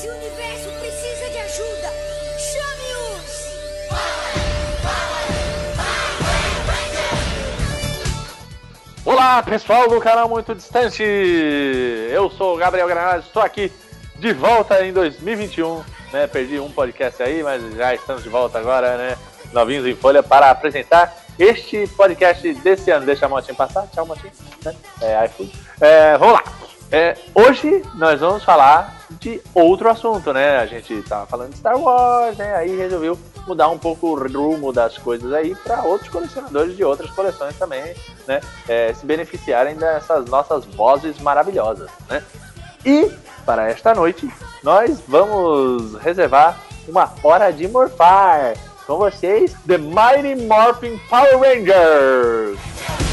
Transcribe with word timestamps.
Esse 0.00 0.08
universo 0.08 0.70
precisa 0.80 1.28
de 1.28 1.38
ajuda. 1.40 1.92
Chame-os! 2.38 3.50
Olá, 9.04 9.42
pessoal 9.42 9.90
do 9.90 10.00
canal 10.00 10.26
Muito 10.26 10.54
Distante. 10.54 11.02
Eu 11.02 12.30
sou 12.30 12.54
o 12.54 12.56
Gabriel 12.56 12.88
Granado, 12.88 13.24
estou 13.26 13.42
aqui 13.42 13.70
de 14.16 14.32
volta 14.32 14.82
em 14.82 14.90
2021. 14.90 15.84
Né? 16.14 16.26
Perdi 16.26 16.58
um 16.58 16.72
podcast 16.72 17.22
aí, 17.22 17.42
mas 17.42 17.62
já 17.74 17.94
estamos 17.94 18.22
de 18.22 18.30
volta 18.30 18.58
agora, 18.58 18.96
né? 18.96 19.18
Novinhos 19.52 19.84
em 19.84 19.94
folha 19.94 20.22
para 20.22 20.48
apresentar 20.50 21.14
este 21.38 21.86
podcast 21.88 22.54
desse 22.54 22.90
ano. 22.90 23.04
Deixa 23.04 23.26
a 23.26 23.28
motinha 23.28 23.54
passar. 23.54 23.86
Tchau, 23.88 24.06
motinha. 24.06 24.32
É, 25.02 25.26
iFood. 25.26 25.52
É, 25.78 26.16
vamos 26.16 26.36
lá. 26.36 26.69
É, 26.92 27.16
hoje 27.34 27.82
nós 27.94 28.18
vamos 28.18 28.42
falar 28.42 29.00
de 29.20 29.40
outro 29.54 29.88
assunto, 29.88 30.32
né? 30.32 30.58
A 30.58 30.66
gente 30.66 31.02
tava 31.02 31.24
falando 31.26 31.50
de 31.50 31.58
Star 31.58 31.78
Wars, 31.78 32.36
né? 32.36 32.54
Aí 32.56 32.76
resolveu 32.76 33.16
mudar 33.46 33.68
um 33.68 33.78
pouco 33.78 34.08
o 34.08 34.14
rumo 34.14 34.72
das 34.72 34.98
coisas 34.98 35.32
aí 35.32 35.54
para 35.54 35.82
outros 35.82 36.10
colecionadores 36.10 36.76
de 36.76 36.82
outras 36.82 37.10
coleções 37.10 37.56
também, 37.56 37.94
né? 38.26 38.40
É, 38.68 38.92
se 38.92 39.06
beneficiarem 39.06 39.76
dessas 39.76 40.24
nossas 40.26 40.64
vozes 40.64 41.20
maravilhosas, 41.20 41.88
né? 42.08 42.24
E 42.84 43.10
para 43.46 43.68
esta 43.68 43.94
noite 43.94 44.28
nós 44.64 45.00
vamos 45.06 45.94
reservar 45.96 46.58
uma 46.88 47.12
hora 47.22 47.52
de 47.52 47.68
morfar 47.68 48.54
com 48.84 48.96
vocês, 48.96 49.54
The 49.64 49.78
Mighty 49.78 50.42
Morphin 50.44 50.98
Power 51.08 51.38
Rangers. 51.38 53.09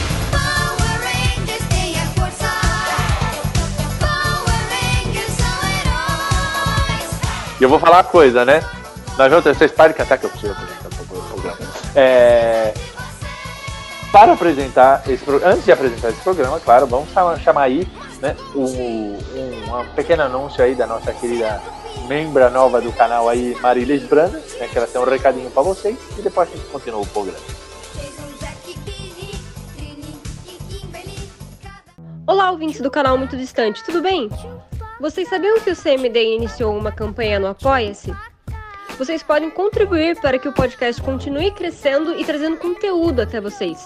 E 7.59 7.63
eu 7.63 7.69
vou 7.69 7.79
falar 7.79 7.97
uma 7.97 8.03
coisa, 8.03 8.45
né? 8.45 8.61
Nós 9.17 9.29
vamos 9.29 9.43
vocês 9.43 9.71
parem 9.71 9.95
que 9.95 10.01
até 10.01 10.17
que 10.17 10.25
eu 10.25 10.29
preciso 10.29 10.53
apresentar 10.53 10.89
o 11.01 11.23
programa. 11.23 11.57
É, 11.95 12.73
para 14.11 14.33
apresentar 14.33 15.01
esse 15.07 15.23
programa, 15.23 15.53
antes 15.53 15.65
de 15.65 15.71
apresentar 15.71 16.09
esse 16.09 16.21
programa, 16.21 16.59
claro, 16.59 16.85
vamos 16.85 17.09
chamar, 17.41 17.63
aí 17.63 17.87
né, 18.21 18.35
um, 18.55 18.63
um, 18.63 19.79
um 19.79 19.85
pequeno 19.95 20.23
anúncio 20.23 20.63
aí 20.63 20.75
da 20.75 20.85
nossa 20.85 21.11
querida 21.13 21.61
membra 22.07 22.49
nova 22.49 22.79
do 22.79 22.91
canal 22.91 23.27
aí, 23.27 23.55
Marilis 23.59 24.03
Brana, 24.03 24.39
né, 24.59 24.67
que 24.71 24.77
ela 24.77 24.87
tem 24.87 25.01
um 25.01 25.05
recadinho 25.05 25.49
para 25.49 25.63
vocês 25.63 25.97
e 26.17 26.21
depois 26.21 26.47
a 26.47 26.55
gente 26.55 26.67
continua 26.67 27.01
o 27.01 27.07
programa. 27.07 27.39
Olá, 32.25 32.51
ouvintes 32.51 32.81
do 32.81 32.91
canal 32.91 33.17
Muito 33.17 33.35
Distante, 33.35 33.83
tudo 33.83 34.01
bem? 34.01 34.29
Vocês 34.99 35.29
sabiam 35.29 35.59
que 35.59 35.69
o 35.69 35.75
CMD 35.75 36.35
iniciou 36.35 36.75
uma 36.75 36.91
campanha 36.91 37.39
no 37.39 37.45
Apoia-se? 37.45 38.11
Vocês 38.97 39.21
podem 39.21 39.47
contribuir 39.51 40.19
para 40.19 40.39
que 40.39 40.47
o 40.47 40.53
podcast 40.53 40.99
continue 41.03 41.51
crescendo 41.51 42.19
e 42.19 42.25
trazendo 42.25 42.57
conteúdo 42.57 43.21
até 43.21 43.39
vocês. 43.39 43.85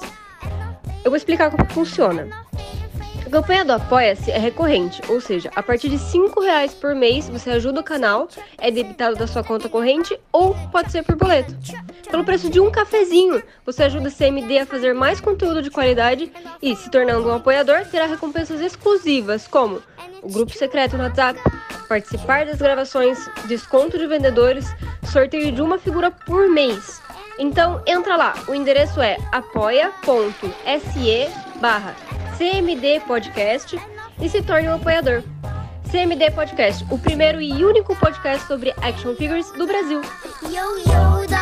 Eu 1.04 1.12
vou 1.12 1.18
explicar 1.18 1.52
como 1.52 1.70
funciona. 1.70 2.30
A 3.32 3.36
campanha 3.36 3.64
do 3.64 3.72
Apoia-se 3.72 4.30
é 4.30 4.38
recorrente, 4.38 5.02
ou 5.08 5.22
seja, 5.22 5.50
a 5.56 5.64
partir 5.64 5.88
de 5.88 5.98
5 5.98 6.42
reais 6.42 6.74
por 6.74 6.94
mês 6.94 7.30
você 7.30 7.52
ajuda 7.52 7.80
o 7.80 7.84
canal, 7.84 8.28
é 8.58 8.70
debitado 8.70 9.16
da 9.16 9.26
sua 9.26 9.42
conta 9.42 9.70
corrente 9.70 10.20
ou 10.34 10.54
pode 10.70 10.92
ser 10.92 11.02
por 11.02 11.16
boleto. 11.16 11.56
Pelo 12.10 12.26
preço 12.26 12.50
de 12.50 12.60
um 12.60 12.70
cafezinho, 12.70 13.42
você 13.66 13.84
ajuda 13.84 14.10
a 14.10 14.12
CMD 14.12 14.60
a 14.60 14.66
fazer 14.66 14.94
mais 14.94 15.22
conteúdo 15.22 15.62
de 15.62 15.70
qualidade 15.72 16.30
e, 16.62 16.76
se 16.76 16.92
tornando 16.92 17.30
um 17.30 17.34
apoiador, 17.34 17.86
terá 17.86 18.06
recompensas 18.06 18.60
exclusivas 18.60 19.48
como 19.48 19.82
o 20.22 20.30
grupo 20.30 20.52
secreto 20.52 20.98
no 20.98 21.04
WhatsApp, 21.04 21.40
participar 21.88 22.46
das 22.46 22.58
gravações, 22.58 23.18
desconto 23.46 23.98
de 23.98 24.08
vendedores, 24.08 24.68
sorteio 25.10 25.54
de 25.54 25.62
uma 25.62 25.80
figura 25.80 26.12
por 26.12 26.50
mês. 26.50 27.02
Então 27.40 27.82
entra 27.88 28.18
lá, 28.18 28.34
o 28.50 28.54
endereço 28.54 29.00
é 29.00 29.16
apoia.se 29.32 29.90
barra 31.62 31.96
CMD 32.42 33.02
Podcast 33.02 33.80
e 34.20 34.28
se 34.28 34.42
torne 34.42 34.68
um 34.68 34.74
apoiador. 34.74 35.22
CMD 35.92 36.32
Podcast, 36.32 36.84
o 36.90 36.98
primeiro 36.98 37.40
e 37.40 37.64
único 37.64 37.96
podcast 37.96 38.48
sobre 38.48 38.74
action 38.82 39.16
figures 39.16 39.52
do 39.52 39.68
Brasil. 39.68 40.02
Yo 40.50 40.76
Yoda. 40.80 41.38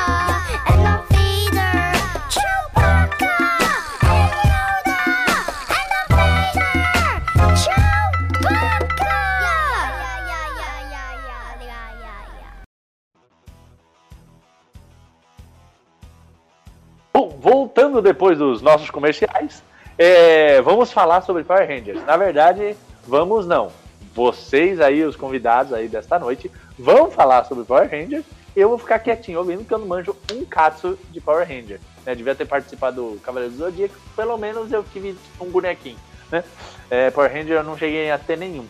Bom, 17.14 17.38
voltando 17.40 18.02
depois 18.02 18.38
dos 18.38 18.62
nossos 18.62 18.90
comerciais, 18.90 19.64
é, 20.00 20.62
vamos 20.62 20.94
falar 20.94 21.22
sobre 21.22 21.44
Power 21.44 21.68
Rangers. 21.68 22.06
Na 22.06 22.16
verdade, 22.16 22.74
vamos 23.06 23.46
não. 23.46 23.70
Vocês 24.16 24.80
aí, 24.80 25.04
os 25.04 25.18
convidados 25.18 25.74
aí 25.74 25.90
desta 25.90 26.18
noite, 26.18 26.50
vão 26.78 27.12
falar 27.12 27.44
sobre 27.44 27.66
Power 27.66 27.90
Rangers. 27.92 28.24
Eu 28.56 28.70
vou 28.70 28.78
ficar 28.78 29.00
quietinho 29.00 29.40
ouvindo, 29.40 29.60
porque 29.60 29.74
eu 29.74 29.80
não 29.80 29.88
manjo 29.88 30.16
um 30.32 30.46
katsu 30.46 30.98
de 31.12 31.20
Power 31.20 31.46
Ranger. 31.46 31.82
Né? 32.06 32.16
Devia 32.16 32.34
ter 32.34 32.46
participado 32.46 33.12
do 33.12 33.20
Cavaleiro 33.20 33.54
do 33.54 33.60
Zodíaco, 33.60 33.96
pelo 34.16 34.38
menos 34.38 34.72
eu 34.72 34.86
tive 34.86 35.18
um 35.40 35.50
bonequinho. 35.50 36.00
Né? 36.32 36.46
É, 36.90 37.12
Power 37.12 37.32
Ranger 37.32 37.58
eu 37.58 37.64
não 37.64 37.78
cheguei 37.78 38.10
a 38.10 38.18
ter 38.18 38.38
nenhum. 38.38 38.66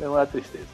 É 0.00 0.08
uma 0.08 0.24
tristeza. 0.24 0.64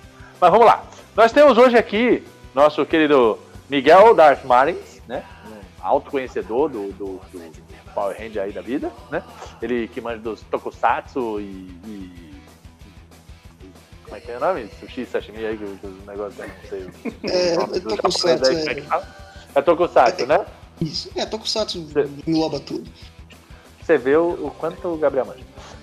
Mas 0.41 0.51
vamos 0.53 0.67
lá. 0.67 0.85
Nós 1.17 1.33
temos 1.33 1.59
hoje 1.59 1.77
aqui 1.77 2.23
nosso 2.55 2.87
querido 2.87 3.41
Miguel 3.69 4.15
Darth 4.15 4.45
Marins, 4.45 5.03
né? 5.09 5.25
Um 5.49 5.85
alto 5.85 6.11
conhecedor 6.13 6.69
do, 6.69 6.93
do, 6.93 7.21
do 7.33 7.43
Power 7.97 8.15
Ranger 8.17 8.43
aí 8.43 8.53
da 8.53 8.61
vida, 8.61 8.93
né? 9.11 9.23
Ele 9.63 9.89
que 9.89 10.03
manja 10.03 10.19
dos 10.19 10.43
Tokusatsu 10.43 11.41
e, 11.41 11.45
e- 11.87 12.35
Como 14.05 14.17
é 14.17 14.21
que 14.21 14.31
é 14.31 14.37
o 14.37 14.41
nome? 14.41 14.69
Sushi, 14.79 15.07
sashimi 15.07 15.45
aí, 15.47 15.57
que 15.57 15.65
o 15.65 15.77
que 15.79 15.87
o 15.87 15.99
negócio 16.07 16.43
aí, 16.45 16.51
não 16.63 16.69
sei. 16.69 16.83
o 16.83 17.27
É, 17.27 17.57
nome 17.57 17.77
é 17.77 17.81
do 17.81 17.97
Tokusatsu, 17.97 18.45
aí, 18.45 18.69
é 18.69 18.75
que 18.75 18.83
fala? 18.83 19.09
É 19.55 19.63
Tokusatsu, 19.63 20.27
né? 20.27 20.45
Isso. 20.79 21.11
É, 21.17 21.25
Tokusatsu 21.25 21.87
Cê- 21.91 22.07
engloba 22.27 22.61
tudo. 22.61 22.87
Você 23.83 23.97
vê 23.97 24.15
o, 24.17 24.29
o 24.47 24.51
quanto 24.59 24.87
o 24.89 24.99
Gabriel 24.99 25.25
manja. 25.25 25.41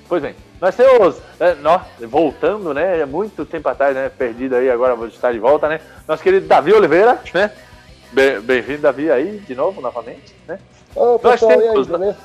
Pois 0.08 0.22
bem, 0.22 0.36
nós 0.62 0.76
temos, 0.76 1.18
é, 1.40 1.56
nós, 1.56 1.82
voltando, 2.02 2.74
né, 2.76 3.04
muito 3.06 3.44
tempo 3.46 3.68
atrás, 3.70 3.96
né, 3.96 4.10
perdido 4.10 4.56
aí, 4.56 4.70
agora 4.70 4.94
vou 4.96 5.08
estar 5.08 5.32
de 5.32 5.40
volta, 5.40 5.68
né, 5.68 5.82
nosso 6.08 6.22
querido 6.22 6.46
Davi 6.46 6.72
Oliveira, 6.74 7.20
né, 7.34 7.50
bem-vindo, 8.14 8.82
Davi, 8.82 9.10
aí, 9.12 9.40
de 9.40 9.56
novo, 9.56 9.82
novamente, 9.82 10.36
né. 10.48 10.60
Ô, 10.96 11.20
Nós 11.22 11.22
pessoal, 11.22 11.52
e 11.52 11.56
aí, 11.56 11.70
temos- 11.70 11.88
tudo 11.88 12.00
bem? 12.00 12.16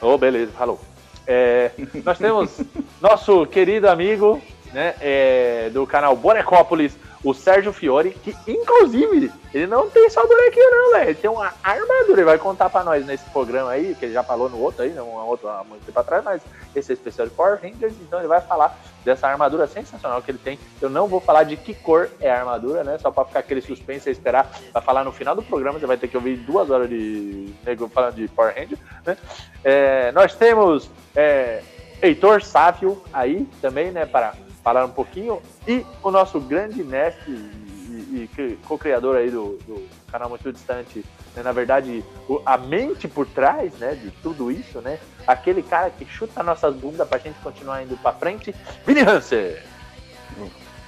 Ô, 0.00 0.18
beleza, 0.18 0.52
falou. 0.52 0.80
É, 1.26 1.70
nós 2.04 2.18
temos 2.18 2.60
nosso 3.00 3.46
querido 3.46 3.88
amigo, 3.88 4.40
né, 4.72 4.94
é, 5.00 5.70
do 5.72 5.86
canal 5.86 6.14
Bonecópolis, 6.16 6.96
o 7.22 7.34
Sérgio 7.34 7.72
Fiore, 7.72 8.10
que 8.10 8.34
inclusive 8.46 9.30
ele 9.52 9.66
não 9.66 9.90
tem 9.90 10.08
só 10.08 10.26
bonequinho 10.26 10.70
não, 10.70 10.92
velho. 10.92 11.10
Ele 11.10 11.14
tem 11.14 11.30
uma 11.30 11.52
armadura, 11.62 12.12
ele 12.12 12.24
vai 12.24 12.38
contar 12.38 12.70
pra 12.70 12.82
nós 12.82 13.04
nesse 13.04 13.28
programa 13.30 13.70
aí, 13.70 13.94
que 13.94 14.06
ele 14.06 14.14
já 14.14 14.22
falou 14.22 14.48
no 14.48 14.58
outro 14.58 14.82
aí, 14.82 14.90
né, 14.90 15.02
um 15.02 15.14
outro 15.26 15.48
há 15.48 15.62
muito 15.64 15.84
tempo 15.84 15.98
atrás, 16.00 16.24
mas 16.24 16.40
esse 16.74 16.92
é 16.92 16.94
especial 16.94 17.26
de 17.26 17.34
Power 17.34 17.58
Rangers, 17.60 17.94
então 18.00 18.18
ele 18.18 18.28
vai 18.28 18.40
falar 18.40 18.78
dessa 19.04 19.26
armadura 19.28 19.66
sensacional 19.66 20.22
que 20.22 20.30
ele 20.30 20.38
tem. 20.38 20.58
Eu 20.80 20.88
não 20.88 21.06
vou 21.06 21.20
falar 21.20 21.44
de 21.44 21.56
que 21.56 21.74
cor 21.74 22.08
é 22.20 22.30
a 22.30 22.38
armadura, 22.38 22.84
né? 22.84 22.98
Só 22.98 23.10
pra 23.10 23.24
ficar 23.24 23.40
aquele 23.40 23.60
suspense 23.60 24.08
e 24.08 24.12
esperar 24.12 24.50
pra 24.72 24.80
falar 24.80 25.04
no 25.04 25.12
final 25.12 25.34
do 25.34 25.42
programa. 25.42 25.78
Você 25.78 25.86
vai 25.86 25.96
ter 25.96 26.08
que 26.08 26.16
ouvir 26.16 26.36
duas 26.36 26.70
horas 26.70 26.88
de 26.88 27.52
nego 27.64 27.88
falando 27.88 28.14
de 28.14 28.28
Power 28.28 28.54
Ranger, 28.54 28.78
né? 29.06 29.16
É, 29.64 30.12
nós 30.12 30.34
temos 30.34 30.90
é, 31.16 31.62
Heitor 32.02 32.42
Sávio 32.42 33.02
aí 33.12 33.48
também, 33.60 33.90
né? 33.90 34.06
Para 34.06 34.34
falar 34.62 34.84
um 34.84 34.90
pouquinho. 34.90 35.40
E 35.66 35.84
o 36.02 36.10
nosso 36.10 36.40
grande 36.40 36.82
mestre 36.84 37.32
e, 37.32 38.22
e 38.24 38.30
cri- 38.34 38.58
co-criador 38.66 39.16
aí 39.16 39.30
do, 39.30 39.58
do 39.66 39.88
canal 40.10 40.28
Muito 40.28 40.52
Distante, 40.52 41.04
né, 41.34 41.42
na 41.42 41.52
verdade, 41.52 42.04
o- 42.28 42.40
a 42.44 42.56
mente 42.58 43.06
por 43.08 43.26
trás 43.26 43.72
né, 43.74 43.94
de 43.94 44.10
tudo 44.22 44.50
isso, 44.50 44.80
né? 44.80 44.98
Aquele 45.26 45.62
cara 45.62 45.90
que 45.90 46.04
chuta 46.04 46.42
nossas 46.42 46.74
bundas 46.74 47.06
pra 47.08 47.18
gente 47.18 47.38
continuar 47.40 47.82
indo 47.82 47.96
pra 47.98 48.12
frente, 48.12 48.54
Vini 48.86 49.00
Hanser. 49.00 49.62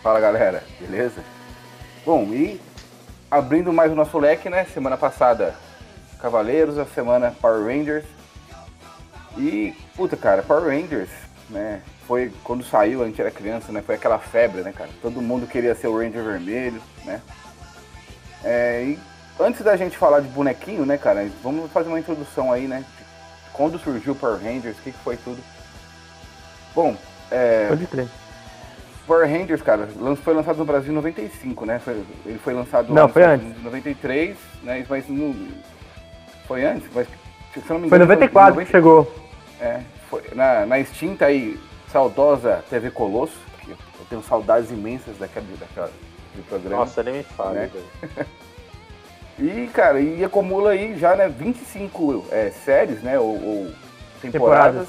Fala 0.02 0.18
galera, 0.20 0.62
beleza? 0.80 1.22
Bom, 2.04 2.24
e 2.32 2.60
abrindo 3.30 3.72
mais 3.72 3.92
o 3.92 3.94
nosso 3.94 4.18
leque, 4.18 4.50
né? 4.50 4.64
Semana 4.64 4.96
passada 4.96 5.54
Cavaleiros, 6.20 6.76
a 6.78 6.84
semana 6.86 7.34
Power 7.40 7.64
Rangers. 7.64 8.04
E, 9.38 9.72
puta 9.96 10.16
cara, 10.16 10.42
Power 10.42 10.64
Rangers, 10.64 11.08
né? 11.48 11.80
Foi 12.06 12.32
quando 12.42 12.64
saiu, 12.64 13.02
a 13.02 13.06
gente 13.06 13.20
era 13.20 13.30
criança, 13.30 13.72
né? 13.72 13.82
Foi 13.82 13.94
aquela 13.94 14.18
febre, 14.18 14.62
né, 14.62 14.72
cara? 14.72 14.90
Todo 15.00 15.22
mundo 15.22 15.46
queria 15.46 15.74
ser 15.74 15.86
o 15.86 15.96
Ranger 15.96 16.22
Vermelho, 16.22 16.82
né? 17.04 17.20
É, 18.44 18.82
e 18.84 18.98
antes 19.40 19.62
da 19.62 19.76
gente 19.76 19.96
falar 19.96 20.20
de 20.20 20.28
bonequinho, 20.28 20.84
né, 20.84 20.98
cara? 20.98 21.28
Vamos 21.42 21.70
fazer 21.70 21.88
uma 21.88 22.00
introdução 22.00 22.50
aí, 22.52 22.66
né? 22.66 22.84
Quando 23.52 23.78
surgiu 23.78 24.14
o 24.14 24.16
Power 24.16 24.38
Rangers, 24.42 24.76
o 24.78 24.82
que, 24.82 24.92
que 24.92 24.98
foi 24.98 25.16
tudo? 25.16 25.38
Bom, 26.74 26.96
é, 27.30 27.68
Pode 27.68 27.86
crer. 27.86 28.08
Power 29.06 29.28
Rangers, 29.28 29.62
cara, 29.62 29.88
foi 30.22 30.34
lançado 30.34 30.58
no 30.58 30.64
Brasil 30.64 30.92
em 30.92 30.94
95, 30.94 31.66
né? 31.66 31.78
Foi- 31.78 32.04
ele 32.24 32.38
foi 32.38 32.54
lançado 32.54 32.92
Não, 32.92 33.08
foi 33.08 33.24
antes. 33.24 33.46
Em 33.46 33.62
93, 33.62 34.36
né? 34.62 34.84
Mas 34.88 35.08
não. 35.08 35.34
Foi 36.46 36.64
antes? 36.64 36.88
Mas, 36.94 37.06
se 37.52 37.58
eu 37.58 37.62
não 37.70 37.78
me 37.80 37.88
Foi 37.88 37.98
engano, 37.98 38.10
94 38.10 38.64
que 38.64 38.70
chegou. 38.70 39.12
É, 39.60 39.80
foi 40.08 40.22
na, 40.34 40.66
na 40.66 40.78
extinta 40.78 41.30
e 41.30 41.58
saudosa 41.92 42.64
TV 42.70 42.90
Colosso, 42.90 43.36
que 43.60 43.70
eu 43.70 43.76
tenho 44.08 44.22
saudades 44.22 44.70
imensas 44.70 45.16
daquela, 45.18 45.46
daquela 45.60 45.90
do 46.34 46.42
programa. 46.48 46.76
Nossa, 46.84 47.02
nem 47.02 47.14
me 47.14 47.22
fala, 47.22 47.52
Né? 47.52 47.70
E, 49.38 49.66
cara, 49.72 49.98
e 49.98 50.22
acumula 50.22 50.70
aí 50.70 50.96
já, 50.98 51.16
né, 51.16 51.26
25 51.26 52.26
é, 52.30 52.50
séries, 52.50 53.02
né, 53.02 53.18
ou, 53.18 53.28
ou 53.42 53.72
temporadas, 54.20 54.88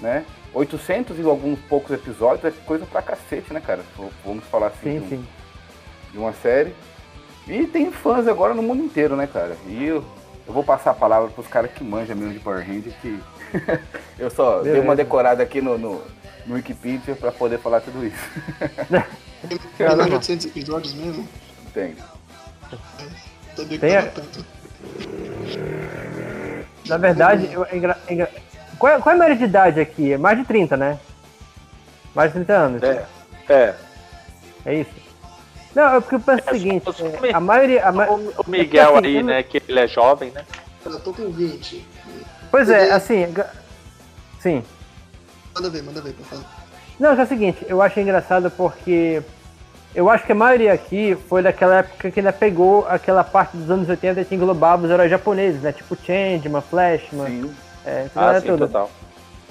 né, 0.00 0.24
800 0.54 1.18
e 1.18 1.22
alguns 1.22 1.58
poucos 1.68 1.90
episódios, 1.92 2.44
é 2.46 2.50
coisa 2.64 2.86
pra 2.86 3.02
cacete, 3.02 3.52
né, 3.52 3.60
cara, 3.60 3.82
vamos 4.24 4.42
falar 4.44 4.68
assim, 4.68 4.98
Sim, 4.98 4.98
de, 5.00 5.04
um- 5.04 5.08
sim. 5.10 5.26
de 6.12 6.18
uma 6.18 6.32
série. 6.32 6.74
E 7.46 7.66
tem 7.66 7.92
fãs 7.92 8.26
agora 8.26 8.54
no 8.54 8.62
mundo 8.62 8.82
inteiro, 8.82 9.14
né, 9.16 9.28
cara, 9.30 9.54
e 9.66 9.84
eu, 9.84 10.02
eu 10.46 10.52
vou 10.52 10.64
passar 10.64 10.90
a 10.92 10.94
palavra 10.94 11.28
pros 11.28 11.46
caras 11.46 11.70
que 11.70 11.84
manjam 11.84 12.16
mesmo 12.16 12.32
de 12.32 12.40
Power 12.40 12.66
Ranger, 12.66 12.92
que 13.02 13.20
eu 14.18 14.30
só 14.30 14.54
dei 14.62 14.72
Beleza. 14.72 14.82
uma 14.82 14.96
decorada 14.96 15.42
aqui 15.42 15.60
no, 15.60 15.76
no, 15.76 16.02
no 16.46 16.54
Wikipedia 16.54 17.14
pra 17.16 17.32
poder 17.32 17.58
falar 17.58 17.80
tudo 17.80 18.04
isso. 18.06 18.16
Tem 19.48 19.58
Cara, 19.78 19.96
mais 19.96 20.04
de 20.06 20.10
não. 20.10 20.16
800 20.18 20.46
episódios 20.46 20.94
mesmo? 20.94 21.28
Tem. 21.72 21.94
Sabia 23.56 23.66
que 23.68 23.78
Tem 23.78 23.96
a- 23.96 24.02
tanto. 24.06 24.44
Na 26.86 26.96
verdade, 26.96 27.48
eu, 27.52 27.64
é 27.64 27.76
engra- 27.76 27.98
é 28.06 28.12
engra- 28.14 28.30
qual, 28.78 28.92
é, 28.92 28.98
qual 29.00 29.14
é 29.14 29.16
a 29.16 29.20
média 29.20 29.36
de 29.36 29.44
idade 29.44 29.80
aqui? 29.80 30.12
É 30.12 30.18
mais 30.18 30.38
de 30.38 30.44
30, 30.44 30.76
né? 30.76 30.98
Mais 32.14 32.30
de 32.30 32.34
30 32.38 32.52
anos. 32.52 32.82
É, 32.82 33.04
é. 33.48 33.74
É 34.66 34.74
isso? 34.80 34.90
Não, 35.74 35.96
é 35.96 36.00
porque 36.00 36.14
eu 36.14 36.20
penso 36.20 36.42
o 36.46 36.50
É, 36.50 36.52
seguinte, 36.52 36.84
só- 36.84 37.06
é, 37.26 37.32
a 37.34 37.40
maioria... 37.40 37.86
A 37.86 37.92
ma... 37.92 38.06
O, 38.08 38.32
o 38.38 38.44
Miguel 38.50 38.94
É 38.96 38.98
assim, 38.98 39.06
aí, 39.06 39.22
né, 39.22 39.42
que 39.42 39.62
ele 39.68 39.80
é 39.80 39.86
jovem, 39.88 40.30
né? 40.30 40.44
Eu 40.84 41.00
tô 41.00 41.12
com 41.12 41.30
20. 41.30 41.84
Pois 42.50 42.68
é, 42.70 42.92
assim... 42.92 43.26
Sim. 44.40 44.62
Manda 45.54 45.70
ver, 45.70 45.82
manda 45.82 46.00
ver, 46.00 46.12
pra 46.14 46.24
falar. 46.24 46.44
Não, 46.98 47.10
é 47.10 47.22
o 47.22 47.26
seguinte, 47.26 47.64
eu 47.68 47.80
acho 47.82 47.98
engraçado 48.00 48.50
porque 48.50 49.22
eu 49.94 50.08
acho 50.10 50.24
que 50.26 50.32
a 50.32 50.34
maioria 50.34 50.72
aqui 50.72 51.16
foi 51.28 51.42
daquela 51.42 51.76
época 51.78 52.10
que 52.10 52.20
ainda 52.20 52.32
pegou 52.32 52.86
aquela 52.88 53.22
parte 53.22 53.56
dos 53.56 53.70
anos 53.70 53.88
80 53.88 54.24
que 54.24 54.34
englobava 54.34 54.84
os 54.84 54.90
heróis 54.90 55.10
japoneses, 55.10 55.62
né? 55.62 55.72
Tipo 55.72 55.96
Changeman, 55.96 56.60
Flashman, 56.62 57.26
Sim. 57.26 57.54
é, 57.84 58.06
Ah, 58.14 58.40
sim, 58.40 58.46
toda. 58.46 58.66
total. 58.66 58.90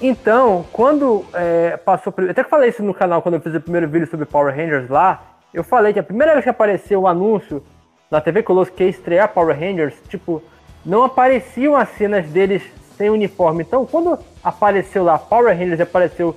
Então, 0.00 0.66
quando 0.72 1.24
é, 1.32 1.76
passou. 1.78 2.12
Até 2.18 2.34
que 2.34 2.40
eu 2.40 2.50
falei 2.50 2.68
isso 2.70 2.82
no 2.82 2.92
canal 2.92 3.22
quando 3.22 3.36
eu 3.36 3.40
fiz 3.40 3.54
o 3.54 3.60
primeiro 3.60 3.88
vídeo 3.88 4.08
sobre 4.10 4.26
Power 4.26 4.54
Rangers 4.54 4.88
lá. 4.90 5.22
Eu 5.52 5.62
falei 5.62 5.92
que 5.92 6.00
a 6.00 6.02
primeira 6.02 6.32
vez 6.32 6.44
que 6.44 6.50
apareceu 6.50 7.02
o 7.02 7.06
anúncio 7.06 7.64
na 8.10 8.20
TV 8.20 8.42
Colosso 8.42 8.72
que 8.72 8.82
ia 8.82 8.90
estrear 8.90 9.28
Power 9.28 9.56
Rangers, 9.58 9.94
tipo, 10.08 10.42
não 10.84 11.04
apareciam 11.04 11.76
as 11.76 11.88
cenas 11.90 12.26
deles 12.26 12.62
sem 12.98 13.08
uniforme. 13.08 13.62
Então, 13.62 13.86
quando 13.86 14.18
apareceu 14.44 15.02
lá 15.02 15.18
Power 15.18 15.56
Rangers, 15.56 15.80
apareceu 15.80 16.36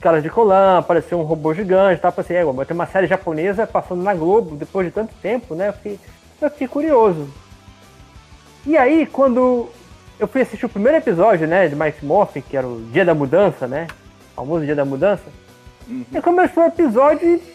caras 0.00 0.22
de 0.22 0.28
colã, 0.28 0.78
apareceu 0.78 1.18
um 1.18 1.22
robô 1.22 1.54
gigante, 1.54 2.02
tá? 2.02 2.12
Pensei, 2.12 2.36
é, 2.36 2.44
vai 2.44 2.66
ter 2.66 2.74
uma 2.74 2.86
série 2.86 3.06
japonesa 3.06 3.66
passando 3.66 4.02
na 4.02 4.12
Globo 4.12 4.54
depois 4.54 4.86
de 4.86 4.92
tanto 4.92 5.14
tempo, 5.22 5.54
né? 5.54 5.68
Eu 5.68 5.72
fiquei, 5.72 5.98
eu 6.42 6.50
fiquei 6.50 6.68
curioso. 6.68 7.26
E 8.66 8.76
aí, 8.76 9.06
quando 9.06 9.70
eu 10.18 10.28
fui 10.28 10.42
assistir 10.42 10.66
o 10.66 10.68
primeiro 10.68 10.98
episódio, 10.98 11.46
né, 11.46 11.68
de 11.68 11.74
Mike 11.74 12.04
Morphin, 12.04 12.42
que 12.42 12.56
era 12.56 12.66
o 12.66 12.82
Dia 12.92 13.04
da 13.04 13.14
Mudança, 13.14 13.66
né? 13.66 13.86
O 14.32 14.36
famoso 14.36 14.64
Dia 14.64 14.74
da 14.74 14.84
Mudança. 14.84 15.24
E 15.88 16.20
começou 16.20 16.64
o 16.64 16.66
episódio 16.66 17.26
e. 17.26 17.54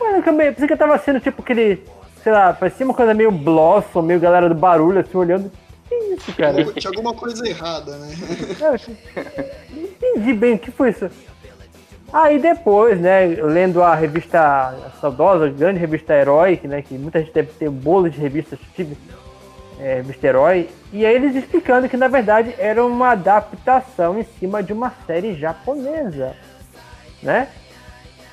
Mano, 0.00 0.16
eu 0.16 0.22
pensei 0.22 0.66
que 0.66 0.72
eu 0.72 0.78
tava 0.78 0.98
sendo 0.98 1.20
tipo 1.20 1.42
aquele. 1.42 1.84
Sei 2.22 2.32
lá, 2.32 2.52
parecia 2.52 2.86
uma 2.86 2.94
coisa 2.94 3.14
meio 3.14 3.30
Blossom, 3.30 4.02
meio 4.02 4.20
galera 4.20 4.48
do 4.48 4.54
barulho, 4.54 5.00
assim, 5.00 5.16
olhando. 5.16 5.50
Que 5.98 6.14
isso, 6.14 6.32
cara? 6.36 6.64
Tinha 6.64 6.90
alguma 6.90 7.14
coisa 7.14 7.46
errada, 7.48 7.96
né? 7.98 8.14
Eu 8.60 8.72
acho- 8.74 8.90
Não 9.70 9.82
entendi 9.82 10.32
bem 10.32 10.54
o 10.54 10.58
que 10.58 10.70
foi 10.70 10.90
isso. 10.90 11.08
Aí 12.12 12.38
depois, 12.38 13.00
né, 13.00 13.24
lendo 13.26 13.82
a 13.82 13.94
revista 13.94 14.38
a 14.40 14.90
saudosa, 15.00 15.48
grande 15.48 15.78
revista 15.78 16.12
Herói, 16.14 16.60
né, 16.64 16.82
que 16.82 16.94
muita 16.98 17.20
gente 17.20 17.32
deve 17.32 17.50
ter 17.52 17.70
bolo 17.70 18.10
de 18.10 18.20
revistas, 18.20 18.58
tive 18.76 18.96
é, 19.80 19.94
revista 19.96 20.26
Herói, 20.26 20.68
e 20.92 21.06
aí 21.06 21.14
eles 21.14 21.34
explicando 21.34 21.88
que 21.88 21.96
na 21.96 22.08
verdade 22.08 22.54
era 22.58 22.84
uma 22.84 23.12
adaptação 23.12 24.18
em 24.20 24.24
cima 24.38 24.62
de 24.62 24.72
uma 24.72 24.92
série 25.06 25.34
japonesa, 25.34 26.36
né? 27.22 27.48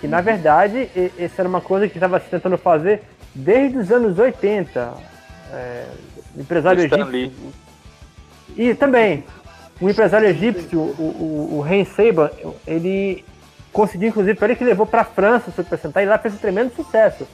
Que 0.01 0.07
na 0.07 0.19
verdade 0.21 0.89
e- 0.95 1.11
essa 1.17 1.41
era 1.41 1.47
uma 1.49 1.61
coisa 1.61 1.87
que 1.87 1.95
estava 1.95 2.19
se 2.19 2.29
tentando 2.29 2.57
fazer 2.57 3.01
desde 3.33 3.77
os 3.77 3.91
anos 3.91 4.19
80. 4.19 4.93
É, 5.51 5.85
o 6.35 6.41
empresário 6.41 6.83
Stan 6.83 6.95
egípcio, 6.97 7.11
Lee. 7.11 7.33
e 8.57 8.73
também, 8.75 9.23
um 9.81 9.89
empresário 9.89 10.27
egípcio, 10.27 10.79
o, 10.79 10.83
o, 11.51 11.57
o 11.57 11.61
Ren 11.61 11.85
Seiba, 11.85 12.31
ele 12.67 13.23
conseguiu, 13.73 14.09
inclusive, 14.09 14.37
foi 14.37 14.49
ele 14.49 14.55
que 14.55 14.63
levou 14.63 14.85
para 14.85 15.01
a 15.01 15.05
França 15.05 15.51
se 15.51 15.61
apresentar 15.61 16.03
e 16.03 16.05
lá 16.05 16.17
fez 16.17 16.33
um 16.33 16.37
tremendo 16.37 16.73
sucesso. 16.75 17.27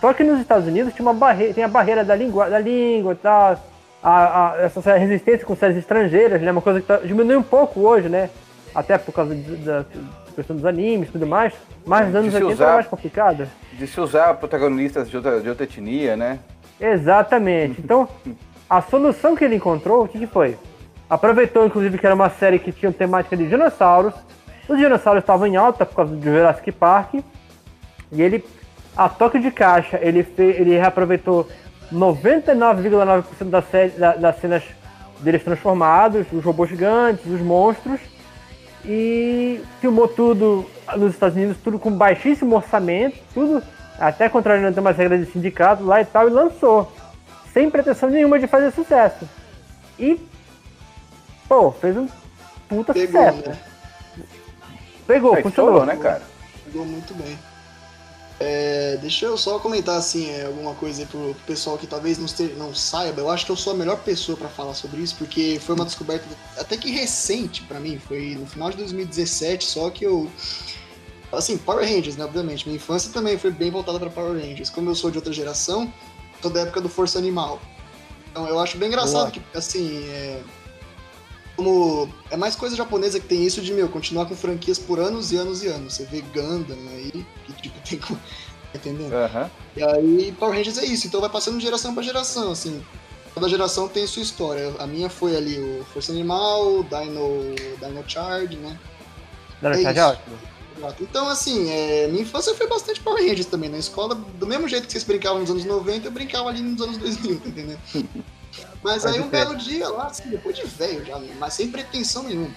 Só 0.00 0.12
que 0.12 0.22
nos 0.24 0.40
Estados 0.40 0.66
Unidos 0.66 0.92
tinha 0.92 1.06
uma 1.06 1.14
barreira, 1.14 1.54
tem 1.54 1.64
a 1.64 1.68
barreira 1.68 2.04
da 2.04 2.14
língua, 2.14 2.50
da 2.50 2.58
língua 2.58 3.12
e 3.12 3.16
tal, 3.16 3.64
a, 4.02 4.50
a, 4.52 4.56
essa 4.62 4.94
resistência 4.98 5.46
com 5.46 5.56
séries 5.56 5.78
estrangeiras, 5.78 6.42
né? 6.42 6.50
Uma 6.52 6.60
coisa 6.60 6.80
que 6.80 6.86
tá, 6.86 6.98
diminui 6.98 7.36
um 7.36 7.42
pouco 7.42 7.80
hoje, 7.80 8.08
né? 8.10 8.28
Até 8.74 8.98
por 8.98 9.12
causa 9.12 9.34
de- 9.34 9.56
da 9.56 9.84
questão 10.34 10.56
dos 10.56 10.66
animes 10.66 11.08
e 11.08 11.12
tudo 11.12 11.26
mais. 11.26 11.54
Mas 11.86 12.06
nos 12.06 12.14
anos 12.16 12.30
De 12.32 12.36
se 12.36 12.42
80 12.44 12.52
usar- 12.54 12.64
era 12.66 12.74
mais 12.74 12.86
complicado. 12.86 13.48
De 13.72 13.86
se 13.86 13.98
usar 14.00 14.34
protagonistas 14.34 15.08
de 15.08 15.16
outra, 15.16 15.40
de 15.40 15.48
outra 15.48 15.64
etnia, 15.64 16.16
né? 16.16 16.38
Exatamente. 16.80 17.80
Então, 17.80 18.08
a 18.68 18.80
solução 18.82 19.34
que 19.36 19.44
ele 19.44 19.56
encontrou, 19.56 20.04
o 20.04 20.08
que, 20.08 20.18
que 20.18 20.26
foi? 20.26 20.56
Aproveitou, 21.08 21.66
inclusive, 21.66 21.98
que 21.98 22.06
era 22.06 22.14
uma 22.14 22.30
série 22.30 22.58
que 22.58 22.72
tinha 22.72 22.92
temática 22.92 23.36
de 23.36 23.46
dinossauros. 23.48 24.14
Os 24.68 24.78
dinossauros 24.78 25.22
estavam 25.22 25.46
em 25.46 25.56
alta 25.56 25.84
por 25.86 25.94
causa 25.96 26.14
do 26.14 26.22
Jurassic 26.22 26.72
Park. 26.72 27.14
E 28.10 28.22
ele, 28.22 28.44
a 28.96 29.08
toque 29.08 29.38
de 29.38 29.50
caixa, 29.50 29.98
ele, 30.02 30.22
fez, 30.22 30.58
ele 30.58 30.76
reaproveitou 30.78 31.48
99,9% 31.92 33.44
da 33.50 33.62
série, 33.62 33.90
da- 33.90 34.16
das 34.16 34.36
cenas 34.40 34.62
deles 35.20 35.42
transformados, 35.44 36.26
os 36.32 36.42
robôs 36.44 36.68
gigantes, 36.70 37.24
os 37.26 37.40
monstros. 37.40 38.00
E 38.84 39.60
filmou 39.80 40.06
tudo 40.08 40.66
nos 40.96 41.12
Estados 41.14 41.36
Unidos, 41.36 41.56
tudo 41.62 41.78
com 41.78 41.90
baixíssimo 41.90 42.56
orçamento, 42.56 43.16
tudo 43.32 43.62
até 43.98 44.28
contrariando 44.28 44.80
umas 44.80 44.96
regras 44.96 45.24
de 45.24 45.32
sindicato 45.32 45.84
lá 45.84 46.00
e 46.00 46.04
tal, 46.04 46.28
e 46.28 46.30
lançou. 46.32 46.92
Sem 47.52 47.70
pretensão 47.70 48.10
nenhuma 48.10 48.38
de 48.38 48.46
fazer 48.46 48.72
sucesso. 48.72 49.28
E, 49.98 50.20
pô, 51.48 51.70
fez 51.72 51.96
um 51.96 52.08
puta 52.68 52.92
Pegou, 52.92 53.22
sucesso. 53.32 53.48
né? 53.50 53.58
Pegou, 55.06 55.36
É, 55.36 55.42
funcionou. 55.42 55.74
estourou, 55.74 55.86
né, 55.86 55.96
cara? 56.02 56.22
Pegou 56.64 56.84
muito 56.84 57.14
bem. 57.14 57.38
É, 58.40 58.98
deixa 59.00 59.26
eu 59.26 59.36
só 59.38 59.60
comentar 59.60 59.96
assim, 59.96 60.28
é, 60.30 60.46
alguma 60.46 60.74
coisa 60.74 61.02
aí 61.02 61.06
pro, 61.06 61.36
pessoal 61.46 61.78
que 61.78 61.86
talvez 61.86 62.18
não, 62.18 62.24
esteja- 62.26 62.54
não 62.56 62.74
saiba. 62.74 63.20
Eu 63.20 63.30
acho 63.30 63.46
que 63.46 63.52
eu 63.52 63.56
sou 63.56 63.72
a 63.72 63.76
melhor 63.76 63.98
pessoa 63.98 64.36
pra 64.36 64.48
falar 64.48 64.74
sobre 64.74 65.00
isso, 65.00 65.14
porque 65.16 65.60
foi 65.64 65.76
uma 65.76 65.84
descoberta 65.84 66.24
até 66.58 66.76
que 66.76 66.90
recente 66.90 67.62
pra 67.62 67.78
mim. 67.78 67.98
Foi 68.08 68.34
no 68.38 68.44
final 68.46 68.70
de 68.70 68.78
2017, 68.78 69.64
só 69.64 69.88
que 69.88 70.04
eu. 70.04 70.28
Assim, 71.36 71.56
Power 71.58 71.84
Rangers, 71.86 72.16
né? 72.16 72.24
Obviamente. 72.24 72.66
Minha 72.66 72.76
infância 72.76 73.12
também 73.12 73.38
foi 73.38 73.50
bem 73.50 73.70
voltada 73.70 73.98
pra 73.98 74.10
Power 74.10 74.32
Rangers. 74.32 74.70
Como 74.70 74.90
eu 74.90 74.94
sou 74.94 75.10
de 75.10 75.18
outra 75.18 75.32
geração, 75.32 75.92
sou 76.40 76.50
da 76.50 76.60
época 76.60 76.80
do 76.80 76.88
Força 76.88 77.18
Animal. 77.18 77.60
Então 78.30 78.48
eu 78.48 78.58
acho 78.58 78.76
bem 78.78 78.88
engraçado 78.88 79.30
Boa. 79.30 79.30
que, 79.30 79.40
assim, 79.56 80.04
é, 80.08 80.40
como 81.56 82.08
é 82.30 82.36
mais 82.36 82.56
coisa 82.56 82.74
japonesa 82.74 83.20
que 83.20 83.26
tem 83.26 83.44
isso 83.44 83.60
de, 83.60 83.72
meu, 83.72 83.88
continuar 83.88 84.26
com 84.26 84.34
franquias 84.34 84.78
por 84.78 84.98
anos 84.98 85.30
e 85.32 85.36
anos 85.36 85.62
e 85.62 85.68
anos. 85.68 85.94
Você 85.94 86.04
vê 86.04 86.20
Gundam 86.34 86.78
aí, 86.90 87.24
que 87.46 87.52
tipo, 87.62 87.88
tem 87.88 87.98
como... 87.98 88.18
Tá 88.74 88.78
entendendo? 88.78 89.12
Aham. 89.12 89.48
E 89.76 89.82
aí 89.84 90.32
Power 90.32 90.56
Rangers 90.56 90.78
é 90.78 90.84
isso, 90.84 91.06
então 91.06 91.20
vai 91.20 91.30
passando 91.30 91.58
de 91.58 91.64
geração 91.64 91.94
pra 91.94 92.02
geração, 92.02 92.50
assim. 92.50 92.84
Cada 93.32 93.48
geração 93.48 93.86
tem 93.88 94.04
sua 94.04 94.22
história. 94.22 94.74
A 94.80 94.86
minha 94.86 95.08
foi 95.08 95.36
ali 95.36 95.60
o 95.60 95.84
Força 95.92 96.10
Animal, 96.10 96.82
Dino, 96.82 97.54
Dino 97.80 98.04
Charge, 98.08 98.56
né? 98.56 98.76
Não, 99.62 99.70
É 99.70 99.78
isso. 99.78 99.88
é 99.88 100.06
ótimo. 100.06 100.36
Exato. 100.84 101.02
Então, 101.02 101.28
assim, 101.28 101.70
é, 101.70 102.06
minha 102.08 102.22
infância 102.22 102.54
foi 102.54 102.66
bastante 102.68 103.00
Power 103.00 103.22
Rangers 103.22 103.46
também. 103.46 103.70
Na 103.70 103.78
escola, 103.78 104.14
do 104.14 104.46
mesmo 104.46 104.68
jeito 104.68 104.86
que 104.86 104.92
vocês 104.92 105.04
brincavam 105.04 105.40
nos 105.40 105.50
anos 105.50 105.64
90, 105.64 106.06
eu 106.08 106.12
brincava 106.12 106.48
ali 106.48 106.60
nos 106.60 106.80
anos 106.80 106.96
2000, 106.98 107.40
tá 107.40 107.48
entendendo? 107.48 107.80
Mas 108.82 109.04
aí 109.06 109.20
um 109.20 109.28
belo 109.28 109.56
dia 109.56 109.88
lá, 109.88 110.06
assim, 110.06 110.28
depois 110.28 110.54
de 110.56 110.64
velho 110.66 111.04
já, 111.04 111.18
mas 111.38 111.54
sem 111.54 111.70
pretensão 111.70 112.22
nenhuma. 112.24 112.54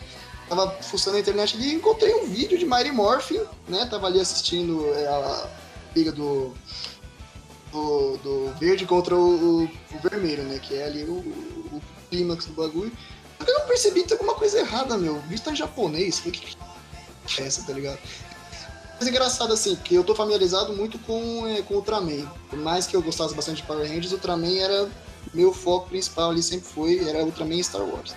Tava 0.49 0.69
fuçando 0.81 1.15
na 1.15 1.21
internet 1.21 1.55
ali 1.57 1.71
e 1.71 1.75
encontrei 1.75 2.13
um 2.15 2.25
vídeo 2.27 2.57
de 2.57 2.65
Mighty 2.65 2.91
Morphin, 2.91 3.41
né? 3.67 3.85
Tava 3.89 4.07
ali 4.07 4.19
assistindo 4.19 4.85
é, 4.93 5.07
a 5.07 5.47
briga 5.93 6.11
do, 6.11 6.53
do, 7.71 8.17
do 8.17 8.53
verde 8.59 8.85
contra 8.85 9.15
o, 9.15 9.63
o- 9.63 9.63
o 9.65 10.09
vermelho, 10.09 10.43
né? 10.43 10.59
Que 10.59 10.75
é 10.75 10.85
ali 10.85 11.03
o, 11.03 11.13
o 11.15 11.81
clímax 12.09 12.45
do 12.45 12.53
bagulho. 12.53 12.91
Só 13.39 13.45
que 13.45 13.51
eu 13.51 13.59
percebi 13.61 14.01
que 14.03 14.07
tem 14.09 14.15
alguma 14.17 14.35
coisa 14.35 14.59
errada, 14.59 14.97
meu. 14.97 15.15
O 15.15 15.21
vídeo 15.21 15.43
tá 15.43 15.51
em 15.51 15.55
japonês. 15.55 16.19
Falei, 16.19 16.31
que 16.31 16.39
que 16.45 16.55
é 16.55 16.66
essa, 17.39 17.63
tá 17.63 17.73
ligado? 17.73 17.99
Mas 18.99 19.07
é 19.07 19.11
engraçado 19.11 19.53
assim, 19.53 19.75
porque 19.75 19.95
eu 19.95 20.03
tô 20.03 20.15
familiarizado 20.15 20.73
muito 20.73 20.97
com, 20.99 21.47
é, 21.47 21.61
com 21.61 21.75
Ultraman. 21.75 22.25
Por 22.49 22.57
mais 22.57 22.87
que 22.87 22.95
eu 22.95 23.01
gostasse 23.01 23.33
bastante 23.35 23.57
de 23.57 23.63
Power 23.63 23.87
Rangers, 23.87 24.11
Ultraman 24.11 24.57
era 24.57 24.89
meu 25.33 25.53
foco 25.53 25.89
principal 25.89 26.31
ali, 26.31 26.41
sempre 26.41 26.67
foi, 26.67 27.07
era 27.07 27.23
Ultraman 27.23 27.55
e 27.55 27.63
Star 27.63 27.83
Wars. 27.83 28.15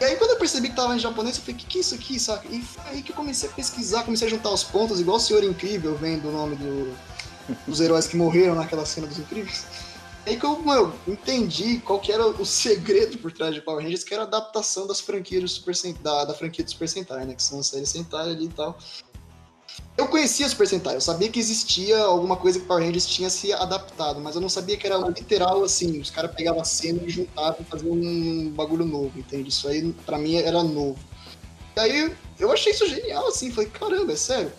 E 0.00 0.04
aí 0.04 0.14
quando 0.16 0.30
eu 0.32 0.36
percebi 0.38 0.68
que 0.68 0.76
tava 0.76 0.94
em 0.94 0.98
japonês, 0.98 1.36
eu 1.36 1.42
falei, 1.42 1.56
que 1.56 1.66
que 1.66 1.78
é 1.78 1.80
isso 1.80 1.94
aqui, 1.94 2.20
saca? 2.20 2.46
E 2.48 2.60
foi 2.62 2.82
aí 2.90 3.02
que 3.02 3.10
eu 3.12 3.16
comecei 3.16 3.48
a 3.48 3.52
pesquisar, 3.52 4.04
comecei 4.04 4.28
a 4.28 4.30
juntar 4.30 4.50
os 4.50 4.62
pontos, 4.62 5.00
igual 5.00 5.16
o 5.16 5.20
Senhor 5.20 5.42
Incrível, 5.42 5.96
vendo 5.96 6.28
o 6.28 6.32
nome 6.32 6.54
do- 6.56 6.94
dos 7.66 7.80
heróis 7.80 8.06
que 8.06 8.16
morreram 8.16 8.54
naquela 8.54 8.84
cena 8.84 9.06
dos 9.06 9.18
Incríveis. 9.18 9.64
Aí 10.26 10.36
que 10.36 10.44
eu, 10.44 10.58
mano, 10.58 10.92
entendi 11.06 11.78
qual 11.78 12.00
que 12.00 12.10
era 12.10 12.26
o 12.26 12.44
segredo 12.44 13.16
por 13.18 13.30
trás 13.30 13.54
de 13.54 13.60
Power 13.60 13.84
Rangers, 13.84 14.02
que 14.02 14.12
era 14.12 14.24
a 14.24 14.26
adaptação 14.26 14.84
das 14.84 14.98
franquias 14.98 15.52
Super 15.52 15.76
Sentai, 15.76 16.02
da, 16.02 16.24
da 16.24 16.34
franquia 16.34 16.64
do 16.64 16.70
Super 16.70 16.88
Sentai, 16.88 17.24
né? 17.24 17.34
Que 17.36 17.42
são 17.42 17.60
as 17.60 17.68
séries 17.68 17.90
Sentai 17.90 18.30
ali 18.30 18.46
e 18.46 18.48
tal. 18.48 18.76
Eu 19.96 20.08
conhecia 20.08 20.48
Super 20.48 20.66
Sentai, 20.66 20.96
eu 20.96 21.00
sabia 21.00 21.28
que 21.28 21.38
existia 21.38 21.98
alguma 22.00 22.36
coisa 22.36 22.58
que 22.58 22.66
Power 22.66 22.84
Rangers 22.84 23.06
tinha 23.06 23.30
se 23.30 23.52
adaptado, 23.52 24.20
mas 24.20 24.34
eu 24.34 24.40
não 24.40 24.48
sabia 24.48 24.76
que 24.76 24.84
era 24.84 24.98
literal 24.98 25.62
assim, 25.62 26.00
os 26.00 26.10
caras 26.10 26.34
pegavam 26.34 26.60
a 26.60 26.64
cena 26.64 27.00
e 27.04 27.08
juntavam 27.08 27.58
e 27.60 27.64
faziam 27.64 27.92
um 27.92 28.50
bagulho 28.50 28.84
novo, 28.84 29.16
entende? 29.16 29.48
Isso 29.48 29.68
aí 29.68 29.92
pra 30.04 30.18
mim 30.18 30.34
era 30.34 30.62
novo. 30.64 30.98
E 31.76 31.80
aí 31.80 32.12
eu 32.40 32.50
achei 32.50 32.72
isso 32.72 32.88
genial, 32.88 33.28
assim, 33.28 33.52
falei, 33.52 33.70
caramba, 33.70 34.12
é 34.12 34.16
sério. 34.16 34.52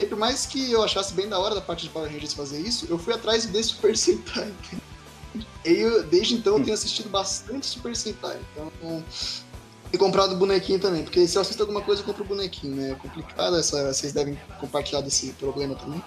E 0.00 0.06
por 0.06 0.16
mais 0.16 0.46
que 0.46 0.72
eu 0.72 0.82
achasse 0.82 1.12
bem 1.12 1.28
da 1.28 1.38
hora 1.38 1.54
da 1.54 1.60
parte 1.60 1.82
de 1.82 1.90
Power 1.90 2.10
Rangers 2.10 2.32
fazer 2.32 2.60
isso, 2.60 2.86
eu 2.88 2.98
fui 2.98 3.12
atrás 3.12 3.44
desse 3.44 3.70
Super 3.70 3.94
Sentai. 3.94 4.50
E 5.64 5.70
eu, 5.80 6.02
desde 6.04 6.34
então 6.34 6.58
eu 6.58 6.62
tenho 6.64 6.74
assistido 6.74 7.08
bastante 7.08 7.66
Super 7.66 7.94
Sentai. 7.96 8.38
Então, 8.52 9.02
e 9.92 9.98
comprado 9.98 10.36
bonequinho 10.36 10.78
também, 10.78 11.02
porque 11.04 11.26
se 11.26 11.36
eu 11.36 11.42
assisto 11.42 11.62
alguma 11.62 11.80
coisa 11.82 12.00
eu 12.02 12.06
compro 12.06 12.24
bonequinho, 12.24 12.74
né? 12.76 12.90
É 12.92 12.94
complicado, 12.94 13.56
essa, 13.58 13.92
vocês 13.92 14.12
devem 14.12 14.38
compartilhar 14.60 15.00
desse 15.02 15.32
problema 15.34 15.74
também. 15.74 16.02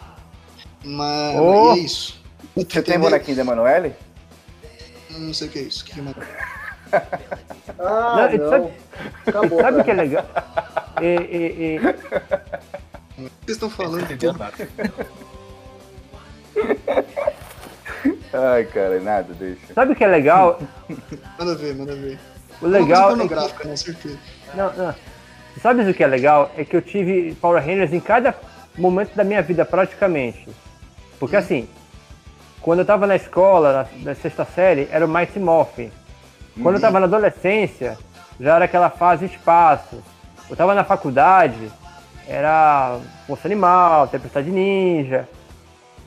Mas 0.83 1.35
Oh! 1.39 1.73
é 1.73 1.77
isso. 1.79 2.19
Você 2.55 2.65
tem 2.65 2.79
Entendeu? 2.81 2.99
bonequinho 3.01 3.35
da 3.37 3.41
Emanuele? 3.43 3.93
Não 5.11 5.33
sei 5.33 5.47
o 5.47 5.51
que 5.51 5.59
é 5.59 5.61
isso. 5.63 5.83
O 5.83 5.85
que 5.87 5.99
é 5.99 6.03
mais? 6.03 6.15
Ah, 7.77 8.29
Não, 8.31 8.37
não. 8.37 8.49
sabe- 8.49 8.73
Acabou. 9.25 9.59
Sabe 9.59 9.81
o 9.81 9.83
que 9.83 9.91
é 9.91 9.93
legal? 9.95 10.25
E- 11.01 11.05
e- 11.05 11.75
e- 11.75 11.77
O 11.79 11.81
que 11.81 13.31
vocês 13.45 13.57
estão 13.57 13.69
falando? 13.69 14.07
Nada. 14.37 14.53
Ai, 18.37 18.65
cara, 18.65 18.99
nada, 18.99 19.33
deixa. 19.33 19.73
sabe 19.73 19.93
o 19.93 19.95
que 19.95 20.03
é 20.03 20.07
legal? 20.07 20.59
Manda 21.39 21.55
ver, 21.55 21.75
manda 21.75 21.95
ver. 21.95 22.19
O 22.61 22.67
legal. 22.67 23.15
É 23.19 23.27
que- 23.27 23.67
né? 23.67 23.75
Certeza. 23.75 24.17
Não, 24.53 24.73
não. 24.73 24.95
Sabe 25.61 25.89
o 25.89 25.93
que 25.93 26.03
é 26.03 26.07
legal? 26.07 26.51
É 26.57 26.65
que 26.65 26.75
eu 26.75 26.81
tive 26.81 27.33
Power 27.35 27.63
Rangers 27.63 27.93
em 27.93 27.99
cada 27.99 28.35
momento 28.77 29.15
da 29.15 29.23
minha 29.23 29.41
vida, 29.41 29.63
praticamente. 29.63 30.47
Porque 31.19 31.35
assim, 31.35 31.67
quando 32.61 32.79
eu 32.79 32.85
tava 32.85 33.07
na 33.07 33.15
escola, 33.15 33.87
na, 34.03 34.03
na 34.11 34.15
sexta 34.15 34.43
série, 34.43 34.87
era 34.91 35.05
o 35.05 35.09
Mighty 35.09 35.39
Morphin. 35.39 35.91
Quando 36.61 36.75
eu 36.75 36.81
tava 36.81 36.99
na 36.99 37.05
adolescência, 37.05 37.97
já 38.39 38.55
era 38.55 38.65
aquela 38.65 38.89
fase 38.89 39.25
espaço. 39.25 40.01
Eu 40.49 40.55
tava 40.55 40.73
na 40.75 40.83
faculdade, 40.83 41.71
era 42.27 42.97
Força 43.27 43.47
Animal, 43.47 44.07
Tempestade 44.07 44.49
Ninja. 44.51 45.27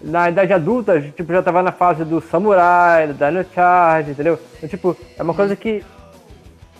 Na 0.00 0.28
idade 0.30 0.52
adulta, 0.52 1.00
tipo, 1.00 1.32
já 1.32 1.42
tava 1.42 1.62
na 1.62 1.72
fase 1.72 2.04
do 2.04 2.20
Samurai, 2.20 3.08
do 3.08 3.14
Dino 3.14 3.44
Charge, 3.52 4.12
entendeu? 4.12 4.38
Então, 4.56 4.68
tipo, 4.68 4.96
é 5.18 5.22
uma 5.22 5.34
coisa 5.34 5.56
que 5.56 5.84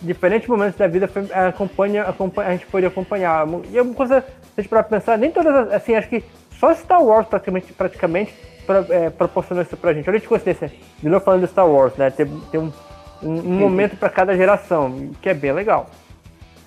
diferentes 0.00 0.48
momentos 0.48 0.76
da 0.78 0.86
vida 0.86 1.08
foi- 1.08 1.28
acompanha, 1.32 2.02
acompanha, 2.04 2.48
a 2.50 2.52
gente 2.52 2.66
pode 2.66 2.86
acompanhar. 2.86 3.44
E 3.72 3.76
é 3.76 3.82
uma 3.82 3.94
coisa, 3.94 4.20
se 4.20 4.60
a 4.60 4.62
gente 4.62 4.84
pensar, 4.88 5.18
nem 5.18 5.30
todas, 5.32 5.52
as- 5.52 5.72
assim, 5.74 5.96
acho 5.96 6.08
que 6.08 6.22
só 6.60 6.72
Star 6.74 7.02
Wars 7.02 7.26
praticamente, 7.26 7.72
praticamente 7.72 8.32
pra, 8.64 8.84
é, 8.88 9.10
proporcionou 9.10 9.64
isso 9.64 9.76
pra 9.76 9.92
gente. 9.92 10.08
Olha 10.08 10.20
de 10.20 10.28
coincidência, 10.28 10.70
de 11.02 11.08
novo 11.08 11.24
falando 11.24 11.40
de 11.42 11.48
Star 11.48 11.66
Wars, 11.68 11.94
né? 11.96 12.10
Tem, 12.10 12.26
tem 12.52 12.60
um, 12.60 12.72
um, 13.20 13.32
um 13.32 13.58
momento 13.58 13.96
pra 13.96 14.08
cada 14.08 14.36
geração, 14.36 15.10
que 15.20 15.28
é 15.28 15.34
bem 15.34 15.50
legal. 15.52 15.90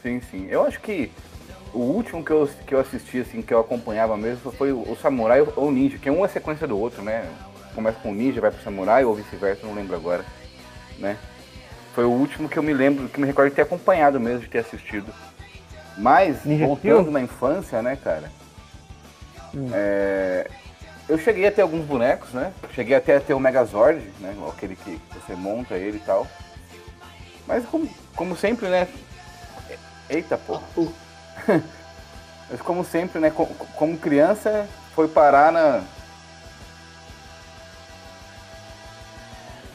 Sim, 0.01 0.19
sim. 0.29 0.47
Eu 0.49 0.65
acho 0.65 0.81
que 0.81 1.09
o 1.73 1.79
último 1.79 2.23
que 2.23 2.31
eu, 2.31 2.49
que 2.65 2.75
eu 2.75 2.79
assisti, 2.79 3.19
assim, 3.19 3.41
que 3.41 3.53
eu 3.53 3.59
acompanhava 3.59 4.17
mesmo, 4.17 4.51
foi 4.51 4.71
o, 4.71 4.79
o 4.79 4.97
Samurai 5.01 5.41
ou 5.41 5.67
o 5.67 5.71
Ninja, 5.71 5.97
que 5.97 6.09
um 6.09 6.25
é 6.25 6.27
sequência 6.27 6.67
do 6.67 6.77
outro, 6.77 7.01
né? 7.01 7.25
Começa 7.73 7.99
com 7.99 8.11
o 8.11 8.13
Ninja, 8.13 8.41
vai 8.41 8.51
pro 8.51 8.63
Samurai 8.63 9.05
ou 9.05 9.15
vice-versa, 9.15 9.65
não 9.65 9.73
lembro 9.73 9.95
agora, 9.95 10.25
né? 10.97 11.17
Foi 11.93 12.03
o 12.05 12.09
último 12.09 12.49
que 12.49 12.57
eu 12.57 12.63
me 12.63 12.73
lembro, 12.73 13.07
que 13.09 13.19
me 13.19 13.27
recordo 13.27 13.49
de 13.49 13.55
ter 13.55 13.61
acompanhado 13.61 14.19
mesmo, 14.19 14.41
de 14.41 14.49
ter 14.49 14.59
assistido. 14.59 15.13
Mas, 15.97 16.43
Ninja 16.45 16.65
voltando 16.65 17.03
Kill? 17.03 17.11
na 17.11 17.21
infância, 17.21 17.81
né, 17.81 17.97
cara? 18.01 18.31
Hum. 19.53 19.69
é, 19.73 20.49
eu 21.09 21.17
cheguei 21.17 21.45
a 21.45 21.51
ter 21.51 21.61
alguns 21.61 21.85
bonecos, 21.85 22.31
né? 22.31 22.53
Cheguei 22.73 22.95
até 22.95 23.17
a 23.17 23.19
ter 23.19 23.33
o 23.33 23.39
Megazord, 23.39 24.01
né? 24.19 24.33
Aquele 24.49 24.75
que 24.75 24.99
você 25.13 25.35
monta 25.35 25.75
ele 25.75 25.97
e 25.97 26.01
tal. 26.01 26.25
Mas 27.45 27.65
como, 27.65 27.89
como 28.15 28.35
sempre, 28.35 28.69
né? 28.69 28.87
Eita, 30.09 30.37
porra. 30.37 30.63
Mas 32.49 32.61
como 32.61 32.83
sempre, 32.83 33.19
né? 33.19 33.29
co- 33.29 33.45
Como 33.75 33.97
criança, 33.97 34.67
foi 34.93 35.07
parar 35.07 35.51
na. 35.51 35.83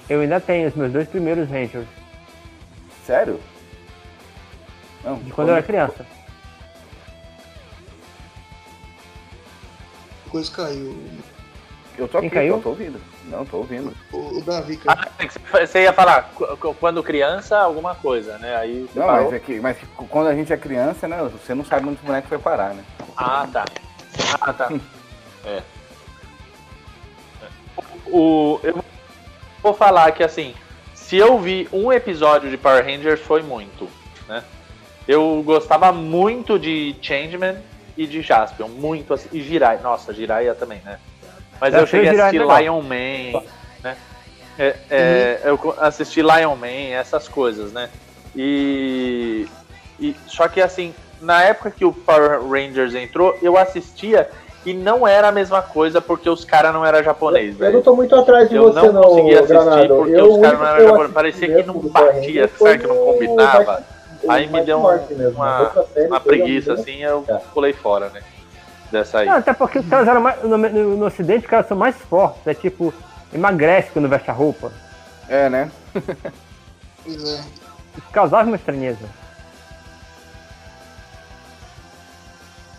Eu 0.08 0.20
ainda 0.20 0.40
tenho 0.40 0.68
os 0.68 0.74
meus 0.74 0.92
dois 0.92 1.08
primeiros 1.08 1.48
Rangers, 1.48 1.86
Sério? 3.04 3.40
Não, 5.02 5.18
de 5.18 5.32
quando 5.32 5.48
eu 5.48 5.54
era 5.54 5.62
criança. 5.64 6.04
coisa 10.28 10.50
caiu. 10.50 10.98
Eu 11.96 12.06
tô 12.08 12.18
Quem 12.18 12.26
aqui, 12.28 12.36
caiu? 12.36 12.56
eu 12.56 12.62
tô 12.62 12.68
ouvindo. 12.70 13.00
Não, 13.26 13.44
tô 13.44 13.58
ouvindo. 13.58 13.92
O, 14.12 14.38
o 14.38 14.42
Davi 14.42 14.76
caiu. 14.76 14.98
Ah, 14.98 15.66
você 15.66 15.82
ia 15.82 15.92
falar, 15.92 16.30
quando 16.78 17.02
criança, 17.02 17.58
alguma 17.58 17.94
coisa, 17.94 18.38
né? 18.38 18.56
Aí 18.56 18.88
Não, 18.94 19.06
parou. 19.06 19.24
mas, 19.24 19.32
é 19.32 19.38
que, 19.38 19.60
mas 19.60 19.76
quando 20.08 20.28
a 20.28 20.34
gente 20.34 20.52
é 20.52 20.56
criança, 20.56 21.08
né? 21.08 21.18
Você 21.32 21.54
não 21.54 21.64
sabe 21.64 21.88
onde 21.88 22.00
o 22.02 22.06
boneco 22.06 22.28
foi 22.28 22.38
parar, 22.38 22.74
né? 22.74 22.84
Ah, 23.16 23.46
tá. 23.52 23.64
Ah, 24.40 24.52
tá. 24.52 24.70
É. 25.44 25.62
O, 28.08 28.58
eu 28.64 28.82
vou 29.62 29.72
falar 29.72 30.10
que, 30.10 30.24
assim, 30.24 30.56
se 30.92 31.16
eu 31.16 31.38
vi 31.38 31.68
um 31.72 31.92
episódio 31.92 32.50
de 32.50 32.56
Power 32.56 32.84
Rangers, 32.84 33.20
foi 33.20 33.42
muito, 33.42 33.88
né? 34.26 34.42
Eu 35.06 35.40
gostava 35.44 35.92
muito 35.92 36.58
de 36.58 36.96
Changeman 37.00 37.58
e 37.96 38.08
de 38.08 38.22
Jaspion, 38.22 38.68
muito 38.68 39.14
assim. 39.14 39.28
E 39.32 39.40
Jirai, 39.40 39.78
nossa, 39.80 40.12
Jiraiya 40.12 40.52
também, 40.56 40.80
né? 40.84 40.98
Mas 41.60 41.74
Eu 41.74 41.80
eu 41.80 41.86
cheguei 41.86 42.08
a 42.08 42.26
assistir 42.26 42.42
Lion 42.42 42.82
Man, 42.82 43.42
né? 43.82 43.96
É, 44.58 44.74
é, 44.90 45.40
Eu 45.44 45.58
co- 45.58 45.74
assisti 45.78 46.22
Lion 46.22 46.54
Man, 46.56 46.92
essas 46.92 47.28
coisas, 47.28 47.72
né? 47.72 47.88
E, 48.34 49.46
e. 49.98 50.14
Só 50.26 50.48
que 50.48 50.60
assim, 50.60 50.94
na 51.20 51.42
época 51.42 51.70
que 51.70 51.84
o 51.84 51.92
Power 51.92 52.40
Rangers 52.46 52.94
entrou, 52.94 53.36
eu 53.42 53.56
assistia 53.56 54.28
e 54.64 54.74
não 54.74 55.06
era 55.06 55.28
a 55.28 55.32
mesma 55.32 55.62
coisa 55.62 56.00
porque 56.00 56.28
os 56.28 56.44
caras 56.44 56.72
não 56.74 56.84
eram 56.84 57.02
japonês, 57.02 57.54
Eu 57.54 57.66
não 57.66 57.72
velho. 57.72 57.82
tô 57.82 57.94
muito 57.96 58.14
atrás 58.16 58.48
de 58.48 58.56
Eu 58.56 58.64
você, 58.64 58.80
não 58.86 58.92
não, 58.92 59.02
conseguia 59.02 59.38
assistir 59.40 59.54
Granado. 59.54 59.94
porque 59.96 60.12
eu, 60.12 60.32
os 60.32 60.40
caras 60.40 60.58
não 60.58 60.66
eram 60.66 60.78
eu 60.78 60.84
japoneses. 60.88 61.14
Parecia 61.14 61.54
que 61.54 61.62
não 61.62 61.74
batia, 61.80 62.48
sabe, 62.58 62.78
que 62.78 62.86
não 62.86 62.96
combinava. 62.96 63.82
Aí 64.28 64.46
me 64.48 64.60
deu 64.62 64.78
um- 64.78 65.30
uma- 65.30 65.72
Uma 66.08 66.20
preguiça 66.20 66.72
assim, 66.72 67.02
eu 67.02 67.24
pulei 67.54 67.72
fora, 67.72 68.08
né? 68.08 68.20
Dessa 68.90 69.18
aí. 69.18 69.26
Não, 69.26 69.34
até 69.36 69.52
porque 69.52 69.78
os 69.80 69.86
caras 69.88 70.06
eram 70.08 70.20
mais. 70.20 70.42
No, 70.42 70.56
no- 70.56 70.96
no 70.96 71.06
ocidente, 71.06 71.44
os 71.44 71.50
caras 71.50 71.66
são 71.66 71.76
mais 71.76 71.96
fortes. 71.96 72.46
É 72.46 72.54
tipo, 72.54 72.92
emagrece 73.32 73.90
quando 73.92 74.08
veste 74.08 74.30
a 74.30 74.34
roupa. 74.34 74.72
É, 75.28 75.48
né? 75.50 75.70
Pois 75.92 77.24
é. 77.24 77.40
Isso 77.98 78.10
causava 78.12 78.44
uma 78.46 78.56
estranheza. 78.56 79.06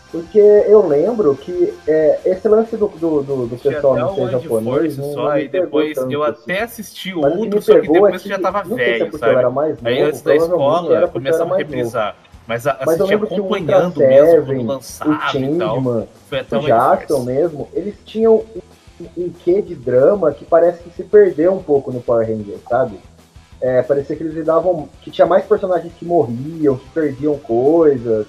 Porque 0.10 0.40
eu 0.40 0.88
lembro 0.88 1.36
que 1.36 1.78
é, 1.86 2.22
esse 2.26 2.48
lance 2.48 2.78
do, 2.78 2.88
do, 2.88 3.22
do, 3.24 3.48
do 3.48 3.58
pessoal 3.58 3.94
até 3.94 4.02
não 4.02 4.16
ser 4.16 4.30
japonês. 4.42 4.96
Force 4.96 4.98
não- 5.02 5.14
só, 5.14 5.38
e 5.38 5.50
depois 5.50 5.98
eu 5.98 6.04
tanto, 6.06 6.24
até 6.24 6.54
assim. 6.62 6.64
assisti 6.82 7.14
o 7.14 7.20
que 7.20 7.26
outro, 7.28 7.56
me 7.58 7.62
só 7.62 7.74
que 7.74 7.82
pegou 7.82 7.94
depois 7.96 8.14
é 8.16 8.18
você 8.20 8.30
já 8.30 8.36
que- 8.38 8.42
tava 8.42 8.60
é 8.60 8.64
velho, 8.64 9.06
porque 9.10 9.16
eu 9.16 9.20
sabe? 9.20 9.36
era 9.36 9.50
mais 9.50 9.78
Aí 9.86 9.96
novo, 9.96 10.08
antes 10.08 10.22
da 10.22 10.36
escola, 10.36 10.96
era 10.96 11.06
a 11.08 11.58
reprisar. 11.58 12.16
A, 12.16 12.27
Mas 12.48 12.66
eu 12.66 12.72
assistia 12.72 13.06
lembro 13.06 13.28
que 13.28 13.42
o 13.42 13.46
acompanhando 13.46 14.00
mesmo, 14.00 14.46
quando 14.46 14.62
o 14.62 14.66
lançava 14.66 15.12
e 15.12 15.18
tal. 15.18 15.32
Changeman, 15.32 16.08
Foi 16.30 16.40
até 16.40 16.58
o 16.58 16.60
o 16.60 16.66
Jackson 16.66 17.24
mesmo, 17.24 17.68
eles 17.74 17.96
tinham 18.06 18.36
um, 18.36 19.08
um 19.18 19.30
quê 19.30 19.62
de 19.62 19.76
drama 19.76 20.32
que 20.32 20.46
parece 20.46 20.82
que 20.82 20.90
se 20.92 21.04
perdeu 21.04 21.54
um 21.54 21.62
pouco 21.62 21.92
no 21.92 22.00
Power 22.00 22.26
Rangers, 22.26 22.62
sabe? 22.70 23.00
É, 23.60 23.82
parecia 23.82 24.16
que 24.16 24.24
eles 24.24 24.34
lidavam. 24.34 24.88
que 25.02 25.12
tinha 25.12 25.28
mais 25.28 25.44
personagens 25.46 25.92
que 25.94 26.06
morriam, 26.06 26.78
que 26.78 26.90
perdiam 26.90 27.38
coisas. 27.38 28.26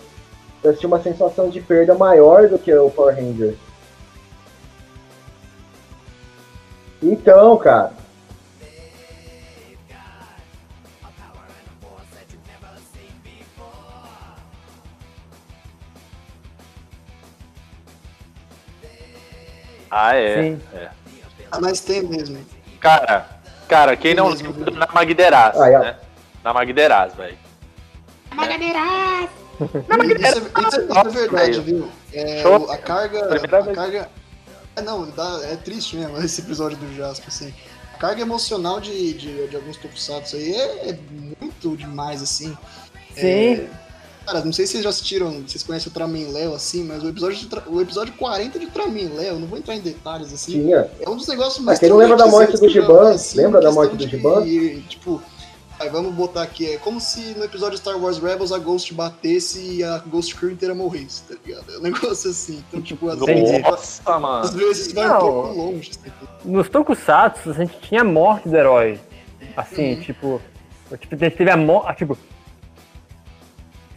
Então 0.58 0.74
tinha 0.74 0.88
uma 0.88 1.00
sensação 1.00 1.48
de 1.48 1.60
perda 1.60 1.94
maior 1.94 2.48
do 2.48 2.58
que 2.58 2.74
o 2.74 2.90
Power 2.90 3.14
Rangers. 3.14 3.56
Então, 7.00 7.56
cara. 7.58 7.92
Ah, 19.90 20.14
é. 20.14 20.42
Sim. 20.42 20.60
é. 20.74 20.88
Ah, 21.50 21.60
mas 21.60 21.80
tem 21.80 22.02
mesmo. 22.02 22.38
Cara, 22.80 23.26
cara, 23.66 23.96
quem 23.96 24.14
não 24.14 24.28
Mesmo. 24.30 24.52
lembra 24.52 24.70
na 24.72 24.88
Magderaz, 24.92 25.58
Ah, 25.60 25.68
é. 25.70 25.78
né? 25.78 25.96
Na 26.44 26.52
Magderaz, 26.52 27.14
velho. 27.14 27.36
Isso, 28.30 28.40
é, 28.40 30.28
isso 30.28 30.38
é- 30.38 30.84
isso 30.84 30.98
é 30.98 31.04
verdade, 31.10 31.60
viu? 31.60 31.88
É, 32.12 32.42
Show. 32.42 32.66
o- 32.66 32.70
a 32.70 32.76
carga. 32.78 33.26
Primeira 33.26 33.58
A 33.58 33.62
vez. 33.62 33.76
carga. 33.76 34.08
É, 34.76 34.82
não, 34.82 35.08
dá- 35.10 35.40
é 35.44 35.56
triste 35.56 35.96
mesmo 35.96 36.16
esse 36.22 36.40
episódio 36.40 36.76
do 36.76 36.94
Jasper, 36.94 37.28
assim. 37.28 37.54
A 37.94 37.98
carga 37.98 38.22
emocional 38.22 38.80
de, 38.80 39.14
de, 39.14 39.48
de 39.48 39.56
alguns 39.56 39.76
tokusatsu 39.76 40.36
aí 40.36 40.54
é, 40.54 40.90
é 40.90 40.98
muito 41.40 41.76
demais, 41.76 42.22
assim. 42.22 42.56
Sim. 43.16 43.68
Cara, 44.28 44.44
não 44.44 44.52
sei 44.52 44.66
se 44.66 44.72
vocês 44.72 44.84
já 44.84 44.90
assistiram, 44.90 45.40
vocês 45.46 45.62
conhecem 45.62 45.90
o 45.90 45.94
Tramin 45.94 46.26
Léo, 46.30 46.54
assim, 46.54 46.84
mas 46.84 47.02
o 47.02 47.08
episódio, 47.08 47.48
Tra- 47.48 47.62
o 47.66 47.80
episódio 47.80 48.12
40 48.14 48.58
de 48.58 48.66
Tramin 48.66 49.08
Léo, 49.14 49.38
não 49.38 49.46
vou 49.48 49.58
entrar 49.58 49.74
em 49.74 49.80
detalhes, 49.80 50.32
assim, 50.32 50.52
Tinha. 50.52 50.90
é 51.00 51.08
um 51.08 51.16
dos 51.16 51.26
negócios 51.26 51.64
mais. 51.64 51.78
Ah, 51.78 51.80
quem 51.80 51.88
não 51.88 51.96
lembra 51.96 52.16
da 52.16 52.26
morte 52.26 52.58
do 52.60 52.68
Giban? 52.68 53.10
assim, 53.10 53.38
Lembra 53.38 53.60
da 53.62 53.72
morte 53.72 53.92
do 53.96 54.06
de- 54.06 54.08
Giban? 54.10 54.44
Tipo, 54.88 55.22
aí 55.80 55.88
vamos 55.88 56.12
botar 56.14 56.42
aqui, 56.42 56.66
é 56.74 56.76
como 56.76 57.00
se 57.00 57.20
no 57.38 57.44
episódio 57.44 57.78
Star 57.78 57.96
Wars 57.98 58.18
Rebels 58.18 58.52
a 58.52 58.58
Ghost 58.58 58.92
batesse 58.92 59.76
e 59.76 59.82
a 59.84 59.96
Ghost 60.06 60.34
Crew 60.34 60.50
inteira 60.50 60.74
morresse, 60.74 61.22
tá 61.22 61.34
ligado? 61.46 61.72
É 61.74 61.78
um 61.78 61.80
negócio 61.88 62.28
assim. 62.30 62.62
Então, 62.68 62.82
tipo, 62.82 63.08
às 63.08 63.18
vezes, 63.20 63.62
Nossa, 63.62 64.18
mano. 64.18 64.44
às 64.44 64.54
vezes 64.54 64.92
vai 64.92 65.06
um 65.06 65.08
Não. 65.08 65.20
pouco 65.20 65.48
longe. 65.54 65.90
assim. 65.90 66.12
Nos 66.44 66.68
Tokusatsu, 66.68 67.50
a 67.50 67.54
gente 67.54 67.78
tinha 67.80 68.02
a 68.02 68.04
morte 68.04 68.46
do 68.48 68.56
herói. 68.56 69.00
Assim, 69.56 69.94
Uhum. 69.94 70.00
tipo. 70.02 70.42
Tipo, 71.00 71.14
a 71.14 71.18
gente 71.18 71.36
teve 71.36 71.50
a 71.50 71.56
morte. 71.56 71.98
Tipo. 71.98 72.16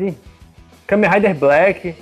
Sim. 0.01 0.17
Kamen 0.87 1.09
Rider 1.09 1.35
Black. 1.35 1.95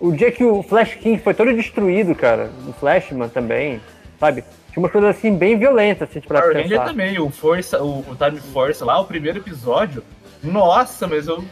O 0.00 0.12
dia 0.12 0.30
que 0.30 0.44
o 0.44 0.62
Flash 0.62 0.94
King 0.94 1.20
foi 1.20 1.34
todo 1.34 1.52
destruído, 1.52 2.14
cara. 2.14 2.52
O 2.68 2.72
Flashman 2.72 3.28
também. 3.28 3.80
Sabe? 4.20 4.42
Tinha 4.72 4.78
umas 4.78 4.92
coisas 4.92 5.16
assim 5.16 5.34
bem 5.36 5.58
violentas, 5.58 6.08
assim, 6.08 6.20
pra 6.20 6.40
Power 6.40 6.54
Ranger 6.54 6.70
pensar. 6.70 6.84
também, 6.84 7.18
o 7.18 7.30
Força, 7.30 7.82
o, 7.82 8.00
o 8.00 8.16
Time 8.16 8.40
Force 8.52 8.84
lá, 8.84 9.00
o 9.00 9.04
primeiro 9.06 9.38
episódio. 9.38 10.04
Nossa, 10.42 11.08
mas 11.08 11.26
eu 11.26 11.44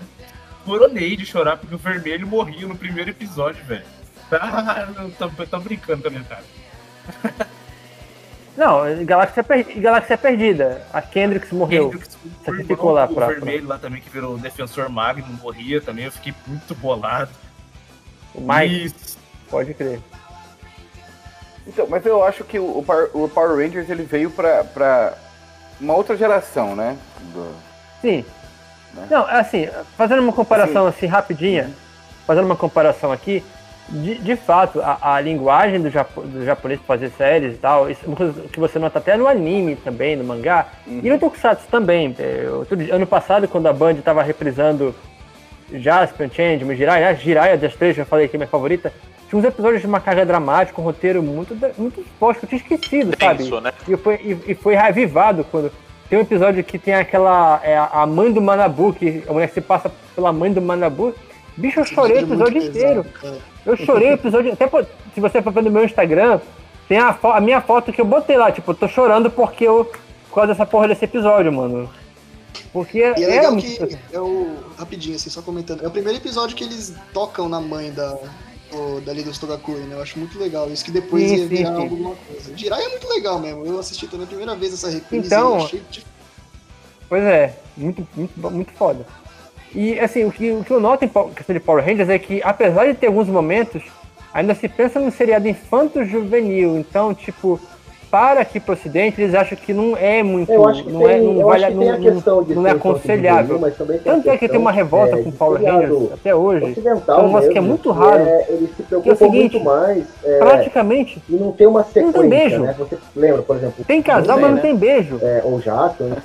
coronei 0.65 1.17
de 1.17 1.27
chorar 1.27 1.57
porque 1.57 1.75
o 1.75 1.79
vermelho 1.79 2.27
morria 2.27 2.69
no 2.69 2.77
primeiro 2.77 3.11
episódio, 3.11 3.65
velho. 3.65 3.85
Ah, 4.29 4.89
eu 4.99 5.11
tô, 5.13 5.31
eu 5.41 5.47
tô 5.47 5.61
brincando 5.61 6.03
com 6.03 6.09
a 6.09 6.11
minha 6.11 6.25
cara. 6.25 6.43
Não, 8.57 9.05
Galáxia, 9.05 9.45
Per- 9.45 9.79
Galáxia 9.81 10.17
Perdida. 10.17 10.83
A 10.93 11.03
Kendricks 11.03 11.53
morreu. 11.53 11.87
Hendrix, 11.89 12.15
o 12.25 12.45
Sacrificou 12.45 12.91
lá 12.93 13.07
pra- 13.07 13.27
vermelho 13.29 13.69
lá 13.69 13.79
também, 13.79 14.01
que 14.01 14.09
virou 14.09 14.39
defensor 14.39 14.89
Magnum, 14.89 15.27
morria 15.43 15.81
também. 15.81 16.07
Eu 16.07 16.13
fiquei 16.13 16.33
muito 16.47 16.75
bolado. 16.75 17.31
O 18.35 18.41
Mike, 18.41 18.85
Isso. 18.87 19.19
pode 19.51 19.75
crer. 19.75 20.01
Então, 21.67 21.87
mas 21.89 22.07
eu 22.07 22.25
acho 22.25 22.45
que 22.45 22.59
o, 22.59 22.79
o 22.79 22.83
Power, 22.83 23.11
o 23.15 23.57
Rangers 23.57 23.91
ele 23.91 24.05
veio 24.05 24.31
pra, 24.31 24.63
pra 24.65 25.15
uma 25.81 25.95
outra 25.95 26.17
geração, 26.17 26.75
né? 26.77 26.97
Do- 27.35 27.55
Sim. 28.01 28.25
Né? 28.95 29.07
Não, 29.11 29.27
assim, 29.27 29.69
fazendo 29.99 30.23
uma 30.23 30.33
comparação 30.33 30.87
assim, 30.87 31.07
rapidinha, 31.07 31.71
fazendo 32.27 32.45
uma 32.47 32.57
comparação 32.57 33.11
aqui, 33.13 33.45
de, 33.89 34.17
de 34.17 34.37
fato, 34.37 34.81
a, 34.81 35.15
a 35.15 35.21
linguagem 35.21 35.81
do, 35.81 35.89
japo, 35.91 36.23
do 36.23 36.45
japonês 36.45 36.81
fazer 36.87 37.11
séries 37.11 37.55
e 37.55 37.59
tal, 37.59 37.91
isso 37.91 38.01
é 38.05 38.09
uma 38.09 38.17
coisa 38.17 38.43
que 38.49 38.59
você 38.59 38.79
nota 38.79 38.99
até 38.99 39.17
no 39.17 39.27
anime 39.29 39.77
também, 39.77 40.17
no 40.17 40.25
mangá, 40.25 40.67
e 40.87 41.09
no 41.09 41.19
Tokusatsu 41.19 41.67
também. 41.71 42.15
É, 42.19 42.49
outro 42.51 42.77
dia- 42.77 42.95
ano 42.95 43.07
passado, 43.07 43.47
quando 43.47 43.67
a 43.67 43.73
Band 43.73 43.93
estava 43.93 44.23
reprisando 44.23 44.95
Jasper, 45.73 46.31
Changeman, 46.33 46.77
Jiraiya, 46.77 47.15
Jiraiya 47.15 47.57
das 47.57 47.75
três, 47.75 47.97
já 47.97 48.05
falei 48.05 48.29
que 48.29 48.37
é 48.37 48.39
minha 48.39 48.49
favorita, 48.49 48.93
tinha 49.29 49.39
uns 49.39 49.45
episódios 49.45 49.81
de 49.81 49.87
uma 49.87 50.01
carga 50.01 50.25
dramática, 50.25 50.81
um 50.81 50.85
roteiro 50.85 51.23
muito, 51.23 51.57
muito 51.77 52.05
forte, 52.19 52.41
que 52.41 52.47
eu 52.47 52.49
tinha 52.61 52.61
esquecido, 52.77 53.13
sabe? 53.21 53.43
Né? 53.61 53.73
E 53.89 53.97
foi, 53.97 54.15
e, 54.17 54.53
e 54.53 54.55
foi 54.55 54.75
reavivado 54.75 55.45
quando. 55.45 55.73
Tem 56.09 56.17
um 56.17 56.23
episódio 56.23 56.63
que 56.63 56.79
tem 56.79 56.95
aquela. 56.95 57.61
É, 57.65 57.77
a 57.77 58.07
mãe 58.07 58.31
do 58.33 58.41
Manabu, 58.41 58.93
que 58.93 59.25
a 59.29 59.33
mulher 59.33 59.49
se 59.49 59.61
passa 59.61 59.91
pela 60.15 60.33
mãe 60.33 60.53
do 60.53 60.63
Manabu. 60.63 61.13
Bicho, 61.57 61.81
eu 61.81 61.85
chorei 61.85 62.17
o 62.17 62.21
É 62.21 62.23
episódio 62.23 62.63
inteiro. 62.63 63.07
Eu 63.65 63.77
chorei 63.77 64.11
o 64.11 64.15
episódio. 64.15 64.53
Até 64.53 64.67
pô, 64.67 64.83
se 65.15 65.21
você 65.21 65.41
for 65.43 65.53
ver 65.53 65.63
no 65.63 65.71
meu 65.71 65.85
Instagram, 65.85 66.41
tem 66.89 66.99
a, 66.99 67.17
a 67.23 67.41
minha 67.41 67.61
foto 67.61 67.93
que 67.93 68.01
eu 68.01 68.05
botei 68.05 68.37
lá. 68.37 68.53
Tipo, 68.53 68.71
eu 68.73 68.75
tô 68.75 68.89
chorando 68.89 69.31
porque 69.31 69.65
eu. 69.65 69.85
Por 70.29 70.35
causa 70.43 70.49
dessa 70.53 70.67
porra 70.67 70.89
desse 70.89 71.05
episódio, 71.05 71.51
mano. 71.53 71.89
Porque 72.73 72.99
E 72.99 73.03
é 73.03 73.23
é 73.23 73.27
legal 73.27 73.53
muito. 73.53 73.87
que 73.87 73.99
é 74.13 74.21
o. 74.21 74.55
Rapidinho, 74.79 75.17
assim, 75.17 75.31
só 75.31 75.41
comentando. 75.41 75.83
É 75.83 75.89
o 75.89 75.91
primeiro 75.91 76.19
episódio 76.19 76.55
que 76.55 76.63
eles 76.65 76.95
tocam 77.15 77.49
na 77.49 77.59
mãe 77.61 77.91
da. 77.91 78.11
do- 78.71 79.01
dali 79.01 79.23
dos 79.23 79.39
Togakuri, 79.39 79.81
né? 79.81 79.95
Eu 79.97 80.03
acho 80.03 80.19
muito 80.19 80.39
legal. 80.39 80.69
Isso 80.71 80.85
que 80.85 80.91
depois 80.91 81.23
Sim, 81.27 81.37
ia 81.37 81.43
sim, 81.43 81.49
virar 81.49 81.75
sim. 81.77 81.83
alguma 81.83 82.15
coisa. 82.17 82.55
Jirai 82.57 82.83
é 82.85 82.89
muito 82.91 83.09
legal 83.09 83.39
mesmo. 83.39 83.65
Eu 83.65 83.79
assisti 83.79 84.07
também 84.07 84.25
a 84.25 84.29
primeira 84.29 84.55
vez 84.55 84.75
essa 84.75 84.91
reprise. 84.91 85.27
Então, 85.27 85.59
eu 85.61 85.65
achei 85.65 85.83
de- 85.91 86.05
Pois 87.09 87.23
é, 87.23 87.57
muito, 87.77 88.07
muito, 88.17 88.51
muito 88.51 88.73
foda. 88.73 89.07
E 89.77 90.01
assim, 90.01 90.25
o 90.25 90.33
que, 90.33 90.51
o 90.53 90.65
que 90.65 90.71
eu 90.71 90.81
noto 90.81 91.05
em 91.05 91.09
questão 91.09 91.53
de 91.53 91.61
Power 91.61 91.85
Rangers 91.85 92.09
é 92.09 92.19
que, 92.19 92.41
apesar 92.43 92.87
de 92.87 92.95
ter 92.95 93.09
alguns 93.09 93.29
momentos, 93.29 93.83
ainda 94.33 94.55
se 94.55 94.67
pensa 94.71 94.99
num 94.99 95.11
seriado 95.11 95.47
infanto-juvenil. 95.47 96.79
Então, 96.79 97.13
tipo, 97.13 97.61
para 98.11 98.41
aqui 98.41 98.59
pro 98.59 98.73
ocidente, 98.73 99.21
eles 99.21 99.35
acham 99.35 99.59
que 99.59 99.75
não 99.75 99.95
é 99.95 100.23
muito. 100.23 100.51
Eu 100.51 100.67
acho 100.67 100.83
que 100.83 100.91
não 100.91 101.01
tem, 101.03 101.11
é, 101.11 101.19
não 101.21 101.45
vale, 101.45 101.67
tem 101.67 101.75
não, 101.75 102.43
de 102.43 102.55
não 102.55 102.67
é 102.67 102.71
aconselhável. 102.71 103.59
juvenil, 103.59 103.87
tem 103.87 103.99
Tanto 103.99 104.31
é 104.31 104.39
que 104.39 104.49
tem 104.49 104.59
uma 104.59 104.73
revolta 104.73 105.19
é, 105.19 105.23
com 105.23 105.31
Power 105.31 105.63
Rangers 105.63 106.13
até 106.15 106.35
hoje. 106.35 106.71
ocidental 106.71 107.21
É 107.21 107.23
um 107.23 107.27
negócio 107.27 107.51
que 107.51 107.59
é 107.59 107.61
mesmo, 107.61 107.69
muito 107.69 107.91
raro. 107.91 108.23
é, 108.23 108.47
eles 108.49 108.71
se 108.71 108.83
Que 108.83 108.95
é 108.95 108.97
o 108.97 109.03
preocupam 109.03 109.17
seguinte, 109.17 109.53
muito 109.59 109.65
mais 109.67 110.05
é, 110.25 110.39
Praticamente, 110.39 111.23
e 111.29 111.35
não 111.35 111.53
tem 111.53 111.67
uma 111.67 111.85
tem 111.85 112.07
sequência, 112.07 112.29
beijo. 112.31 112.63
né? 112.63 112.75
Você 112.79 112.97
lembra, 113.15 113.43
por 113.43 113.57
exemplo, 113.57 113.85
tem 113.85 114.01
casal, 114.01 114.37
tem, 114.37 114.43
mas 114.43 114.51
não 114.51 114.57
né? 114.57 114.63
tem 114.63 114.75
beijo. 114.75 115.19
é, 115.21 115.43
ou 115.45 115.61
Jato, 115.61 116.05
né? 116.05 116.17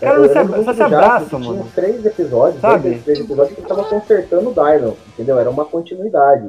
Cara, 0.00 0.16
eu 0.16 0.22
não 0.22 0.28
se 0.28 0.34
lembro 0.34 0.54
ab- 0.54 0.56
muito 0.56 0.64
só 0.64 0.72
do 0.72 0.76
se 0.76 0.78
Jato, 0.90 0.94
abraçam, 0.94 1.28
que 1.28 1.44
Tinha 1.44 1.52
mano. 1.54 1.64
uns 1.64 1.72
três 1.74 2.06
episódios, 2.06 2.60
Sabe? 2.60 2.88
dois, 2.90 3.04
três 3.04 3.20
episódios 3.20 3.56
que 3.56 3.62
tava 3.62 3.84
consertando 3.84 4.50
o 4.50 4.54
Dylan, 4.54 4.94
entendeu? 5.08 5.38
Era 5.38 5.50
uma 5.50 5.64
continuidade. 5.64 6.48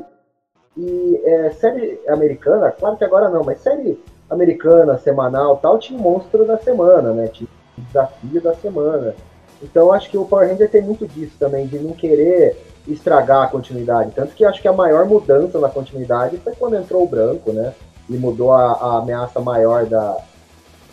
E 0.77 1.21
é, 1.25 1.49
série 1.51 1.99
americana, 2.07 2.71
claro 2.71 2.95
que 2.97 3.03
agora 3.03 3.29
não, 3.29 3.43
mas 3.43 3.59
série 3.59 3.99
americana, 4.29 4.97
semanal 4.99 5.57
tal, 5.57 5.79
tinha 5.79 5.99
monstro 5.99 6.45
da 6.45 6.57
semana, 6.57 7.11
né? 7.11 7.27
Tinha 7.27 7.49
desafio 7.77 8.41
da 8.41 8.53
semana. 8.55 9.15
Então 9.61 9.91
acho 9.91 10.09
que 10.09 10.17
o 10.17 10.25
Power 10.25 10.47
Ranger 10.47 10.69
tem 10.69 10.81
muito 10.81 11.07
disso 11.07 11.33
também, 11.39 11.65
de 11.67 11.79
não 11.79 11.91
querer 11.93 12.55
estragar 12.87 13.43
a 13.43 13.47
continuidade. 13.47 14.11
Tanto 14.15 14.33
que 14.33 14.45
acho 14.45 14.61
que 14.61 14.67
a 14.67 14.73
maior 14.73 15.05
mudança 15.05 15.59
na 15.59 15.69
continuidade 15.69 16.37
foi 16.37 16.53
quando 16.53 16.75
entrou 16.77 17.03
o 17.03 17.07
branco, 17.07 17.51
né? 17.51 17.73
E 18.09 18.13
mudou 18.17 18.53
a, 18.53 18.71
a 18.73 18.97
ameaça 18.99 19.39
maior 19.41 19.85
da, 19.85 20.17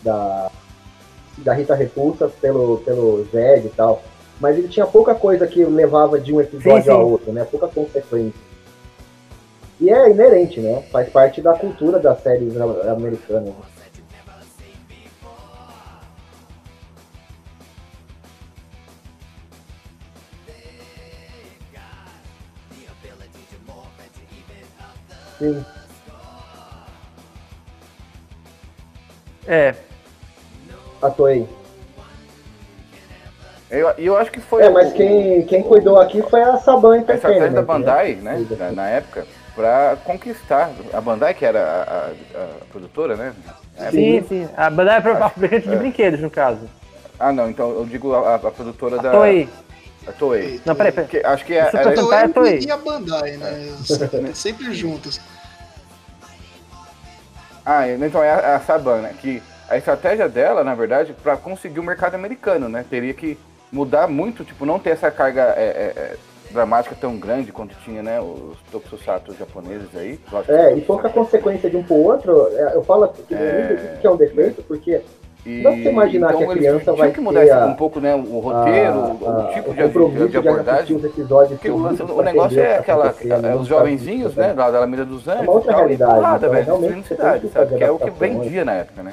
da, 0.03 0.51
da 1.39 1.53
Rita 1.53 1.75
Repulsa 1.75 2.29
pelo, 2.29 2.79
pelo 2.79 3.25
Zed 3.31 3.67
e 3.67 3.71
tal. 3.71 4.03
Mas 4.41 4.59
ele 4.59 4.69
tinha 4.69 4.87
pouca 4.87 5.15
coisa 5.15 5.47
que 5.47 5.65
levava 5.65 6.21
de 6.21 6.33
um 6.33 6.41
episódio 6.41 6.85
Sim, 6.85 6.91
a 6.91 6.97
outro, 6.99 7.33
né? 7.33 7.47
Pouca 7.51 7.69
consequência. 7.69 8.41
E 9.81 9.91
é 9.91 10.11
inerente, 10.11 10.61
né? 10.61 10.83
Faz 10.91 11.09
parte 11.09 11.41
da 11.41 11.55
cultura 11.55 11.99
das 11.99 12.23
séries 12.23 12.55
americanas. 12.59 13.55
Sim. 25.39 25.65
É, 29.47 29.75
A 31.03 31.11
Toei. 31.11 31.47
Eu, 33.71 33.93
e 33.99 34.07
eu 34.07 34.17
acho 34.17 34.31
que 34.31 34.41
foi 34.41 34.63
É, 34.63 34.71
mas 34.71 34.91
o- 34.91 34.95
quem, 34.95 35.43
quem 35.47 35.63
cuidou 35.63 36.01
aqui 36.01 36.23
foi 36.23 36.41
a 36.41 36.57
Saban 36.59 36.95
a 36.95 36.99
estratégia 36.99 37.29
da 37.41 37.47
Entertainment. 37.49 37.65
Bandai, 37.65 38.15
né, 38.15 38.45
Fez 38.49 38.75
na, 38.77 38.89
época, 38.89 39.27
pra 39.57 39.97
conquistar. 40.05 40.71
A 40.93 41.01
Bandai, 41.01 41.35
que 41.35 41.45
era 41.45 41.61
a, 41.61 42.39
a- 42.39 42.45
a 42.45 42.65
produtora, 42.71 43.17
né? 43.17 43.35
na 43.77 43.85
época. 43.87 43.91
sim, 43.91 44.25
sim. 44.29 44.49
A 44.57 44.71
Bandai 44.71 44.99
é 44.99 45.01
pro- 45.01 45.13
Acho- 45.17 45.31
fabricante 45.35 45.69
de 45.69 45.75
é. 45.75 45.79
brinquedos, 45.79 46.21
no 46.21 46.31
caso. 46.31 46.61
Ah, 47.19 47.33
não, 47.33 47.51
então 47.51 47.71
eu 47.71 47.85
digo 47.87 48.15
a, 48.15 48.37
a 48.37 48.39
produtora 48.39 48.99
da. 48.99 49.11
Tô 49.11 49.23
aí. 49.23 49.49
A 50.07 50.13
Toei. 50.13 50.61
Não, 50.65 50.75
peraí, 50.77 50.93
peraí. 50.93 51.09
Que, 51.09 51.19
acho 51.27 51.45
que 51.45 51.55
é, 51.55 51.59
era, 51.73 51.93
Eu 51.95 52.09
Tá, 52.09 52.29
Toei. 52.29 52.61
e 52.61 52.71
a 52.71 52.77
Bandai, 52.77 53.37
né? 53.37 53.75
Sempre 54.33 54.73
juntos. 54.73 55.21
Ah, 57.65 57.89
então 57.89 58.23
é 58.23 58.31
a, 58.31 58.57
a 58.57 58.61
Saban, 58.61 58.99
né? 59.01 59.15
Que 59.21 59.43
a 59.69 59.77
estratégia 59.77 60.29
dela, 60.29 60.63
na 60.65 60.75
verdade, 60.75 61.13
para 61.23 61.37
conseguir 61.37 61.81
o 61.81 61.83
mercado 61.83 62.15
americano, 62.15 62.69
né? 62.69 62.85
Teria 62.89 63.15
que 63.15 63.39
mudar 63.73 64.07
muito, 64.07 64.45
tipo, 64.45 64.65
não 64.65 64.79
ter 64.79 64.91
essa 64.91 65.11
carga 65.11 65.43
é, 65.57 65.65
é, 65.97 66.01
é, 66.01 66.17
dramática 66.51 66.95
tão 67.01 67.17
grande 67.19 67.51
quanto 67.53 67.75
tinha, 67.85 68.03
né? 68.03 68.21
Os 68.21 68.57
tokusatsu 68.71 69.35
japoneses 69.39 69.89
aí. 69.97 70.19
É, 70.49 70.75
e 70.77 70.81
pouca 70.81 71.09
consequência 71.09 71.69
de 71.69 71.77
um 71.77 71.83
pro 71.83 71.97
outro, 71.97 72.49
é, 72.57 72.75
eu 72.77 72.85
falo 72.85 73.09
que, 73.09 73.35
É. 73.35 73.99
que 74.01 74.07
é 74.07 74.11
um 74.11 74.17
defeito, 74.17 74.63
porque 74.63 75.01
E, 75.49 75.63
Dá 75.63 75.71
pra 75.71 75.79
você 75.81 75.91
imaginar 75.91 76.35
que 76.35 76.43
a 76.43 76.47
criança 76.49 76.93
vai 76.93 77.13
que 77.13 77.21
mudar 77.21 77.43
a- 77.53 77.67
um 77.67 77.75
pouco 77.77 78.01
né, 78.01 78.17
o 78.17 78.41
roteiro, 78.41 78.99
a- 78.99 79.09
o, 79.13 79.53
tipo 79.55 79.71
o 79.71 79.75
de, 79.75 79.83
compromisso 79.85 80.19
de, 80.19 80.25
de 80.27 80.31
de 80.33 80.39
abordagem. 80.49 80.97
os 80.97 81.05
episódios 81.05 81.51
Porque 81.61 81.71
o, 81.71 81.77
o 82.17 82.23
negócio 82.23 82.59
é 82.61 82.79
aquela, 82.79 83.15
é, 83.21 83.55
os 83.55 83.69
jovenzinhos, 83.69 84.35
né, 84.35 84.53
lá 84.57 84.73
da 84.73 84.79
Alameda 84.79 85.05
dos 85.05 85.29
Anjos, 85.29 85.43
uma 85.43 85.53
outra 85.53 85.71
tal, 85.71 85.83
e 85.83 85.85
realidade, 85.85 86.15
porrada, 86.17 86.37
então, 86.39 86.51
velho, 86.51 86.65
realmente 86.67 87.07
cidade, 87.07 87.47
que 87.47 87.53
sabe? 87.53 87.77
Que 87.77 87.85
é 87.85 87.91
o 87.93 87.97
que 87.97 88.11
vendia 88.11 88.65
na 88.65 88.73
época, 88.73 89.05
né? 89.05 89.13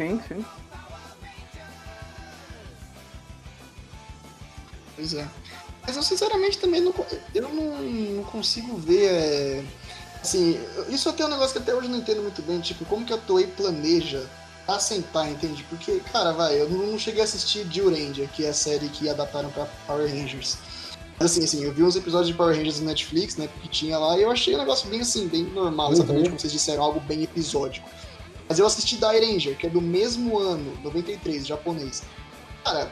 Sim, 0.00 0.18
sim. 0.26 0.44
Pois 4.96 5.12
é. 5.14 5.28
Mas 5.86 5.96
eu 5.96 6.02
sinceramente 6.02 6.58
também 6.58 6.80
não, 6.80 6.94
eu 7.34 7.42
não, 7.42 7.82
não 7.82 8.24
consigo 8.24 8.76
ver. 8.76 9.04
é, 9.10 9.64
Assim, 10.22 10.58
isso 10.88 11.08
até 11.08 11.22
é 11.22 11.26
um 11.26 11.30
negócio 11.30 11.52
que 11.52 11.58
até 11.58 11.74
hoje 11.74 11.86
eu 11.86 11.90
não 11.90 11.98
entendo 11.98 12.22
muito 12.22 12.42
bem, 12.42 12.60
tipo, 12.60 12.84
como 12.84 13.04
que 13.06 13.12
a 13.12 13.16
Toei 13.18 13.46
planeja 13.46 14.22
assentar, 14.68 15.28
entende? 15.30 15.64
Porque, 15.64 15.98
cara, 16.12 16.32
vai, 16.32 16.60
eu 16.60 16.68
não 16.68 16.98
cheguei 16.98 17.22
a 17.22 17.24
assistir 17.24 17.66
Jill 17.70 17.90
Ranger, 17.90 18.28
que 18.28 18.44
é 18.44 18.50
a 18.50 18.54
série 18.54 18.88
que 18.90 19.08
adaptaram 19.08 19.50
pra 19.50 19.66
Power 19.86 20.08
Rangers. 20.08 20.58
Mas 21.18 21.32
assim, 21.32 21.44
assim, 21.44 21.64
eu 21.64 21.72
vi 21.72 21.82
uns 21.82 21.96
episódios 21.96 22.28
de 22.28 22.34
Power 22.34 22.54
Rangers 22.54 22.80
no 22.80 22.86
Netflix, 22.86 23.36
né, 23.36 23.48
que 23.62 23.68
tinha 23.68 23.98
lá, 23.98 24.16
e 24.18 24.22
eu 24.22 24.30
achei 24.30 24.54
um 24.54 24.58
negócio 24.58 24.88
bem 24.88 25.00
assim, 25.00 25.26
bem 25.28 25.44
normal, 25.44 25.92
exatamente 25.92 26.24
Uhum. 26.24 26.30
como 26.30 26.40
vocês 26.40 26.52
disseram, 26.52 26.82
algo 26.82 27.00
bem 27.00 27.22
episódico. 27.22 27.88
Mas 28.50 28.58
eu 28.58 28.66
assisti 28.66 28.96
Dai 28.96 29.20
Ranger, 29.20 29.56
que 29.56 29.68
é 29.68 29.70
do 29.70 29.80
mesmo 29.80 30.36
ano, 30.36 30.72
93, 30.82 31.46
japonês. 31.46 32.02
Cara, 32.64 32.90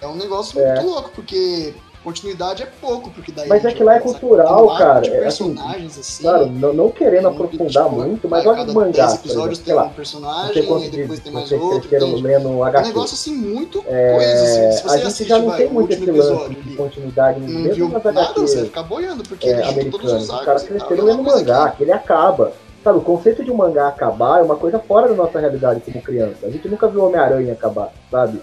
é 0.00 0.06
um 0.08 0.16
negócio 0.16 0.60
É. 0.60 0.74
muito 0.74 0.86
louco, 0.90 1.10
porque 1.14 1.74
continuidade 2.02 2.64
é 2.64 2.66
pouco, 2.80 3.08
porque 3.12 3.30
daí. 3.30 3.48
Mas 3.48 3.64
é 3.64 3.72
que 3.72 3.84
lá 3.84 3.94
é 3.94 4.00
cultural, 4.00 4.76
cara, 4.76 5.00
De 5.02 5.10
é 5.10 5.26
assim, 5.26 5.54
personagens, 5.54 5.96
assim. 5.96 6.22
Claro, 6.24 6.46
não, 6.46 6.72
não 6.72 6.90
querendo 6.90 7.28
aprofundar 7.28 7.84
tipo, 7.84 7.90
muito, 7.96 8.28
mas 8.28 8.44
olha 8.44 8.56
cada 8.56 8.68
os 8.68 8.74
mangás, 8.74 8.96
10 8.96 9.12
por 9.12 9.18
episódios 9.26 9.58
exemplo, 9.60 9.64
tem 9.64 9.74
lá, 9.74 9.84
um 9.84 9.94
personagem, 9.94 10.62
e 10.62 10.90
de 10.90 10.96
depois 10.96 11.20
tem 11.20 11.32
mais 11.32 11.52
outro. 11.52 11.94
É 11.94 12.04
um 12.04 12.64
HQ. 12.64 12.88
negócio 12.88 13.14
assim, 13.14 13.34
muito 13.36 13.84
É, 13.86 14.12
coisa, 14.12 14.42
assim. 14.42 14.72
Se 14.72 14.82
você 14.82 14.88
a 14.88 14.96
gente 14.96 15.06
assiste, 15.06 15.28
já 15.28 15.38
não 15.38 15.46
vai, 15.46 15.56
tem 15.58 15.66
o 15.68 15.72
muito 15.72 15.92
esse 15.92 16.10
lance 16.10 16.54
de 16.54 16.76
continuidade, 16.76 17.40
não 17.40 17.48
mesmo 17.48 17.74
viu 17.74 17.88
nada, 17.88 18.10
HQs 18.10 18.50
você 18.50 18.56
vai 18.56 18.64
ficar 18.66 18.82
boiando, 18.82 19.22
porque 19.22 19.48
é, 19.48 19.68
ele 19.70 19.88
todos 19.88 20.12
os 20.12 20.22
Os 20.24 20.30
arcos 20.30 20.64
é 20.64 20.74
uma 20.94 21.04
lendo 21.04 21.22
coisa 21.22 21.38
mangá, 21.38 21.70
que 21.70 21.84
ele 21.84 21.92
acaba. 21.92 22.52
Sabe, 22.86 22.98
o 22.98 23.02
conceito 23.02 23.42
de 23.42 23.50
um 23.50 23.56
mangá 23.56 23.88
acabar 23.88 24.38
é 24.38 24.42
uma 24.44 24.54
coisa 24.54 24.78
fora 24.78 25.08
da 25.08 25.14
nossa 25.14 25.40
realidade 25.40 25.80
como 25.80 26.00
criança. 26.00 26.46
A 26.46 26.50
gente 26.50 26.68
nunca 26.68 26.86
viu 26.86 27.04
Homem-Aranha 27.04 27.52
acabar, 27.52 27.92
sabe? 28.08 28.40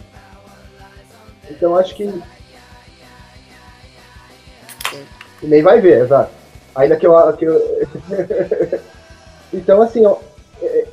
Então 1.49 1.77
acho 1.77 1.95
que. 1.95 2.03
E 5.41 5.47
nem 5.47 5.63
vai 5.63 5.79
ver, 5.79 6.01
exato. 6.01 6.29
Ainda 6.75 6.97
que 6.97 7.07
eu. 7.07 7.33
Que 7.37 7.45
eu... 7.45 7.87
então, 9.53 9.81
assim, 9.81 10.03
eu, 10.03 10.21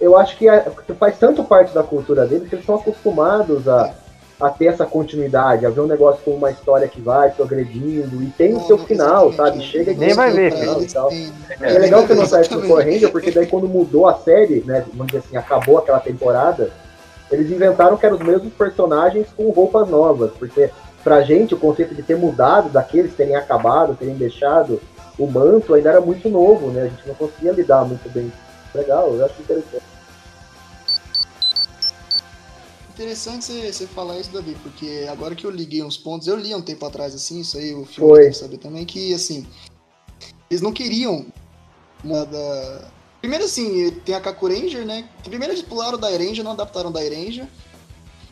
eu 0.01 0.17
acho 0.17 0.39
que 0.39 0.49
é- 0.49 0.71
faz 0.97 1.19
tanto 1.19 1.43
parte 1.43 1.75
da 1.75 1.83
cultura 1.83 2.27
deles 2.27 2.49
que 2.49 2.55
eles 2.55 2.65
são 2.65 2.77
acostumados 2.77 3.67
a, 3.67 3.93
a 4.41 4.49
ter 4.49 4.67
essa 4.67 4.87
continuidade, 4.87 5.67
a 5.67 5.71
ver 5.71 5.81
um 5.81 5.87
negócio 5.87 6.23
com 6.25 6.31
uma 6.31 6.51
história 6.51 6.89
que 6.89 7.01
vai 7.01 7.31
progredindo 7.31 8.23
e 8.23 8.27
tem 8.31 8.55
o 8.55 8.61
seu 8.61 8.79
final, 8.79 9.33
sabe? 9.33 9.59
é. 9.59 9.61
Chega 9.61 9.93
e 9.93 9.97
Nem 9.97 10.15
vai 10.15 10.31
ver, 10.31 10.53
final 10.53 10.83
e 10.83 10.87
tal. 10.87 11.13
E 11.13 11.31
é 11.61 11.79
legal 11.79 12.07
que 12.07 12.15
não 12.15 12.27
sai 12.27 12.45
pro 12.45 12.59
Exatamente. 12.59 12.69
Power 12.69 12.87
Ranger, 12.87 13.13
porque 13.13 13.31
daí 13.31 13.47
quando 13.47 13.69
mudou 13.69 14.09
a 14.09 14.15
série, 14.15 14.65
né, 14.67 14.85
vamos 14.95 15.09
dizer 15.09 15.19
assim, 15.19 15.37
acabou 15.37 15.79
aquela 15.79 16.01
temporada, 16.01 16.71
eles 17.31 17.51
inventaram 17.51 17.97
que 17.97 18.07
eram 18.07 18.17
os 18.17 18.23
mesmos 18.23 18.53
personagens 18.55 19.27
com 19.37 19.51
roupas 19.51 19.89
novas, 19.89 20.31
porque 20.39 20.71
pra 21.05 21.21
gente 21.23 21.55
o 21.55 21.59
conceito 21.59 21.95
de 21.95 22.03
ter 22.03 22.17
mudado 22.17 22.71
daqueles 22.71 23.15
terem 23.15 23.37
acabado, 23.37 23.95
terem 23.95 24.15
deixado 24.15 24.81
o 25.19 25.27
manto 25.27 25.75
ainda 25.75 25.91
era 25.91 26.01
muito 26.01 26.29
novo, 26.31 26.69
né? 26.69 26.83
A 26.83 26.89
gente 26.89 27.07
não 27.07 27.15
conseguia 27.15 27.53
lidar 27.53 27.85
muito 27.85 28.09
bem. 28.11 28.33
Legal, 28.75 29.13
eu 29.13 29.25
acho 29.25 29.35
interessante. 29.41 29.90
Interessante 33.01 33.47
você, 33.73 33.87
falar 33.87 34.21
isso, 34.21 34.31
Davi, 34.31 34.55
porque 34.63 35.07
agora 35.11 35.35
que 35.35 35.47
eu 35.47 35.51
liguei 35.51 35.83
uns 35.83 35.97
pontos, 35.97 36.29
eu 36.29 36.37
li 36.37 36.53
há 36.53 36.57
um 36.59 36.61
tempo 36.61 36.85
atrás, 36.85 37.15
assim, 37.15 37.41
isso 37.41 37.57
aí 37.57 37.75
o 37.75 37.87
filme 37.87 38.11
Foi. 38.11 38.33
saber 38.35 38.59
também, 38.59 38.85
que, 38.85 39.15
assim, 39.15 39.47
eles 40.51 40.61
não 40.61 40.71
queriam 40.71 41.25
uma 42.05 42.27
da... 42.27 42.91
Primeiro, 43.23 43.45
assim, 43.47 43.91
tem 44.05 44.15
a 44.15 44.21
Kaku 44.21 44.49
Ranger, 44.49 44.85
né? 44.85 45.09
Primeiro 45.25 45.55
eles 45.55 45.63
pularam 45.63 45.99
da 45.99 46.11
Ranger, 46.11 46.45
não 46.45 46.53
adaptaram 46.53 46.93
da 46.93 47.01
Ranger, 47.01 47.49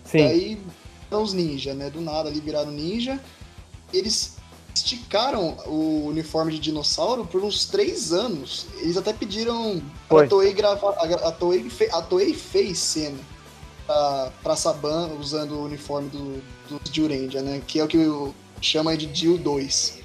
Sim. 0.04 0.22
Aí 0.22 0.60
são 1.08 1.22
os 1.22 1.32
ninja, 1.32 1.72
né? 1.72 1.88
Do 1.88 2.02
nada 2.02 2.28
ali 2.28 2.40
viraram 2.40 2.70
ninja. 2.70 3.18
Eles 3.90 4.36
esticaram 4.74 5.56
o 5.66 6.06
uniforme 6.06 6.52
de 6.52 6.58
dinossauro 6.58 7.26
por 7.26 7.42
uns 7.42 7.64
três 7.66 8.12
anos. 8.12 8.66
Eles 8.80 8.96
até 8.98 9.12
pediram 9.14 9.82
Foi. 10.08 10.20
pra 10.20 10.28
Toei 10.28 10.52
gravar. 10.52 10.92
A, 10.92 11.28
a, 11.28 11.32
Toei, 11.32 11.68
fe- 11.68 11.90
a 11.92 12.00
Toei 12.00 12.32
fez 12.34 12.78
cena 12.78 13.18
pra, 13.88 14.28
pra 14.42 14.54
Saban 14.56 15.08
usando 15.18 15.52
o 15.52 15.64
uniforme 15.64 16.08
do, 16.10 16.42
do 16.68 16.80
Jiurendia, 16.92 17.40
né? 17.42 17.60
Que 17.66 17.80
é 17.80 17.84
o 17.84 17.88
que 17.88 17.96
eu 17.96 18.34
chama 18.60 18.94
de 18.96 19.12
Jiu 19.12 19.38
2. 19.38 19.98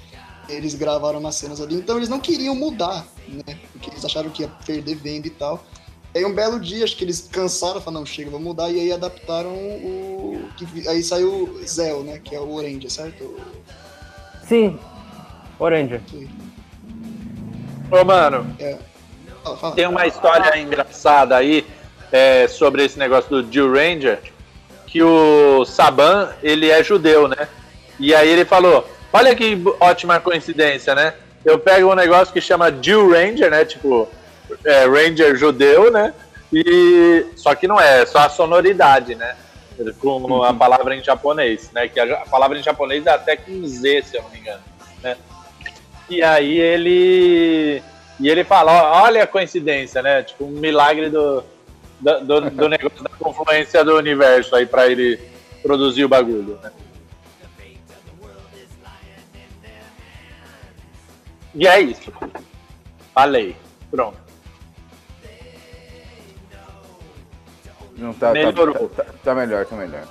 Eles 0.48 0.74
gravaram 0.74 1.18
umas 1.20 1.34
cenas 1.36 1.60
ali, 1.60 1.76
então 1.76 1.96
eles 1.96 2.08
não 2.08 2.18
queriam 2.18 2.54
mudar, 2.54 3.06
né? 3.28 3.58
Porque 3.72 3.90
eles 3.90 4.04
acharam 4.04 4.30
que 4.30 4.42
ia 4.42 4.48
perder 4.66 4.94
venda 4.96 5.26
e 5.26 5.30
tal. 5.30 5.62
Aí 6.14 6.24
um 6.24 6.32
belo 6.34 6.60
dia, 6.60 6.84
acho 6.84 6.96
que 6.96 7.04
eles 7.04 7.28
cansaram, 7.30 7.80
falaram, 7.80 8.00
não, 8.00 8.06
chega, 8.06 8.30
vamos 8.30 8.46
mudar, 8.46 8.70
e 8.70 8.78
aí 8.80 8.92
adaptaram 8.92 9.50
o. 9.52 10.48
que- 10.56 10.88
aí 10.88 11.02
saiu 11.02 11.44
o 11.60 11.66
Zell, 11.66 12.04
né? 12.04 12.18
Que 12.22 12.34
é 12.36 12.40
o 12.40 12.52
Orange, 12.52 12.88
certo? 12.90 13.36
Sim. 14.46 14.78
Orange. 15.58 16.00
Ô, 17.90 18.04
mano, 18.04 18.46
Fala, 19.42 19.56
fala. 19.56 19.74
tem 19.74 19.86
uma 19.86 20.06
história 20.06 20.58
engraçada 20.58 21.36
aí 21.36 21.66
é, 22.14 22.46
sobre 22.46 22.84
esse 22.84 22.96
negócio 22.96 23.28
do 23.28 23.52
Jill 23.52 23.72
Ranger, 23.72 24.20
que 24.86 25.02
o 25.02 25.64
Saban, 25.64 26.32
ele 26.44 26.70
é 26.70 26.80
judeu, 26.80 27.26
né? 27.26 27.48
E 27.98 28.14
aí 28.14 28.28
ele 28.28 28.44
falou, 28.44 28.88
olha 29.12 29.34
que 29.34 29.60
ótima 29.80 30.20
coincidência, 30.20 30.94
né? 30.94 31.14
Eu 31.44 31.58
pego 31.58 31.90
um 31.90 31.96
negócio 31.96 32.32
que 32.32 32.40
chama 32.40 32.72
Jill 32.80 33.10
Ranger, 33.10 33.50
né? 33.50 33.64
Tipo, 33.64 34.08
é, 34.64 34.86
Ranger 34.86 35.34
judeu, 35.34 35.90
né? 35.90 36.14
E 36.52 37.26
só 37.34 37.52
que 37.56 37.66
não 37.66 37.80
é, 37.80 38.02
é 38.02 38.06
só 38.06 38.20
a 38.20 38.28
sonoridade, 38.28 39.16
né? 39.16 39.34
Com 39.98 40.44
a 40.44 40.54
palavra 40.54 40.94
em 40.94 41.02
japonês, 41.02 41.72
né? 41.72 41.88
Que 41.88 41.98
a, 41.98 42.04
a 42.04 42.26
palavra 42.26 42.56
em 42.56 42.62
japonês 42.62 43.04
é 43.06 43.10
até 43.10 43.34
com 43.34 43.66
Z, 43.66 44.02
se 44.02 44.16
eu 44.16 44.22
não 44.22 44.30
me 44.30 44.38
engano, 44.38 44.62
né? 45.02 45.16
E 46.08 46.22
aí 46.22 46.60
ele 46.60 47.82
e 48.20 48.28
ele 48.28 48.44
fala, 48.44 49.02
olha 49.02 49.24
a 49.24 49.26
coincidência, 49.26 50.00
né? 50.00 50.22
Tipo 50.22 50.44
um 50.44 50.60
milagre 50.60 51.10
do 51.10 51.42
do, 52.04 52.20
do, 52.20 52.50
do 52.50 52.68
negócio 52.68 53.02
da 53.02 53.08
confluência 53.18 53.82
do 53.82 53.96
universo 53.96 54.54
aí 54.54 54.66
pra 54.66 54.86
ele 54.86 55.18
produzir 55.62 56.04
o 56.04 56.08
bagulho, 56.08 56.60
né? 56.62 56.70
E 61.54 61.66
é 61.66 61.80
isso. 61.80 62.12
Falei. 63.14 63.56
Pronto. 63.90 64.18
Não, 67.96 68.12
tá, 68.12 68.26
tá, 68.26 68.32
Melhorou. 68.32 68.88
tá, 68.88 69.04
tá- 69.04 69.12
tá 69.22 69.34
melhor, 69.34 69.64
tá 69.64 69.76
melhor. 69.76 70.04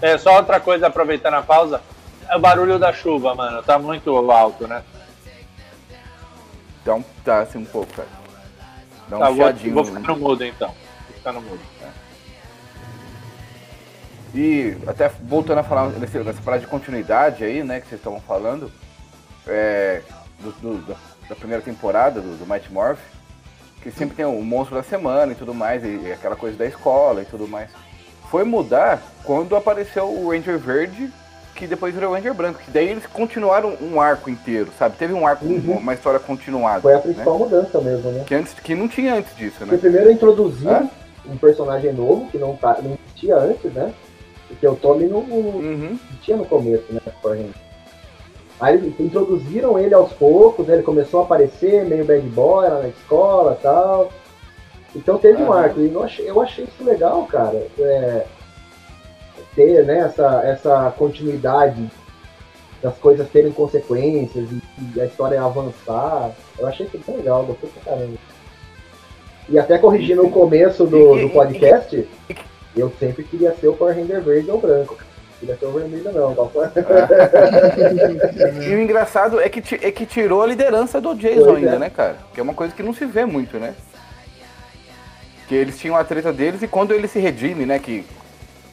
É, 0.00 0.16
só 0.16 0.36
outra 0.36 0.60
coisa, 0.60 0.86
aproveitando 0.86 1.34
a 1.34 1.42
pausa, 1.42 1.82
é 2.28 2.36
o 2.36 2.40
barulho 2.40 2.78
da 2.78 2.92
chuva, 2.92 3.34
mano. 3.34 3.62
Tá 3.62 3.78
muito 3.78 4.16
alto, 4.30 4.66
né? 4.66 4.82
Então, 6.80 7.04
tá 7.24 7.40
assim 7.40 7.58
um 7.58 7.64
pouco, 7.64 7.92
cara. 7.92 8.19
Dá 9.10 9.16
um 9.16 9.20
Tá, 9.20 9.26
vou, 9.26 9.36
chiadinho. 9.36 9.74
vou 9.74 9.84
ficar 9.84 10.00
no 10.00 10.16
mudo 10.16 10.44
então. 10.44 10.68
Vou 10.68 11.16
ficar 11.16 11.32
no 11.32 11.40
mudo. 11.42 11.60
E 14.34 14.76
até 14.86 15.08
voltando 15.08 15.58
a 15.58 15.62
falar 15.64 15.88
nesse, 15.90 16.16
nessa 16.18 16.40
parada 16.40 16.62
de 16.62 16.68
continuidade 16.68 17.42
aí, 17.42 17.64
né, 17.64 17.80
que 17.80 17.88
vocês 17.88 18.00
estavam 18.00 18.20
falando, 18.20 18.70
é, 19.46 20.02
do- 20.38 20.52
do- 20.52 20.86
da, 20.86 20.94
da 21.30 21.34
primeira 21.34 21.62
temporada 21.62 22.20
do, 22.20 22.36
do 22.38 22.46
Mighty 22.46 22.72
Morph, 22.72 23.00
que 23.82 23.90
sempre 23.90 24.14
tem 24.14 24.24
o 24.24 24.40
monstro 24.42 24.76
da 24.76 24.84
semana 24.84 25.32
e 25.32 25.34
tudo 25.34 25.52
mais, 25.52 25.82
e, 25.82 25.88
e 26.06 26.12
aquela 26.12 26.36
coisa 26.36 26.56
da 26.56 26.64
escola 26.66 27.22
e 27.22 27.24
tudo 27.24 27.48
mais. 27.48 27.70
Foi 28.30 28.44
mudar 28.44 29.02
quando 29.24 29.56
apareceu 29.56 30.08
o 30.08 30.30
Ranger 30.30 30.58
Verde, 30.58 31.10
que 31.60 31.66
depois 31.66 31.94
virou 31.94 32.10
o 32.10 32.14
Ranger 32.14 32.32
Branco, 32.32 32.58
que 32.64 32.70
daí 32.70 32.88
eles 32.88 33.04
continuaram 33.06 33.76
um 33.82 34.00
arco 34.00 34.30
inteiro, 34.30 34.70
sabe? 34.78 34.96
Teve 34.96 35.12
um 35.12 35.26
arco, 35.26 35.44
Uhum. 35.44 35.76
uma 35.76 35.92
história 35.92 36.18
continuada. 36.18 36.80
Foi 36.80 36.94
a 36.94 36.96
né? 36.96 37.02
principal 37.02 37.38
mudança 37.38 37.78
mesmo, 37.82 38.10
né? 38.10 38.24
Que, 38.26 38.34
antes, 38.34 38.54
que 38.54 38.74
não 38.74 38.88
tinha 38.88 39.14
antes 39.14 39.36
disso, 39.36 39.58
Porque 39.58 39.72
né? 39.74 39.78
primeiro 39.78 40.10
introduziram 40.10 40.72
Hã? 40.72 40.90
um 41.30 41.36
personagem 41.36 41.92
novo, 41.92 42.26
que 42.30 42.38
não, 42.38 42.56
tá, 42.56 42.78
não 42.82 42.96
existia 43.04 43.36
antes, 43.36 43.70
né? 43.74 43.92
Porque 44.48 44.66
o 44.66 44.74
Tommy 44.74 45.04
não, 45.04 45.20
não 45.22 45.36
Uhum. 45.36 45.98
tinha 46.22 46.38
no 46.38 46.46
começo, 46.46 46.84
né? 46.90 47.00
Aí 48.58 48.94
introduziram 48.98 49.78
ele 49.78 49.94
aos 49.94 50.12
poucos, 50.14 50.66
né, 50.66 50.74
ele 50.74 50.82
começou 50.82 51.20
a 51.20 51.24
aparecer 51.24 51.84
meio 51.84 52.04
bad 52.06 52.26
boy 52.28 52.68
lá 52.68 52.80
na 52.80 52.88
escola 52.88 53.56
e 53.58 53.62
tal. 53.62 54.12
Então 54.96 55.18
teve 55.18 55.42
um 55.42 55.52
arco. 55.52 55.80
E 55.80 55.92
eu 55.92 56.02
achei, 56.02 56.28
eu 56.30 56.40
achei 56.40 56.64
isso 56.64 56.82
legal, 56.84 57.24
cara. 57.26 57.66
É, 57.78 58.26
ter 59.54 59.84
né, 59.84 60.00
essa, 60.00 60.42
essa 60.44 60.94
continuidade 60.96 61.90
das 62.82 62.96
coisas 62.98 63.28
terem 63.28 63.52
consequências 63.52 64.48
e, 64.50 64.62
e 64.96 65.00
a 65.00 65.06
história 65.06 65.42
avançar. 65.42 66.30
Eu 66.58 66.66
achei 66.66 66.86
isso 66.86 66.98
bem 67.06 67.16
legal, 67.16 67.44
gostei 67.44 67.70
pra 67.70 67.92
caramba. 67.92 68.18
E 69.48 69.58
até 69.58 69.78
corrigindo 69.78 70.24
o 70.24 70.30
começo 70.30 70.86
do, 70.86 71.16
do 71.16 71.30
podcast, 71.30 72.08
eu 72.76 72.92
sempre 72.98 73.24
queria 73.24 73.52
ser 73.54 73.68
o 73.68 73.74
Power 73.74 73.96
Ranger 73.96 74.22
verde 74.22 74.50
ou 74.50 74.60
branco. 74.60 74.96
queria 75.40 75.56
ser 75.56 75.66
o 75.66 75.72
vermelho 75.72 76.12
não. 76.12 76.34
Tá? 76.34 76.72
E 78.62 78.74
o 78.74 78.80
engraçado 78.80 79.40
é 79.40 79.48
que, 79.48 79.74
é 79.84 79.90
que 79.90 80.06
tirou 80.06 80.42
a 80.42 80.46
liderança 80.46 81.00
do 81.00 81.14
Jason 81.14 81.44
Pois 81.44 81.56
ainda, 81.56 81.76
é. 81.76 81.78
né, 81.78 81.90
cara? 81.90 82.16
Que 82.32 82.40
é 82.40 82.42
uma 82.42 82.54
coisa 82.54 82.72
que 82.72 82.82
não 82.82 82.94
se 82.94 83.04
vê 83.04 83.24
muito, 83.24 83.58
né? 83.58 83.74
Que 85.48 85.54
eles 85.56 85.78
tinham 85.78 85.96
a 85.96 86.04
treta 86.04 86.32
deles 86.32 86.62
e 86.62 86.68
quando 86.68 86.94
ele 86.94 87.08
se 87.08 87.18
redime, 87.18 87.66
né, 87.66 87.80
que 87.80 88.04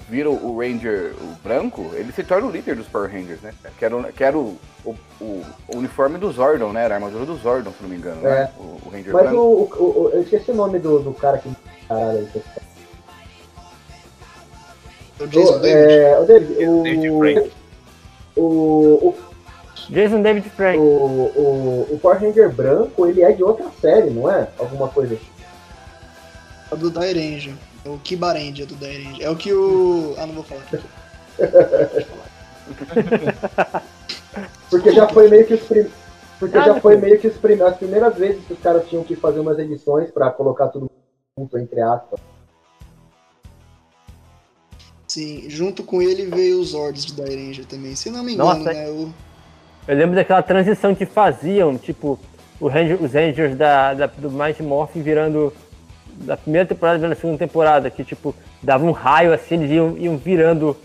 vira 0.09 0.29
o 0.29 0.59
Ranger 0.59 1.13
o 1.21 1.35
branco, 1.43 1.91
ele 1.93 2.11
se 2.13 2.23
torna 2.23 2.47
o 2.47 2.51
líder 2.51 2.75
dos 2.75 2.87
Power 2.87 3.11
Rangers, 3.11 3.41
né? 3.41 3.53
Que 3.77 3.85
era, 3.85 3.95
o- 3.97 4.03
que 4.13 4.23
era 4.23 4.37
o, 4.37 4.57
o, 4.85 4.95
o- 5.19 5.45
o 5.67 5.77
uniforme 5.77 6.17
do 6.17 6.31
Zordon, 6.31 6.71
né? 6.71 6.85
Era 6.85 6.95
a 6.95 6.97
armadura 6.97 7.25
do 7.25 7.35
Zordon, 7.37 7.71
se 7.71 7.81
não 7.83 7.89
me 7.89 7.97
engano, 7.97 8.21
né? 8.21 8.43
É. 8.43 8.59
O, 8.61 8.79
o 8.85 8.89
Ranger 8.91 9.13
Mas 9.13 9.23
o, 9.23 9.25
branco. 9.27 9.83
o- 9.83 10.03
o- 10.05 10.09
eu 10.13 10.21
esqueci 10.21 10.51
o 10.51 10.55
nome 10.55 10.79
do, 10.79 10.99
do 10.99 11.13
cara 11.13 11.37
que. 11.37 11.49
Caralho, 11.87 12.27
O 15.19 15.27
Jason 15.27 15.55
o, 15.55 15.59
David. 15.59 15.93
é, 15.93 16.19
o 16.19 16.25
David, 16.25 16.53
David 16.83 17.09
o, 17.09 17.17
Frank. 17.19 17.51
o, 18.35 18.41
o, 18.41 19.17
Jason 19.89 20.21
David 20.21 20.49
Frank. 20.51 20.77
o, 20.77 20.81
o, 20.83 21.87
o 21.91 21.99
Power 21.99 22.19
Ranger 22.19 22.51
branco, 22.51 23.07
ele 23.07 23.23
é 23.23 23.31
de 23.31 23.43
outra 23.43 23.65
série, 23.81 24.09
não 24.11 24.29
é? 24.31 24.47
Alguma 24.59 24.87
coisa 24.89 25.15
assim. 25.15 25.25
É 26.71 26.75
o 26.75 26.77
do 26.77 26.91
Dairanger. 26.91 27.53
É 27.85 27.89
o 27.89 27.97
Kibarendia 27.99 28.65
do 28.65 28.75
Dairanger. 28.75 29.25
É 29.25 29.29
o 29.29 29.35
que 29.35 29.53
o. 29.53 30.15
Ah, 30.17 30.25
não 30.25 30.35
vou 30.35 30.43
falar. 30.43 30.63
Porque 34.69 34.91
já 34.91 35.07
foi 35.07 35.29
meio 35.29 35.45
que 35.47 35.53
os 35.53 35.61
prim... 35.61 35.85
Porque 36.39 36.57
Ah, 36.57 36.65
já 36.65 36.73
não 36.73 36.81
foi 36.81 36.97
meio 36.97 37.19
que 37.19 37.27
os 37.27 37.37
prim... 37.37 37.59
as 37.61 37.77
primeiras 37.77 38.15
vezes 38.15 38.43
que 38.45 38.53
os 38.53 38.59
caras 38.59 38.87
tinham 38.89 39.03
que 39.03 39.15
fazer 39.15 39.39
umas 39.39 39.57
edições 39.57 40.11
pra 40.11 40.29
colocar 40.29 40.67
tudo 40.67 40.89
junto, 41.37 41.57
entre 41.57 41.81
aspas. 41.81 42.19
Sim, 45.07 45.49
junto 45.49 45.83
com 45.83 46.01
ele 46.01 46.25
veio 46.25 46.59
os 46.59 46.69
Zords 46.69 47.05
do 47.05 47.21
Dairanger 47.23 47.65
também. 47.65 47.95
Se 47.95 48.09
não 48.09 48.23
me 48.23 48.33
engano, 48.33 48.49
Nossa, 48.49 48.73
né? 48.73 48.89
O... 48.89 49.11
Eu 49.87 49.95
lembro 49.97 50.15
daquela 50.15 50.43
transição 50.43 50.93
que 50.93 51.05
faziam, 51.05 51.77
tipo, 51.77 52.19
o 52.59 52.67
Ranger- 52.67 53.01
os 53.01 53.13
Rangers 53.13 53.55
da, 53.55 53.93
da- 53.93 54.07
do 54.07 54.29
Mighty 54.29 54.61
Morphin 54.61 55.01
virando 55.01 55.53
da 56.17 56.35
primeira 56.37 56.67
temporada 56.67 56.97
virando 56.97 57.13
a 57.13 57.15
segunda 57.15 57.37
temporada, 57.37 57.89
que 57.89 58.03
tipo, 58.03 58.33
dava 58.61 58.83
um 58.85 58.91
raio 58.91 59.33
assim, 59.33 59.55
eles 59.55 59.71
iam, 59.71 59.97
iam 59.97 60.17
virando 60.17 60.75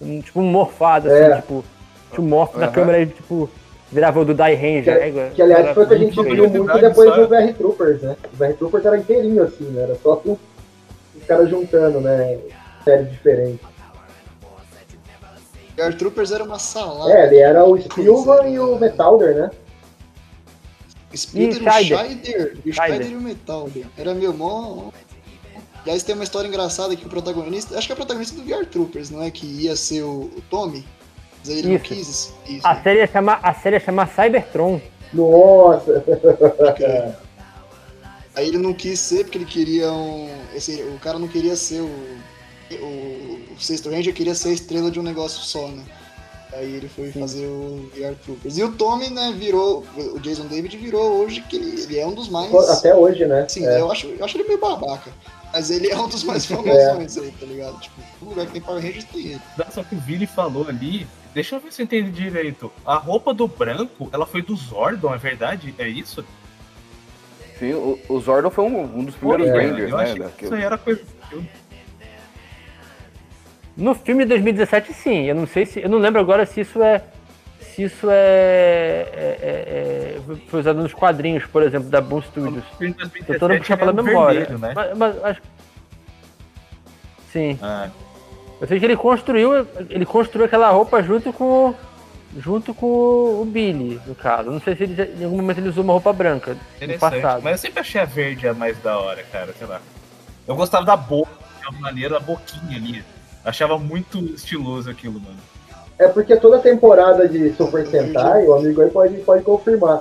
um, 0.00 0.20
tipo 0.20 0.40
um 0.40 0.44
morfado, 0.50 1.08
assim, 1.08 1.16
É. 1.32 1.36
tipo, 1.36 1.64
tinha 2.12 2.24
um 2.24 2.28
morfo 2.28 2.58
na 2.58 2.66
Aham. 2.66 2.72
câmera 2.74 3.00
e 3.02 3.06
tipo, 3.06 3.48
virava 3.90 4.20
o 4.20 4.24
do 4.24 4.34
Die 4.34 4.54
Ranger. 4.54 4.82
Que, 5.12 5.18
é, 5.18 5.30
que 5.34 5.42
aliás 5.42 5.64
era 5.64 5.74
foi 5.74 5.84
o 5.84 5.88
que 5.88 5.94
a 5.94 5.98
gente 5.98 6.22
viu 6.22 6.48
muito 6.48 6.78
depois 6.80 7.14
do 7.14 7.28
VR 7.28 7.54
Troopers, 7.56 8.02
né? 8.02 8.16
O 8.32 8.36
VR 8.36 8.54
Troopers 8.54 8.84
era 8.84 8.98
inteirinho 8.98 9.42
assim, 9.42 9.64
né? 9.64 9.82
Era 9.82 9.94
só 10.02 10.16
com 10.16 10.36
os 11.16 11.24
caras 11.26 11.48
juntando, 11.48 12.00
né? 12.00 12.38
Séries 12.84 13.10
diferentes. 13.10 13.70
Guard 15.76 15.96
Troopers 15.96 16.30
era 16.32 16.44
uma 16.44 16.58
salada. 16.58 17.12
É, 17.12 17.26
ele 17.26 17.38
era 17.38 17.64
o 17.64 17.78
Spilvan 17.78 18.48
e 18.48 18.58
o 18.58 18.78
Metalder, 18.78 19.34
né? 19.34 19.50
Spider, 21.16 21.62
E 21.62 21.66
o 21.66 21.72
Scheider. 21.72 21.98
Scheider. 21.98 22.58
E 22.64 22.70
o 22.70 22.74
Scheider. 22.74 22.96
Scheider 22.96 23.10
e 23.10 23.16
o 23.16 23.20
Metalder. 23.20 23.86
Era 23.96 24.14
meu 24.14 24.32
mó. 24.32 24.90
Aliás, 25.82 26.02
tem 26.02 26.14
uma 26.14 26.24
história 26.24 26.46
engraçada 26.46 26.94
que 26.94 27.06
o 27.06 27.08
protagonista. 27.08 27.76
Acho 27.76 27.86
que 27.86 27.92
é 27.92 27.94
o 27.94 27.96
protagonista 27.96 28.36
do 28.36 28.42
VR 28.42 28.66
Troopers, 28.66 29.10
não 29.10 29.22
é? 29.22 29.30
Que 29.30 29.46
ia 29.46 29.74
ser 29.74 30.02
o, 30.02 30.30
o 30.36 30.42
Tommy. 30.50 30.84
Mas 31.40 31.48
aí 31.48 31.58
ele 31.58 31.68
não 31.68 31.76
Isso. 31.76 31.84
quis 31.84 32.08
isso. 32.08 32.34
isso. 32.46 32.66
A 32.66 32.82
série 32.82 32.98
ia 33.00 33.06
chamar, 33.06 33.40
a 33.42 33.54
série 33.54 33.76
ia 33.76 33.80
chamar 33.80 34.08
Cybertron. 34.08 34.80
Nossa! 35.12 36.04
Cara. 36.78 37.18
Aí 38.36 38.46
ele 38.46 38.58
não 38.58 38.72
quis 38.72 39.00
ser 39.00 39.24
porque 39.24 39.38
ele 39.38 39.44
queria 39.44 39.92
um. 39.92 40.30
Esse, 40.54 40.82
o 40.82 40.98
cara 41.00 41.18
não 41.18 41.26
queria 41.26 41.56
ser 41.56 41.80
o. 41.80 41.90
O, 42.70 43.54
o 43.56 43.60
sexto 43.60 43.90
Ranger 43.90 44.14
queria 44.14 44.34
ser 44.34 44.50
a 44.50 44.52
estrela 44.52 44.92
de 44.92 45.00
um 45.00 45.02
negócio 45.02 45.42
só, 45.42 45.66
né? 45.66 45.82
Aí 46.52 46.74
ele 46.74 46.88
foi 46.88 47.12
fazer 47.12 47.46
o 47.46 47.88
VR 47.94 48.14
Troopers. 48.24 48.58
E 48.58 48.64
o 48.64 48.72
Tommy, 48.72 49.08
né, 49.10 49.32
virou. 49.36 49.84
O 49.96 50.18
Jason 50.18 50.46
David 50.46 50.76
virou 50.76 51.22
hoje 51.22 51.40
que 51.42 51.56
ele, 51.56 51.82
ele 51.82 51.98
é 51.98 52.06
um 52.06 52.12
dos 52.14 52.28
mais. 52.28 52.52
Até 52.70 52.94
hoje, 52.94 53.24
né? 53.26 53.46
Sim, 53.48 53.66
É. 53.66 53.80
eu, 53.80 53.90
acho, 53.90 54.06
eu 54.08 54.24
acho 54.24 54.36
ele 54.36 54.48
meio 54.48 54.58
babaca. 54.58 55.10
Mas 55.52 55.70
ele 55.70 55.88
é 55.90 55.96
um 55.96 56.08
dos 56.08 56.22
mais 56.24 56.44
famosões 56.46 57.16
aí, 57.16 57.30
tá 57.38 57.46
ligado? 57.46 57.78
Tipo, 57.80 58.00
todo 58.18 58.28
lugar 58.30 58.46
que 58.46 58.52
tem 58.52 58.62
Power 58.62 58.82
Rangers 58.82 59.04
tem 59.04 59.26
ele. 59.28 59.40
Só 59.72 59.82
que 59.84 59.94
o 59.94 59.98
Vini 60.00 60.26
falou 60.26 60.66
ali. 60.68 61.06
Deixa 61.32 61.54
eu 61.54 61.60
ver 61.60 61.72
se 61.72 61.80
eu 61.80 61.84
entendi 61.84 62.10
direito. 62.10 62.72
A 62.84 62.96
roupa 62.96 63.32
do 63.32 63.46
branco, 63.46 64.08
ela 64.12 64.26
foi 64.26 64.42
do 64.42 64.56
Zordon, 64.56 65.14
é 65.14 65.18
verdade? 65.18 65.72
É 65.78 65.88
isso? 65.88 66.24
Sim, 67.58 67.74
o, 67.74 67.98
o 68.08 68.20
Zordon 68.20 68.50
foi 68.50 68.64
um, 68.64 68.82
um 68.98 69.04
dos 69.04 69.14
primeiros 69.14 69.48
Pô, 69.48 69.56
Rangers, 69.56 69.90
eu 69.90 69.96
né? 69.96 70.02
achei 70.02 70.14
que 70.14 70.20
daquele- 70.22 70.44
isso 70.46 70.54
aí 70.54 70.62
era 70.62 70.78
coisa. 70.78 71.00
eu- 71.30 71.44
No 73.76 73.94
filme 73.94 74.24
de 74.24 74.28
2017, 74.30 74.92
sim. 74.92 75.24
Eu 75.24 75.34
não 75.34 75.46
sei 75.46 75.64
se. 75.66 75.80
Eu 75.80 75.88
não 75.88 75.98
lembro 75.98 76.20
agora 76.20 76.44
se 76.44 76.60
isso 76.60 76.82
é. 76.82 77.02
Se 77.60 77.84
isso 77.84 78.08
é. 78.10 79.06
é- 79.12 79.38
é- 79.40 80.16
é- 80.32 80.36
foi 80.48 80.60
usado 80.60 80.82
nos 80.82 80.92
quadrinhos, 80.92 81.44
por 81.46 81.62
exemplo, 81.62 81.88
da 81.88 82.00
Boom 82.00 82.20
Studios. 82.22 82.64
O 82.74 82.76
filme 82.76 82.94
de 82.94 83.02
Eu 83.02 83.38
tô 83.38 83.48
2017 83.48 83.58
puxar 83.60 83.76
pela 83.76 83.92
memória. 83.92 84.40
vermelho, 84.40 84.58
né? 84.58 84.72
Mas, 84.74 84.96
mas 84.98 85.24
acho 85.24 85.42
Sim. 87.32 87.58
Ah, 87.62 87.88
Eu 88.60 88.66
sei 88.66 88.78
que 88.78 88.84
ele 88.84 88.96
construiu. 88.96 89.66
Ele 89.88 90.04
construiu 90.04 90.46
aquela 90.46 90.68
roupa 90.70 91.02
junto 91.02 91.32
com. 91.32 91.74
Junto 92.38 92.72
com 92.72 92.86
o 92.86 93.44
Billy, 93.44 94.00
no 94.06 94.14
caso. 94.14 94.50
Não 94.52 94.60
sei 94.60 94.76
se 94.76 94.84
ele, 94.84 95.14
em 95.18 95.24
algum 95.24 95.36
momento 95.36 95.58
ele 95.58 95.68
usou 95.68 95.82
uma 95.82 95.92
roupa 95.94 96.12
branca 96.12 96.52
no 96.52 96.60
interessante. 96.76 97.00
passado. 97.20 97.42
Mas 97.42 97.52
eu 97.52 97.58
sempre 97.58 97.80
achei 97.80 98.00
a 98.00 98.04
verde 98.04 98.46
a 98.46 98.54
mais 98.54 98.78
da 98.78 98.98
hora, 98.98 99.22
cara. 99.32 99.52
Sei 99.58 99.66
lá. 99.66 99.80
Eu 100.46 100.54
gostava 100.54 100.84
da 100.84 100.96
boca, 100.96 101.30
de 101.58 101.66
alguma 101.66 101.82
maneira, 101.88 102.14
da 102.14 102.20
boquinha 102.20 102.76
ali. 102.76 103.02
Achava 103.44 103.78
muito 103.78 104.18
estiloso 104.34 104.90
aquilo, 104.90 105.20
mano. 105.20 105.36
É 105.98 106.08
porque 106.08 106.36
toda 106.36 106.58
temporada 106.58 107.28
de 107.28 107.52
Super 107.54 107.86
Sentai, 107.86 108.44
o 108.44 108.54
amigo 108.54 108.80
aí 108.80 108.90
pode, 108.90 109.16
pode 109.18 109.42
confirmar. 109.42 110.00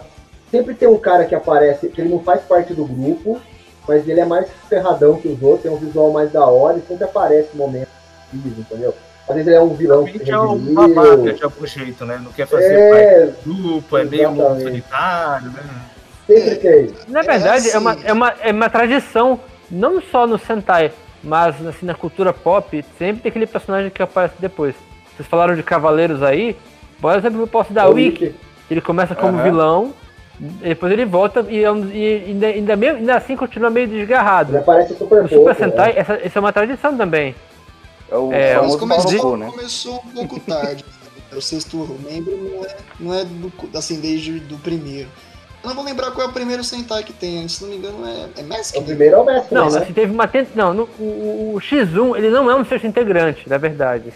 Sempre 0.49 0.73
tem 0.73 0.88
um 0.88 0.97
cara 0.97 1.25
que 1.25 1.36
aparece, 1.36 1.89
que 1.89 2.02
ele 2.02 2.10
não 2.10 2.23
faz 2.23 2.41
parte 2.41 2.73
do 2.73 2.86
grupo, 2.86 3.39
mas 3.88 4.08
ele 4.08 4.19
é 4.19 4.25
mais 4.25 4.47
ferradão 4.69 5.19
que 5.19 5.28
os 5.28 5.41
outros, 5.41 5.63
tem 5.63 5.71
um 5.71 5.78
visual 5.78 6.12
mais 6.12 6.32
da 6.32 6.45
hora 6.45 6.78
e 6.78 6.82
sempre 6.88 7.04
aparece 7.04 7.49
no 7.54 7.65
momento, 7.65 7.89
entendeu? 8.34 8.93
Às 9.28 9.36
vezes 9.36 9.47
ele 9.47 9.58
é 9.58 9.62
um 9.62 9.75
vilão 9.75 10.06
que 10.06 10.32
é 10.32 10.39
um 10.39 10.58
babaca 10.73 11.34
de 11.34 11.43
algum 11.43 11.67
jeito, 11.67 12.06
né? 12.06 12.19
Não 12.23 12.32
quer 12.32 12.47
fazer 12.47 12.73
É, 12.73 13.25
parte 13.28 13.47
do 13.47 13.54
grupo, 13.54 13.97
é 13.97 14.06
meio 14.06 14.32
lobo 14.34 14.62
solitário, 14.62 15.52
né? 15.52 15.63
sempre 16.25 16.56
tem. 16.56 16.93
Na 17.08 17.21
verdade, 17.21 17.69
é, 17.69 17.78
uma, 17.78 17.91
assim. 17.91 18.02
é, 18.06 18.13
uma, 18.13 18.30
é 18.41 18.52
uma 18.52 18.69
tradição, 18.69 19.39
não 19.69 20.02
só 20.02 20.25
no 20.25 20.39
Sentai, 20.39 20.91
mas 21.23 21.65
assim, 21.65 21.86
na 21.86 21.93
cultura 21.93 22.32
pop, 22.34 22.84
sempre 22.97 23.21
tem 23.21 23.29
aquele 23.29 23.47
personagem 23.47 23.89
que 23.89 24.01
aparece 24.01 24.36
depois. 24.39 24.75
Vocês 25.15 25.27
falaram 25.27 25.55
de 25.55 25.63
Cavaleiros 25.63 26.23
aí, 26.23 26.55
por 27.01 27.15
exemplo, 27.15 27.41
eu 27.41 27.47
posso 27.47 27.73
dar 27.73 27.84
É 27.84 27.88
o 27.88 27.91
o 27.91 27.95
Wiki. 27.95 28.25
Wiki. 28.25 28.36
Ele 28.71 28.82
começa 28.82 29.15
como 29.15 29.34
Aham. 29.38 29.43
vilão, 29.43 29.93
depois 30.39 30.91
ele 30.93 31.05
volta 31.05 31.45
e, 31.49 31.63
é 31.63 31.69
e 31.93 32.23
ainda, 32.27 32.47
ainda, 32.47 32.75
meio- 32.75 32.95
ainda 32.95 33.15
assim 33.17 33.36
continua 33.36 33.69
meio 33.69 33.88
desgarrado. 33.88 34.51
Ele 34.51 34.58
aparece 34.60 34.95
super 34.95 35.23
No 35.23 35.29
pouco. 35.29 35.49
Super 35.49 35.55
Sentai, 35.55 35.93
né? 35.93 35.99
essa, 35.99 36.13
essa 36.13 36.39
é 36.39 36.41
uma 36.41 36.53
tradição 36.53 36.95
também. 36.95 37.36
É 38.12 38.15
o 38.15 38.32
É, 38.34 38.60
Mas 38.62 38.75
começou, 38.75 39.38
né? 39.38 39.47
começou 39.49 39.95
um 40.05 40.12
pouco 40.25 40.39
tarde. 40.39 40.86
o 41.36 41.41
sexto 41.41 41.77
membro 42.10 42.36
não 42.38 42.63
é, 42.65 42.75
não 42.99 43.13
é 43.13 43.25
do, 43.25 43.51
assim, 43.77 43.99
desde 43.99 44.39
do 44.39 44.58
primeiro. 44.58 45.10
Eu 45.62 45.67
não 45.69 45.76
vou 45.76 45.84
lembrar 45.84 46.12
qual 46.12 46.26
é 46.28 46.30
o 46.30 46.34
primeiro 46.34 46.63
Sentai 46.63 47.04
que 47.04 47.12
tem, 47.12 47.48
se 47.50 47.62
não 47.62 47.69
me 47.69 47.78
engano 47.78 48.06
é, 48.08 48.28
é 48.39 48.43
Mask. 48.43 48.76
O 48.78 48.82
primeiro 48.84 49.15
é 49.15 49.19
o 49.19 49.26
Mestre, 49.26 49.54
Não, 49.56 49.69
né? 49.69 49.82
teve 49.93 50.12
uma 50.13 50.28
tent... 50.28 50.48
Não, 50.56 50.74
no- 50.74 50.89
o, 50.98 51.04
o- 51.04 51.56
o 51.56 51.60
X1, 51.60 52.15
ele 52.17 52.30
não 52.30 52.50
é 52.50 52.56
um 52.56 52.63
sexto 52.63 52.88
integrante, 52.88 53.48
na 53.50 53.58
verdade. 53.58 54.13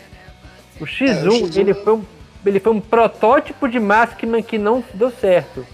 O 0.79 0.85
X1, 0.85 1.07
É, 1.09 1.27
o 1.27 1.31
X1 1.47 1.57
ele, 1.57 1.73
foi 1.73 1.93
um, 1.95 2.03
ele 2.45 2.59
foi 2.61 2.71
um 2.71 2.79
protótipo 2.79 3.67
de 3.67 3.77
Maskman 3.79 4.41
que 4.41 4.57
não 4.57 4.81
deu 4.93 5.11
certo. 5.11 5.65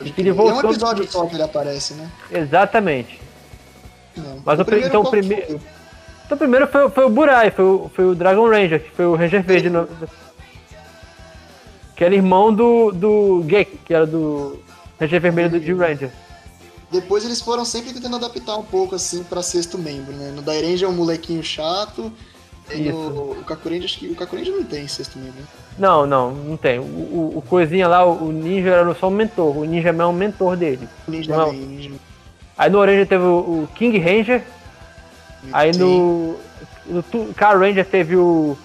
E 0.00 0.10
que 0.10 0.20
ele 0.22 0.30
é 0.30 0.32
um 0.32 0.36
voltou. 0.36 0.70
episódio 0.70 1.10
só 1.10 1.26
que 1.26 1.34
ele 1.34 1.42
aparece, 1.42 1.94
né? 1.94 2.08
Exatamente. 2.30 3.20
Não. 4.16 4.40
Mas 4.44 4.60
o 4.60 4.64
pri- 4.64 4.84
então 4.86 5.02
o 5.02 5.10
primeiro- 5.10 5.46
foi? 5.46 5.60
Então, 6.24 6.38
primeiro 6.38 6.68
foi, 6.68 6.88
foi 6.88 7.04
o 7.04 7.10
Burai, 7.10 7.50
foi 7.50 7.64
o, 7.64 7.90
foi 7.92 8.04
o 8.04 8.14
Dragon 8.14 8.48
Ranger, 8.48 8.80
que 8.80 8.90
foi 8.92 9.06
o 9.06 9.16
Ranger 9.16 9.42
Verde. 9.42 9.68
no- 9.68 9.88
que 11.96 12.04
era 12.04 12.14
irmão 12.14 12.54
do, 12.54 12.92
do 12.92 13.44
Gek, 13.48 13.78
que 13.84 13.92
era 13.92 14.06
do 14.06 14.58
Ranger 15.00 15.20
Vermelho 15.20 15.50
do 15.50 15.60
G 15.60 15.72
Ranger. 15.72 16.10
Depois 16.90 17.24
eles 17.24 17.40
foram 17.40 17.64
sempre 17.64 17.92
tentando 17.92 18.16
adaptar 18.16 18.56
um 18.56 18.64
pouco 18.64 18.94
assim 18.96 19.22
pra 19.22 19.42
sexto 19.42 19.78
membro, 19.78 20.12
né? 20.12 20.32
No 20.34 20.42
Dairenja 20.42 20.86
é 20.86 20.88
um 20.88 20.92
molequinho 20.92 21.42
chato. 21.42 22.12
E 22.68 22.88
Isso. 22.88 22.92
no 22.92 23.32
o 23.32 23.44
Kakurenja, 23.44 23.84
acho 23.84 23.98
que 23.98 24.08
o 24.08 24.14
Kakurenja 24.14 24.50
não 24.52 24.64
tem 24.64 24.86
sexto 24.86 25.18
membro. 25.18 25.40
né? 25.40 25.46
Não, 25.78 26.06
não, 26.06 26.32
não 26.32 26.56
tem. 26.56 26.78
O, 26.78 26.82
o, 26.82 27.32
o 27.38 27.42
coisinha 27.42 27.88
lá, 27.88 28.04
o, 28.04 28.28
o 28.28 28.32
Ninja 28.32 28.70
era 28.70 28.94
só 28.94 29.08
um 29.08 29.12
mentor. 29.12 29.56
O 29.56 29.64
Ninja 29.64 29.92
Man 29.92 30.04
é 30.04 30.06
um 30.06 30.12
mentor 30.12 30.56
dele. 30.56 30.88
O 31.06 31.10
Ninja 31.10 31.36
Não. 31.36 31.46
Man, 31.46 31.52
o 31.52 31.66
Ninja. 31.66 31.90
Aí 32.58 32.70
no 32.70 32.78
Orange 32.78 33.06
teve 33.06 33.24
o, 33.24 33.68
King 33.74 33.98
Ranger. 33.98 34.42
Aí 35.52 35.72
no, 35.76 36.36
no 36.86 37.02
Car 37.34 37.58
Ranger 37.58 37.86
teve 37.86 38.16
o. 38.16 38.56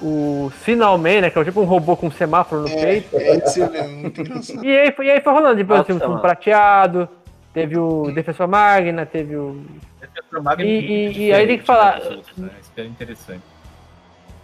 O 0.00 0.52
Signal 0.64 0.96
Man, 0.96 1.22
né? 1.22 1.30
Que 1.30 1.38
é 1.38 1.44
tipo 1.44 1.60
um 1.60 1.64
robô 1.64 1.96
com 1.96 2.06
um 2.06 2.10
semáforo 2.10 2.62
no 2.62 2.68
É, 2.68 2.76
peito. 2.84 3.16
é 3.16 3.36
esse 3.36 3.58
mesmo, 3.68 3.88
muito 3.98 4.20
engraçado. 4.20 4.62
E 4.64 4.78
aí, 4.78 4.92
foi- 4.92 5.06
e 5.06 5.10
aí 5.10 5.20
foi 5.20 5.32
rolando. 5.32 5.56
Depois 5.56 5.78
Nossa, 5.80 5.86
teve 5.86 5.98
o 5.98 6.00
mano. 6.02 6.12
Fundo 6.12 6.22
Prateado, 6.22 7.08
teve 7.52 7.76
o 7.78 8.10
Defensor 8.12 8.46
Magna, 8.48 9.04
teve 9.06 9.34
o. 9.36 9.60
Defensor 10.00 10.42
Magno 10.42 10.64
E- 10.64 10.68
é 10.68 10.80
muito 11.04 11.18
e- 11.18 11.26
e 11.26 11.32
aí 11.32 11.46
tem 11.46 11.58
que 11.58 11.62
diferente 11.62 11.64
falar- 11.66 12.00
né? 12.36 12.50
Isso 12.60 12.70
é 12.76 12.84
interessante. 12.84 13.42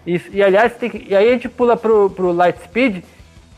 Isso. 0.06 0.28
E 0.32 0.42
aliás, 0.42 0.74
tem 0.76 0.90
que, 0.90 1.06
e 1.08 1.14
aí 1.16 1.28
a 1.28 1.32
gente 1.32 1.48
pula 1.48 1.76
pro, 1.76 2.10
pro 2.10 2.32
Lightspeed, 2.32 3.02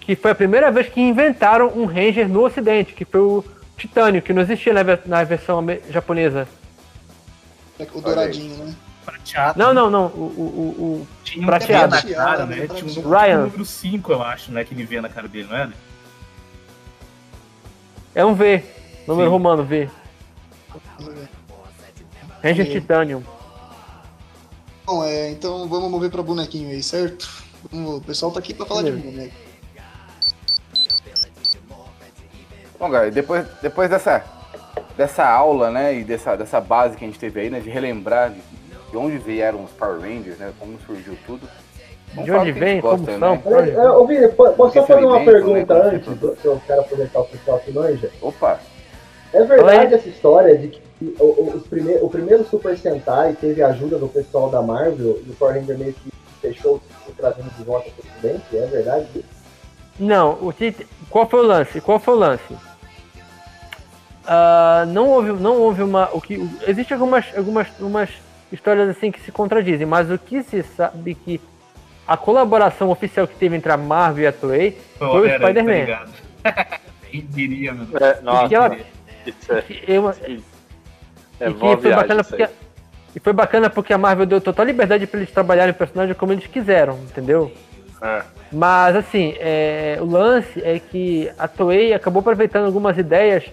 que 0.01 0.15
foi 0.15 0.31
a 0.31 0.35
primeira 0.35 0.71
vez 0.71 0.89
que 0.89 1.01
inventaram 1.01 1.73
um 1.75 1.87
Ranger 1.87 2.29
no 2.29 2.45
ocidente, 2.45 2.93
que 2.93 3.05
foi 3.05 3.21
o 3.21 3.45
Titânio, 3.77 4.21
que 4.23 4.33
não 4.33 4.43
existia 4.43 4.73
na, 4.73 4.83
na 5.07 5.25
versão 5.25 5.65
japonesa. 5.91 6.47
O 7.93 8.01
douradinho, 8.01 8.55
né? 8.65 8.75
Prateado. 9.33 9.59
Não, 9.59 9.75
não, 9.75 9.91
não. 9.91 10.07
O, 10.07 10.21
o, 10.37 11.01
o, 11.03 11.09
Tinha 11.25 11.43
um 11.43 11.47
prateado. 11.47 11.91
prateado 11.91 12.17
na 12.19 12.25
cara, 12.25 12.47
né? 12.47 12.57
Prateado, 12.67 12.91
Tinha 12.93 13.07
um 13.07 13.11
Ryan. 13.11 13.39
número 13.47 13.65
5, 13.65 14.13
eu 14.13 14.23
acho, 14.23 14.53
né? 14.53 14.65
Que 14.65 14.73
ele 14.75 14.85
vê 14.85 15.01
na 15.01 15.09
cara 15.09 15.27
dele, 15.29 15.49
não 15.49 15.57
é? 15.57 15.71
é 18.15 18.25
um 18.25 18.35
V, 18.35 18.63
número 19.07 19.27
Sim. 19.29 19.33
romano 19.33 19.65
V. 19.65 19.91
Ranger 22.43 22.71
Titanium. 22.71 23.23
Bom, 24.87 25.05
é, 25.05 25.31
então 25.31 25.69
vamos 25.69 25.91
mover 25.91 26.11
pra 26.11 26.23
bonequinho 26.23 26.71
aí, 26.71 26.83
certo? 26.83 27.29
Vamos- 27.73 27.99
o 27.99 28.01
pessoal 28.01 28.31
tá 28.31 28.39
aqui 28.39 28.55
pra 28.55 28.65
falar 28.65 28.83
de 28.83 28.93
boneco. 28.93 29.35
Bom, 32.79 32.91
galera, 32.91 33.11
depois, 33.11 33.47
depois 33.63 33.89
dessa, 33.91 34.25
dessa 34.97 35.27
aula, 35.27 35.71
né, 35.71 35.99
e 35.99 36.05
dessa, 36.05 36.37
dessa 36.37 36.61
base 36.61 36.97
que 36.97 37.05
a 37.05 37.09
gente 37.09 37.19
teve 37.19 37.41
aí, 37.41 37.51
né, 37.51 37.59
de 37.59 37.71
relembrar 37.71 38.31
de, 38.31 38.41
de 38.97 39.03
onde 39.03 39.19
vieram 39.19 39.63
os 39.63 39.71
Power 39.73 40.01
Rangers, 40.01 40.39
né, 40.39 40.51
como 40.59 40.79
surgiu 40.87 41.17
tudo. 41.27 41.47
Vamos 42.15 42.25
De 42.25 42.31
onde 42.33 42.53
que 42.55 42.59
vem, 42.59 42.81
como 42.81 42.97
gosta, 42.97 43.19
são. 43.19 43.35
né? 43.35 43.43
Peraí, 43.45 43.71
é, 43.73 43.91
Ô, 43.91 44.07
Vini, 44.07 44.29
po- 44.29 44.51
posso 44.53 44.73
só 44.73 44.87
fazer 44.87 45.05
uma 45.05 45.17
alimento, 45.17 45.33
pergunta 45.33 45.75
né, 45.75 45.91
antes, 45.91 46.05
como 46.05 46.17
do- 46.17 46.37
que 46.37 46.45
eu 46.47 46.63
quero 46.67 46.81
aproveitar 46.81 47.21
o 47.21 47.25
pessoal 47.25 47.59
que 47.59 47.73
manja? 47.73 48.11
Opa, 48.23 48.59
É 49.35 49.45
verdade 49.45 49.87
aí. 49.89 49.95
essa 50.01 50.09
história 50.09 50.57
de 50.57 50.69
que 50.69 50.83
o, 51.21 51.25
o- 51.25 51.53
os 51.57 51.67
prime- 51.67 51.99
o 52.01 52.09
primeiro 52.09 52.43
Super 52.49 52.79
Sentai 52.79 53.37
teve 53.39 53.63
a 53.63 53.67
ajuda 53.69 53.99
do 53.99 54.09
pessoal 54.09 54.49
da 54.49 54.63
Marvel 54.63 55.21
e 55.27 55.31
o 55.31 55.35
Power 55.35 55.57
Ranger 55.57 55.77
meio 55.77 55.93
que 55.93 56.11
fechou 56.41 56.81
o 57.07 57.13
trazendo 57.13 57.51
de 57.51 57.65
volta 57.65 57.91
para 57.91 58.07
o 58.07 58.13
ocidente? 58.13 58.57
É 58.57 58.67
verdade? 58.67 59.07
Não, 59.99 60.39
o 60.41 60.53
Tit- 60.55 60.87
qual 61.11 61.29
foi 61.29 61.41
o 61.41 61.47
lance? 61.47 61.81
Qual 61.83 61.99
foi 61.99 62.15
o 62.15 62.19
lance? 62.19 62.57
Ah, 64.27 64.85
não 64.89 65.11
houve, 65.11 65.33
não 65.33 65.59
houve 65.61 65.83
uma, 65.83 66.09
o 66.15 66.21
que, 66.21 66.49
existe 66.67 66.95
algumas, 66.95 67.27
algumas, 67.37 67.69
umas 67.79 68.11
histórias 68.53 68.89
assim 68.89 69.11
que 69.11 69.21
se 69.21 69.33
contradizem, 69.33 69.87
mas 69.87 70.11
o 70.11 70.19
que 70.19 70.43
se 70.43 70.63
sabe 70.63 71.15
que 71.15 71.41
a 72.07 72.17
colaboração 72.17 72.91
oficial 72.91 73.27
que 73.27 73.35
teve 73.35 73.57
entre 73.57 73.73
a 73.73 73.77
Marvel 73.77 74.25
e 74.25 74.27
a 74.27 74.33
Toei 74.33 74.79
foi 74.99 75.27
o 75.27 75.29
tá 75.29 75.35
Spider-Man. 75.39 76.07
Quem 77.11 77.27
diria, 77.27 77.75
mano? 77.75 77.89
É, 77.99 78.21
nossa, 78.21 78.49
que 78.49 78.55
ela- 78.55 78.77
isso 79.27 79.53
é, 79.53 79.63
Que 79.63 79.83
eu- 79.89 80.11
é 80.11 80.15
e 81.51 81.55
que 81.55 81.77
foi 81.83 81.95
bacana 81.95 82.25
porque 82.25 82.49
e 83.15 83.21
foi 83.21 83.33
bacana 83.33 83.71
porque 83.71 83.93
a 83.93 83.99
Marvel 83.99 84.27
deu 84.27 84.41
total 84.41 84.67
liberdade 84.67 85.07
para 85.07 85.21
eles 85.21 85.33
trabalharem 85.33 85.73
o 85.73 85.75
personagem 85.75 86.15
como 86.15 86.33
eles 86.33 86.47
quiseram, 86.47 86.99
entendeu? 86.99 87.51
É. 88.03 88.23
Mas 88.53 88.95
assim, 88.95 89.35
é, 89.39 89.97
o 90.01 90.05
lance 90.05 90.63
é 90.63 90.79
que 90.79 91.31
a 91.39 91.49
Toei 91.49 91.95
acabou 91.95 92.21
aproveitando 92.21 92.67
algumas 92.67 92.97
ideias 92.99 93.45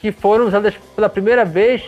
que 0.00 0.12
foram 0.12 0.46
usadas 0.46 0.74
pela 0.94 1.08
primeira 1.08 1.44
vez 1.44 1.82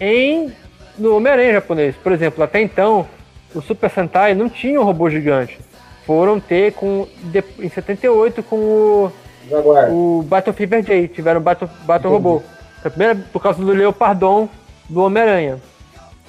em 0.00 0.52
no 0.98 1.16
Homem-Aranha 1.16 1.52
japonês. 1.54 1.94
Por 1.96 2.12
exemplo, 2.12 2.42
até 2.44 2.60
então, 2.60 3.06
o 3.54 3.60
Super 3.60 3.90
Sentai 3.90 4.34
não 4.34 4.48
tinha 4.48 4.80
um 4.80 4.84
robô 4.84 5.08
gigante. 5.10 5.58
Foram 6.06 6.38
ter 6.38 6.72
com 6.74 7.06
de- 7.24 7.44
em 7.60 7.68
78 7.68 8.42
com 8.42 8.56
o, 8.56 9.12
Jaguar. 9.48 9.90
o 9.90 10.22
Battle 10.26 10.54
Fever 10.54 10.82
J, 10.82 11.08
tiveram 11.08 11.40
Battle, 11.40 11.68
Battle 11.84 12.12
Entendi. 12.12 12.28
Robô. 12.28 12.42
A 12.84 12.90
primeira, 12.90 13.14
por 13.32 13.40
causa 13.42 13.62
do 13.64 13.72
Leopardon 13.72 14.48
do 14.88 15.02
Homem-Aranha. 15.02 15.58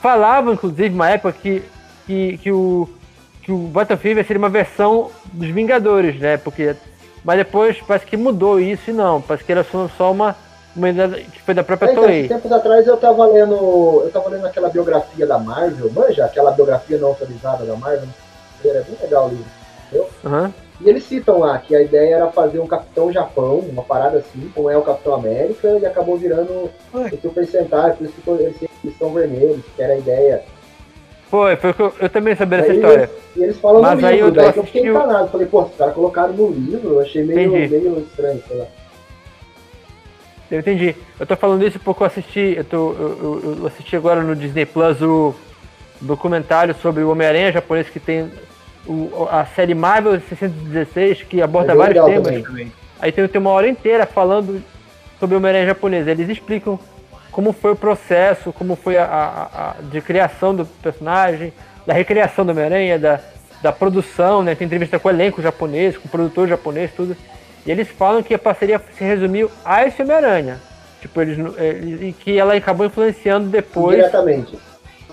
Falavam, 0.02 0.54
inclusive, 0.54 0.94
uma 0.94 1.10
época 1.10 1.34
que, 1.42 1.62
que, 2.06 2.38
que 2.38 2.52
o, 2.52 2.88
que 3.42 3.52
o 3.52 3.58
Battle 3.58 3.98
Fever 3.98 4.26
seria 4.26 4.40
uma 4.40 4.50
versão 4.50 5.10
dos 5.34 5.50
Vingadores, 5.50 6.18
né? 6.20 6.38
Porque, 6.38 6.76
mas 7.24 7.38
depois 7.38 7.78
parece 7.86 8.06
que 8.06 8.16
mudou 8.16 8.60
isso 8.60 8.92
e 8.92 8.94
não. 8.94 9.20
Parece 9.22 9.44
que 9.44 9.52
era 9.52 9.66
só 9.98 10.12
uma, 10.12 10.36
que 11.32 11.42
foi 11.42 11.54
da 11.54 11.64
própria 11.64 11.90
É, 11.90 11.92
então, 11.92 12.04
Toei. 12.04 12.28
tempos 12.28 12.52
atrás 12.52 12.86
eu 12.86 12.98
tava 12.98 13.26
lendo. 13.26 14.02
Eu 14.04 14.12
tava 14.12 14.30
lendo 14.30 14.46
aquela 14.46 14.70
biografia 14.70 15.26
da 15.26 15.38
Marvel, 15.38 15.92
manja, 15.92 16.26
aquela 16.26 16.52
biografia 16.52 16.98
não 16.98 17.10
autorizada 17.10 17.66
da 17.66 17.76
Marvel. 17.76 18.10
Era 18.64 18.82
bem 18.82 18.98
legal 19.02 19.28
o 19.28 19.30
livro. 19.30 20.10
Aham. 20.26 20.54
E 20.82 20.90
eles 20.90 21.06
citam 21.06 21.40
lá 21.40 21.58
que 21.58 21.74
a 21.74 21.82
ideia 21.82 22.16
era 22.16 22.32
fazer 22.32 22.60
um 22.60 22.68
Capitão 22.68 23.12
Japão, 23.12 23.60
uma 23.60 23.84
parada 23.84 24.18
assim, 24.18 24.52
como 24.54 24.70
é 24.70 24.78
o 24.78 24.82
Capitão 24.82 25.16
América, 25.16 25.70
e 25.80 25.86
acabou 25.86 26.18
virando 26.18 26.70
o 26.94 27.18
Super 27.22 27.48
Sentai, 27.48 27.94
por 27.94 28.06
isso 28.06 28.14
que 28.22 28.30
eles 28.30 28.56
eles 28.84 28.98
são 28.98 29.14
vermelhos, 29.14 29.62
que 29.76 29.82
era 29.82 29.94
a 29.94 29.98
ideia. 29.98 30.44
Foi, 31.30 31.56
foi 31.56 31.72
o 31.72 31.74
que 31.74 31.82
eu, 31.82 31.94
eu 32.02 32.10
também 32.10 32.36
sabia 32.36 32.60
dessa 32.60 32.74
história. 32.74 33.10
E 33.36 33.44
eles 33.44 33.58
falam 33.58 33.82
Mas 33.82 34.00
no 34.00 34.08
aí 34.08 34.16
livro, 34.16 34.30
eu 34.30 34.34
daí 34.34 34.54
que 34.54 34.60
eu 34.60 34.64
fiquei 34.64 34.88
encanado. 34.88 35.30
Falei, 35.30 35.48
pô, 35.48 35.64
os 35.64 35.76
caras 35.76 35.94
colocaram 35.96 36.34
no 36.34 36.50
livro, 36.50 36.94
eu 36.94 37.00
achei 37.00 37.24
meio, 37.24 37.56
Entendi. 37.56 37.76
meio 37.78 38.00
estranho, 38.00 38.44
sei 38.48 38.58
lá. 38.58 38.66
Eu 40.56 40.60
entendi. 40.62 40.96
Eu 41.20 41.26
tô 41.26 41.36
falando 41.36 41.66
isso 41.68 41.78
porque 41.80 42.02
eu 42.02 42.08
assisti, 42.08 42.54
eu, 42.58 42.64
tô, 42.64 42.78
eu, 42.94 43.42
eu- 43.44 43.58
eu 43.62 43.68
assisti 43.68 43.96
agora 43.96 44.22
no 44.22 44.36
Disney 44.36 44.66
Plus 44.66 45.02
o 45.02 45.36
documentário 46.02 46.74
sobre 46.82 47.04
o 47.04 47.10
Homem-Aranha 47.12 47.52
japonês 47.52 47.90
que 47.90 48.00
tem 48.00 48.32
o- 48.88 49.28
a 49.30 49.46
série 49.46 49.74
Marvel 49.74 50.20
616 50.22 51.24
que 51.24 51.42
aborda 51.42 51.74
É 51.74 51.76
vários 51.76 52.06
temas. 52.06 52.44
também. 52.44 52.72
Aí 53.00 53.12
tem, 53.12 53.28
tem 53.28 53.42
uma 53.42 53.50
hora 53.52 53.68
inteira 53.68 54.06
falando 54.06 54.62
sobre 55.20 55.36
o 55.36 55.40
Homem-Aranha 55.40 55.66
japonês. 55.68 56.08
Eles 56.08 56.30
explicam 56.30 56.80
como 57.32 57.52
foi 57.52 57.72
o 57.74 57.76
processo, 57.76 58.54
como 58.54 58.76
foi 58.76 58.98
a, 58.98 59.04
a- 59.04 59.72
a- 59.72 59.76
de 59.82 60.00
criação 60.02 60.56
do 60.56 60.66
personagem, 60.66 61.52
da 61.86 61.94
recriação 61.94 62.46
do 62.46 62.52
Homem-Aranha, 62.52 62.98
da, 62.98 63.20
da 63.62 63.72
produção, 63.74 64.42
né? 64.42 64.56
Tem 64.56 64.66
entrevista 64.66 64.98
com 65.00 65.08
o 65.08 65.12
elenco 65.12 65.42
japonês, 65.42 65.98
com 65.98 66.08
o 66.08 66.12
produtor 66.12 66.48
japonês, 66.48 66.92
tudo. 66.96 67.16
E 67.66 67.72
eles 67.72 67.88
falam 67.88 68.22
que 68.22 68.34
a 68.34 68.40
parceria 68.40 68.82
se 68.98 69.04
resumiu 69.04 69.50
a 69.64 69.86
esse 69.86 70.02
Homem-Aranha. 70.02 70.62
Tipo, 71.02 71.22
eles, 71.22 71.38
e 72.02 72.14
que 72.14 72.38
ela 72.38 72.56
acabou 72.56 72.86
influenciando 72.86 73.48
depois 73.50 73.98
Indiretamente. 73.98 74.58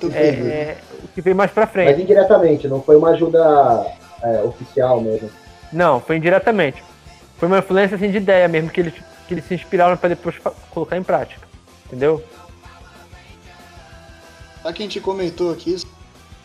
Tudo 0.00 0.14
é, 0.16 0.28
é, 0.28 0.78
o 1.02 1.08
que 1.08 1.20
veio 1.20 1.36
mais 1.36 1.50
pra 1.50 1.64
Mas 1.64 1.72
frente. 1.72 2.02
indiretamente, 2.02 2.68
não 2.68 2.82
foi 2.82 2.96
uma 2.96 3.10
ajuda 3.10 3.86
é, 4.22 4.42
oficial 4.42 5.00
mesmo. 5.00 5.30
Não, 5.72 6.00
foi 6.00 6.16
indiretamente. 6.16 6.82
Foi 7.38 7.48
uma 7.48 7.58
influência 7.58 7.94
assim, 7.96 8.10
de 8.10 8.18
ideia 8.18 8.48
mesmo, 8.48 8.70
que 8.70 8.80
eles, 8.80 8.94
que 9.26 9.34
eles 9.34 9.44
se 9.44 9.54
inspiraram 9.54 9.96
pra 9.96 10.08
depois 10.08 10.36
colocar 10.70 10.96
em 10.96 11.02
prática. 11.02 11.46
Entendeu? 11.86 12.22
Já 14.64 14.72
que 14.72 14.82
a 14.82 14.86
gente 14.86 15.00
comentou 15.00 15.52
aqui, 15.52 15.76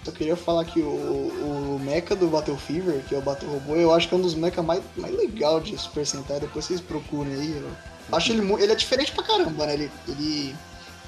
só 0.07 0.11
queria 0.11 0.37
falar 0.37 0.63
que 0.63 0.79
o, 0.79 0.85
o 0.85 1.79
mecha 1.83 2.15
do 2.15 2.27
Battle 2.27 2.57
Fever, 2.57 3.01
que 3.07 3.13
é 3.13 3.17
o 3.17 3.21
Battle 3.21 3.51
Robô, 3.51 3.75
eu 3.75 3.93
acho 3.93 4.07
que 4.07 4.15
é 4.15 4.17
um 4.17 4.21
dos 4.21 4.35
mecha 4.35 4.63
mais, 4.63 4.81
mais 4.95 5.13
legal 5.13 5.59
de 5.59 5.77
Super 5.77 6.05
Sentai, 6.05 6.39
depois 6.39 6.63
vocês 6.63 6.79
procurem 6.79 7.33
aí. 7.33 7.57
Eu 7.57 8.17
acho 8.17 8.31
ele, 8.31 8.41
ele 8.53 8.71
é 8.71 8.75
diferente 8.75 9.11
pra 9.11 9.23
caramba, 9.23 9.65
né? 9.65 9.73
Ele, 9.73 9.91
ele 10.07 10.55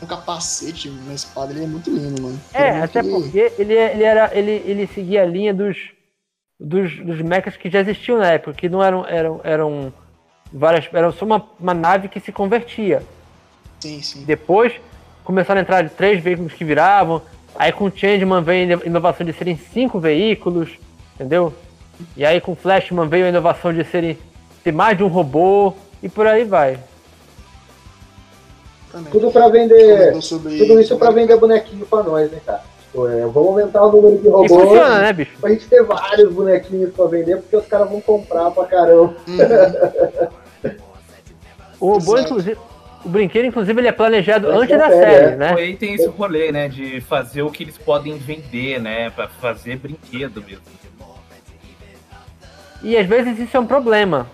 um 0.01 0.05
capacete, 0.05 0.89
uma 0.89 1.13
espada, 1.13 1.51
ele 1.53 1.63
é 1.63 1.67
muito 1.67 1.89
lindo, 1.89 2.21
mano. 2.21 2.39
É, 2.53 2.69
Ele 2.69 2.81
até 2.81 3.03
porque 3.03 3.51
ele, 3.57 3.73
ele, 3.73 4.03
era, 4.03 4.37
ele, 4.37 4.63
ele 4.65 4.87
seguia 4.87 5.23
a 5.23 5.25
linha 5.25 5.53
dos, 5.53 5.77
dos, 6.59 6.97
dos 6.99 7.21
mechas 7.21 7.55
que 7.55 7.69
já 7.69 7.79
existiam 7.79 8.17
na 8.17 8.27
época, 8.27 8.53
que 8.53 8.69
não 8.69 8.83
eram, 8.83 9.05
eram, 9.05 9.41
eram 9.43 9.93
várias. 10.51 10.87
Era 10.93 11.11
só 11.11 11.25
uma, 11.25 11.45
uma 11.59 11.73
nave 11.73 12.07
que 12.07 12.19
se 12.19 12.31
convertia. 12.31 13.01
Sim, 13.79 14.01
sim. 14.01 14.23
Depois 14.23 14.73
começaram 15.23 15.59
a 15.59 15.61
entrar 15.61 15.89
três 15.89 16.21
veículos 16.21 16.53
que 16.53 16.65
viravam. 16.65 17.21
Aí 17.59 17.73
com 17.73 17.85
o 17.87 17.91
Changeman 17.93 18.41
veio 18.41 18.79
a 18.81 18.85
inovação 18.85 19.25
de 19.25 19.33
serem 19.33 19.57
cinco 19.57 19.99
veículos, 19.99 20.69
entendeu? 21.15 21.53
E 22.15 22.25
aí 22.25 22.39
com 22.39 22.53
o 22.53 22.55
Flashman 22.55 23.07
veio 23.09 23.25
a 23.25 23.29
inovação 23.29 23.73
de 23.73 23.83
serem 23.83 24.17
ter 24.63 24.71
mais 24.71 24.97
de 24.97 25.03
um 25.03 25.07
robô 25.07 25.73
e 26.01 26.07
por 26.07 26.25
aí 26.25 26.45
vai. 26.45 26.79
Também. 28.91 29.11
Tudo 29.11 29.29
pra 29.29 29.49
vender. 29.49 30.15
Sobre- 30.21 30.57
Tudo 30.57 30.79
isso 30.79 30.89
sobre- 30.89 31.05
pra 31.05 31.13
vender 31.13 31.35
bonequinho 31.37 31.85
pra 31.85 32.01
nós, 32.01 32.31
né, 32.31 32.39
cara? 32.45 32.61
Tipo, 32.85 33.07
é, 33.07 33.21
vamos 33.25 33.49
aumentar 33.49 33.83
o 33.85 33.91
número 33.91 34.17
de 34.17 34.25
E 34.27 34.29
robôs. 34.29 34.49
funciona, 34.51 34.99
né, 35.01 35.13
bicho? 35.13 35.37
Pra 35.39 35.49
gente 35.51 35.67
ter 35.67 35.83
vários 35.83 36.33
bonequinhos 36.33 36.91
pra 36.95 37.05
vender, 37.07 37.35
porque 37.41 37.57
os 37.57 37.65
caras 37.67 37.89
vão 37.89 37.99
comprar 38.01 38.49
pra 38.51 38.63
caramba. 38.65 39.13
Uhum. 39.27 39.37
O 41.81 41.91
robô, 41.93 42.15
Exato. 42.17 42.21
inclusive. 42.31 42.57
O 43.03 43.09
brinquedo, 43.09 43.45
inclusive, 43.45 43.79
ele 43.79 43.87
é 43.87 43.91
planejado 43.93 44.49
antes 44.49 44.77
da 44.77 44.89
série, 44.89 44.99
série, 44.99 45.33
é. 45.33 45.35
né? 45.35 45.53
Aí 45.57 45.75
tem 45.75 45.93
esse 45.93 46.07
rolê, 46.07 46.51
né? 46.51 46.67
De 46.67 46.99
fazer 47.01 47.41
o 47.41 47.49
que 47.49 47.63
eles 47.63 47.77
podem 47.77 48.17
vender, 48.17 48.79
né? 48.79 49.09
Pra 49.09 49.27
fazer 49.27 49.77
brinquedo 49.77 50.43
mesmo. 50.45 50.63
E 52.81 52.97
às 52.97 53.05
vezes 53.05 53.39
isso 53.39 53.55
é 53.55 53.59
um 53.59 53.65
problema. 53.65 54.27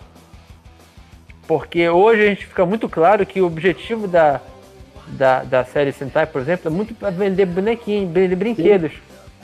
Porque 1.48 1.88
hoje 1.90 2.24
a 2.24 2.26
gente 2.26 2.46
fica 2.46 2.66
muito 2.66 2.90
claro 2.90 3.26
que 3.26 3.40
o 3.40 3.46
objetivo 3.46 4.08
da, 4.08 4.42
da, 5.08 5.44
da 5.44 5.64
série 5.64 5.92
Sentai, 5.92 6.26
por 6.26 6.42
exemplo, 6.42 6.72
é 6.72 6.74
muito 6.74 6.94
para 6.96 7.12
vender 7.12 7.46
bonequinhos, 7.46 8.12
vender 8.12 8.36
brinquedos. 8.36 8.92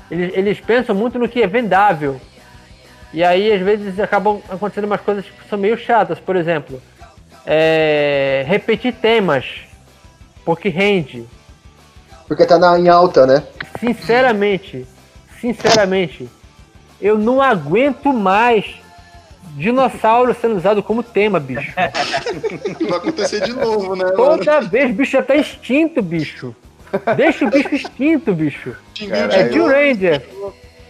Eles, 0.09 0.35
eles 0.35 0.59
pensam 0.59 0.95
muito 0.95 1.19
no 1.19 1.29
que 1.29 1.41
é 1.41 1.47
vendável. 1.47 2.19
E 3.13 3.23
aí, 3.23 3.51
às 3.51 3.61
vezes, 3.61 3.99
acabam 3.99 4.41
acontecendo 4.49 4.85
umas 4.85 5.01
coisas 5.01 5.25
que 5.25 5.49
são 5.49 5.59
meio 5.59 5.77
chatas. 5.77 6.19
Por 6.19 6.35
exemplo, 6.35 6.81
é, 7.45 8.43
repetir 8.47 8.93
temas, 8.93 9.45
porque 10.45 10.69
rende. 10.69 11.25
Porque 12.27 12.45
tá 12.45 12.57
na, 12.57 12.79
em 12.79 12.87
alta, 12.87 13.25
né? 13.25 13.43
Sinceramente, 13.79 14.85
sinceramente, 15.39 16.29
eu 17.01 17.17
não 17.17 17.41
aguento 17.41 18.13
mais 18.13 18.65
dinossauro 19.55 20.33
sendo 20.39 20.55
usado 20.55 20.81
como 20.81 21.03
tema, 21.03 21.39
bicho. 21.39 21.73
Vai 21.75 22.97
acontecer 22.97 23.41
de 23.41 23.53
novo, 23.53 23.95
né? 23.95 24.05
mano? 24.05 24.15
Toda 24.15 24.61
vez, 24.61 24.95
bicho, 24.95 25.11
já 25.11 25.23
tá 25.23 25.35
extinto, 25.35 26.01
bicho. 26.01 26.55
Deixa 27.17 27.45
o 27.45 27.49
bicho 27.49 27.73
extinto, 27.73 28.33
bicho. 28.33 28.75
De 28.93 29.11
É 29.11 29.49
Jill 29.51 29.63
novo. 29.67 29.73
Ranger, 29.73 30.25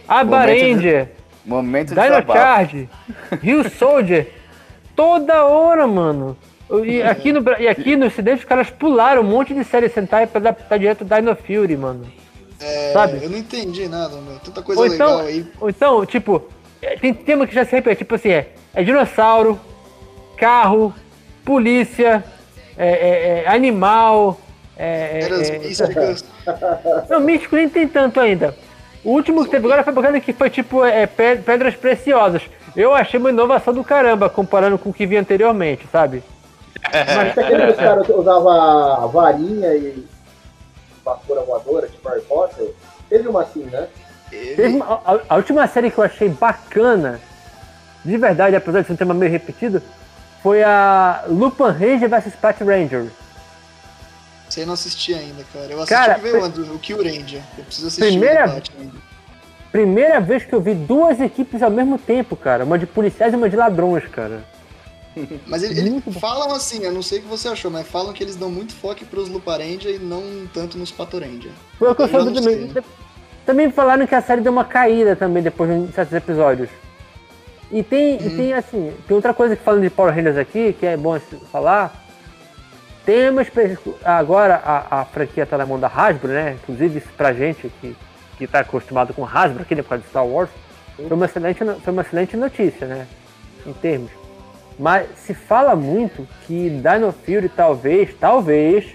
Aba 0.06 0.38
Momento 0.40 0.54
de- 0.58 0.72
Ranger, 0.74 1.08
Momento 1.44 1.88
de 1.88 1.94
Dino 1.94 2.02
desabafo. 2.06 2.32
Charge, 2.38 2.88
Rio 3.40 3.70
Soldier. 3.70 4.32
Toda 4.94 5.44
hora, 5.44 5.86
mano. 5.86 6.36
E 6.84 7.02
aqui, 7.02 7.32
no, 7.32 7.42
e 7.58 7.68
aqui 7.68 7.96
no 7.96 8.06
Ocidente 8.06 8.38
os 8.40 8.44
caras 8.44 8.70
pularam 8.70 9.20
um 9.22 9.24
monte 9.24 9.52
de 9.52 9.62
série 9.64 9.88
Sentai 9.90 10.26
pra 10.26 10.38
adaptar 10.40 10.78
direto 10.78 11.04
Dino 11.04 11.36
Fury, 11.36 11.76
mano. 11.76 12.06
É, 12.60 12.92
sabe? 12.92 13.18
Eu 13.22 13.28
não 13.30 13.38
entendi 13.38 13.88
nada, 13.88 14.16
meu. 14.16 14.38
Tanta 14.38 14.62
coisa 14.62 14.80
Ou 14.80 14.88
legal 14.88 15.08
então, 15.16 15.26
aí. 15.26 15.46
ou 15.60 15.68
então, 15.68 16.06
tipo, 16.06 16.42
é, 16.80 16.96
tem 16.96 17.12
tema 17.12 17.46
que 17.46 17.54
já 17.54 17.64
se 17.64 17.72
repete, 17.72 17.98
tipo 17.98 18.14
assim, 18.14 18.30
é, 18.30 18.48
é 18.72 18.82
dinossauro, 18.82 19.60
carro, 20.38 20.94
polícia, 21.44 22.24
é, 22.78 22.88
é- 22.88 23.42
é 23.44 23.48
animal, 23.48 24.40
é, 24.76 25.18
é- 25.20 25.24
Eras 25.24 25.50
místicas. 25.60 26.24
Não, 27.10 27.20
místico 27.20 27.56
nem 27.56 27.68
tem 27.68 27.86
tanto 27.86 28.18
ainda. 28.20 28.56
O 29.04 29.10
último 29.10 29.44
que 29.44 29.50
teve 29.50 29.66
agora 29.66 29.82
foi 29.82 29.92
bacana 29.92 30.20
que 30.20 30.32
foi 30.32 30.48
tipo 30.48 30.80
pe- 31.16 31.36
pedras 31.44 31.74
preciosas. 31.74 32.42
Eu 32.74 32.94
achei 32.94 33.18
uma 33.20 33.30
inovação 33.30 33.72
do 33.74 33.84
caramba, 33.84 34.30
comparando 34.30 34.78
com 34.78 34.90
o 34.90 34.92
que 34.94 35.06
vi 35.06 35.16
anteriormente, 35.16 35.86
sabe? 35.92 36.22
Mas 36.92 37.36
aquele 37.38 37.66
que 37.66 37.72
os 37.72 37.76
caras 37.76 38.08
usavam 38.08 39.08
varinha 39.08 39.74
e 39.74 40.06
vassoura 41.04 41.42
voadora, 41.42 41.86
tipo 41.88 42.08
Harry 42.08 42.22
Potter, 42.22 42.72
teve 43.08 43.28
uma 43.28 43.42
assim, 43.42 43.64
né? 43.64 43.88
Teve 44.30 44.68
uma- 44.76 45.00
a, 45.04 45.18
a 45.28 45.36
última 45.36 45.66
série 45.66 45.90
que 45.90 45.98
eu 45.98 46.04
achei 46.04 46.28
bacana, 46.28 47.20
de 48.04 48.16
verdade, 48.16 48.56
apesar 48.56 48.80
de 48.80 48.86
ser 48.86 48.92
um 48.94 48.96
tema 48.96 49.12
meio 49.14 49.30
repetido, 49.30 49.82
foi 50.42 50.62
a 50.62 51.24
Lupin 51.28 51.64
Ranger 51.64 52.08
vs 52.08 52.34
Pat 52.40 52.58
Ranger. 52.60 53.06
Você 54.48 54.64
não 54.66 54.74
assisti 54.74 55.14
ainda, 55.14 55.44
cara. 55.52 55.66
Eu 55.66 55.78
assisti 55.82 55.94
Cara, 55.94 56.18
o 56.18 56.74
o 56.74 56.78
Kill 56.78 56.98
Ranger. 56.98 57.42
Eu 57.56 57.64
preciso 57.64 57.86
assistir 57.88 58.10
Primeira- 58.10 58.44
o 58.44 58.48
debate 58.48 58.72
ainda. 58.78 59.11
Primeira 59.72 60.20
vez 60.20 60.44
que 60.44 60.54
eu 60.54 60.60
vi 60.60 60.74
duas 60.74 61.18
equipes 61.18 61.62
ao 61.62 61.70
mesmo 61.70 61.98
tempo, 61.98 62.36
cara. 62.36 62.62
Uma 62.64 62.78
de 62.78 62.86
policiais 62.86 63.32
e 63.32 63.36
uma 63.36 63.48
de 63.48 63.56
ladrões, 63.56 64.06
cara. 64.06 64.44
Mas 65.46 65.62
ele, 65.62 65.80
ele 65.80 66.00
falam 66.20 66.52
assim, 66.52 66.84
eu 66.84 66.92
não 66.92 67.02
sei 67.02 67.18
o 67.18 67.22
que 67.22 67.28
você 67.28 67.48
achou, 67.48 67.70
mas 67.70 67.86
falam 67.86 68.14
que 68.14 68.22
eles 68.22 68.34
dão 68.34 68.50
muito 68.50 68.74
foco 68.74 69.04
pros 69.04 69.28
Luparendia 69.28 69.90
e 69.90 69.98
não 69.98 70.22
tanto 70.54 70.78
nos 70.78 70.90
Patorendia. 70.90 71.50
Foi 71.78 71.90
o 71.90 71.94
que 71.94 72.02
eu 72.02 72.08
soube 72.08 72.32
também. 72.32 72.72
sei. 72.72 72.82
Também 73.44 73.70
falaram 73.70 74.06
que 74.06 74.14
a 74.14 74.22
série 74.22 74.40
deu 74.40 74.52
uma 74.52 74.64
caída 74.64 75.16
também 75.16 75.42
depois 75.42 75.68
de 75.86 75.92
certos 75.92 76.14
episódios. 76.14 76.70
E 77.70 77.82
tem, 77.82 78.16
e 78.16 78.36
tem 78.36 78.52
assim, 78.52 78.92
tem 79.06 79.14
outra 79.14 79.34
coisa 79.34 79.56
que 79.56 79.64
falam 79.64 79.80
de 79.80 79.90
Power 79.90 80.14
Rangers 80.14 80.36
aqui, 80.36 80.74
que 80.78 80.86
é 80.86 80.96
bom 80.96 81.18
falar. 81.50 82.06
Tem 83.04 83.30
uma 83.30 83.42
espécie. 83.42 83.78
Agora 84.04 84.62
a, 84.64 85.00
a 85.00 85.04
franquia 85.04 85.44
tá 85.44 85.58
na 85.58 85.66
mão 85.66 85.80
da 85.80 85.88
Hasbro, 85.88 86.30
né? 86.30 86.56
Inclusive 86.62 86.98
isso 86.98 87.08
pra 87.16 87.32
gente 87.32 87.72
que, 87.80 87.96
que 88.46 88.52
tá 88.52 88.60
acostumado 88.60 89.14
com 89.14 89.24
Hasbro 89.24 89.62
aqui, 89.62 89.74
né, 89.74 89.82
por 89.82 89.90
causa 89.90 90.02
de 90.02 90.10
Star 90.10 90.26
Wars, 90.26 90.50
foi 90.96 91.06
uma 91.10 91.26
excelente, 91.26 91.58
foi 91.64 91.92
uma 91.92 92.02
excelente 92.02 92.36
notícia, 92.36 92.86
né? 92.86 93.06
Em 93.66 93.72
termos. 93.72 94.10
Mas 94.78 95.08
se 95.16 95.34
fala 95.34 95.76
muito 95.76 96.26
que 96.46 96.70
Dino 96.70 97.12
Fury 97.12 97.48
talvez, 97.48 98.14
talvez, 98.18 98.86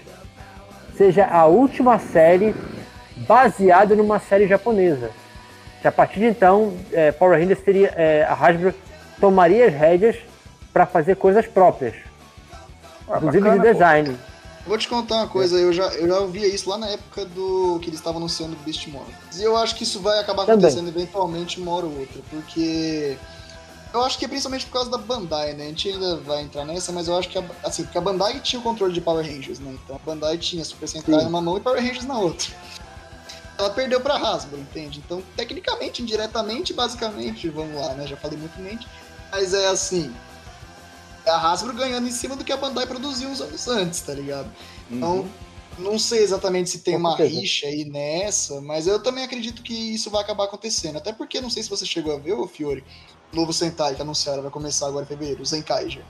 seja 0.96 1.26
a 1.26 1.46
última 1.46 1.98
série 1.98 2.54
baseada 3.16 3.94
numa 3.94 4.18
série 4.18 4.46
japonesa. 4.46 5.10
Que 5.80 5.88
a 5.88 5.92
partir 5.92 6.20
de 6.20 6.26
então, 6.26 6.74
é, 6.92 7.12
Power 7.12 7.38
Rangers 7.38 7.60
teria, 7.60 7.92
é, 7.96 8.26
a 8.28 8.34
Hasbro 8.34 8.74
tomaria 9.20 9.66
as 9.66 9.74
rédeas 9.74 10.16
para 10.72 10.84
fazer 10.86 11.16
coisas 11.16 11.46
próprias, 11.46 11.94
Ah, 13.08 13.16
inclusive 13.16 13.44
bacana, 13.44 13.62
de 13.62 13.72
pô. 13.72 13.78
Vou 14.68 14.76
te 14.76 14.86
contar 14.86 15.16
uma 15.16 15.28
coisa, 15.28 15.56
eu 15.56 15.72
já, 15.72 15.86
eu 15.94 16.06
já 16.06 16.18
ouvia 16.20 16.46
isso 16.46 16.68
lá 16.68 16.76
na 16.76 16.88
época 16.88 17.24
do 17.24 17.78
que 17.80 17.88
eles 17.88 17.98
estavam 17.98 18.18
anunciando 18.18 18.52
o 18.52 18.58
Beast 18.64 18.86
Mode. 18.88 19.10
E 19.34 19.42
eu 19.42 19.56
acho 19.56 19.74
que 19.74 19.82
isso 19.82 19.98
vai 19.98 20.18
acabar 20.18 20.44
Também. 20.44 20.66
acontecendo 20.66 20.88
eventualmente 20.88 21.58
uma 21.58 21.72
hora 21.72 21.86
ou 21.86 22.00
outra, 22.00 22.20
porque 22.28 23.16
eu 23.94 24.02
acho 24.02 24.18
que 24.18 24.26
é 24.26 24.28
principalmente 24.28 24.66
por 24.66 24.72
causa 24.72 24.90
da 24.90 24.98
Bandai, 24.98 25.54
né? 25.54 25.64
A 25.64 25.68
gente 25.68 25.88
ainda 25.88 26.16
vai 26.18 26.42
entrar 26.42 26.66
nessa, 26.66 26.92
mas 26.92 27.08
eu 27.08 27.16
acho 27.16 27.30
que 27.30 27.38
a, 27.38 27.44
assim, 27.64 27.84
porque 27.84 27.96
a 27.96 28.00
Bandai 28.02 28.40
tinha 28.40 28.60
o 28.60 28.62
controle 28.62 28.92
de 28.92 29.00
Power 29.00 29.24
Rangers, 29.24 29.58
né? 29.58 29.74
Então 29.82 29.96
a 29.96 29.98
Bandai 30.00 30.36
tinha 30.36 30.62
Super 30.66 30.86
Sentai 30.86 31.24
numa 31.24 31.40
mão 31.40 31.56
e 31.56 31.60
Power 31.60 31.80
Rangers 31.80 32.04
na 32.04 32.18
outra. 32.18 32.50
Ela 33.56 33.70
perdeu 33.70 34.02
pra 34.02 34.16
Hasbro, 34.16 34.58
entende? 34.58 35.02
Então, 35.04 35.22
tecnicamente, 35.34 36.02
indiretamente, 36.02 36.74
basicamente, 36.74 37.48
vamos 37.48 37.74
lá, 37.74 37.94
né? 37.94 38.06
Já 38.06 38.18
falei 38.18 38.38
muito 38.38 38.60
mente, 38.60 38.86
mas 39.32 39.54
é 39.54 39.66
assim, 39.68 40.14
é 40.14 40.27
a 41.28 41.38
Hasbro 41.40 41.72
ganhando 41.74 42.08
em 42.08 42.12
cima 42.12 42.34
do 42.36 42.44
que 42.44 42.52
a 42.52 42.56
Bandai 42.56 42.86
produziu 42.86 43.28
uns 43.28 43.40
anos 43.40 43.68
antes, 43.68 44.00
tá 44.00 44.12
ligado? 44.14 44.50
Então, 44.90 45.26
não 45.78 45.98
sei 45.98 46.22
exatamente 46.22 46.70
se 46.70 46.78
tem 46.80 46.96
uma 46.96 47.14
rixa 47.16 47.66
aí 47.66 47.84
nessa, 47.84 48.60
mas 48.60 48.86
eu 48.86 49.00
também 49.02 49.22
acredito 49.24 49.62
que 49.62 49.72
isso 49.74 50.10
vai 50.10 50.22
acabar 50.22 50.44
acontecendo. 50.44 50.96
Até 50.96 51.12
porque, 51.12 51.40
não 51.40 51.50
sei 51.50 51.62
se 51.62 51.70
você 51.70 51.86
chegou 51.86 52.14
a 52.14 52.18
ver, 52.18 52.32
ô 52.32 52.46
Fiore, 52.48 52.82
o 53.32 53.36
novo 53.36 53.52
Sentai 53.52 53.94
que 53.94 54.02
anunciaram 54.02 54.42
vai 54.42 54.50
começar 54.50 54.86
agora 54.88 55.04
em 55.04 55.08
fevereiro, 55.08 55.42
o 55.42 55.46
Zenkaiger. 55.46 56.02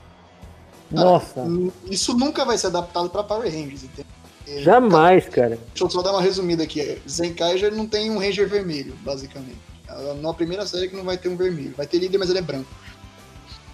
Nossa, 0.91 1.45
Isso 1.91 2.17
nunca 2.17 2.45
vai 2.45 2.57
ser 2.57 2.69
adaptado 2.69 3.11
pra 3.11 3.23
Power 3.23 3.51
Rangers, 3.53 3.85
entendeu? 3.85 4.07
Porque- 4.45 4.63
jamais, 4.63 5.29
cara. 5.29 5.59
Deixa 5.69 5.85
eu 5.85 5.91
só 5.91 6.01
dar 6.01 6.13
uma 6.13 6.23
resumida 6.23 6.63
aqui. 6.63 6.99
Zenkaiger 7.07 7.75
não 7.75 7.87
tem 7.87 8.11
um 8.11 8.19
Ranger 8.19 8.49
vermelho, 8.49 8.95
basicamente. 9.05 9.59
É 9.89 10.15
Na 10.15 10.33
primeira 10.33 10.67
série 10.67 10.89
que 10.89 10.97
não 10.97 11.05
vai 11.05 11.19
ter 11.19 11.29
um 11.29 11.37
vermelho. 11.37 11.75
Vai 11.77 11.87
ter 11.87 11.99
líder, 11.99 12.17
mas 12.19 12.31
ele 12.31 12.39
é 12.39 12.43
branco. 12.43 12.69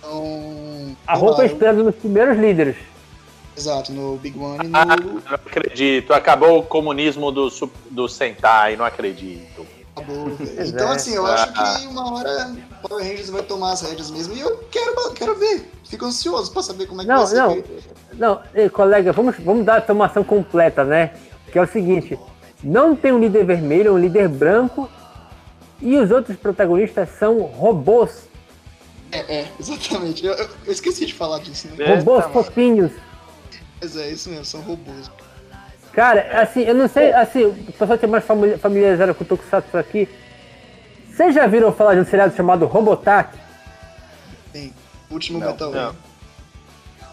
Então. 0.04 0.96
A 1.06 1.14
roupa 1.14 1.42
é 1.42 1.46
inspirada 1.46 1.82
nos 1.82 1.94
primeiros 1.94 2.36
líderes. 2.38 2.76
Exato, 3.56 3.92
no 3.92 4.16
Big 4.16 4.38
One 4.38 4.64
e 4.64 4.68
no. 4.68 4.76
Ah, 4.76 4.84
não 4.86 5.22
acredito. 5.26 6.12
Acabou 6.12 6.58
o 6.58 6.62
comunismo 6.62 7.30
do, 7.30 7.48
do 7.90 8.08
Sentai, 8.08 8.76
não 8.76 8.84
acredito. 8.84 9.64
Acabou, 9.94 10.32
Então, 10.58 10.88
é. 10.92 10.96
assim, 10.96 11.14
eu 11.14 11.24
Ah. 11.24 11.34
acho 11.34 11.52
que 11.80 11.86
uma 11.86 12.14
hora 12.14 12.52
Power 12.82 13.02
Rangers 13.04 13.30
vai 13.30 13.42
tomar 13.42 13.72
as 13.72 13.82
rédeas 13.82 14.10
mesmo. 14.10 14.34
E 14.34 14.40
eu 14.40 14.56
quero, 14.70 15.12
quero 15.12 15.36
ver. 15.36 15.70
Fico 15.88 16.04
ansioso 16.04 16.52
pra 16.52 16.62
saber 16.62 16.86
como 16.86 17.02
é 17.02 17.04
que 17.04 17.08
Não, 17.10 17.18
vai 17.18 17.26
ser. 17.28 17.36
não, 17.36 17.52
feito. 17.52 17.70
não, 18.14 18.40
ei, 18.54 18.68
colega, 18.68 19.12
vamos, 19.12 19.36
vamos 19.38 19.64
dar 19.64 19.76
a 19.76 19.78
informação 19.78 20.24
completa, 20.24 20.82
né? 20.82 21.12
Que 21.52 21.58
é 21.58 21.62
o 21.62 21.66
seguinte: 21.68 22.18
não 22.62 22.96
tem 22.96 23.12
um 23.12 23.20
líder 23.20 23.44
vermelho, 23.44 23.88
é 23.90 23.92
um 23.92 23.98
líder 23.98 24.28
branco, 24.28 24.90
e 25.80 25.96
os 25.96 26.10
outros 26.10 26.36
protagonistas 26.36 27.08
são 27.20 27.38
robôs. 27.42 28.28
É, 29.14 29.18
é, 29.40 29.48
exatamente. 29.58 30.24
Eu, 30.26 30.32
eu- 30.34 30.48
eu 30.66 30.72
esqueci 30.72 31.06
de 31.06 31.14
falar 31.14 31.38
disso, 31.40 31.68
né? 31.68 31.76
É. 31.84 31.94
robôs 31.96 32.22
mano. 32.26 32.32
fofinhos. 32.32 32.92
Mas 33.80 33.96
é 33.96 34.10
isso 34.10 34.28
mesmo, 34.28 34.44
são 34.44 34.60
robôs. 34.60 35.10
Cara, 35.92 36.40
assim, 36.42 36.62
eu 36.62 36.74
não 36.74 36.88
sei, 36.88 37.12
assim, 37.12 37.44
o 37.44 37.54
pessoal 37.72 37.96
que 37.96 38.04
é 38.04 38.08
mais 38.08 38.24
famili- 38.24 38.58
familiarizado 38.58 39.14
com 39.14 39.22
o 39.22 39.26
Tokusatsu 39.26 39.76
aqui. 39.78 40.08
Vocês 41.08 41.32
já 41.34 41.46
viram 41.46 41.72
falar 41.72 41.94
de 41.94 42.00
um 42.00 42.04
seriado 42.04 42.34
chamado 42.34 42.66
Robotak? 42.66 43.38
Tem. 44.52 44.72
O 45.08 45.14
último 45.14 45.38
Não, 45.38 45.46
Metal 45.46 45.70
não. 45.70 45.96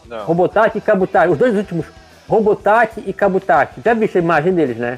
Não. 0.07 0.25
Robotak 0.25 0.75
e 0.77 0.81
Kabutak, 0.81 1.31
os 1.31 1.37
dois 1.37 1.55
últimos, 1.55 1.85
Robotak 2.27 3.03
e 3.05 3.13
Kabutak. 3.13 3.79
Já 3.85 3.93
visto 3.93 4.15
a 4.17 4.19
imagem 4.19 4.53
deles, 4.53 4.77
né? 4.77 4.97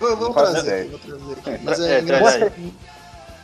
Vou, 0.00 0.16
vou 0.16 0.28
Não 0.28 0.34
faço 0.34 0.52
trazer 0.52 0.88
vou 0.88 0.98
trazer 0.98 1.52
aqui. 1.52 1.64
Mas 1.64 1.80
É, 1.80 1.96
é, 1.96 1.98
é. 1.98 2.20
Mostra, 2.20 2.52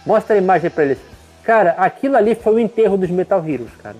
mostra 0.06 0.34
a 0.36 0.38
imagem 0.38 0.70
pra 0.70 0.84
eles. 0.84 0.98
Cara, 1.46 1.70
aquilo 1.78 2.16
ali 2.16 2.34
foi 2.34 2.54
o 2.54 2.58
enterro 2.58 2.96
dos 2.98 3.08
Metal 3.08 3.38
Heroes, 3.48 3.70
cara. 3.80 3.94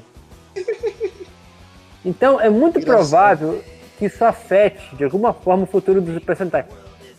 Então 2.05 2.41
é 2.41 2.51
muito 2.51 2.81
provável 2.81 3.63
que 3.97 4.07
isso 4.07 4.25
afete 4.25 4.97
de 4.97 5.05
alguma 5.05 5.33
forma 5.33 5.63
o 5.63 5.67
futuro 5.67 6.01
dos 6.01 6.15
Super 6.15 6.37
Sentai. 6.37 6.65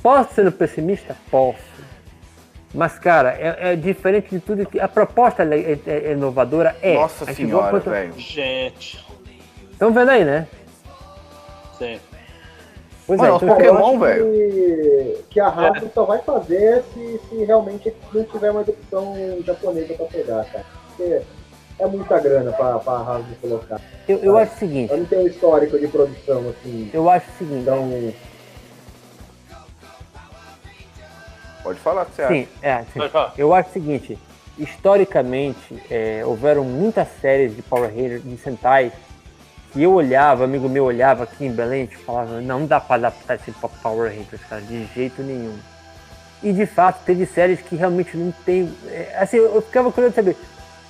Posso 0.04 0.34
ser 0.34 0.52
pessimista? 0.52 1.16
Posso. 1.32 1.60
Mas, 2.74 3.00
cara, 3.00 3.32
é, 3.40 3.72
é 3.72 3.76
diferente 3.78 4.30
de 4.30 4.42
tudo 4.42 4.66
que. 4.66 4.78
A 4.82 4.88
proposta 4.90 5.44
é, 5.44 5.72
é- 5.72 5.80
é 6.10 6.12
inovadora? 6.12 6.76
É. 6.82 6.96
Nossa 6.96 7.34
senhora, 7.34 7.80
velho. 7.80 8.14
Gente. 8.18 9.06
Estão 9.72 9.94
vendo 9.94 10.10
aí, 10.12 10.26
né? 10.26 10.46
Sim. 11.78 12.00
Pois 13.08 13.20
Mano, 13.22 13.34
é, 13.34 13.36
os 13.38 13.42
então, 13.42 13.56
Pokémon, 13.56 14.00
velho. 14.00 14.26
Que, 14.26 15.24
que 15.30 15.40
a 15.40 15.48
Hasbro 15.48 15.90
só 15.94 16.04
vai 16.04 16.20
fazer 16.20 16.84
se, 16.94 17.22
se 17.30 17.44
realmente 17.46 17.94
não 18.14 18.24
tiver 18.26 18.52
mais 18.52 18.68
opção 18.68 19.16
japonesa 19.46 19.94
pra 19.94 20.06
pegar, 20.08 20.44
cara. 20.46 20.66
Porque 20.90 21.22
é 21.80 21.88
muita 21.88 22.20
grana 22.20 22.52
pra, 22.52 22.80
pra 22.80 22.94
Hasbro 22.96 23.36
colocar. 23.42 23.80
Eu, 24.10 24.18
eu 24.18 24.38
acho 24.38 24.56
o 24.56 24.60
seguinte, 24.60 24.92
Eu 24.92 24.98
não 24.98 25.06
tenho 25.06 25.26
histórico 25.26 25.80
de 25.80 25.88
produção 25.88 26.50
assim. 26.50 26.92
eu 26.94 27.10
acho 27.10 27.30
o 27.30 27.38
seguinte. 27.38 27.62
Então, 27.62 28.14
Pode 31.64 31.80
falar 31.80 32.04
o 32.04 32.06
que 32.06 32.16
você 32.16 32.22
acha. 32.22 32.34
Sim, 32.34 32.48
é, 32.62 32.78
sim. 32.94 33.00
Pode 33.00 33.10
falar. 33.12 33.34
Eu 33.38 33.54
acho 33.54 33.70
o 33.70 33.74
seguinte, 33.74 34.18
historicamente, 34.58 35.82
é, 35.90 36.24
houveram 36.26 36.64
muitas 36.64 37.08
séries 37.22 37.56
de 37.56 37.62
Power 37.62 37.90
Rangers, 37.90 38.24
de 38.24 38.38
Sentai, 38.38 38.92
que 39.72 39.84
eu 39.84 39.94
olhava, 39.94 40.44
amigo 40.44 40.70
meu 40.70 40.86
olhava 40.86 41.24
aqui 41.24 41.46
em 41.46 41.52
Belém 41.52 41.90
e 41.92 41.96
falava, 41.96 42.40
não 42.42 42.66
dá 42.66 42.80
pra 42.80 42.96
adaptar 42.96 43.36
esse 43.36 43.52
Power 43.52 44.10
Rangers, 44.12 44.42
cara, 44.50 44.62
de 44.62 44.86
jeito 44.94 45.22
nenhum. 45.22 45.58
E 46.42 46.54
de 46.54 46.66
fato, 46.66 47.04
teve 47.04 47.26
séries 47.26 47.62
que 47.62 47.76
realmente 47.76 48.16
não 48.16 48.32
tem. 48.46 48.72
é, 48.88 49.18
assim, 49.20 49.38
eu 49.38 49.62
ficava 49.62 49.92
curioso 49.92 50.12
de 50.12 50.16
saber, 50.16 50.38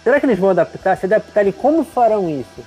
será 0.04 0.20
que 0.20 0.26
eles 0.26 0.40
vão 0.40 0.50
adaptar? 0.50 0.98
Se 0.98 1.06
adaptarem, 1.06 1.52
como 1.52 1.84
farão 1.84 2.30
isso? 2.30 2.66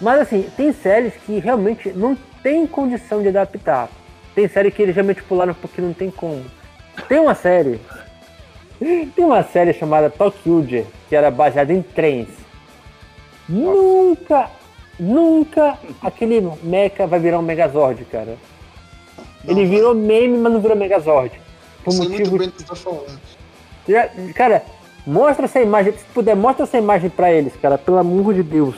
Mas 0.00 0.20
assim, 0.20 0.48
tem 0.56 0.72
séries 0.72 1.14
que 1.14 1.38
realmente 1.38 1.90
não 1.92 2.16
tem 2.42 2.66
condição 2.66 3.22
de 3.22 3.28
adaptar. 3.28 3.88
Tem 4.34 4.48
série 4.48 4.70
que 4.70 4.82
eles 4.82 4.94
realmente 4.94 5.22
pularam 5.22 5.54
porque 5.54 5.80
não 5.80 5.92
tem 5.92 6.10
como. 6.10 6.44
Tem 7.08 7.18
uma 7.18 7.34
série. 7.34 7.80
Tem 9.14 9.24
uma 9.26 9.42
série 9.42 9.74
chamada 9.74 10.08
Tokyo 10.08 10.64
que 11.06 11.14
era 11.14 11.30
baseada 11.30 11.70
em 11.70 11.82
trens. 11.82 12.28
Nunca, 13.46 14.48
nunca 15.00 15.78
aquele 16.02 16.40
mecha 16.62 17.06
vai 17.06 17.18
virar 17.18 17.38
um 17.38 17.42
Megazord, 17.42 18.04
cara. 18.04 18.36
Ele 19.46 19.62
Não, 19.64 19.70
virou 19.70 19.94
meme, 19.94 20.36
mas 20.38 20.52
não 20.52 20.60
virou 20.60 20.76
Megazord. 20.76 21.40
Por 21.82 21.92
Sei 21.92 22.00
muito 22.00 22.18
motivo. 22.18 22.38
bem 22.38 22.48
do 22.48 22.52
que 22.52 22.64
tá 22.64 22.74
falando. 22.76 23.18
Já- 23.88 24.08
Cara, 24.34 24.62
mostra 25.06 25.46
essa 25.46 25.60
imagem. 25.60 25.92
Se 25.94 26.04
puder, 26.12 26.36
mostra 26.36 26.64
essa 26.64 26.76
imagem 26.78 27.08
pra 27.08 27.32
eles, 27.32 27.54
cara. 27.56 27.78
Pelo 27.78 27.98
amor 27.98 28.34
de 28.34 28.42
Deus. 28.42 28.74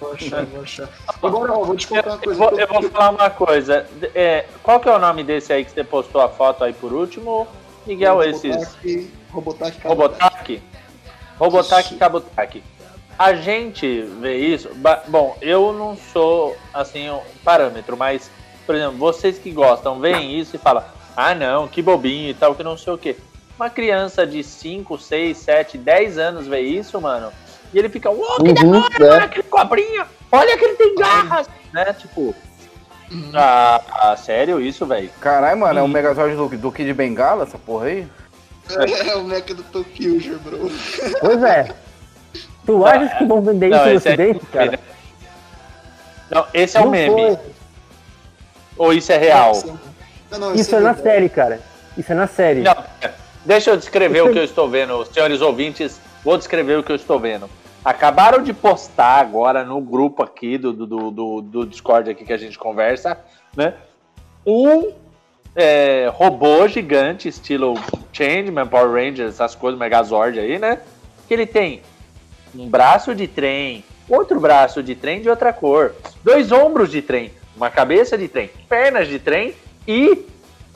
Vou 0.00 0.12
achar, 0.12 0.44
vou 0.46 0.62
achar. 0.62 0.88
Agora, 1.22 1.52
ó, 1.52 1.64
vou 1.64 1.76
te 1.76 1.88
contar 1.88 2.10
uma 2.10 2.16
Eu 2.16 2.20
coisa. 2.20 2.38
vou, 2.38 2.58
eu 2.60 2.68
vou 2.68 2.82
falar 2.90 3.10
uma 3.10 3.30
coisa. 3.30 3.86
É, 4.14 4.44
qual 4.62 4.78
que 4.78 4.88
é 4.88 4.92
o 4.94 4.98
nome 4.98 5.24
desse 5.24 5.52
aí 5.52 5.64
que 5.64 5.72
você 5.72 5.82
postou 5.82 6.20
a 6.20 6.28
foto 6.28 6.62
aí 6.62 6.72
por 6.72 6.92
último? 6.92 7.46
Miguel, 7.86 8.22
esses. 8.22 8.54
Robotaque, 8.54 9.10
Robotaque, 9.32 9.86
Robotaque? 9.88 10.62
Robotaque 11.38 11.96
Cabotaki. 11.96 12.62
A 13.18 13.34
gente 13.34 14.02
vê 14.20 14.36
isso. 14.36 14.70
Bom, 15.08 15.36
eu 15.40 15.72
não 15.72 15.96
sou 15.96 16.56
assim 16.72 17.08
um 17.10 17.20
parâmetro, 17.44 17.96
mas, 17.96 18.30
por 18.66 18.74
exemplo, 18.74 18.96
vocês 18.96 19.38
que 19.38 19.50
gostam 19.50 20.00
veem 20.00 20.38
isso 20.38 20.56
e 20.56 20.58
falam: 20.58 20.84
ah, 21.16 21.34
não, 21.34 21.68
que 21.68 21.80
bobinho 21.80 22.30
e 22.30 22.34
tal, 22.34 22.54
que 22.54 22.62
não 22.62 22.76
sei 22.76 22.92
o 22.92 22.98
quê. 22.98 23.16
Uma 23.56 23.70
criança 23.70 24.26
de 24.26 24.42
5, 24.42 24.98
6, 24.98 25.36
7, 25.36 25.78
10 25.78 26.18
anos 26.18 26.46
vê 26.48 26.60
isso, 26.60 27.00
mano, 27.00 27.32
e 27.72 27.78
ele 27.78 27.88
fica: 27.88 28.10
uau, 28.10 28.36
que 28.36 28.48
Uhum, 28.48 28.54
demônio, 28.54 28.88
é. 29.00 29.10
olha 29.12 29.24
aquele 29.24 29.44
cobrinha, 29.44 30.06
olha 30.32 30.58
que 30.58 30.64
ele 30.64 30.74
tem 30.74 30.94
garras, 30.96 31.48
né? 31.72 31.92
Tipo, 31.92 32.34
ah, 33.32 33.80
ah, 33.90 34.16
sério 34.16 34.60
isso, 34.60 34.84
velho? 34.86 35.08
Caralho, 35.20 35.60
mano, 35.60 35.78
é 35.78 35.82
o 35.82 35.88
Megazord 35.88 36.34
do, 36.34 36.48
do 36.48 36.72
Kid 36.72 36.92
Bengala, 36.92 37.44
essa 37.44 37.58
porra 37.58 37.86
aí? 37.86 38.08
É 39.06 39.14
o 39.14 39.24
mecha 39.24 39.54
do 39.54 39.62
Tokyo, 39.62 40.38
bro. 40.38 40.70
Pois 41.20 41.42
é. 41.42 41.68
Tu 42.66 42.86
achas 42.86 43.12
que 43.18 43.24
vão 43.24 43.40
vender 43.42 43.68
Não, 43.68 43.76
isso 43.78 43.86
no 43.86 43.90
é 43.92 43.94
ocidente, 43.96 44.46
cara? 44.46 44.80
Não, 46.30 46.46
esse 46.54 46.76
é 46.76 46.80
o 46.80 46.84
Não 46.84 46.90
meme. 46.90 47.14
foi. 47.36 47.38
Ou 48.76 48.92
isso 48.92 49.12
é 49.12 49.18
real? 49.18 49.52
Não, 50.30 50.38
não, 50.38 50.54
Isso 50.54 50.74
é 50.74 50.80
na 50.80 50.94
série, 50.94 51.28
cara. 51.28 51.60
Isso 51.96 52.10
é 52.10 52.14
na 52.14 52.26
série. 52.26 52.60
Não, 52.62 52.74
deixa 53.44 53.70
eu 53.70 53.76
descrever 53.76 54.22
o 54.22 54.32
que 54.32 54.38
eu 54.38 54.44
estou 54.44 54.68
vendo, 54.68 55.04
senhores 55.06 55.40
ouvintes. 55.40 56.00
Vou 56.24 56.36
descrever 56.38 56.78
o 56.78 56.82
que 56.82 56.90
eu 56.90 56.96
estou 56.96 57.20
vendo. 57.20 57.48
Acabaram 57.84 58.42
de 58.42 58.52
postar 58.54 59.20
agora 59.20 59.62
no 59.62 59.80
grupo 59.80 60.22
aqui 60.22 60.56
do, 60.56 60.72
do, 60.72 60.86
do, 60.86 61.10
do- 61.10 61.42
do 61.42 61.66
Discord 61.66 62.10
aqui 62.10 62.24
que 62.24 62.32
a 62.32 62.38
gente 62.38 62.58
conversa, 62.58 63.18
né? 63.54 63.74
Um 64.46 64.92
é, 65.54 66.10
robô 66.12 66.66
gigante, 66.66 67.28
estilo 67.28 67.74
Changeman, 68.12 68.66
Power 68.66 68.90
Rangers, 68.90 69.34
essas 69.34 69.54
coisas, 69.54 69.78
Megazord 69.78 70.40
aí, 70.40 70.58
né? 70.58 70.78
Que 71.28 71.34
ele 71.34 71.46
tem 71.46 71.82
um 72.56 72.68
braço 72.68 73.14
de 73.14 73.26
trem, 73.26 73.84
outro 74.08 74.40
braço 74.40 74.82
de 74.82 74.94
trem 74.94 75.20
de 75.20 75.28
outra 75.28 75.52
cor, 75.52 75.94
dois 76.22 76.52
ombros 76.52 76.90
de 76.90 77.02
trem, 77.02 77.32
uma 77.56 77.70
cabeça 77.70 78.16
de 78.16 78.28
trem, 78.28 78.50
pernas 78.68 79.08
de 79.08 79.18
trem 79.18 79.54
e 79.86 80.24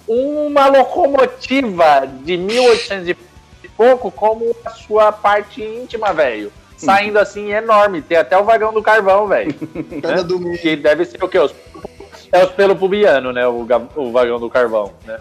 uma 0.06 0.66
locomotiva 0.68 2.08
de 2.24 2.36
1800 2.36 3.08
e 3.08 3.16
pouco 3.76 4.10
como 4.10 4.54
a 4.64 4.70
sua 4.70 5.12
parte 5.12 5.62
íntima, 5.62 6.12
velho. 6.12 6.50
Saindo 6.76 7.18
assim 7.18 7.52
enorme, 7.52 8.00
tem 8.00 8.16
até 8.16 8.38
o 8.38 8.44
vagão 8.44 8.72
do 8.72 8.82
carvão, 8.82 9.26
velho. 9.26 9.52
Cada 10.00 10.22
domingo. 10.22 10.56
Que 10.58 10.76
deve 10.76 11.04
ser 11.04 11.22
o 11.22 11.28
quê? 11.28 11.38
Os, 11.38 11.52
é 12.32 12.44
os 12.44 12.52
pelo 12.52 12.76
pubiano, 12.76 13.32
né? 13.32 13.46
O, 13.48 13.66
o 13.96 14.12
vagão 14.12 14.38
do 14.38 14.48
carvão, 14.48 14.92
né? 15.04 15.18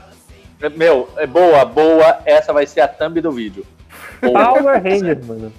Meu, 0.76 1.10
é 1.18 1.26
boa, 1.26 1.66
boa. 1.66 2.20
Essa 2.26 2.54
vai 2.54 2.66
ser 2.68 2.82
a 2.82 2.88
thumb 2.88 3.20
do 3.22 3.32
vídeo. 3.32 3.66
Boa. 4.22 4.54
Power 4.54 4.82
Rangers, 4.82 5.26
mano. 5.28 5.54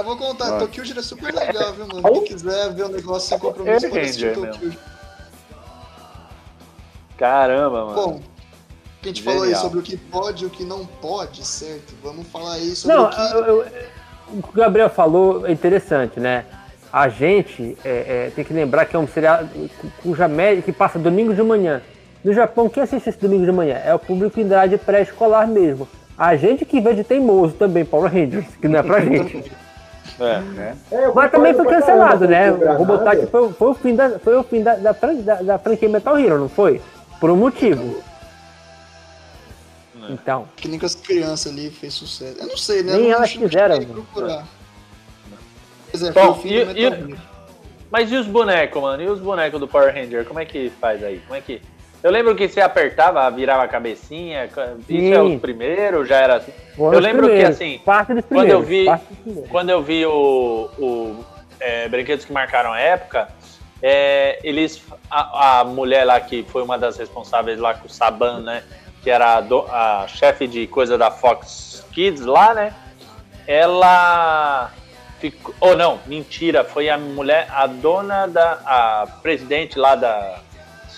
Eu 0.00 0.04
vou 0.04 0.16
contar. 0.16 0.58
Tokyo 0.58 0.98
é 0.98 1.02
super 1.02 1.32
legal, 1.34 1.72
viu, 1.74 1.86
mano? 1.86 2.02
Quem 2.12 2.24
quiser 2.24 2.72
ver 2.72 2.84
o 2.84 2.88
negócio 2.88 3.28
sem 3.28 3.38
compromisso, 3.38 3.88
pode 3.88 4.00
assistir 4.00 4.34
Tokyo. 4.34 4.72
Caramba, 7.18 7.84
mano. 7.84 7.94
Bom, 7.94 8.20
a 9.02 9.06
gente 9.06 9.22
falou 9.22 9.40
aí 9.42 9.48
Genial. 9.50 9.62
sobre 9.62 9.78
o 9.78 9.82
que 9.82 9.96
pode 9.96 10.44
e 10.44 10.46
o 10.46 10.50
que 10.50 10.64
não 10.64 10.86
pode, 10.86 11.44
certo? 11.46 11.94
Vamos 12.02 12.26
falar 12.28 12.54
aí 12.54 12.74
sobre 12.74 12.96
Não, 12.96 13.04
o 13.06 13.10
que... 13.10 13.20
eu- 13.20 13.44
eu- 13.44 13.66
o 14.38 14.42
que 14.42 14.48
o 14.48 14.52
Gabriel 14.52 14.88
falou 14.88 15.46
é 15.46 15.52
interessante, 15.52 16.18
né? 16.18 16.44
A 16.92 17.08
gente 17.08 17.76
é, 17.84 18.26
é, 18.28 18.32
tem 18.34 18.44
que 18.44 18.52
lembrar 18.54 18.84
que 18.86 18.96
é 18.96 18.98
um 18.98 19.06
seriado 19.06 19.48
cu- 19.80 19.88
cuja 20.02 20.26
média 20.26 20.62
que 20.62 20.72
passa 20.72 20.98
domingo 20.98 21.34
de 21.34 21.42
manhã. 21.42 21.82
No 22.24 22.32
Japão, 22.32 22.68
quem 22.68 22.82
assiste 22.82 23.08
esse 23.08 23.18
domingo 23.18 23.44
de 23.44 23.52
manhã? 23.52 23.76
É 23.84 23.94
o 23.94 23.98
público 23.98 24.40
em 24.40 24.42
idade 24.44 24.76
pré-escolar 24.78 25.46
mesmo. 25.46 25.86
A 26.16 26.36
gente 26.36 26.64
que 26.64 26.80
vê 26.80 26.94
de 26.94 27.04
teimoso 27.04 27.54
também, 27.54 27.84
Power 27.84 28.12
Rangers, 28.12 28.46
que 28.60 28.66
não 28.68 28.78
é 28.78 28.82
pra 28.82 29.00
gente. 29.00 29.50
É. 30.20 30.38
Né? 30.40 30.76
é, 30.92 31.08
Mas 31.14 31.30
também 31.30 31.54
foi 31.54 31.64
cancelado, 31.66 32.28
né? 32.28 32.52
o 32.52 32.56
Robotech 32.76 33.04
Granada. 33.04 33.26
foi, 33.28 33.52
foi 33.54 33.68
o 33.68 33.74
fim, 33.74 33.94
da, 33.96 34.18
foi 34.18 34.36
o 34.36 34.42
fim 34.42 34.62
da, 34.62 34.74
da, 34.76 34.92
da- 34.92 35.42
da 35.42 35.58
franquia 35.58 35.88
Metal 35.88 36.18
Hero, 36.18 36.38
não 36.38 36.48
foi? 36.48 36.80
Por 37.18 37.30
um 37.30 37.36
motivo. 37.36 38.02
Então, 40.08 40.48
Que 40.56 40.66
nem 40.68 40.78
com 40.78 40.86
as 40.86 40.94
crianças 40.94 41.52
ali 41.52 41.70
fez 41.70 41.94
sucesso. 41.94 42.36
Eu 42.40 42.46
não 42.48 42.56
sei, 42.56 42.82
né? 42.82 42.92
Nem 42.94 43.02
não, 43.08 43.16
elas 43.16 43.32
quiseram, 43.32 43.84
procurar. 43.84 44.44
Pois 45.90 46.02
é, 46.02 46.12
foi 46.12 46.22
Bom, 46.22 46.30
o 46.30 46.34
fim 46.34 46.48
e- 46.54 46.64
do 46.64 46.78
e-. 47.12 47.16
Mas 47.90 48.10
e 48.12 48.16
os 48.16 48.26
bonecos, 48.26 48.80
mano? 48.80 49.02
E 49.02 49.08
os 49.08 49.18
bonecos 49.20 49.58
do 49.60 49.66
Power 49.68 49.92
Ranger? 49.94 50.24
Como 50.24 50.38
é 50.40 50.44
que 50.44 50.70
faz 50.80 51.02
aí? 51.02 51.18
Como 51.26 51.34
é 51.36 51.40
que. 51.40 51.60
Eu 52.02 52.10
lembro 52.10 52.34
que 52.34 52.48
você 52.48 52.60
apertava, 52.60 53.30
virava 53.30 53.64
a 53.64 53.68
cabecinha. 53.68 54.46
Isso 54.46 54.60
Sim. 54.86 55.12
é 55.12 55.22
os 55.22 55.40
primeiros, 55.40 56.08
já 56.08 56.16
era 56.16 56.36
assim. 56.36 56.52
Eu 56.78 56.98
lembro 56.98 57.22
que, 57.26 57.32
primeiros, 57.34 57.56
assim, 57.56 57.78
parte 57.84 58.14
dos 58.14 58.24
quando 58.24 58.48
eu 58.48 58.62
vi-. 58.62 58.86
Quando 59.50 59.70
eu 59.70 59.82
vi 59.82 60.06
o, 60.06 60.70
o 60.78 61.24
é, 61.60 61.88
Brinquedos 61.88 62.24
que 62.24 62.32
Marcaram 62.32 62.72
a 62.72 62.80
Época, 62.80 63.28
é, 63.82 64.38
eles. 64.42 64.82
A, 65.10 65.60
a 65.60 65.64
mulher 65.64 66.04
lá 66.04 66.18
que 66.20 66.42
foi 66.44 66.62
uma 66.62 66.78
das 66.78 66.96
responsáveis 66.96 67.58
lá 67.58 67.74
com 67.74 67.86
o 67.86 67.90
Saban, 67.90 68.40
né? 68.40 68.62
Que 69.02 69.10
era 69.10 69.36
a, 69.36 69.40
do- 69.42 69.66
a 69.70 70.06
chefe 70.08 70.46
de 70.46 70.66
coisa 70.66 70.96
da 70.96 71.10
Fox 71.10 71.84
Kids 71.92 72.24
lá, 72.24 72.54
né? 72.54 72.72
Ela 73.46 74.70
ficou. 75.18 75.54
Ou 75.60 75.76
não, 75.76 75.98
mentira, 76.06 76.64
foi 76.64 76.88
a 76.88 76.96
mulher, 76.96 77.46
a 77.50 77.66
dona 77.66 78.26
da. 78.26 78.58
a 78.64 79.06
presidente 79.22 79.78
lá 79.78 79.94
da 79.94 80.38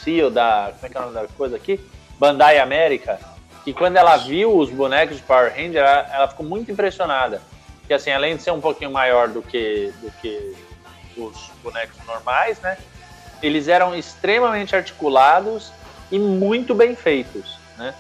CEO 0.03 0.31
da. 0.31 0.73
Como 0.75 0.87
é 0.87 0.89
que 0.89 0.97
é 0.97 1.01
o 1.01 1.03
nome 1.05 1.15
da 1.15 1.27
coisa 1.35 1.57
aqui? 1.57 1.81
Bandai 2.19 2.59
América. 2.59 3.19
Que 3.65 3.73
quando 3.73 3.97
ela 3.97 4.17
viu 4.17 4.57
os 4.57 4.71
bonecos 4.71 5.17
de 5.17 5.23
Power 5.23 5.53
Ranger, 5.55 5.83
ela, 5.83 6.11
ela 6.13 6.29
ficou 6.29 6.45
muito 6.45 6.71
impressionada. 6.71 7.41
Que 7.87 7.95
assim, 7.95 8.11
além 8.11 8.37
de 8.37 8.43
ser 8.43 8.51
um 8.51 8.61
pouquinho 8.61 8.91
maior 8.91 9.29
do 9.29 9.41
que, 9.41 9.93
do 10.01 10.11
que 10.21 10.57
os 11.17 11.51
bonecos 11.63 11.97
normais, 12.07 12.61
né? 12.61 12.77
Eles 13.43 13.69
eram 13.69 13.95
extremamente 13.95 14.75
articulados 14.75 15.73
e 16.11 16.19
muito 16.19 16.75
bem 16.75 16.95
feitos, 16.97 17.59
né? 17.77 17.95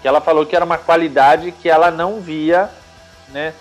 Que 0.00 0.08
ela 0.08 0.20
falou 0.20 0.46
que 0.46 0.54
era 0.54 0.64
uma 0.64 0.78
qualidade 0.78 1.50
que 1.52 1.68
ela 1.68 1.90
não 1.90 2.20
via, 2.20 2.70
né? 3.28 3.52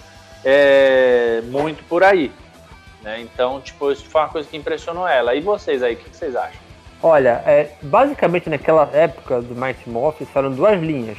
é, 0.43 1.41
muito 1.45 1.84
por 1.86 2.04
aí, 2.04 2.32
né? 3.02 3.20
Então, 3.22 3.60
tipo, 3.62 3.91
isso 3.91 4.06
foi 4.06 4.22
uma 4.22 4.30
coisa 4.30 4.48
que 4.48 4.58
impressionou 4.58 5.08
ela. 5.08 5.36
E 5.36 5.41
vocês 5.41 5.84
aí, 5.84 5.95
o 5.95 5.98
que 5.98 6.16
vocês 6.16 6.36
acham? 6.36 6.66
Olha, 7.02 7.41
é, 7.45 7.70
basicamente 7.82 8.50
naquela 8.50 8.89
época 8.93 9.41
do 9.41 9.56
Mighty 9.56 9.89
Morphin 9.89 10.28
eram 10.34 10.52
duas 10.52 10.80
linhas. 10.82 11.18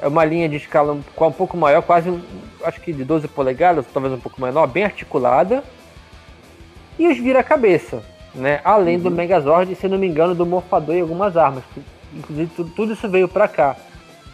É 0.00 0.08
uma 0.08 0.24
linha 0.24 0.48
de 0.48 0.56
escala 0.56 0.92
um, 0.92 1.02
um 1.26 1.32
pouco 1.32 1.56
maior, 1.56 1.82
quase, 1.82 2.08
um- 2.10 2.22
acho 2.64 2.80
que 2.80 2.92
de 2.92 3.04
12 3.04 3.28
polegadas, 3.28 3.86
talvez 3.92 4.12
um 4.14 4.18
pouco 4.20 4.40
menor, 4.40 4.66
bem 4.66 4.84
articulada. 4.84 5.62
E 6.98 7.06
os 7.06 7.18
vira-cabeça, 7.18 8.02
né? 8.34 8.60
Além 8.64 8.98
do 8.98 9.10
Megazord 9.10 9.72
e, 9.72 9.76
se 9.76 9.86
não 9.88 9.96
me 9.98 10.06
engano, 10.06 10.34
do 10.34 10.44
Morfador 10.44 10.94
e 10.96 11.00
algumas 11.00 11.36
armas. 11.36 11.62
Inclusive, 12.12 12.50
tudo, 12.56 12.70
tudo 12.74 12.92
isso 12.94 13.08
veio 13.08 13.28
pra 13.28 13.46
cá. 13.46 13.76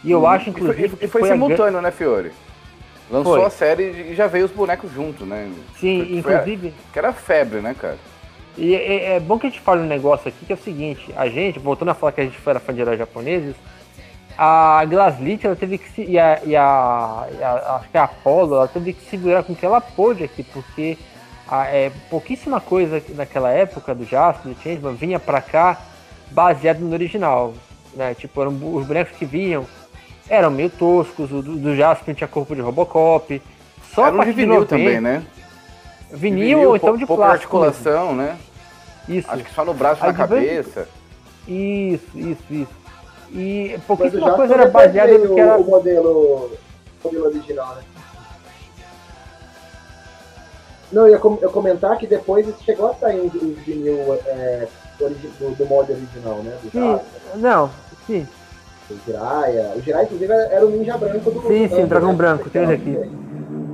E 0.03 0.11
eu 0.11 0.25
acho, 0.25 0.49
E 0.49 0.53
foi, 0.53 0.61
inclusive, 0.61 0.95
e 0.95 0.97
que 0.97 1.07
foi 1.07 1.21
foi 1.21 1.29
a 1.29 1.33
simultâneo, 1.33 1.81
né, 1.81 1.91
Fiore? 1.91 2.31
Lançou 3.09 3.35
Foi. 3.35 3.45
a 3.45 3.49
série 3.49 3.83
e 4.11 4.15
já 4.15 4.27
veio 4.27 4.45
os 4.45 4.51
bonecos 4.51 4.91
junto, 4.91 5.25
né? 5.25 5.49
Sim, 5.79 6.19
foi 6.21 6.33
a- 6.33 6.37
inclusive. 6.39 6.73
Que 6.91 6.99
era 6.99 7.13
febre, 7.13 7.59
né, 7.61 7.73
cara? 7.79 7.97
E 8.57 8.75
é, 8.75 9.15
é 9.15 9.19
bom 9.19 9.37
que 9.37 9.47
a 9.47 9.49
gente 9.49 9.61
fale 9.61 9.81
um 9.81 9.85
negócio 9.87 10.27
aqui 10.27 10.45
que 10.45 10.51
é 10.51 10.55
o 10.55 10.59
seguinte, 10.59 11.13
a 11.15 11.27
gente, 11.27 11.59
voltando 11.59 11.89
a 11.89 11.93
falar 11.93 12.11
que 12.11 12.21
a 12.21 12.23
gente 12.23 12.37
era 12.45 12.59
fã 12.59 12.73
de 12.73 12.81
heróis 12.81 12.97
japoneses, 12.97 13.55
a 14.37 14.83
Glaslit, 14.85 15.45
ela 15.45 15.55
teve 15.55 15.77
que 15.77 15.89
se. 15.91 16.03
E 16.03 16.19
a, 16.19 16.39
e 16.43 16.55
a, 16.55 17.27
e 17.39 17.43
a- 17.43 17.75
acho 17.79 17.89
que 17.89 17.97
a 17.97 18.03
Apollo, 18.03 18.55
ela 18.55 18.67
teve 18.67 18.93
que 18.93 19.09
segurar 19.09 19.43
com 19.43 19.53
o 19.53 19.55
que 19.55 19.65
ela 19.65 19.81
pôde 19.81 20.23
aqui, 20.23 20.43
porque 20.43 20.97
a, 21.47 21.65
é, 21.67 21.91
pouquíssima 22.09 22.59
coisa 22.61 23.01
naquela 23.15 23.49
época 23.51 23.95
do 23.95 24.05
Jasper, 24.05 24.53
do 24.53 24.61
Changeman, 24.61 24.93
vinha 24.93 25.19
pra 25.19 25.41
cá 25.41 25.79
baseado 26.31 26.79
no 26.79 26.93
original. 26.93 27.53
Né? 27.95 28.13
Tipo, 28.13 28.41
eram 28.41 28.51
os 28.75 28.85
bonecos 28.85 29.17
que 29.17 29.25
vinham 29.25 29.65
eram 30.29 30.51
meio 30.51 30.69
toscos, 30.69 31.31
o 31.31 31.41
do, 31.41 31.55
do 31.55 31.75
Jasper 31.75 32.13
tinha 32.13 32.27
corpo 32.27 32.55
de 32.55 32.61
Robocop. 32.61 33.41
Só 33.93 34.07
era 34.07 34.15
um 34.15 34.47
90, 34.47 34.65
também, 34.65 35.01
né? 35.01 35.23
Vinil, 36.11 36.69
ou 36.69 36.75
então 36.75 36.95
de 36.97 37.05
pouca 37.05 37.25
plástico. 37.25 37.57
mesmo. 37.57 37.67
articulação, 37.69 38.15
né? 38.15 38.37
Isso. 39.07 39.29
Acho 39.29 39.43
que 39.43 39.53
só 39.53 39.63
no 39.65 39.73
braço 39.73 40.03
e 40.03 40.07
na 40.07 40.13
cabeça. 40.13 40.87
Isso, 41.47 42.05
isso, 42.17 42.43
isso. 42.49 42.77
E 43.31 43.73
o 43.77 43.81
pouquíssima 43.81 44.33
coisa 44.33 44.53
era 44.53 44.67
baseada 44.67 45.17
no 45.17 45.25
que 45.27 45.31
o, 45.33 45.39
era. 45.39 45.57
o 45.57 45.63
modelo, 45.65 46.09
o 46.09 46.57
modelo 47.03 47.25
original, 47.25 47.75
né? 47.75 47.81
Não, 50.91 51.03
eu 51.05 51.09
ia, 51.13 51.19
com- 51.19 51.37
eu 51.41 51.49
comentar 51.51 51.97
que 51.97 52.07
depois 52.07 52.47
chegou 52.63 52.89
a 52.89 52.93
sair 52.93 53.19
os 53.19 53.33
vinil 53.65 54.13
é, 54.25 54.67
origi- 54.99 55.27
do, 55.39 55.53
do 55.55 55.65
molde 55.65 55.91
original, 55.91 56.37
né? 56.37 56.57
Do 56.63 56.71
Sim, 56.71 56.99
não, 57.35 57.69
sim, 58.05 58.25
do 58.89 58.97
Jiraiya. 59.05 59.73
O 59.75 59.81
Jiraiya, 59.81 60.05
inclusive, 60.05 60.31
era 60.33 60.65
o 60.65 60.69
ninja 60.69 60.97
branco 60.97 61.29
do 61.29 61.41
sim, 61.47 61.67
sim, 61.67 61.81
do- 61.81 61.87
dragão 61.87 62.11
né? 62.11 62.15
branco, 62.15 62.49
tem 62.49 62.63
ele 62.63 62.73
aqui. 62.73 63.11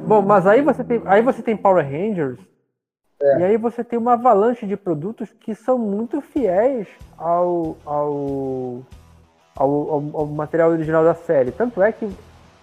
Bom, 0.05 0.21
mas 0.21 0.45
aí 0.45 0.61
você 0.61 0.83
tem, 0.83 1.01
aí 1.05 1.21
você 1.21 1.41
tem 1.41 1.55
Power 1.55 1.83
Rangers, 1.85 2.37
É. 3.21 3.39
e 3.39 3.43
aí 3.43 3.57
você 3.57 3.83
tem 3.83 3.97
uma 3.97 4.13
avalanche 4.13 4.65
de 4.65 4.75
produtos 4.75 5.29
que 5.39 5.55
são 5.55 5.77
muito 5.77 6.19
fiéis 6.21 6.87
ao, 7.17 7.77
ao, 7.85 8.81
ao, 9.55 9.69
ao- 9.91 10.11
ao 10.13 10.25
material 10.27 10.71
original 10.71 11.03
da 11.03 11.13
série. 11.15 11.51
Tanto 11.51 11.81
é 11.81 11.91
que, 11.91 12.09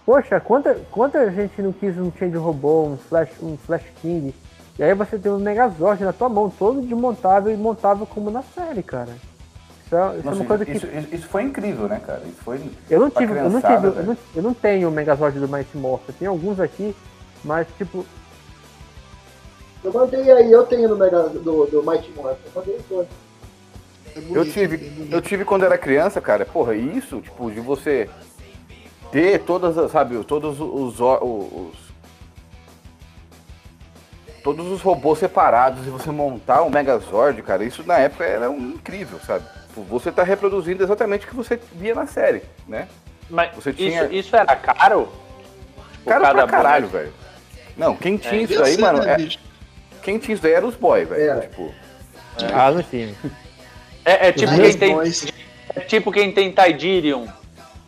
poxa, 0.05 0.39
quanta, 0.39 0.75
quanta 0.91 1.31
gente 1.31 1.61
não 1.61 1.71
quis 1.71 1.97
um 1.97 2.11
Change 2.11 2.37
Robô, 2.37 2.83
um 2.85 2.97
Flash, 2.97 3.31
um 3.41 3.57
Flash 3.57 3.83
King, 4.01 4.33
e 4.77 4.83
aí 4.83 4.93
você 4.93 5.17
tem 5.17 5.31
um 5.31 5.39
Megazord 5.39 6.03
na 6.03 6.13
tua 6.13 6.29
mão, 6.29 6.49
todo 6.49 6.81
desmontável 6.81 7.51
e 7.51 7.57
montável 7.57 8.05
como 8.05 8.29
na 8.29 8.41
série, 8.43 8.83
cara. 8.83 9.09
Isso 9.85 9.95
é, 9.95 10.09
isso 10.09 10.19
é 10.19 10.23
Nossa, 10.23 10.35
uma 10.39 10.45
coisa 10.45 10.65
que 10.65 10.71
isso, 10.71 10.87
isso- 11.11 11.27
foi 11.27 11.43
incrível, 11.43 11.87
né, 11.87 11.99
cara? 12.05 12.21
Isso 12.25 12.41
foi. 12.43 12.61
eu 12.89 12.99
não 12.99 13.09
tive, 13.09 13.33
eu 13.37 13.49
não 13.49 13.61
tive, 13.61 13.87
eu 13.87 14.03
não, 14.05 14.17
eu 14.35 14.43
não 14.43 14.53
tenho 14.53 14.87
o 14.87 14.91
Megazord 14.91 15.37
do 15.39 15.49
Mighty 15.49 15.77
Morph. 15.77 16.07
Eu 16.07 16.15
tenho 16.17 16.31
alguns 16.31 16.59
aqui, 16.61 16.95
mas 17.43 17.67
tipo, 17.77 18.05
Eu 19.83 19.91
mandei 19.93 20.31
aí, 20.31 20.51
eu 20.51 20.65
tenho 20.65 20.89
no 20.89 20.95
Mega 20.97 21.29
do, 21.29 21.65
do 21.65 21.83
Mighty 21.83 22.11
Morph. 22.11 22.37
Eu 22.45 22.51
mandei 22.55 22.77
todos. 22.87 23.07
É 24.15 24.19
Eu 24.37 24.45
tive, 24.45 25.07
é 25.11 25.15
eu 25.15 25.21
tive 25.21 25.43
quando 25.45 25.63
era 25.65 25.77
criança, 25.77 26.19
cara. 26.21 26.45
Porra, 26.45 26.75
isso, 26.75 27.19
tipo, 27.21 27.49
de 27.49 27.59
você 27.59 28.09
ter 29.11 29.39
todas 29.39 29.77
as, 29.77 29.91
sabe, 29.91 30.23
todos 30.23 30.59
os, 30.59 30.99
os 30.99 31.91
todos 34.43 34.67
os 34.71 34.81
robôs 34.81 35.19
separados 35.19 35.85
e 35.85 35.89
você 35.89 36.09
montar 36.11 36.63
um 36.63 36.69
Megazord, 36.69 37.41
cara, 37.43 37.63
isso 37.63 37.83
na 37.85 37.97
época 37.99 38.23
era 38.25 38.49
um 38.49 38.71
incrível, 38.71 39.19
sabe? 39.19 39.45
Tipo, 39.67 39.81
Você 39.83 40.11
tá 40.11 40.23
reproduzindo 40.23 40.83
exatamente 40.83 41.25
o 41.25 41.29
que 41.29 41.35
você 41.35 41.59
via 41.73 41.93
na 41.95 42.07
série, 42.07 42.41
né? 42.67 42.87
Mas 43.29 43.53
Você 43.55 43.69
isso, 43.69 43.77
tinha- 43.79 44.05
isso 44.07 44.35
era 44.35 44.55
caro? 44.55 45.09
Tipo, 45.93 46.05
Cara 46.09 46.21
cada 46.25 46.47
pra 46.47 46.47
caralho, 46.47 46.87
boneco? 46.87 47.11
velho. 47.11 47.20
Não, 47.77 47.95
quem 47.95 48.17
tinha 48.17 48.41
É, 48.41 48.43
isso 48.43 48.61
aí, 48.63 48.73
sei, 48.75 48.83
mano, 48.83 48.99
né, 49.03 49.13
é- 49.13 49.29
quem 50.03 50.17
tinha 50.17 50.33
isso 50.33 50.43
daí 50.43 50.53
era 50.53 50.65
os 50.65 50.75
boy, 50.75 51.05
velho. 51.05 51.21
Era. 51.21 51.41
Tipo, 51.41 51.73
ah, 52.53 52.71
não 52.71 52.83
tinha. 52.83 53.13
É, 54.05 54.27
é 54.27 54.31
tipo 54.31 54.51
quem 54.55 54.77
tem, 54.77 54.93
boys. 54.95 55.27
é 55.75 55.79
tipo 55.81 56.11
quem 56.11 56.31
tem 56.31 56.51
Tidirium, 56.51 57.27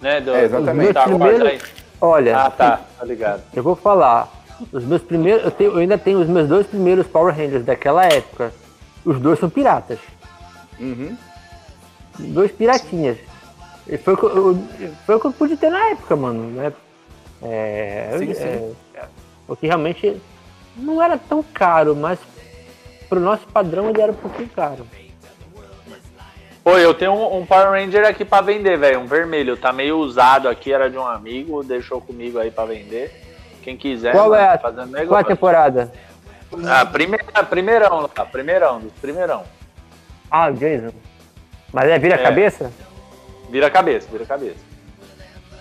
né? 0.01 0.21
Do, 0.21 0.31
É, 0.35 0.43
exatamente. 0.45 0.87
do 0.87 0.91
Star 0.91 1.09
Wars 1.09 1.19
Primeiro- 1.35 1.47
aí. 1.47 1.61
Olha, 1.99 2.37
Ah, 2.37 2.51
tá, 2.51 2.81
tá 2.99 3.05
ligado. 3.05 3.41
eu 3.53 3.63
vou 3.63 3.75
falar. 3.75 4.31
Os 4.71 4.83
meus 4.85 5.01
primeiros, 5.01 5.43
eu, 5.43 5.51
tenho- 5.51 5.71
eu 5.71 5.77
ainda 5.79 5.97
tenho 5.97 6.19
os 6.19 6.27
meus 6.27 6.47
dois 6.47 6.67
primeiros 6.67 7.07
Power 7.07 7.35
Rangers 7.35 7.65
daquela 7.65 8.05
época. 8.05 8.53
Os 9.03 9.19
dois 9.19 9.39
são 9.39 9.49
piratas. 9.49 9.99
uhum. 10.79 11.17
Dois 12.19 12.51
piratinhas. 12.51 13.17
E 13.87 13.97
foi, 13.97 14.13
o 14.13 14.17
que 14.17 14.23
eu, 14.25 14.63
foi 15.05 15.15
o 15.15 15.19
que 15.19 15.25
eu 15.27 15.31
pude 15.33 15.57
ter 15.57 15.69
na 15.69 15.83
época, 15.89 16.15
mano. 16.15 16.43
Né? 16.51 16.71
É, 17.41 18.15
Sim, 18.19 18.31
é, 18.31 18.69
sim. 19.43 19.47
porque 19.47 19.67
realmente 19.67 20.21
não 20.75 21.01
era 21.01 21.17
tão 21.17 21.43
caro, 21.43 21.95
mas 21.95 22.19
pro 23.09 23.19
nosso 23.19 23.45
padrão 23.47 23.89
ele 23.89 24.01
era 24.01 24.11
um 24.11 24.15
pouquinho 24.15 24.49
caro. 24.49 24.87
Pô, 26.63 26.77
eu 26.77 26.93
tenho 26.93 27.11
um, 27.11 27.39
um 27.39 27.45
Power 27.45 27.71
Ranger 27.71 28.07
aqui 28.07 28.23
pra 28.23 28.39
vender, 28.39 28.77
velho. 28.77 29.01
Um 29.01 29.05
vermelho. 29.05 29.57
Tá 29.57 29.73
meio 29.73 29.97
usado 29.97 30.47
aqui, 30.47 30.71
era 30.71 30.89
de 30.89 30.97
um 30.97 31.05
amigo, 31.05 31.61
deixou 31.61 31.99
comigo 31.99 32.39
aí 32.39 32.49
pra 32.51 32.63
vender. 32.65 33.11
Quem 33.61 33.75
quiser, 33.75 34.13
Qual 34.13 34.29
mano, 34.29 34.41
é 34.41 34.47
a- 34.53 34.57
fazendo 34.57 34.87
Qual 34.89 34.95
é 34.95 34.99
a 34.99 35.01
negócio. 35.01 35.25
temporada? 35.25 35.91
Ah, 36.65 36.85
primeira, 36.85 37.43
primeirão 37.43 38.01
lá, 38.01 38.25
primeirão, 38.25 38.79
dos 38.79 38.93
primeirão. 38.93 39.43
Ah, 40.31 40.49
o 40.49 40.53
Jason. 40.53 40.93
Mas 41.71 41.89
é 41.89 41.99
vira 41.99 42.15
É. 42.15 42.17
cabeça? 42.23 42.71
Vira 43.49 43.67
a 43.67 43.71
cabeça, 43.71 44.07
vira 44.09 44.23
a 44.23 44.27
cabeça. 44.27 44.59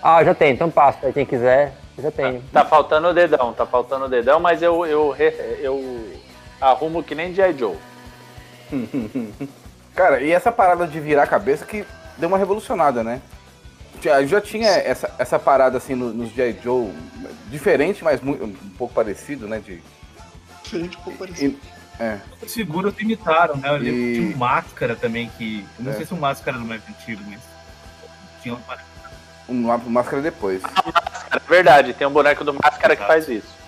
Ah, 0.01 0.23
já 0.23 0.33
tem, 0.33 0.53
então 0.53 0.69
passa. 0.69 0.99
Aí 1.07 1.11
quem 1.13 1.25
quiser, 1.25 1.73
eu 1.97 2.03
já 2.03 2.11
tenho. 2.11 2.41
Tá 2.51 2.65
faltando 2.65 3.07
o 3.09 3.13
dedão, 3.13 3.53
tá 3.53 3.65
faltando 3.65 4.05
o 4.05 4.09
dedão, 4.09 4.39
mas 4.39 4.61
eu, 4.61 4.85
eu, 4.85 5.15
eu 5.59 6.13
arrumo 6.59 7.03
que 7.03 7.13
nem 7.15 7.33
G.I. 7.33 7.57
Joe. 7.57 7.77
Cara, 9.95 10.21
e 10.21 10.31
essa 10.31 10.51
parada 10.51 10.87
de 10.87 10.99
virar 10.99 11.23
a 11.23 11.27
cabeça 11.27 11.65
que 11.65 11.85
deu 12.17 12.27
uma 12.27 12.37
revolucionada, 12.37 13.03
né? 13.03 13.21
Já, 14.01 14.25
já 14.25 14.41
tinha 14.41 14.67
essa, 14.69 15.13
essa 15.19 15.37
parada 15.39 15.77
assim 15.77 15.93
no- 15.95 16.11
nos 16.13 16.31
G.I. 16.33 16.57
Joe, 16.63 16.91
diferente, 17.49 18.03
mas 18.03 18.19
muito, 18.21 18.43
um 18.43 18.53
pouco 18.77 18.93
parecido, 18.93 19.47
né? 19.47 19.59
De, 19.59 19.81
Diferente, 20.63 20.97
um 20.97 21.01
pouco 21.01 21.19
parecido. 21.19 21.57
e- 21.99 22.03
é. 22.03 22.17
Os 22.41 22.51
figuras 22.53 22.93
imitaram, 22.99 23.55
né? 23.57 23.69
Eu 23.69 23.73
lembro 23.77 23.99
E- 23.99 24.13
que 24.15 24.19
tinha 24.19 24.35
um 24.35 24.39
máscara 24.39 24.95
também 24.95 25.29
que. 25.37 25.63
Eu 25.77 25.85
não 25.85 25.91
É. 25.91 25.95
sei 25.95 26.05
se 26.07 26.13
o 26.13 26.17
máscara 26.17 26.57
era 26.57 26.65
mais 26.65 26.81
antigo, 26.89 27.21
mas. 27.29 27.39
Tinha 28.41 28.55
uma 28.55 28.63
Uma 29.47 29.77
máscara 29.77 30.21
depois. 30.21 30.61
É 30.63 31.39
verdade, 31.49 31.93
tem 31.93 32.07
um 32.07 32.11
boneco 32.11 32.43
do 32.43 32.53
Máscara 32.53 32.95
que 32.95 33.05
faz 33.05 33.27
isso. 33.27 33.63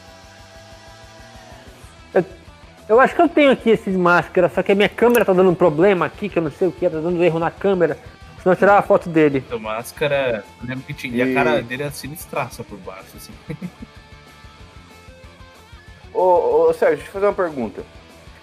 Eu 2.88 3.00
acho 3.00 3.16
que 3.16 3.22
eu 3.22 3.28
tenho 3.28 3.52
aqui 3.52 3.72
esse 3.72 3.90
de 3.90 3.98
máscara, 3.98 4.48
só 4.48 4.62
que 4.62 4.72
a 4.72 4.76
minha 4.76 4.88
câmera 4.88 5.26
tá 5.26 5.34
dando 5.34 5.50
um 5.50 5.56
problema 5.56 6.06
aqui, 6.06 6.30
que 6.30 6.38
eu 6.38 6.44
não 6.44 6.52
sei 6.52 6.68
o 6.68 6.72
que, 6.72 6.88
tá 6.88 7.00
dando 7.00 7.24
erro 7.24 7.40
na 7.40 7.50
câmera. 7.50 7.98
Senão 8.38 8.54
eu 8.54 8.56
tirar 8.56 8.78
a 8.78 8.82
foto 8.84 9.10
dele. 9.10 9.44
a 9.52 9.58
máscara. 9.58 10.44
Eu 10.62 10.68
lembro 10.70 10.84
que 10.86 10.94
tinha. 10.94 11.16
E 11.26 11.28
E- 11.28 11.32
a 11.32 11.44
cara 11.44 11.62
dele 11.64 11.82
era 11.82 11.92
sinistraça 11.92 12.64
por 12.64 12.78
baixo, 12.78 13.18
assim. 13.18 13.34
Ô, 16.14 16.68
ô 16.70 16.74
Sérgio, 16.74 16.98
deixa 16.98 17.10
eu 17.10 17.14
fazer 17.14 17.26
uma 17.26 17.34
pergunta. 17.34 17.84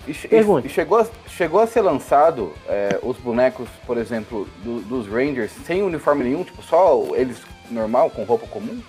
E, 0.06 0.10
e 0.10 0.68
chegou, 0.68 0.98
a, 0.98 1.06
chegou 1.28 1.60
a 1.60 1.66
ser 1.66 1.80
lançado 1.80 2.52
é, 2.68 2.98
os 3.02 3.16
bonecos, 3.18 3.68
por 3.86 3.96
exemplo, 3.96 4.48
do- 4.64 4.80
dos 4.80 5.06
Rangers 5.06 5.52
sem 5.64 5.82
uniforme 5.82 6.24
nenhum, 6.24 6.42
tipo, 6.42 6.60
só 6.62 7.04
eles 7.14 7.40
normal, 7.70 8.10
com 8.10 8.24
roupa 8.24 8.46
comum? 8.48 8.80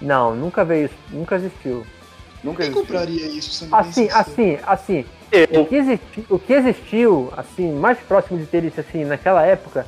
Não, 0.00 0.34
nunca 0.34 0.64
veio 0.64 0.86
isso, 0.86 0.94
nunca 1.10 1.36
existiu. 1.36 1.84
Nunca 2.42 2.62
Quem 2.62 2.72
existiu. 2.72 2.86
compraria 2.86 3.26
isso? 3.26 3.68
Assim, 3.70 3.92
sincero? 3.92 4.18
assim, 4.18 4.58
assim. 4.66 5.04
O 5.50 5.66
que, 5.66 5.74
existiu, 5.76 6.24
o 6.30 6.38
que 6.38 6.52
existiu, 6.52 7.32
assim, 7.36 7.72
mais 7.72 7.98
próximo 7.98 8.38
de 8.38 8.46
ter 8.46 8.64
isso, 8.64 8.80
assim, 8.80 9.04
naquela 9.04 9.44
época, 9.44 9.84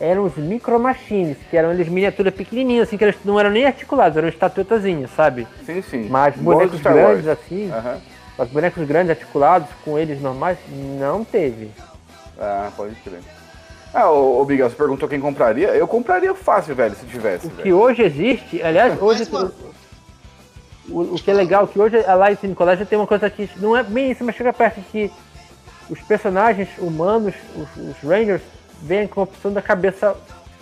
eram 0.00 0.24
os 0.24 0.36
Micro 0.36 0.78
Machines, 0.78 1.36
que 1.48 1.56
eram 1.56 1.72
eles 1.72 1.88
miniaturas 1.88 2.34
pequenininhas, 2.34 2.88
assim, 2.88 2.96
que 2.98 3.04
eles 3.04 3.16
não 3.24 3.38
eram 3.38 3.50
nem 3.50 3.64
articulados, 3.64 4.18
eram 4.18 4.28
estatuetazinhas, 4.28 5.10
sabe? 5.12 5.46
Sim, 5.64 5.80
sim. 5.82 6.08
Mas 6.10 6.34
bonecos 6.36 6.80
grandes, 6.80 7.26
assim, 7.28 7.70
Aham. 7.70 7.98
Os 8.38 8.48
bonecos 8.48 8.86
grandes 8.86 9.10
articulados 9.10 9.68
com 9.84 9.98
eles 9.98 10.20
normais, 10.20 10.58
não 10.98 11.24
teve. 11.24 11.70
Ah, 12.38 12.70
pode 12.76 12.94
crer. 12.96 13.20
Ah, 13.92 14.10
ô, 14.10 14.40
ô 14.40 14.44
Miguel, 14.44 14.68
você 14.70 14.76
perguntou 14.76 15.08
quem 15.08 15.20
compraria? 15.20 15.68
Eu 15.68 15.88
compraria 15.88 16.34
fácil, 16.34 16.74
velho, 16.74 16.94
se 16.94 17.06
tivesse. 17.06 17.46
O 17.46 17.50
que 17.50 17.62
velho. 17.64 17.78
hoje 17.78 18.02
existe, 18.02 18.62
aliás, 18.62 19.00
hoje. 19.00 19.26
Mas, 19.30 19.50
O, 20.90 21.00
o 21.00 21.14
que 21.16 21.30
é 21.30 21.34
legal 21.34 21.64
é 21.64 21.66
que 21.66 21.78
hoje 21.78 21.96
a 22.04 22.14
Light 22.14 22.46
in 22.46 22.54
Collection 22.54 22.86
tem 22.86 22.98
uma 22.98 23.06
coisa 23.06 23.28
que 23.28 23.48
não 23.56 23.76
é 23.76 23.82
bem 23.82 24.10
isso, 24.10 24.24
mas 24.24 24.34
chega 24.36 24.52
perto 24.52 24.80
que 24.92 25.10
os 25.90 26.00
personagens 26.02 26.68
humanos, 26.78 27.34
os, 27.56 27.68
os 27.76 27.96
Rangers, 28.02 28.42
vêm 28.82 29.06
com 29.08 29.20
a 29.20 29.24
opção 29.24 29.52
da 29.52 29.60
cabeça 29.60 30.14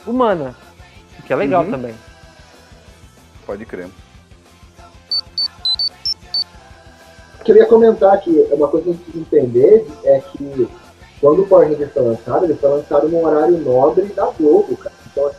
humana. 0.06 0.54
O 1.18 1.22
que 1.22 1.32
é 1.32 1.36
legal 1.36 1.62
Uhum. 1.64 1.70
também. 1.70 1.94
Pode 3.44 3.64
crer. 3.66 3.88
Eu 7.46 7.54
queria 7.54 7.66
comentar 7.66 8.20
que 8.20 8.48
uma 8.50 8.66
coisa 8.66 8.86
que 8.86 8.90
a 8.90 8.92
gente 8.92 9.04
precisa 9.04 9.24
entender 9.24 9.86
é 10.02 10.18
que 10.18 10.68
quando 11.20 11.42
o 11.42 11.46
Power 11.46 11.68
Rangers 11.68 11.92
foi 11.92 12.02
lançado, 12.02 12.44
ele 12.44 12.54
foi 12.54 12.70
lançado 12.70 13.08
num 13.08 13.24
horário 13.24 13.56
nobre 13.58 14.06
da 14.06 14.26
Globo, 14.36 14.76
cara. 14.76 14.92
Então, 15.12 15.30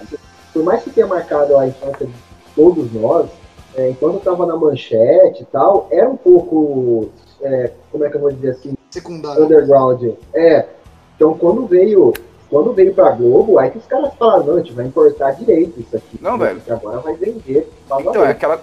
assim, 0.00 0.16
por 0.52 0.62
mais 0.62 0.84
que 0.84 0.90
tenha 0.90 1.08
marcado 1.08 1.58
a 1.58 1.66
infância 1.66 2.06
de 2.06 2.14
todos 2.54 2.92
nós, 2.92 3.28
é, 3.74 3.90
enquanto 3.90 4.22
tava 4.22 4.46
na 4.46 4.56
manchete 4.56 5.42
e 5.42 5.46
tal, 5.46 5.88
era 5.90 6.08
um 6.08 6.16
pouco, 6.16 7.08
é, 7.42 7.72
como 7.90 8.04
é 8.04 8.08
que 8.08 8.16
eu 8.16 8.20
vou 8.20 8.30
dizer 8.30 8.50
assim, 8.50 8.74
Secundário. 8.88 9.44
underground. 9.44 10.14
É. 10.32 10.64
Então 11.16 11.34
quando 11.34 11.66
veio, 11.66 12.12
quando 12.48 12.72
veio 12.72 12.94
pra 12.94 13.10
Globo, 13.10 13.58
aí 13.58 13.72
que 13.72 13.78
os 13.78 13.86
caras 13.86 14.14
falaram, 14.14 14.44
não, 14.44 14.54
a 14.54 14.58
gente 14.58 14.72
vai 14.74 14.86
importar 14.86 15.32
direito 15.32 15.80
isso 15.80 15.96
aqui. 15.96 16.20
Não, 16.22 16.38
velho. 16.38 16.58
Porque 16.58 16.70
agora 16.70 17.00
vai 17.00 17.14
vender. 17.14 17.68
Então, 17.84 18.24
é 18.24 18.30
aquela, 18.30 18.62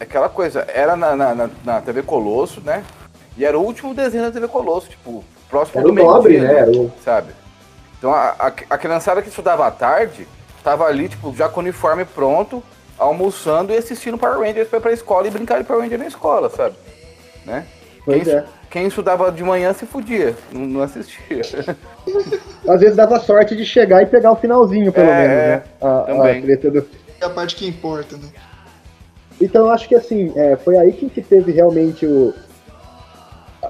aquela 0.00 0.28
coisa, 0.28 0.66
era 0.72 0.96
na, 0.96 1.14
na, 1.16 1.34
na- 1.34 1.50
na 1.64 1.80
TV 1.80 2.02
Colosso, 2.02 2.60
né? 2.60 2.84
E 3.36 3.44
era 3.44 3.58
o 3.58 3.62
último 3.62 3.94
desenho 3.94 4.24
da 4.24 4.30
TV 4.30 4.48
Colosso, 4.48 4.88
tipo, 4.88 5.24
próximo 5.48 5.80
Era 5.80 5.88
do 5.88 5.92
o 5.92 6.04
nobre, 6.04 6.38
né? 6.40 6.54
Era 6.60 6.70
o- 6.70 6.92
Sabe? 7.04 7.32
Então 7.98 8.12
a, 8.12 8.30
a, 8.38 8.46
a 8.46 8.78
criançada 8.78 9.22
que 9.22 9.28
estudava 9.28 9.66
à 9.66 9.70
tarde, 9.70 10.26
tava 10.62 10.84
ali, 10.84 11.08
tipo, 11.08 11.34
já 11.34 11.48
com 11.48 11.60
o 11.60 11.62
uniforme 11.62 12.04
pronto, 12.04 12.62
almoçando 12.98 13.72
e 13.72 13.76
assistindo 13.76 14.18
Power 14.18 14.38
Rangers 14.40 14.68
pra 14.68 14.78
ir 14.78 14.82
pra 14.82 14.92
escola 14.92 15.26
e 15.26 15.30
brincar 15.30 15.58
de 15.58 15.64
Power 15.64 15.82
Ranger 15.82 15.98
na 15.98 16.06
escola, 16.06 16.48
sabe? 16.50 16.74
Né? 17.44 17.64
Pois 18.04 18.24
quem, 18.24 18.34
é. 18.34 18.44
quem 18.70 18.86
estudava 18.86 19.30
de 19.30 19.42
manhã 19.44 19.72
se 19.72 19.84
fudia, 19.86 20.34
não, 20.52 20.62
não 20.62 20.82
assistia. 20.82 21.42
Às 22.68 22.80
vezes 22.80 22.96
dava 22.96 23.20
sorte 23.20 23.54
de 23.56 23.64
chegar 23.64 24.02
e 24.02 24.06
pegar 24.06 24.32
o 24.32 24.36
finalzinho, 24.36 24.92
pelo 24.92 25.08
É, 25.10 25.16
menos, 25.28 25.32
é, 25.36 25.46
né? 25.48 25.62
A, 25.80 26.00
também. 26.02 26.38
a 26.38 26.42
treta 26.42 26.70
do... 26.70 26.88
É 27.20 27.24
a 27.24 27.30
parte 27.30 27.56
que 27.56 27.66
importa, 27.66 28.16
né? 28.16 28.28
Então 29.40 29.66
eu 29.66 29.70
acho 29.70 29.88
que 29.88 29.94
assim, 29.94 30.32
é, 30.36 30.56
foi 30.56 30.76
aí 30.76 30.92
que, 30.92 31.08
que 31.08 31.22
teve 31.22 31.52
realmente 31.52 32.04
o, 32.06 32.34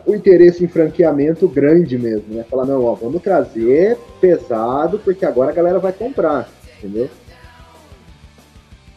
o 0.07 0.14
interesse 0.14 0.64
em 0.64 0.69
franqueamento 0.69 1.47
grande 1.49 1.99
mesmo, 1.99 2.35
né? 2.35 2.45
Falar, 2.51 2.64
não, 2.66 2.85
ó, 2.85 2.95
vamos 2.95 3.23
trazer 3.23 3.97
pesado, 4.21 4.99
porque 4.99 5.27
agora 5.27 5.51
a 5.51 5.55
galera 5.55 5.79
vai 5.79 5.93
comprar, 5.93 6.49
entendeu? 6.79 7.09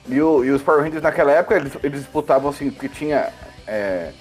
E, 0.10 0.22
o- 0.22 0.44
e 0.44 0.50
os 0.52 0.62
Power 0.62 0.82
Rangers 0.84 1.04
naquela 1.04 1.32
época, 1.32 1.56
eles, 1.56 1.74
eles 1.84 2.00
disputavam 2.02 2.50
assim, 2.50 2.72
porque 2.72 2.90
tinha. 2.90 3.30
É, 3.68 4.12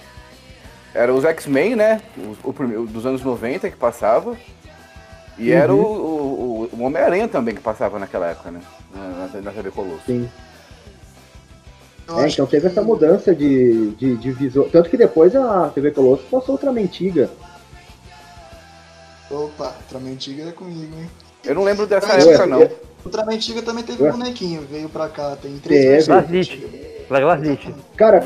era 0.93 1.13
os 1.13 1.23
X-Men, 1.25 1.75
né? 1.75 2.01
O, 2.43 2.49
o 2.49 2.53
primeiro- 2.53 2.85
dos 2.85 3.05
anos 3.05 3.23
90 3.23 3.69
que 3.69 3.77
passava. 3.77 4.35
E 5.37 5.51
era 5.51 5.73
o, 5.73 5.77
o, 5.81 6.69
o- 6.73 6.77
o 6.77 6.83
Homem-Aranha 6.83 7.27
também 7.27 7.55
que 7.55 7.61
passava 7.61 7.97
naquela 7.97 8.27
época, 8.27 8.51
né? 8.51 8.59
Na, 8.93 9.27
na, 9.33 9.41
na 9.41 9.51
TV 9.51 9.71
Colosso. 9.71 10.01
Sim. 10.05 10.29
É, 12.19 12.27
então 12.27 12.45
que- 12.45 12.51
teve 12.51 12.67
essa 12.67 12.81
mudança 12.81 13.33
de, 13.35 13.91
de, 13.91 14.17
de 14.17 14.31
visual. 14.31 14.67
Tanto 14.71 14.89
que 14.89 14.97
depois 14.97 15.35
a 15.35 15.69
TV 15.69 15.91
Colosso 15.91 16.23
passou 16.29 16.53
outra 16.53 16.71
antiga. 16.71 17.29
Opa, 19.29 19.73
Ultramantiga 19.83 20.49
é 20.49 20.51
comigo, 20.51 20.93
hein? 20.99 21.09
Eu 21.45 21.55
não 21.55 21.63
lembro 21.63 21.87
dessa 21.87 22.19
Eu- 22.19 22.29
época, 22.31 22.45
não. 22.45 22.69
Ultramantiga 23.05 23.61
também 23.61 23.83
teve 23.83 24.03
Ué? 24.03 24.11
bonequinho, 24.11 24.61
veio 24.69 24.89
pra 24.89 25.07
cá, 25.07 25.35
tem 25.41 25.57
três. 25.57 26.07
Glaslit. 26.07 26.61
Cara, 27.95 28.23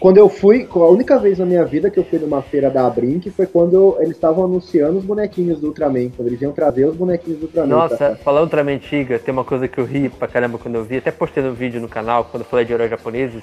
quando 0.00 0.18
eu 0.18 0.28
fui, 0.28 0.68
a 0.72 0.78
única 0.86 1.18
vez 1.18 1.38
na 1.38 1.46
minha 1.46 1.64
vida 1.64 1.90
que 1.90 1.98
eu 1.98 2.04
fui 2.04 2.18
numa 2.18 2.40
feira 2.42 2.70
da 2.70 2.88
Brink 2.88 3.30
foi 3.30 3.46
quando 3.46 3.74
eu- 3.74 3.96
eles 4.00 4.14
estavam 4.16 4.44
anunciando 4.44 4.98
os 4.98 5.04
bonequinhos 5.04 5.60
do 5.60 5.68
Ultraman, 5.68 6.10
quando 6.10 6.28
eles 6.28 6.40
iam 6.40 6.52
trazer 6.52 6.84
os 6.86 6.96
bonequinhos 6.96 7.40
do 7.40 7.46
Ultraman. 7.46 7.68
Nossa, 7.68 8.18
falando 8.22 8.44
Ultraman 8.44 8.72
antiga, 8.74 9.18
tem 9.18 9.32
uma 9.32 9.44
coisa 9.44 9.66
que 9.66 9.78
eu 9.78 9.84
ri 9.84 10.08
pra 10.08 10.28
caramba 10.28 10.58
quando 10.58 10.76
eu 10.76 10.84
vi, 10.84 10.98
até 10.98 11.10
postei 11.10 11.42
no 11.42 11.52
vídeo 11.52 11.80
no 11.80 11.88
canal, 11.88 12.24
quando 12.24 12.42
eu 12.42 12.48
falei 12.48 12.64
de 12.64 12.72
heróis 12.72 12.90
japoneses, 12.90 13.42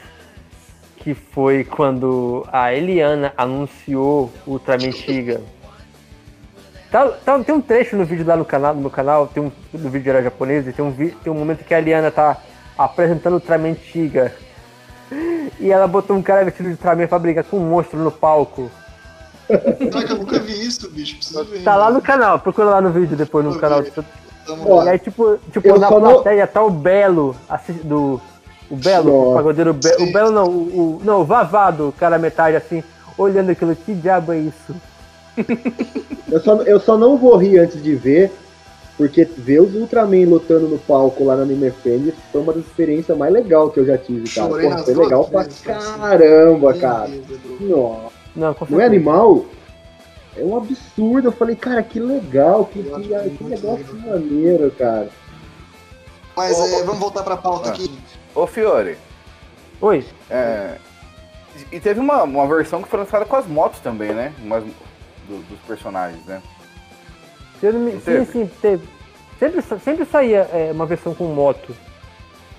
que 0.98 1.14
foi 1.14 1.64
quando 1.64 2.46
a 2.52 2.74
Eliana 2.74 3.34
anunciou 3.38 4.32
o 4.48 4.52
Ultraman 4.54 4.92
Tiga. 4.92 5.42
Tá, 6.90 7.10
tá- 7.10 7.40
tem 7.40 7.54
um 7.54 7.60
trecho 7.62 7.98
no 7.98 8.06
vídeo 8.06 8.26
lá 8.26 8.38
no 8.38 8.46
canal, 8.46 8.74
no 8.74 8.80
meu 8.82 8.90
canal, 8.90 9.28
tem 9.28 9.44
um 9.44 9.52
no 9.74 9.90
vídeo 9.90 10.04
de 10.04 10.10
heróis 10.10 10.24
japoneses, 10.24 10.74
tem 10.74 10.86
um, 10.86 10.92
tem 10.92 11.34
um 11.34 11.36
momento 11.36 11.66
que 11.66 11.74
a 11.74 11.80
Eliana 11.80 12.10
tá 12.10 12.42
apresentando 12.78 13.34
o 13.34 13.36
Ultraman 13.36 13.74
Tiga. 13.74 14.32
E 15.60 15.72
ela 15.72 15.88
botou 15.88 16.16
um 16.16 16.22
cara 16.22 16.44
vestido 16.44 16.66
de 16.68 16.72
Ultraman 16.74 17.08
pra 17.08 17.20
brigar 17.20 17.44
com 17.44 17.58
um 17.58 17.70
monstro 17.70 18.00
no 18.00 18.12
palco. 18.12 18.70
Caraca, 19.48 20.14
eu 20.14 20.18
nunca 20.18 20.40
vi 20.40 20.66
isso, 20.66 20.90
bicho. 20.90 21.18
Preciso 21.18 21.44
ver. 21.46 21.64
Tá 21.64 21.76
lá 21.76 21.92
no 21.92 22.02
canal, 22.02 22.40
procura 22.40 22.70
lá 22.70 22.82
no 22.82 22.90
vídeo 22.90 23.16
depois 23.16 23.46
no 23.46 23.58
canal. 23.60 23.84
Ó, 24.66 24.84
E 24.84 24.90
aí, 24.90 25.00
tipo, 25.00 25.38
tipo 25.52 25.68
eu 25.68 25.80
na 25.80 25.88
só 25.88 26.00
não- 26.00 26.14
plateia 26.16 26.46
tá 26.48 26.62
o 26.64 26.70
Belo, 26.70 27.36
assi- 27.50 27.74
do. 27.74 28.20
O 28.70 28.76
Belo, 28.76 29.12
o 29.14 29.24
Nossa. 29.26 29.36
pagodeiro 29.38 29.74
Be 29.74 29.90
O. 30.00 30.12
Belo 30.12 30.32
não, 30.32 30.46
o, 30.46 30.50
o- 30.50 31.02
Não, 31.04 31.22
o 31.22 31.26
Vavado, 31.26 31.94
cara 32.00 32.18
metade 32.18 32.56
assim, 32.56 32.84
olhando 33.18 33.52
aquilo, 33.52 33.76
que 33.76 33.94
diabo 33.94 34.34
é 34.34 34.40
isso? 34.40 34.76
Eu 36.32 36.40
só, 36.42 36.56
eu 36.64 36.80
só 36.80 36.98
não 36.98 37.18
vou 37.18 37.36
rir 37.38 37.60
antes 37.60 37.82
de 37.82 37.96
ver, 37.96 38.32
porque 38.98 39.26
ver 39.26 39.62
os 39.62 39.74
Ultraman 39.76 40.26
lutando 40.28 40.68
no 40.68 40.78
palco 40.80 41.26
lá 41.26 41.36
na 41.36 41.44
Anime 41.44 41.70
Friends 41.72 42.14
foi 42.32 42.42
uma 42.42 42.54
das 42.54 42.66
experiências 42.66 43.18
mais 43.18 43.34
legais 43.34 43.74
que 43.74 43.80
eu 43.80 43.86
já 43.86 43.98
tive, 43.98 44.30
cara. 44.30 44.50
Chorei 44.50 44.70
Porra, 44.70 44.84
foi 44.84 44.94
legal 44.96 45.26
pra 45.26 45.44
vezes, 45.44 45.62
caramba, 45.62 46.74
cara. 46.76 47.10
Nossa. 47.60 48.16
Não, 48.36 48.56
Não 48.70 48.82
é 48.82 48.86
animal? 48.86 49.46
É 50.38 50.44
um 50.44 50.58
absurdo. 50.58 51.30
Eu 51.30 51.32
falei, 51.32 51.56
cara, 51.56 51.82
que 51.84 52.00
legal, 52.00 52.66
que, 52.66 52.84
que, 52.84 53.30
que 53.38 53.44
negócio 53.44 53.94
legal. 53.94 54.10
maneiro, 54.20 54.72
cara. 54.72 55.10
Mas 56.36 56.58
Ô, 56.58 56.66
é, 56.66 56.82
ô. 56.82 56.86
vamos 56.86 57.00
voltar 57.00 57.24
pra 57.24 57.38
pauta 57.38 57.70
Ah. 57.70 57.72
aqui. 57.74 57.90
Ô 58.34 58.46
Fiore, 58.46 58.98
Oi, 59.80 60.06
é, 60.30 60.76
e 61.72 61.80
teve 61.80 62.00
uma, 62.00 62.24
uma 62.24 62.48
versão 62.48 62.82
que 62.82 62.90
foi 62.90 63.00
lançada 63.00 63.24
com 63.26 63.36
as 63.36 63.46
motos 63.48 63.80
também, 63.80 64.14
né? 64.14 64.34
Umas, 64.44 64.64
do- 64.64 65.44
dos 65.50 65.60
personagens, 65.68 66.26
né? 66.26 66.42
Se 67.72 67.78
me- 67.78 68.00
sim, 68.00 68.26
sim, 68.26 68.50
teve. 68.62 68.84
Sempre, 69.40 69.62
sempre 69.84 70.06
saía 70.06 70.48
é, 70.54 70.70
uma 70.74 70.86
versão 70.86 71.14
com 71.14 71.26
moto. 71.26 71.74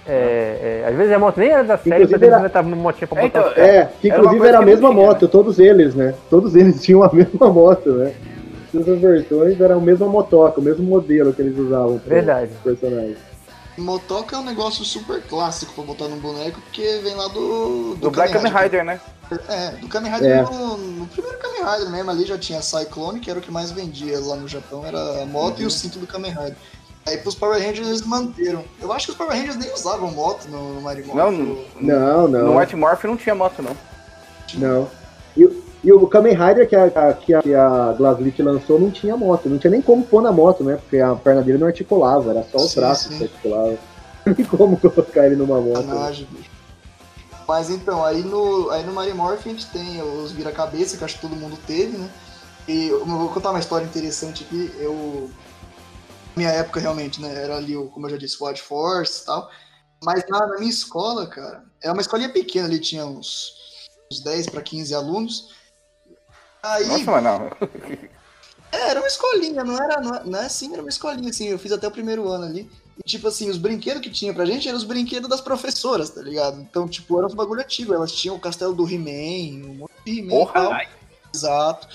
É, 0.08 0.82
é, 0.84 0.88
às 0.88 0.94
vezes 0.94 1.12
a 1.12 1.18
moto 1.18 1.38
nem 1.38 1.48
era 1.50 1.64
da 1.64 1.76
série, 1.76 2.04
Inclusive 2.04 2.26
era- 2.26 2.38
inventavam 2.38 2.72
uma 2.72 2.80
motinha 2.80 3.08
pra 3.08 3.20
É, 3.20 3.24
botar. 3.24 3.40
então, 3.50 3.64
É, 3.64 3.88
que 4.00 4.08
Era 4.08 4.18
inclusive 4.18 4.38
coisa 4.38 4.48
era 4.54 4.58
a 4.58 4.62
mesma 4.66 4.90
tinha, 4.90 5.02
moto, 5.02 5.26
todos 5.28 5.58
eles, 5.58 5.94
né? 5.96 6.14
Todos 6.30 6.54
eles 6.54 6.80
tinham 6.84 7.02
a 7.02 7.12
mesma 7.12 7.50
moto, 7.50 7.90
né? 7.92 8.12
Todas 8.70 8.88
as 8.88 9.00
versões 9.00 9.60
eram 9.60 9.78
a 9.78 9.80
mesma 9.80 10.06
motoca, 10.06 10.60
o 10.60 10.62
mesmo 10.62 10.84
modelo 10.84 11.32
que 11.32 11.42
eles 11.42 11.58
usavam 11.58 11.98
para 11.98 12.14
Verdade. 12.14 12.50
os 12.52 12.58
personagens. 12.60 13.16
Motoca 13.78 14.36
é 14.36 14.38
um 14.38 14.44
negócio 14.44 14.84
super 14.84 15.22
clássico 15.22 15.72
pra 15.74 15.84
botar 15.84 16.08
num 16.08 16.18
boneco, 16.18 16.60
porque 16.62 17.00
vem 17.02 17.14
lá 17.14 17.28
do. 17.28 17.94
Do 17.96 18.10
Black 18.10 18.32
Kamen 18.32 18.52
Rider, 18.52 18.84
né? 18.84 19.00
É, 19.48 19.70
do 19.72 19.88
Kamen 19.88 20.12
Rider 20.12 20.38
É. 20.38 20.42
no, 20.42 20.76
no 20.76 21.06
primeiro 21.08 21.36
Kamen 21.38 21.62
Rider 21.64 21.90
mesmo, 21.90 22.10
ali 22.10 22.24
já 22.24 22.38
tinha 22.38 22.62
Cyclone, 22.62 23.20
que 23.20 23.28
era 23.28 23.38
o 23.38 23.42
que 23.42 23.50
mais 23.50 23.70
vendia 23.70 24.18
lá 24.20 24.36
no 24.36 24.46
Japão, 24.48 24.84
era 24.86 25.22
a 25.22 25.26
moto 25.26 25.60
e 25.60 25.66
o 25.66 25.70
cinto 25.70 25.98
do 25.98 26.06
Kamen 26.06 26.30
Rider. 26.30 26.56
Aí 27.06 27.18
pros 27.18 27.34
Power 27.36 27.60
Rangers 27.62 27.86
eles 27.86 28.02
manteram. 28.02 28.64
Eu 28.80 28.92
acho 28.92 29.06
que 29.06 29.12
os 29.12 29.18
Power 29.18 29.32
Rangers 29.32 29.56
nem 29.56 29.72
usavam 29.72 30.10
moto 30.10 30.46
no, 30.48 30.74
no 30.74 30.80
Mario 30.80 31.06
Não, 31.14 31.30
Morph. 31.30 31.66
Não, 31.80 32.28
não. 32.28 32.44
No 32.46 32.58
White 32.58 32.74
Morph 32.76 33.04
não 33.04 33.16
tinha 33.16 33.34
moto, 33.34 33.62
não. 33.62 33.76
Não. 34.54 34.90
E, 35.36 35.44
o- 35.44 35.65
e 35.86 35.92
o 35.92 36.04
Kamen 36.08 36.34
Rider 36.34 36.68
que 36.68 36.74
a, 36.74 36.90
que 37.14 37.32
a, 37.32 37.42
que 37.42 37.54
a 37.54 37.92
Glaslit 37.92 38.42
lançou 38.42 38.76
não 38.76 38.90
tinha 38.90 39.16
moto, 39.16 39.48
não 39.48 39.56
tinha 39.56 39.70
nem 39.70 39.80
como 39.80 40.04
pôr 40.04 40.20
na 40.20 40.32
moto, 40.32 40.64
né? 40.64 40.78
Porque 40.78 40.98
a 40.98 41.14
perna 41.14 41.42
dele 41.42 41.58
não 41.58 41.68
articulava, 41.68 42.32
era 42.32 42.42
só 42.50 42.58
o 42.58 42.68
Sim, 42.68 42.80
braço 42.80 43.08
sim. 43.08 43.18
que 43.18 43.22
articulava. 43.22 43.78
Não 44.26 44.34
tem 44.34 44.44
como 44.50 44.76
colocar 44.76 45.26
ele 45.26 45.36
numa 45.36 45.60
moto. 45.60 45.82
né? 45.86 46.26
Mas 47.46 47.70
então, 47.70 48.04
aí 48.04 48.20
no, 48.24 48.68
aí 48.70 48.84
no 48.84 48.92
Mario 48.92 49.14
Morph 49.14 49.46
a 49.46 49.48
gente 49.48 49.70
tem 49.70 50.02
os 50.02 50.32
vira-cabeça, 50.32 50.96
que 50.96 51.04
acho 51.04 51.14
que 51.14 51.20
todo 51.20 51.36
mundo 51.36 51.56
teve, 51.68 51.96
né? 51.96 52.10
E 52.66 52.88
eu 52.88 53.06
vou 53.06 53.28
contar 53.28 53.50
uma 53.50 53.60
história 53.60 53.84
interessante 53.84 54.42
aqui. 54.42 54.74
Eu. 54.80 55.30
Minha 56.34 56.50
época 56.50 56.80
realmente, 56.80 57.22
né? 57.22 57.32
Era 57.32 57.58
ali, 57.58 57.76
o, 57.76 57.86
como 57.86 58.06
eu 58.06 58.10
já 58.10 58.16
disse, 58.16 58.42
o 58.42 58.44
Watch 58.44 58.60
Force 58.60 59.22
e 59.22 59.26
tal. 59.26 59.48
Mas 60.02 60.24
na, 60.28 60.48
na 60.48 60.58
minha 60.58 60.68
escola, 60.68 61.28
cara, 61.28 61.62
era 61.80 61.92
uma 61.92 62.02
escolinha 62.02 62.28
pequena 62.28 62.66
ali, 62.66 62.80
tinha 62.80 63.06
uns, 63.06 63.52
uns 64.10 64.18
10 64.18 64.48
para 64.48 64.60
15 64.62 64.92
alunos. 64.92 65.55
Aí. 66.74 66.86
Nossa, 66.86 67.10
mas 67.10 67.22
não. 67.24 67.50
É, 68.72 68.90
era 68.90 69.00
uma 69.00 69.06
escolinha, 69.06 69.64
não 69.64 69.76
era, 69.82 70.00
não 70.00 70.14
é, 70.14 70.24
não 70.24 70.38
é 70.40 70.46
assim, 70.46 70.72
era 70.72 70.82
uma 70.82 70.88
escolinha, 70.88 71.30
assim, 71.30 71.48
eu 71.48 71.58
fiz 71.58 71.72
até 71.72 71.86
o 71.86 71.90
primeiro 71.90 72.28
ano 72.28 72.44
ali. 72.44 72.70
E, 72.98 73.02
tipo 73.02 73.28
assim, 73.28 73.48
os 73.50 73.58
brinquedos 73.58 74.02
que 74.02 74.10
tinha 74.10 74.32
pra 74.34 74.44
gente 74.46 74.66
eram 74.68 74.76
os 74.78 74.84
brinquedos 74.84 75.28
das 75.28 75.40
professoras, 75.40 76.10
tá 76.10 76.20
ligado? 76.22 76.60
Então, 76.60 76.88
tipo, 76.88 77.18
era 77.18 77.26
um 77.26 77.34
bagulho 77.34 77.60
antigo, 77.60 77.94
elas 77.94 78.12
tinham 78.12 78.36
o 78.36 78.40
castelo 78.40 78.74
do 78.74 78.88
He-Man, 78.88 79.66
um 79.68 79.74
monte 79.74 79.92
de 80.04 80.18
He-Man 80.20 80.42
e 80.42 80.46
tal. 80.52 80.72
Exato. 81.34 81.88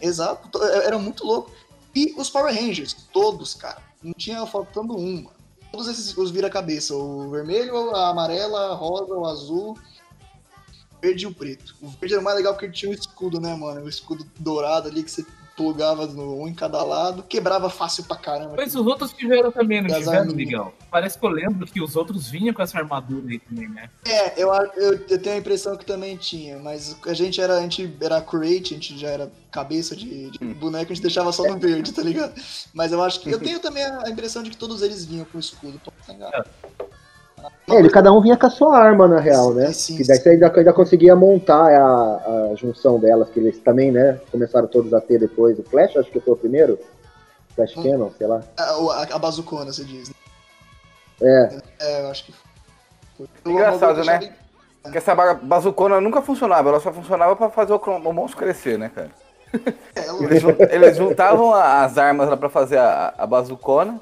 Exato, 0.00 0.48
to- 0.48 0.62
era 0.62 0.98
muito 0.98 1.24
louco. 1.26 1.50
E 1.94 2.14
os 2.16 2.30
Power 2.30 2.54
Rangers, 2.54 2.94
todos, 3.12 3.54
cara, 3.54 3.78
não 4.02 4.12
tinha 4.12 4.44
faltando 4.46 4.96
um, 4.96 5.16
mano. 5.24 5.32
Todos 5.72 5.88
esses, 5.88 6.16
os 6.16 6.30
vira-cabeça, 6.30 6.94
o 6.94 7.30
vermelho, 7.30 7.94
a 7.94 8.08
amarela, 8.10 8.72
a 8.72 8.74
rosa, 8.74 9.12
o 9.14 9.26
azul, 9.26 9.78
verde 11.00 11.24
e 11.24 11.26
o 11.26 11.34
preto. 11.34 11.74
O 11.80 11.88
verde 11.88 12.14
era 12.14 12.20
o 12.20 12.24
mais 12.24 12.36
legal 12.36 12.52
porque 12.52 12.66
ele 12.66 12.72
tinha 12.72 12.90
um 12.90 12.94
escudo, 12.94 13.40
né, 13.40 13.54
mano? 13.54 13.82
O 13.82 13.88
escudo 13.88 14.26
dourado 14.38 14.88
ali 14.88 15.02
que 15.02 15.10
você 15.10 15.24
plugava 15.60 16.06
no, 16.06 16.40
um 16.40 16.48
em 16.48 16.54
cada 16.54 16.82
lado, 16.82 17.22
quebrava 17.22 17.68
fácil 17.68 18.04
pra 18.04 18.16
caramba. 18.16 18.54
Mas 18.56 18.74
os 18.74 18.86
outros 18.86 19.12
tiveram 19.12 19.52
também, 19.52 19.82
não 19.82 19.88
tiveram. 19.94 20.34
Miguel? 20.34 20.72
Parece 20.90 21.18
que 21.18 21.26
eu 21.26 21.28
lembro 21.28 21.66
que 21.66 21.82
os 21.82 21.96
outros 21.96 22.30
vinham 22.30 22.54
com 22.54 22.62
essa 22.62 22.78
armadura 22.78 23.28
aí 23.28 23.38
também, 23.38 23.68
né? 23.68 23.90
É, 24.06 24.42
eu, 24.42 24.50
eu, 24.76 24.92
eu 25.06 25.22
tenho 25.22 25.36
a 25.36 25.38
impressão 25.38 25.76
que 25.76 25.84
também 25.84 26.16
tinha, 26.16 26.58
mas 26.58 26.96
a 27.06 27.12
gente 27.12 27.42
era, 27.42 27.58
a 27.58 27.60
gente 27.60 27.94
era 28.00 28.22
crate, 28.22 28.72
a 28.72 28.76
gente 28.76 28.98
já 28.98 29.08
era 29.08 29.30
cabeça 29.50 29.94
de, 29.94 30.30
de 30.30 30.38
boneco, 30.54 30.92
a 30.92 30.94
gente 30.94 31.02
deixava 31.02 31.30
só 31.30 31.44
no 31.44 31.58
verde, 31.58 31.92
tá 31.92 32.02
ligado? 32.02 32.32
Mas 32.72 32.90
eu 32.90 33.02
acho 33.02 33.20
que. 33.20 33.30
Eu 33.30 33.38
tenho 33.40 33.60
também 33.60 33.84
a, 33.84 34.08
impressão 34.08 34.42
de 34.42 34.48
que 34.48 34.56
todos 34.56 34.80
eles 34.80 35.04
vinham 35.04 35.26
com 35.26 35.38
escudo. 35.38 35.78
Posso 35.84 35.96
estar 36.00 36.14
enganado. 36.14 36.48
É, 36.78 36.84
ele, 37.68 37.88
cada 37.90 38.12
um 38.12 38.20
vinha 38.20 38.36
com 38.36 38.46
a 38.46 38.50
sua 38.50 38.76
arma, 38.76 39.06
na 39.08 39.20
real, 39.20 39.52
né? 39.54 39.66
Sim, 39.66 39.72
sim, 39.72 39.96
que 39.96 40.06
daí 40.06 40.16
sim. 40.16 40.22
você 40.22 40.28
ainda, 40.30 40.52
ainda 40.56 40.72
conseguia 40.72 41.14
montar 41.16 41.72
a, 41.72 42.50
a 42.50 42.54
junção 42.56 42.98
delas, 42.98 43.28
que 43.30 43.38
eles 43.40 43.58
também, 43.60 43.90
né? 43.92 44.18
Começaram 44.30 44.66
todos 44.66 44.92
a 44.94 45.00
ter 45.00 45.18
depois. 45.18 45.58
O 45.58 45.62
Flash, 45.62 45.96
acho 45.96 46.10
que 46.10 46.20
foi 46.20 46.32
o 46.34 46.36
primeiro. 46.36 46.78
Flash 47.54 47.76
Hum. 47.76 47.82
Cannon, 47.82 48.10
sei 48.16 48.26
lá. 48.26 48.40
A, 48.56 48.62
a, 48.62 49.02
a 49.14 49.18
bazucona, 49.18 49.72
você 49.72 49.84
diz. 49.84 50.08
né? 50.08 50.14
É, 51.22 51.58
É, 51.80 52.02
eu 52.04 52.10
acho 52.10 52.24
que 52.26 52.34
foi. 53.16 53.26
Engraçado, 53.46 54.04
né? 54.04 54.16
achava- 54.16 54.32
Porque 54.82 54.98
essa 54.98 55.14
ba- 55.14 55.34
bazucona 55.34 56.00
nunca 56.00 56.22
funcionava, 56.22 56.70
ela 56.70 56.80
só 56.80 56.92
funcionava 56.92 57.36
pra 57.36 57.50
fazer 57.50 57.72
o, 57.72 57.76
o 57.76 58.12
monstro 58.12 58.38
crescer, 58.38 58.78
né, 58.78 58.90
cara? 58.94 59.10
É, 59.96 60.08
Eles, 60.24 60.42
eles 60.70 60.96
juntavam 60.96 61.52
a- 61.52 61.82
as 61.84 61.98
armas 61.98 62.28
lá 62.30 62.36
pra 62.36 62.48
fazer 62.48 62.78
a, 62.78 63.12
a 63.18 63.26
bazucona, 63.26 64.00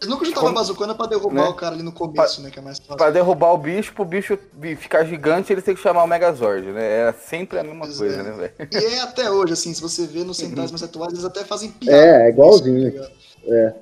Eles 0.00 0.08
nunca 0.08 0.24
juntavam 0.24 0.48
a 0.48 0.52
Como- 0.52 0.60
bazucona 0.60 0.94
pra 0.94 1.06
derrubar 1.06 1.44
né? 1.44 1.48
o 1.48 1.54
cara 1.54 1.74
ali 1.74 1.82
no 1.82 1.92
começo, 1.92 2.40
né? 2.42 2.50
Que 2.50 2.58
é 2.58 2.62
mais 2.62 2.78
fácil. 2.78 2.96
pra 2.96 3.10
derrubar 3.10 3.52
o 3.52 3.58
bicho, 3.58 3.92
pro 3.94 4.04
bicho 4.04 4.38
ficar 4.78 5.04
gigante, 5.04 5.52
eles 5.52 5.64
têm 5.64 5.74
que 5.74 5.80
chamar 5.82 6.04
o 6.04 6.06
Megazord, 6.06 6.66
né? 6.72 6.84
Era 7.00 7.12
sempre 7.12 7.58
a 7.58 7.62
mesma 7.64 7.84
Pois 7.86 7.98
coisa, 7.98 8.20
é. 8.20 8.22
né, 8.22 8.30
velho? 8.32 8.68
E 8.72 8.94
é 8.94 9.00
até 9.00 9.30
hoje, 9.30 9.52
assim, 9.54 9.72
se 9.74 9.80
você 9.82 10.06
vê 10.06 10.22
nos 10.24 10.36
centrais 10.36 10.70
mais 10.70 10.82
atuais, 10.82 11.12
eles 11.12 11.24
até 11.24 11.44
fazem 11.44 11.70
piada. 11.70 11.96
É, 11.96 12.28
é 12.28 12.32
com 12.32 12.42
igualzinho. 12.42 12.88
isso, 12.88 12.98
tá? 13.00 13.10
É. 13.48 13.74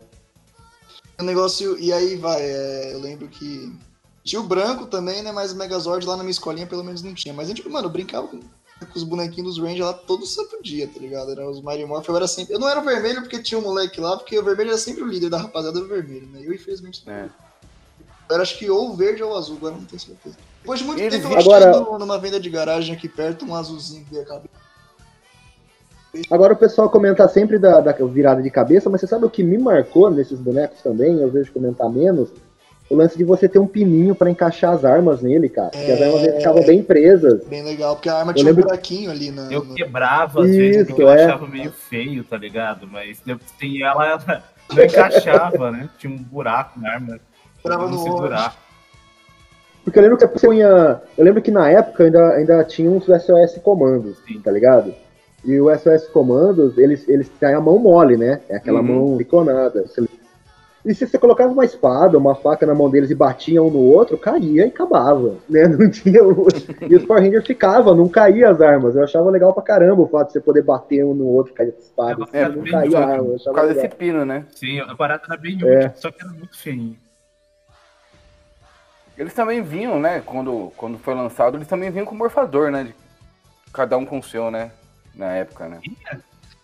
O 1.21 1.25
negócio, 1.25 1.79
e 1.79 1.93
aí 1.93 2.17
vai, 2.17 2.41
é, 2.41 2.95
eu 2.95 3.01
lembro 3.01 3.29
que 3.29 3.73
tinha 4.25 4.41
o 4.41 4.45
branco 4.45 4.87
também, 4.87 5.23
né? 5.23 5.31
Mas 5.33 5.53
o 5.53 5.57
Megazord 5.57 6.07
lá 6.07 6.17
na 6.17 6.23
minha 6.23 6.31
escolinha 6.33 6.67
pelo 6.67 6.83
menos 6.83 7.03
não 7.03 7.15
tinha. 7.15 7.33
Mas 7.35 7.47
a 7.47 7.49
gente, 7.49 7.69
mano, 7.69 7.87
eu 7.87 7.91
brincava 7.93 8.27
com, 8.29 8.41
com 8.87 8.99
os 8.99 9.05
bonequinhos 9.05 9.57
dos 9.57 9.65
Ranger 9.65 9.85
lá 9.87 9.93
todo 9.93 10.27
santo 10.27 10.63
dia, 10.63 10.87
tá 10.89 10.99
ligado? 11.01 11.31
Era 11.33 11.49
os 11.49 11.61
Mighty 11.63 11.85
Morph, 11.85 12.09
eu 12.09 12.17
era 12.17 12.27
sempre. 12.27 12.55
Eu 12.55 12.59
não 12.59 12.69
era 12.69 12.81
o 12.81 12.85
vermelho 12.85 13.21
porque 13.23 13.43
tinha 13.43 13.59
um 13.59 13.63
moleque 13.65 14.01
lá, 14.01 14.17
porque 14.17 14.39
o 14.39 14.43
vermelho 14.45 14.71
era 14.71 14.79
sempre 14.79 15.03
o 15.03 15.07
líder 15.09 15.31
da 15.31 15.39
rapaziada 15.39 15.79
do 15.81 15.89
vermelho, 15.89 16.27
né? 16.29 16.41
Eu, 16.43 16.53
infelizmente, 16.53 17.03
É. 17.09 17.25
eu 18.29 18.35
era 18.35 18.43
acho 18.43 18.59
que 18.59 18.69
ou 18.71 18.91
o 18.91 18.97
verde 18.97 19.23
ou 19.23 19.33
o 19.33 19.37
azul, 19.37 19.57
agora 19.57 19.75
não 19.75 19.85
tenho 19.85 20.01
certeza. 20.01 20.37
Depois 20.61 20.79
de 20.81 20.87
muito 20.87 21.01
E 21.01 21.03
eles 21.03 21.21
tempo 21.21 21.33
eu 21.35 21.39
achei 21.39 21.53
Agora- 21.53 21.99
numa 21.99 22.19
venda 22.19 22.39
de 22.39 22.49
garagem 22.49 22.95
aqui 22.95 23.09
perto 23.09 23.45
um 23.45 23.55
azulzinho 23.55 24.05
que 24.05 24.15
ia 24.15 24.25
caber. 24.25 24.51
Agora 26.31 26.53
o 26.53 26.57
pessoal 26.57 26.91
comenta 26.91 27.27
sempre 27.27 27.59
da, 27.59 27.81
da 27.81 27.93
virada 27.93 28.43
de 28.43 28.51
cabeça, 28.51 28.91
mas 28.91 29.01
você 29.01 29.07
sabe 29.07 29.25
o 29.25 29.31
que 29.31 29.43
me 29.43 29.57
marcou 29.57 30.11
nesses 30.11 30.39
bonecos 30.39 30.83
também? 30.83 31.19
Eu 31.21 31.31
vejo 31.31 31.51
comentar 31.53 31.89
menos. 31.89 32.29
O 32.93 32.97
lance 32.97 33.17
de 33.17 33.25
você 33.25 33.49
ter 33.49 33.59
um 33.59 33.67
pininho 33.67 34.15
pra 34.15 34.29
encaixar 34.31 34.75
as 34.75 34.85
armas 34.85 35.23
nele, 35.23 35.49
cara. 35.49 35.71
Porque 35.71 35.91
as 35.91 35.99
É. 35.99 36.05
armas 36.05 36.21
dele 36.21 36.37
ficavam 36.37 36.63
bem 36.67 36.83
presas. 36.83 37.43
Bem 37.47 37.63
legal, 37.65 37.97
porque 37.97 38.11
a 38.11 38.17
arma 38.19 38.33
Eu 38.33 38.35
tinha 38.35 38.45
um 38.45 38.49
lembro- 38.49 38.65
buraquinho 38.65 39.11
ali 39.11 39.31
na. 39.31 39.51
Eu 39.51 39.63
quebrava 39.75 40.43
às 40.45 40.51
vezes 40.51 40.77
Isso, 40.77 40.87
porque 40.89 41.03
eu 41.03 41.09
é. 41.09 41.25
achava 41.25 41.47
meio 41.47 41.73
feio, 41.73 42.23
tá 42.23 42.37
ligado? 42.37 42.87
Mas 42.87 43.19
depois 43.25 43.51
tem 43.53 43.83
ela, 43.83 44.05
ela 44.13 44.43
não 44.75 44.85
encaixava, 44.85 45.71
né? 45.71 45.89
Tinha 45.99 46.13
um 46.13 46.19
buraco 46.23 46.79
na 46.79 46.91
arma. 46.93 47.19
Não 47.65 47.89
no 47.89 47.99
segurar. 48.03 48.57
Porque 49.85 49.99
eu 49.99 50.03
lembro 50.03 50.19
que 50.19 50.27
você 50.27 50.47
punha. 50.47 51.01
Eu 51.17 51.25
lembro 51.25 51.41
que 51.41 51.51
na 51.51 51.71
época 51.71 52.05
ainda, 52.05 52.29
ainda 52.35 52.65
tinha 52.65 52.91
uns 52.91 53.07
SOS 53.07 53.59
comandos, 53.63 54.19
Sim. 54.29 54.39
tá 54.41 54.51
ligado? 54.51 54.95
E 55.45 55.59
o 55.59 55.71
SOS 55.77 56.07
comandos, 56.09 56.77
eles, 56.77 57.09
eles 57.09 57.29
têm 57.41 57.55
a 57.55 57.61
mão 57.61 57.79
mole, 57.79 58.17
né? 58.19 58.43
É 58.51 58.57
aquela 58.57 58.81
Uhum. 58.81 58.87
mão 58.87 59.17
biconada. 59.17 59.83
Você- 59.87 60.03
E 60.85 60.93
se 60.95 61.07
você 61.07 61.17
colocava 61.17 61.53
uma 61.53 61.65
espada, 61.65 62.19
uma 62.19 62.35
faca 62.35 62.67
na 62.67 62.75
mão 62.75 62.91
deles 62.91 63.09
e 63.11 63.15
batia 63.15 63.63
um 63.63 63.71
no 63.71 63.79
outro, 63.79 64.19
caía 64.19 64.65
e 64.67 64.69
acabava, 64.69 65.37
né? 65.49 65.67
Não 65.69 65.89
tinha. 65.89 66.25
o- 66.25 66.47
E 66.89 66.97
os 66.97 67.05
Power 67.05 67.23
Rangers 67.23 67.47
ficavam, 67.47 67.95
não 67.95 68.09
caía 68.09 68.51
as 68.51 68.61
armas. 68.61 68.97
Eu 68.97 69.05
achava 69.05 69.31
legal 69.31 69.55
pra 69.55 69.63
caramba 69.63 70.03
o 70.03 70.09
fato 70.09 70.27
de 70.29 70.33
você 70.33 70.41
poder 70.41 70.63
bater 70.63 71.05
um 71.05 71.15
no 71.15 71.25
outro, 71.27 71.55
cair 71.55 71.71
com 71.73 71.79
espada. 71.81 72.25
É, 72.33 72.43
assim, 72.45 72.57
não 72.57 72.65
caía 72.65 72.99
a 72.99 73.07
arma. 73.09 73.37
Por 73.45 73.55
causa 73.55 73.75
desse 73.75 73.89
pino, 73.95 74.25
né? 74.25 74.45
Sim, 74.57 74.81
a 74.81 74.95
parada 74.97 75.23
era 75.29 75.37
bem 75.37 75.57
É. 75.63 75.87
útil, 75.87 75.93
só 75.95 76.11
que 76.11 76.21
era 76.21 76.33
muito 76.33 76.59
feinho. 76.59 76.97
Eles 79.17 79.35
também 79.35 79.63
vinham, 79.63 80.01
né? 80.01 80.21
Quando, 80.25 80.73
quando 80.77 80.99
foi 80.99 81.15
lançado, 81.15 81.57
eles 81.57 81.69
também 81.69 81.91
vinham 81.91 82.07
com 82.07 82.15
morfador, 82.15 82.71
né? 82.73 82.85
de- 82.85 82.95
cada 83.73 83.97
um 83.97 84.05
com 84.05 84.19
o 84.19 84.23
seu, 84.23 84.51
né? 84.51 84.73
Na 85.15 85.33
época, 85.33 85.69
né? 85.69 85.79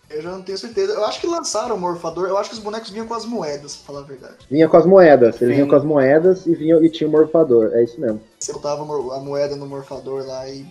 Eu 0.09 0.21
já 0.21 0.31
não 0.31 0.41
tenho 0.41 0.57
certeza. 0.57 0.93
Eu 0.93 1.05
acho 1.05 1.21
que 1.21 1.27
lançaram 1.27 1.75
o 1.75 1.79
morfador. 1.79 2.27
Eu 2.27 2.37
acho 2.37 2.49
que 2.49 2.55
os 2.55 2.61
bonecos 2.61 2.89
vinham 2.89 3.05
com 3.07 3.13
as 3.13 3.25
moedas, 3.25 3.75
pra 3.75 3.85
falar 3.87 3.99
a 3.99 4.07
verdade. 4.07 4.35
Vinha 4.49 4.67
com 4.67 4.77
as 4.77 4.85
moedas. 4.85 5.35
Eles 5.35 5.49
Sim. 5.49 5.53
vinham 5.55 5.67
com 5.67 5.75
as 5.75 5.83
moedas 5.83 6.45
e, 6.47 6.55
vinham, 6.55 6.83
e 6.83 6.89
tinha 6.89 7.07
o 7.07 7.11
morfador. 7.11 7.71
É 7.73 7.83
isso 7.83 7.99
mesmo. 8.01 8.19
Você 8.39 8.51
botava 8.51 8.81
a 8.81 9.19
moeda 9.19 9.55
no 9.55 9.67
morfador 9.67 10.25
lá 10.25 10.47
e. 10.49 10.65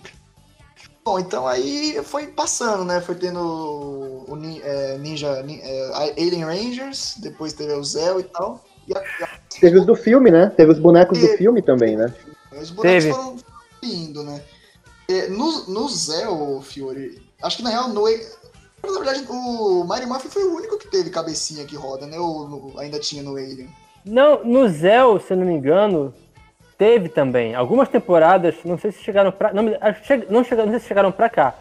Bom, 1.05 1.19
então 1.19 1.47
aí 1.47 2.01
foi 2.05 2.27
passando, 2.27 2.85
né? 2.85 3.01
Foi 3.01 3.15
tendo 3.15 3.41
o 3.41 4.39
é, 4.63 4.99
Ninja. 4.99 5.43
nin- 5.43 5.61
é, 5.63 6.13
Alien 6.19 6.45
Rangers, 6.45 7.15
depois 7.19 7.53
teve 7.53 7.73
o 7.73 7.83
Zell 7.85 8.21
e 8.21 8.25
tal. 8.25 8.63
E 8.87 8.95
a- 8.95 9.01
a- 9.01 9.29
Teve 9.61 9.79
os 9.79 9.87
do 9.87 9.95
filme, 9.95 10.31
né? 10.31 10.53
Teve 10.57 10.73
os 10.73 10.79
bonecos 10.79 11.19
do 11.19 11.25
Teve. 11.27 11.39
filme 11.39 11.63
também, 11.63 11.97
né? 11.97 12.13
os 12.61 12.71
bonecos 12.71 13.05
Teve. 13.05 13.11
foram 13.15 13.37
indo, 13.83 14.23
né? 14.23 14.43
É, 15.09 15.29
no, 15.29 15.67
no 15.69 15.89
Zell, 15.89 16.61
Fiore, 16.63 17.23
acho 17.43 17.57
que 17.57 17.63
na 17.63 17.71
real, 17.71 17.89
no, 17.89 18.07
na 18.83 18.99
verdade, 18.99 19.25
o 19.29 19.85
Mighty 19.89 20.07
Morphin 20.07 20.29
foi 20.29 20.45
o 20.45 20.55
único 20.57 20.79
que 20.79 20.89
teve 20.89 21.11
cabecinha 21.11 21.65
que 21.65 21.77
roda, 21.77 22.07
né? 22.07 22.19
Ou 22.19 22.49
no- 22.49 22.79
ainda 22.79 22.99
tinha 22.99 23.23
no 23.23 23.37
Alien? 23.37 23.69
Não, 24.05 24.45
no 24.45 24.69
Zell, 24.69 25.19
se 25.21 25.33
eu 25.33 25.37
não 25.37 25.45
me 25.47 25.53
engano, 25.55 26.15
teve 26.79 27.09
também. 27.09 27.55
Algumas 27.55 27.89
temporadas, 27.89 28.55
não 28.65 28.79
sei 28.79 28.93
se 28.93 29.03
chegaram 29.03 29.31
pra. 29.33 29.53
Não, 29.53 29.63
não, 29.63 29.73
chegaram, 30.45 30.67
não 30.67 30.73
sei 30.73 30.81
se 30.81 30.87
chegaram 30.89 31.13
pra 31.13 31.29
cá. 31.29 31.55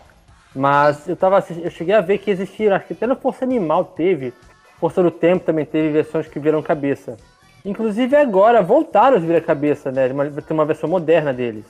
Mas 0.56 1.08
eu 1.08 1.16
tava 1.16 1.44
eu 1.64 1.70
cheguei 1.70 1.94
a 1.94 2.02
ver 2.02 2.18
que 2.20 2.32
existiram, 2.32 2.76
acho 2.76 2.88
que 2.88 2.94
até 2.94 3.06
no 3.06 3.16
Força 3.16 3.44
Animal 3.46 3.84
teve. 3.86 4.34
Força 4.80 5.02
do 5.04 5.12
Tempo 5.12 5.44
também 5.46 5.66
teve 5.66 5.90
versões 5.90 6.28
que 6.28 6.40
viram 6.40 6.62
cabeça. 6.62 7.18
Inclusive 7.66 8.16
agora 8.16 8.62
voltaram 8.62 9.18
os 9.18 9.24
vira 9.24 9.42
cabeça, 9.42 9.92
né? 9.92 10.08
Tem 10.48 10.56
uma 10.56 10.66
versão 10.66 10.88
moderna 10.90 11.34
deles. 11.34 11.66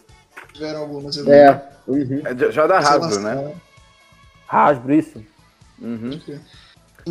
Tiveram 0.53 0.81
algumas. 0.81 1.15
Eu 1.17 1.31
É. 1.31 1.63
Uhum. 1.87 2.21
É 2.25 2.51
já- 2.51 2.67
da 2.67 2.77
Hasbro, 2.79 3.19
né? 3.21 3.55
Hasbro, 4.47 4.93
isso. 4.93 5.23
Uhum. 5.81 6.19
Então, 6.27 6.39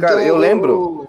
Cara, 0.01 0.23
eu 0.23 0.37
lembro- 0.37 1.09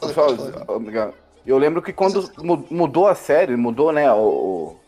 Pode 0.00 0.14
Só, 0.14 0.34
falar. 0.36 0.64
obrigado. 0.70 1.14
eu 1.46 1.58
lembro 1.58 1.82
que 1.82 1.92
quando 1.92 2.30
mu- 2.38 2.66
mudou 2.70 3.06
a 3.06 3.14
série, 3.14 3.54
mudou, 3.56 3.92
né? 3.92 4.10
O, 4.12 4.16
o- 4.18 4.80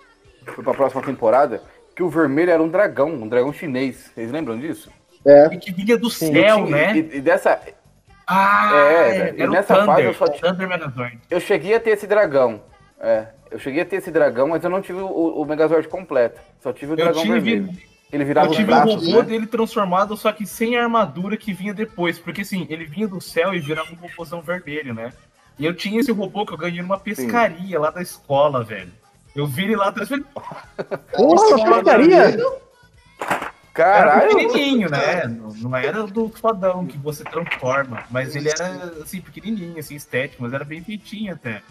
foi 0.54 0.64
pra 0.64 0.74
próxima 0.74 1.02
temporada, 1.02 1.62
que 1.94 2.02
o 2.02 2.08
vermelho 2.08 2.50
era 2.50 2.62
um 2.62 2.68
dragão, 2.68 3.08
um 3.10 3.28
dragão 3.28 3.52
chinês. 3.52 4.10
Vocês 4.14 4.30
lembram 4.30 4.58
disso? 4.58 4.90
É. 5.24 5.46
E 5.52 5.58
que 5.58 5.70
vinha 5.72 5.96
do 5.98 6.08
Sim. 6.10 6.32
céu, 6.32 6.60
E 6.60 6.64
tinha- 6.66 6.76
né? 6.76 6.96
E, 6.96 7.16
e 7.18 7.20
dessa. 7.20 7.60
Ah, 8.26 8.70
É, 8.74 9.16
era 9.18 9.36
e 9.42 9.46
o 9.46 9.50
nessa 9.50 9.74
Thunder, 9.74 9.86
fase 9.86 10.02
eu 10.04 10.14
só 10.14 10.26
tinha- 10.28 10.54
Thunder. 10.54 11.18
Eu 11.30 11.40
cheguei 11.40 11.74
a 11.74 11.80
ter 11.80 11.90
esse 11.90 12.06
dragão. 12.06 12.62
É. 13.00 13.26
Eu 13.50 13.58
cheguei 13.58 13.82
a 13.82 13.84
ter 13.84 13.96
esse 13.96 14.10
dragão, 14.10 14.48
mas 14.48 14.64
eu 14.64 14.70
não 14.70 14.80
tive 14.80 15.00
o, 15.00 15.06
o 15.08 15.44
Megazord 15.44 15.86
completo. 15.88 16.40
Só 16.60 16.72
tive 16.72 16.92
o 16.92 16.94
Eu 16.94 16.96
dragão 16.96 17.20
tive- 17.22 17.40
vermelho. 17.40 17.78
Ele 18.12 18.24
virava 18.24 18.48
Eu 18.48 18.52
tive 18.52 18.64
o 18.64 18.66
braços, 18.66 19.06
robô 19.06 19.22
né? 19.22 19.28
dele 19.28 19.46
transformado, 19.46 20.16
só 20.16 20.30
que 20.32 20.44
sem 20.44 20.76
a 20.76 20.82
armadura 20.82 21.36
que 21.36 21.52
vinha 21.52 21.72
depois. 21.72 22.18
Porque 22.18 22.42
assim, 22.42 22.66
ele 22.68 22.84
vinha 22.84 23.08
do 23.08 23.20
céu 23.20 23.54
e 23.54 23.58
virava 23.58 23.90
um 23.90 23.96
robôzão 23.96 24.42
vermelho, 24.42 24.92
né? 24.92 25.12
E 25.58 25.64
eu 25.64 25.74
tinha 25.74 26.00
esse 26.00 26.12
robô 26.12 26.44
que 26.44 26.52
eu 26.52 26.58
ganhei 26.58 26.82
numa 26.82 26.98
pescaria 26.98 27.80
lá 27.80 27.90
da 27.90 28.02
escola, 28.02 28.62
velho. 28.62 28.92
Eu 29.34 29.46
vi 29.46 29.64
ele 29.64 29.76
lá 29.76 29.88
atrás 29.88 30.08
e 30.08 30.10
falei, 30.10 30.24
Porra, 30.34 30.62
Nossa, 31.18 31.56
porcaria! 31.64 32.16
era 32.16 32.62
Caralho! 33.72 34.36
pequenininho, 34.36 34.90
né? 34.90 35.26
Não, 35.26 35.48
não 35.54 35.76
era 35.76 36.02
do 36.06 36.28
fodão 36.28 36.86
que 36.86 36.98
você 36.98 37.24
transforma, 37.24 38.04
mas 38.10 38.36
ele 38.36 38.50
era 38.50 38.92
assim, 39.02 39.22
pequenininho, 39.22 39.78
assim, 39.78 39.94
estético, 39.94 40.42
mas 40.42 40.52
era 40.52 40.64
bem 40.64 40.84
feitinho 40.84 41.32
até. 41.32 41.62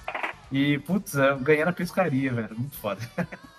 E, 0.52 0.80
putz, 0.80 1.14
eu 1.14 1.38
ganhei 1.38 1.64
na 1.64 1.72
pescaria, 1.72 2.34
velho, 2.34 2.56
muito 2.58 2.78
foda. 2.78 3.02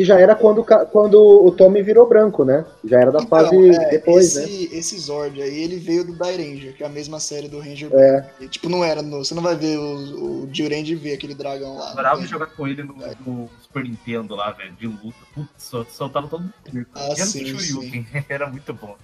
Que 0.00 0.04
já 0.06 0.18
era 0.18 0.34
quando, 0.34 0.64
quando 0.64 1.20
o 1.20 1.50
Tommy 1.50 1.82
virou 1.82 2.08
branco, 2.08 2.42
né? 2.42 2.64
Já 2.82 3.00
era 3.00 3.12
da 3.12 3.20
fase 3.26 3.54
Então, 3.54 3.82
é, 3.82 3.90
depois, 3.90 4.34
né? 4.34 4.44
esse, 4.44 4.74
esse 4.74 4.98
Zord 4.98 5.42
aí, 5.42 5.62
ele 5.62 5.76
veio 5.76 6.04
do 6.06 6.14
Die 6.14 6.22
Ranger, 6.22 6.74
que 6.74 6.82
é 6.82 6.86
a 6.86 6.88
mesma 6.88 7.20
série 7.20 7.48
do 7.48 7.58
Ranger. 7.60 7.90
É. 7.92 8.30
E, 8.40 8.48
tipo, 8.48 8.70
não 8.70 8.82
era 8.82 9.02
no. 9.02 9.22
Você 9.22 9.34
não 9.34 9.42
vai 9.42 9.54
ver 9.56 9.76
o, 9.76 10.44
o 10.44 10.48
Jiren 10.50 10.82
ver 10.94 11.12
aquele 11.12 11.34
dragão 11.34 11.76
lá. 11.76 11.90
Adorava 11.90 12.22
né? 12.22 12.26
jogar 12.26 12.46
com 12.46 12.66
ele 12.66 12.82
no, 12.82 12.94
no 13.26 13.50
Super 13.60 13.84
Nintendo 13.84 14.34
lá, 14.34 14.52
velho, 14.52 14.72
de 14.72 14.86
luta. 14.86 15.18
Putz, 15.34 15.50
sol- 15.58 15.84
soltava 15.90 16.26
todo 16.28 16.44
mundo. 16.44 16.86
Ah, 16.94 17.04
Era 17.08 17.16
sim, 17.16 18.06
era 18.26 18.46
muito 18.46 18.72
bom. 18.72 18.96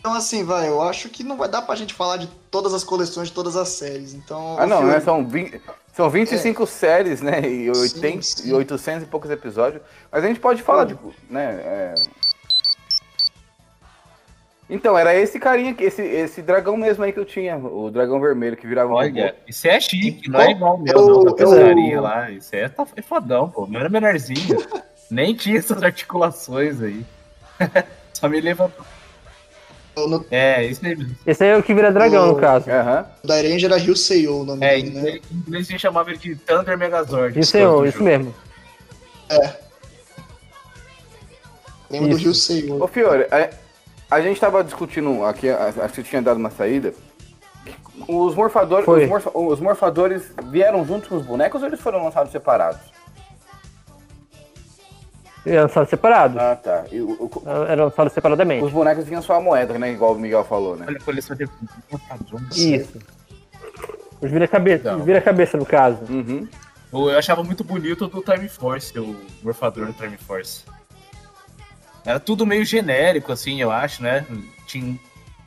Então, 0.00 0.14
assim, 0.14 0.44
vai, 0.44 0.66
eu 0.66 0.80
acho 0.80 1.10
que 1.10 1.22
não 1.22 1.36
vai 1.36 1.50
dar 1.50 1.60
pra 1.60 1.74
gente 1.74 1.92
falar 1.92 2.16
de 2.16 2.26
todas 2.50 2.72
as 2.72 2.84
coleções 2.84 3.28
de 3.28 3.34
todas 3.34 3.54
as 3.54 3.68
séries. 3.68 4.14
Então. 4.14 4.56
Ah, 4.58 4.66
não, 4.66 4.78
filme- 4.78 4.92
né? 4.94 5.00
São, 5.00 5.28
20, 5.28 5.60
são 5.94 6.10
25 6.10 6.66
séries, 6.66 7.22
né? 7.22 7.40
E, 7.48 7.70
80, 7.70 8.22
sim. 8.22 8.48
e 8.48 8.52
800 8.52 9.04
e 9.04 9.06
poucos 9.06 9.30
episódios. 9.30 9.80
Mas 10.10 10.24
a 10.24 10.26
gente 10.26 10.40
pode 10.40 10.60
falar 10.62 10.84
de. 10.84 10.96
Né, 11.30 11.60
é... 11.64 11.94
Então, 14.68 14.96
era 14.98 15.14
esse 15.14 15.38
carinha, 15.38 15.74
que- 15.74 15.84
esse, 15.84 16.00
esse 16.02 16.40
dragão 16.42 16.76
mesmo 16.76 17.04
aí 17.04 17.12
que 17.12 17.18
eu 17.20 17.24
tinha, 17.24 17.56
o 17.58 17.90
dragão 17.90 18.18
vermelho 18.18 18.56
que 18.56 18.66
virava 18.66 18.88
um 18.90 18.94
robô. 18.94 19.04
Olha, 19.06 19.34
isso 19.46 19.68
é 19.68 19.78
chique, 19.78 20.28
não 20.28 20.40
Qual- 20.40 20.48
é 20.48 20.50
igual 20.52 20.74
o 20.76 20.82
meu, 20.82 20.94
eu- 20.94 21.06
não, 21.06 21.24
da 21.24 21.30
eu- 21.30 21.34
pescaria 21.34 22.00
lá. 22.00 22.30
Isso 22.30 22.56
é, 22.56 22.68
tá, 22.68 22.86
é 22.96 23.02
fodão, 23.02 23.48
pô. 23.50 23.64
O 23.64 23.66
meu 23.68 23.80
era 23.80 23.88
menorzinho. 23.90 24.56
Nem 25.10 25.34
tinha 25.34 25.58
essas 25.58 25.82
articulações 25.82 26.80
aí. 26.82 27.04
Só 28.14 28.26
me 28.28 28.40
levantou. 28.40 28.84
No 29.96 30.24
É, 30.30 30.64
isso 30.66 30.84
aí 30.84 30.96
mesmo. 30.96 31.14
Esse 31.26 31.44
aí 31.44 31.50
é 31.50 31.56
o 31.56 31.62
que 31.62 31.72
vira 31.72 31.92
dragão, 31.92 32.24
O- 32.24 32.32
no 32.32 32.36
caso. 32.36 32.68
Aham. 32.70 33.06
Dairanger 33.24 33.70
era 33.72 33.80
Ryuseiyo 33.80 34.40
o 34.40 34.44
nome 34.44 34.64
É, 34.66 34.74
dele, 34.76 34.88
em 34.88 34.90
né? 34.92 35.00
inglês, 35.00 35.22
em 35.30 35.36
inglês 35.36 35.66
a 35.68 35.70
gente 35.70 35.80
chamava 35.80 36.10
ele 36.10 36.18
de 36.18 36.34
Thunder 36.36 36.76
Megazord. 36.76 37.38
Isso, 37.38 37.56
é, 37.56 37.64
do 37.64 37.86
isso 37.86 38.02
mesmo. 38.02 38.34
Lembro 41.90 42.08
do 42.10 42.14
Isso. 42.16 42.24
Ryuseiyo. 42.24 42.82
Ô 42.82 42.88
Fiore, 42.88 43.26
a, 43.30 43.50
a 44.16 44.20
gente 44.20 44.40
tava 44.40 44.64
discutindo 44.64 45.24
aqui, 45.24 45.48
a- 45.48 45.72
acho 45.82 45.94
que 45.94 46.02
tinha 46.02 46.22
dado 46.22 46.38
uma 46.38 46.50
saída. 46.50 46.92
Os 48.08 48.34
morfadores, 48.34 48.84
Foi. 48.84 49.04
os, 49.04 49.08
morfa- 49.08 49.30
os 49.38 49.60
morfadores 49.60 50.32
vieram 50.50 50.84
juntos 50.84 51.08
com 51.08 51.16
os 51.16 51.24
bonecos 51.24 51.62
ou 51.62 51.68
eles 51.68 51.80
foram 51.80 52.02
lançados 52.04 52.32
separados? 52.32 52.80
Era 55.46 55.62
lançado 55.62 55.88
separado. 55.88 56.38
Ah, 56.40 56.56
tá. 56.56 56.84
E 56.90 57.00
o- 57.00 57.10
o- 57.12 57.42
Era 57.68 57.84
lançado 57.84 58.08
separadamente. 58.10 58.64
os 58.64 58.72
bonecos 58.72 59.04
vinham 59.04 59.20
só 59.22 59.34
a 59.34 59.40
moeda, 59.40 59.78
né? 59.78 59.92
Igual 59.92 60.14
o 60.14 60.18
Miguel 60.18 60.44
falou, 60.44 60.76
né? 60.76 60.86
Olha 60.88 60.96
a 60.96 61.02
coleção 61.02 61.36
de. 61.36 61.48
Isso. 62.52 62.98
Os 64.20 64.30
vira-cabeça, 64.30 64.96
os 64.96 65.04
vira-cabeça, 65.04 65.58
no 65.58 65.66
caso. 65.66 65.98
Uhum. 66.08 66.48
Eu 66.92 67.18
achava 67.18 67.42
muito 67.42 67.62
bonito 67.64 68.04
o 68.04 68.08
do 68.08 68.22
Time 68.22 68.48
Force, 68.48 68.96
o 68.98 69.16
morfador 69.42 69.86
do 69.86 69.92
Time 69.92 70.16
Force. 70.16 70.62
Era 72.06 72.20
tudo 72.20 72.46
meio 72.46 72.64
genérico, 72.64 73.32
assim, 73.32 73.60
eu 73.60 73.70
acho, 73.70 74.02
né? 74.02 74.24
Tinha 74.66 74.98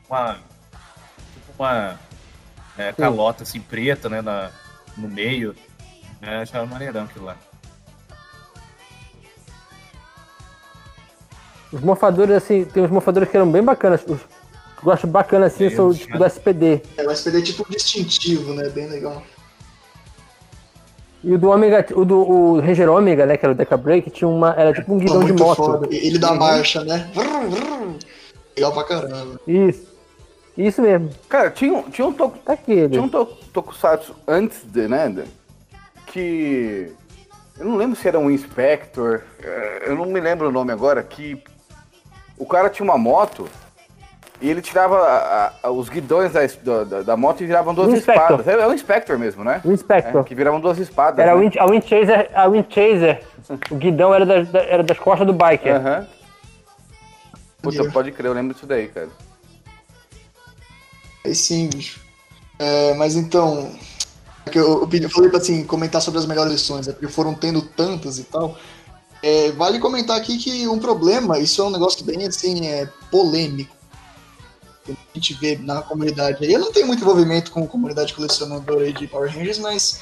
uma. 0.08 0.34
Tipo 0.34 1.62
uma 1.62 1.98
é, 2.76 2.92
calota 2.92 3.42
assim 3.42 3.60
preta, 3.60 4.08
né? 4.08 4.20
Na, 4.20 4.50
no 4.96 5.08
meio. 5.08 5.56
É, 6.22 6.36
eu 6.36 6.40
achava 6.42 6.66
maneirão 6.66 7.04
aquilo 7.04 7.24
lá. 7.24 7.36
Os 11.72 11.80
morfadores, 11.80 12.36
assim, 12.36 12.64
tem 12.64 12.82
uns 12.82 12.90
morfadores 12.90 13.28
que 13.28 13.36
eram 13.36 13.50
bem 13.50 13.62
bacanas. 13.62 14.00
Os 14.00 14.06
que 14.06 14.12
eu 14.12 14.84
gosto 14.84 15.06
bacana, 15.06 15.46
assim, 15.46 15.64
Eu 15.64 15.70
são 15.72 15.92
tipo 15.92 16.16
do 16.18 16.24
SPD. 16.24 16.80
É, 16.96 17.02
o 17.06 17.10
SPD 17.10 17.38
é 17.38 17.42
tipo 17.42 17.66
distintivo, 17.70 18.54
né? 18.54 18.68
Bem 18.70 18.86
legal. 18.88 19.22
E 21.22 21.32
o 21.34 21.38
do 21.38 21.48
Ômega, 21.50 21.84
o 21.96 22.04
do 22.04 22.16
o 22.18 22.60
Ranger 22.60 22.88
Ômega, 22.90 23.26
né, 23.26 23.36
que 23.36 23.44
era 23.44 23.52
o 23.52 23.54
Deca 23.56 23.76
Break, 23.76 24.08
tinha 24.10 24.28
uma, 24.28 24.54
era 24.56 24.72
tipo 24.72 24.94
um 24.94 24.98
guidão 24.98 25.24
de 25.24 25.32
moto. 25.32 25.56
foda. 25.56 25.88
Ele 25.90 26.16
dá 26.18 26.32
marcha, 26.32 26.84
né? 26.84 27.10
Vrr, 27.12 27.48
vrr. 27.50 27.94
Legal 28.56 28.72
pra 28.72 28.84
caramba. 28.84 29.40
Isso. 29.46 29.88
Isso 30.56 30.80
mesmo. 30.80 31.10
Cara, 31.28 31.50
tinha, 31.50 31.72
um- 31.72 31.82
tinha 31.90 32.06
um 32.06 32.12
toku, 32.12 32.38
Tá 32.38 32.52
aquele. 32.52 32.88
tinha 32.88 33.02
um 33.02 33.08
to, 33.08 33.26
tokusatsu 33.52 34.14
antes 34.26 34.58
de, 34.64 34.86
né? 34.88 35.08
de- 35.08 35.24
que. 36.06 36.92
Eu 37.58 37.66
não 37.66 37.76
lembro 37.76 37.96
se 37.98 38.06
era 38.06 38.18
um 38.18 38.30
Inspector. 38.30 39.22
eh, 39.42 39.84
Eu 39.86 39.96
não 39.96 40.06
me 40.06 40.20
lembro 40.20 40.48
o 40.48 40.52
nome 40.52 40.70
agora. 40.72 41.02
Que 41.02 41.42
o 42.38 42.46
cara 42.46 42.68
tinha 42.70 42.84
uma 42.84 42.96
moto 42.98 43.48
e 44.40 44.48
ele 44.48 44.62
tirava 44.62 44.96
a- 44.98 45.52
a- 45.64 45.70
os 45.70 45.88
guidões 45.88 46.32
da, 46.32 46.84
da- 46.84 47.02
da- 47.02 47.16
moto 47.16 47.42
e 47.42 47.46
viravam 47.46 47.74
duas 47.74 47.88
Um 47.88 47.96
Inspector. 47.96 48.40
espadas. 48.40 48.48
É, 48.48 48.52
é 48.62 48.66
o 48.66 48.72
Inspector 48.72 49.18
mesmo, 49.18 49.42
né? 49.42 49.60
O 49.64 49.72
Inspector. 49.72 50.20
É, 50.20 50.24
que 50.24 50.34
viravam 50.34 50.60
duas 50.60 50.78
espadas. 50.78 51.18
Era 51.18 51.32
a 51.32 51.34
né? 51.34 51.40
Wind, 51.42 51.56
a 51.58 51.66
Wind 51.66 51.84
Chaser, 51.84 52.30
a 52.34 52.46
Wind 52.46 52.66
Chaser. 52.72 53.22
O 53.70 53.74
guidão 53.74 54.14
era 54.14 54.24
das, 54.24 54.48
da- 54.48 54.62
era 54.62 54.82
das 54.82 54.98
costas 54.98 55.26
do 55.26 55.32
biker. 55.32 55.74
Aham. 55.76 56.06
Puta, 57.60 57.90
pode 57.90 58.12
crer, 58.12 58.28
eu 58.28 58.32
lembro 58.34 58.54
disso 58.54 58.66
daí, 58.66 58.86
cara. 58.88 59.08
Aí 61.24 61.34
sim, 61.34 61.68
bicho. 61.68 62.00
É, 62.58 62.94
mas 62.94 63.16
então. 63.16 63.72
é 64.46 64.50
que 64.50 64.58
Eu, 64.58 64.80
eu 64.82 64.86
pedi- 64.88 65.04
eu 65.04 65.10
falei 65.10 65.28
pra 65.28 65.38
assim, 65.38 65.64
comentar 65.64 66.00
sobre 66.00 66.18
as 66.20 66.26
melhores 66.26 66.52
lições, 66.52 66.86
né? 66.86 66.92
Porque 66.92 67.08
foram 67.08 67.34
tendo 67.34 67.60
tantas 67.60 68.18
e 68.18 68.24
tal. 68.24 68.56
É, 69.22 69.50
vale 69.52 69.78
comentar 69.78 70.16
aqui 70.16 70.38
que 70.38 70.68
um 70.68 70.78
problema, 70.78 71.38
isso 71.38 71.60
é 71.60 71.64
um 71.64 71.70
negócio 71.70 72.04
bem 72.04 72.26
assim, 72.26 72.66
é 72.66 72.86
polêmico. 73.10 73.76
Que 74.84 74.92
a 74.92 74.96
gente 75.14 75.34
vê 75.34 75.56
na 75.56 75.82
comunidade. 75.82 76.50
Eu 76.50 76.60
não 76.60 76.72
tenho 76.72 76.86
muito 76.86 77.02
envolvimento 77.02 77.50
com 77.50 77.64
a 77.64 77.66
comunidade 77.66 78.14
colecionadora 78.14 78.90
de 78.92 79.06
Power 79.06 79.30
Rangers, 79.30 79.58
mas 79.58 80.00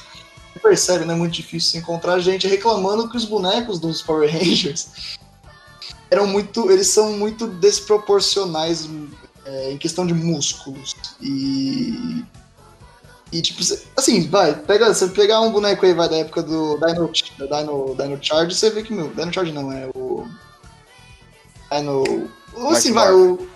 percebe, 0.61 1.05
né? 1.05 1.13
É 1.13 1.17
muito 1.17 1.33
difícil 1.33 1.79
encontrar 1.79 2.19
gente 2.19 2.47
reclamando 2.47 3.09
que 3.09 3.17
os 3.17 3.25
bonecos 3.25 3.79
dos 3.79 4.01
Power 4.01 4.31
Rangers 4.31 5.17
eram 6.09 6.27
muito. 6.27 6.69
Eles 6.71 6.87
são 6.87 7.13
muito 7.13 7.47
desproporcionais 7.47 8.89
é, 9.45 9.71
em 9.71 9.77
questão 9.77 10.05
de 10.05 10.13
músculos. 10.13 10.95
E. 11.21 12.23
E 13.31 13.41
tipo, 13.41 13.61
assim, 13.95 14.27
vai, 14.29 14.53
pega, 14.53 14.93
você 14.93 15.07
pegar 15.09 15.41
um 15.41 15.51
boneco 15.51 15.85
aí, 15.85 15.93
vai, 15.93 16.07
da 16.07 16.17
época 16.17 16.41
do 16.41 16.77
Dino, 16.77 17.11
da 17.49 17.61
Dino, 17.61 17.95
Dino 17.95 18.19
Charge, 18.21 18.55
você 18.55 18.69
vê 18.69 18.83
que, 18.83 18.93
meu, 18.93 19.09
Dino 19.09 19.33
Charge 19.33 19.51
não, 19.51 19.71
é 19.71 19.89
o. 19.93 20.25
Dino. 21.71 22.29
ou 22.53 22.69
Assim, 22.69 22.93
vai, 22.93 23.11
o. 23.11 23.47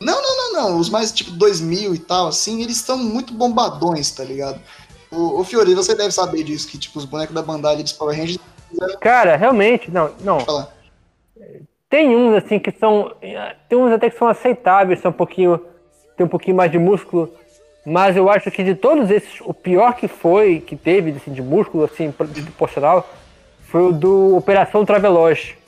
Não, 0.00 0.20
não, 0.20 0.36
não, 0.36 0.52
não. 0.52 0.78
Os 0.78 0.90
mais 0.90 1.10
tipo 1.10 1.30
2000 1.30 1.94
e 1.94 1.98
tal, 1.98 2.28
assim, 2.28 2.62
eles 2.62 2.76
estão 2.76 2.98
muito 2.98 3.32
bombadões, 3.32 4.10
tá 4.10 4.22
ligado? 4.22 4.60
O, 5.10 5.40
o 5.40 5.44
Fiori, 5.44 5.74
você 5.74 5.94
deve 5.94 6.10
saber 6.10 6.42
disso, 6.42 6.68
que 6.68 6.76
tipo, 6.76 6.98
os 6.98 7.06
bonecos 7.06 7.34
da 7.34 7.42
bandalha 7.42 7.82
dos 7.82 7.92
Power 7.92 8.18
Rangers. 8.18 8.38
Cara, 9.00 9.36
realmente, 9.36 9.90
não, 9.90 10.10
não. 10.20 10.38
Tem 11.88 12.14
uns 12.14 12.34
assim 12.34 12.58
que 12.58 12.72
são. 12.72 13.14
Tem 13.68 13.78
uns 13.78 13.92
até 13.92 14.10
que 14.10 14.18
são 14.18 14.28
aceitáveis, 14.28 15.00
são 15.00 15.10
um 15.10 15.14
pouquinho. 15.14 15.60
Tem 16.16 16.26
um 16.26 16.28
pouquinho 16.28 16.56
mais 16.56 16.70
de 16.70 16.78
músculo. 16.78 17.32
Mas 17.86 18.16
eu 18.16 18.30
acho 18.30 18.50
que 18.50 18.62
de 18.64 18.74
todos 18.74 19.10
esses, 19.10 19.40
o 19.42 19.52
pior 19.52 19.94
que 19.94 20.08
foi, 20.08 20.60
que 20.60 20.74
teve 20.74 21.10
assim, 21.10 21.32
de 21.32 21.42
músculo, 21.42 21.84
assim, 21.84 22.10
pro- 22.10 22.26
proporcional, 22.26 23.06
foi 23.68 23.82
o 23.82 23.92
do 23.92 24.36
Operação 24.36 24.84
Traveloge. 24.84 25.58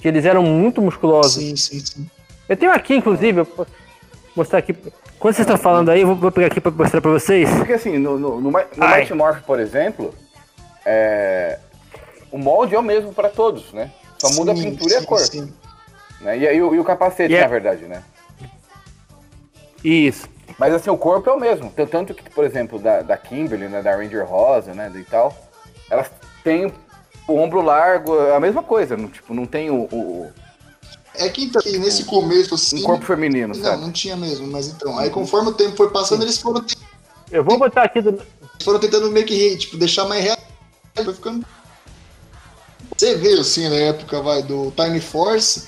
Que 0.00 0.08
eles 0.08 0.24
eram 0.24 0.42
muito 0.42 0.80
musculosos. 0.82 1.42
Sim, 1.42 1.56
sim, 1.56 1.80
sim. 1.80 2.10
Eu 2.48 2.56
tenho 2.56 2.72
aqui, 2.72 2.94
inclusive, 2.94 3.40
eu 3.40 3.46
posso 3.46 3.70
mostrar 4.36 4.58
aqui. 4.58 4.74
Quando 5.18 5.34
vocês 5.34 5.40
estão 5.46 5.56
falando 5.56 5.88
aí, 5.90 6.02
eu 6.02 6.08
vou, 6.08 6.16
vou 6.16 6.30
pegar 6.30 6.48
aqui 6.48 6.60
pra 6.60 6.70
mostrar 6.70 7.00
pra 7.00 7.10
vocês. 7.10 7.48
Porque 7.56 7.72
assim, 7.72 7.96
no, 7.98 8.18
no, 8.18 8.40
no, 8.40 8.50
no. 8.50 8.58
Mighty 8.76 9.14
Morph, 9.14 9.40
por 9.46 9.58
exemplo, 9.58 10.14
é, 10.84 11.58
o 12.30 12.36
molde 12.36 12.74
é 12.74 12.78
o 12.78 12.82
mesmo 12.82 13.14
pra 13.14 13.30
todos, 13.30 13.72
né? 13.72 13.90
Só 14.18 14.28
muda 14.34 14.52
a 14.52 14.56
Sim, 14.56 14.70
pintura 14.72 14.92
e 14.92 14.96
a 14.96 15.00
sim, 15.00 15.06
cor. 15.06 15.18
sim. 15.20 15.52
Né? 16.20 16.38
E, 16.38 16.48
aí 16.48 16.60
o, 16.62 16.74
e 16.74 16.78
o 16.78 16.84
capacete, 16.84 17.32
E 17.32 17.36
é- 17.36 17.40
na 17.40 17.46
verdade, 17.48 17.84
né? 17.86 18.02
Isso. 19.84 20.28
Mas 20.58 20.72
assim, 20.74 20.90
o 20.90 20.96
corpo 20.96 21.28
é 21.28 21.32
o 21.32 21.38
mesmo. 21.40 21.72
Tanto 21.90 22.14
que, 22.14 22.30
por 22.30 22.44
exemplo, 22.44 22.78
da, 22.78 23.02
da 23.02 23.16
Kimberly, 23.16 23.68
né, 23.68 23.82
da 23.82 23.94
Ranger 23.96 24.26
Rosa, 24.26 24.72
né, 24.74 24.90
e 24.94 25.04
tal, 25.04 25.36
elas 25.90 26.10
têm 26.42 26.72
o 27.28 27.34
ombro 27.38 27.60
largo, 27.62 28.16
é 28.18 28.34
a 28.36 28.40
mesma 28.40 28.62
coisa. 28.62 28.96
Não, 28.96 29.08
tipo, 29.08 29.34
não 29.34 29.46
tem 29.46 29.70
o, 29.70 29.82
o- 29.90 30.32
É 31.14 31.28
que, 31.28 31.44
então, 31.44 31.60
nesse 31.80 32.04
começo, 32.04 32.54
assim. 32.54 32.80
um 32.80 32.82
corpo 32.82 33.04
feminino, 33.04 33.48
Não, 33.54 33.62
sabe? 33.62 33.82
não 33.82 33.92
tinha 33.92 34.16
mesmo, 34.16 34.46
mas 34.46 34.68
então. 34.68 34.98
Aí 34.98 35.10
conforme 35.10 35.50
o 35.50 35.54
tempo 35.54 35.76
foi 35.76 35.90
passando, 35.90 36.22
eles 36.22 36.38
foram, 36.38 36.62
te- 36.62 36.76
Eu 37.30 37.42
vou 37.44 37.58
botar 37.58 37.84
aqui 37.84 38.00
do. 38.00 38.20
foram 38.62 38.78
tentando 38.78 39.10
meio 39.10 39.26
que 39.26 39.56
tipo, 39.56 39.76
deixar 39.76 40.04
mais 40.06 40.22
real. 40.24 40.38
Foi 40.94 41.12
ficando. 41.14 41.44
Você 42.96 43.16
vê 43.16 43.32
assim 43.34 43.68
na 43.68 43.74
época, 43.76 44.22
vai, 44.22 44.42
do 44.42 44.70
Time 44.72 45.00
Force, 45.00 45.66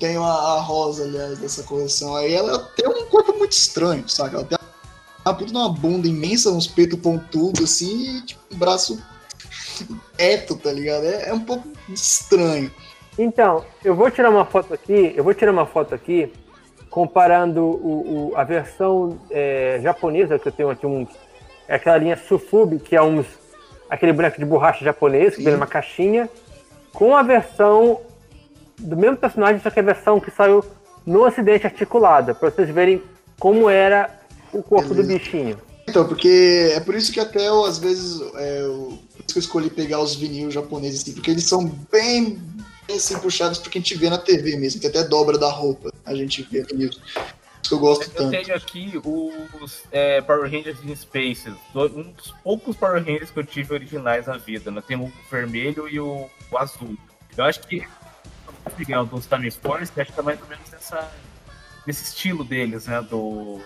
tem 0.00 0.16
a, 0.16 0.20
a 0.22 0.60
Rosa, 0.60 1.04
aliás, 1.04 1.38
dessa 1.38 1.62
coleção. 1.62 2.16
Aí 2.16 2.32
ela 2.34 2.58
tem 2.76 2.88
um 2.88 3.04
corpo 3.06 3.32
muito 3.38 3.52
estranho, 3.52 4.08
sabe? 4.08 4.34
Ela 4.34 4.44
tem 4.44 4.58
uma 5.24 5.34
puta 5.34 5.50
uma 5.52 5.68
bunda 5.68 6.08
imensa, 6.08 6.50
uns 6.50 6.66
peitos 6.66 6.98
pontudos, 6.98 7.62
assim, 7.62 8.16
e 8.18 8.22
tipo, 8.22 8.40
um 8.52 8.58
braço 8.58 9.00
reto, 10.18 10.56
tá 10.56 10.72
ligado? 10.72 11.04
É, 11.04 11.28
é 11.28 11.34
um 11.34 11.40
pouco 11.40 11.68
estranho. 11.88 12.70
Então, 13.18 13.64
eu 13.84 13.94
vou 13.94 14.10
tirar 14.10 14.30
uma 14.30 14.44
foto 14.46 14.72
aqui, 14.72 15.12
eu 15.16 15.22
vou 15.22 15.34
tirar 15.34 15.52
uma 15.52 15.66
foto 15.66 15.94
aqui 15.94 16.32
comparando 16.88 17.60
o, 17.62 18.30
o- 18.32 18.36
a 18.36 18.42
versão 18.44 19.18
é, 19.30 19.78
japonesa, 19.82 20.38
que 20.38 20.48
eu 20.48 20.52
tenho 20.52 20.70
aqui 20.70 20.86
um. 20.86 21.06
É 21.68 21.74
aquela 21.76 21.98
linha 21.98 22.16
Sufub, 22.16 22.78
que 22.80 22.96
é 22.96 23.02
uns. 23.02 23.26
aquele 23.88 24.12
boneco 24.12 24.38
de 24.38 24.44
borracha 24.44 24.84
japonês, 24.84 25.36
que 25.36 25.42
vem 25.42 25.52
numa 25.52 25.66
caixinha, 25.66 26.28
com 26.92 27.14
a 27.16 27.22
versão 27.22 28.00
do 28.80 28.96
mesmo 28.96 29.16
personagem, 29.16 29.60
só 29.62 29.70
que 29.70 29.78
a 29.80 29.82
versão 29.82 30.18
que 30.20 30.30
saiu 30.30 30.64
no 31.06 31.24
ocidente 31.26 31.66
articulada, 31.66 32.34
pra 32.34 32.50
vocês 32.50 32.68
verem 32.70 33.02
como 33.38 33.68
era 33.70 34.18
o 34.52 34.62
corpo 34.62 34.88
do 34.88 35.02
Beleza. 35.02 35.18
bichinho. 35.18 35.58
Então, 35.88 36.06
porque 36.06 36.72
é 36.74 36.80
por 36.80 36.94
isso 36.94 37.12
que 37.12 37.18
até 37.18 37.48
eu, 37.48 37.64
às 37.64 37.78
vezes, 37.78 38.20
é, 38.36 38.60
eu, 38.60 38.98
por 39.16 39.24
isso 39.24 39.32
que 39.32 39.38
eu 39.38 39.40
escolhi 39.40 39.70
pegar 39.70 40.00
os 40.00 40.14
vinil 40.14 40.50
japoneses, 40.50 41.02
assim, 41.02 41.12
porque 41.14 41.30
eles 41.30 41.44
são 41.44 41.64
bem, 41.90 42.38
bem 42.86 42.96
assim, 42.96 43.18
puxados 43.18 43.58
porque 43.58 43.78
a 43.78 43.80
gente 43.80 43.96
vê 43.96 44.08
na 44.08 44.18
TV 44.18 44.56
mesmo, 44.56 44.80
que 44.80 44.86
até 44.86 45.02
dobra 45.02 45.36
da 45.38 45.48
roupa 45.50 45.90
a 46.04 46.14
gente 46.14 46.42
vê 46.50 46.62
vinil. 46.62 46.90
Isso 46.90 47.68
que 47.68 47.74
eu 47.74 47.78
gosto 47.78 48.04
Eu 48.04 48.10
tanto. 48.10 48.30
tenho 48.30 48.54
aqui 48.56 49.00
os 49.04 49.82
é, 49.90 50.20
Power 50.20 50.42
Rangers 50.50 50.78
in 50.84 50.94
Spaces, 50.94 51.54
do- 51.74 51.98
um 51.98 52.12
dos 52.12 52.32
poucos 52.44 52.76
Power 52.76 53.02
Rangers 53.04 53.30
que 53.30 53.38
eu 53.40 53.44
tive 53.44 53.74
originais 53.74 54.26
na 54.26 54.36
vida. 54.36 54.70
Né? 54.70 54.82
Tem 54.86 54.96
o 54.96 55.10
vermelho 55.30 55.88
e 55.88 55.98
o, 56.00 56.26
o 56.52 56.58
azul. 56.58 56.96
Eu 57.36 57.44
acho 57.44 57.60
que 57.66 57.84
legal 58.78 59.04
dos 59.06 59.26
Time 59.26 59.50
Force, 59.50 59.92
acho 60.00 60.10
que 60.10 60.16
tá 60.16 60.22
mais 60.22 60.40
ou 60.40 60.48
menos 60.48 60.70
nessa, 60.70 61.10
nesse 61.86 62.04
estilo 62.04 62.44
deles, 62.44 62.86
né? 62.86 63.00
Do 63.02 63.60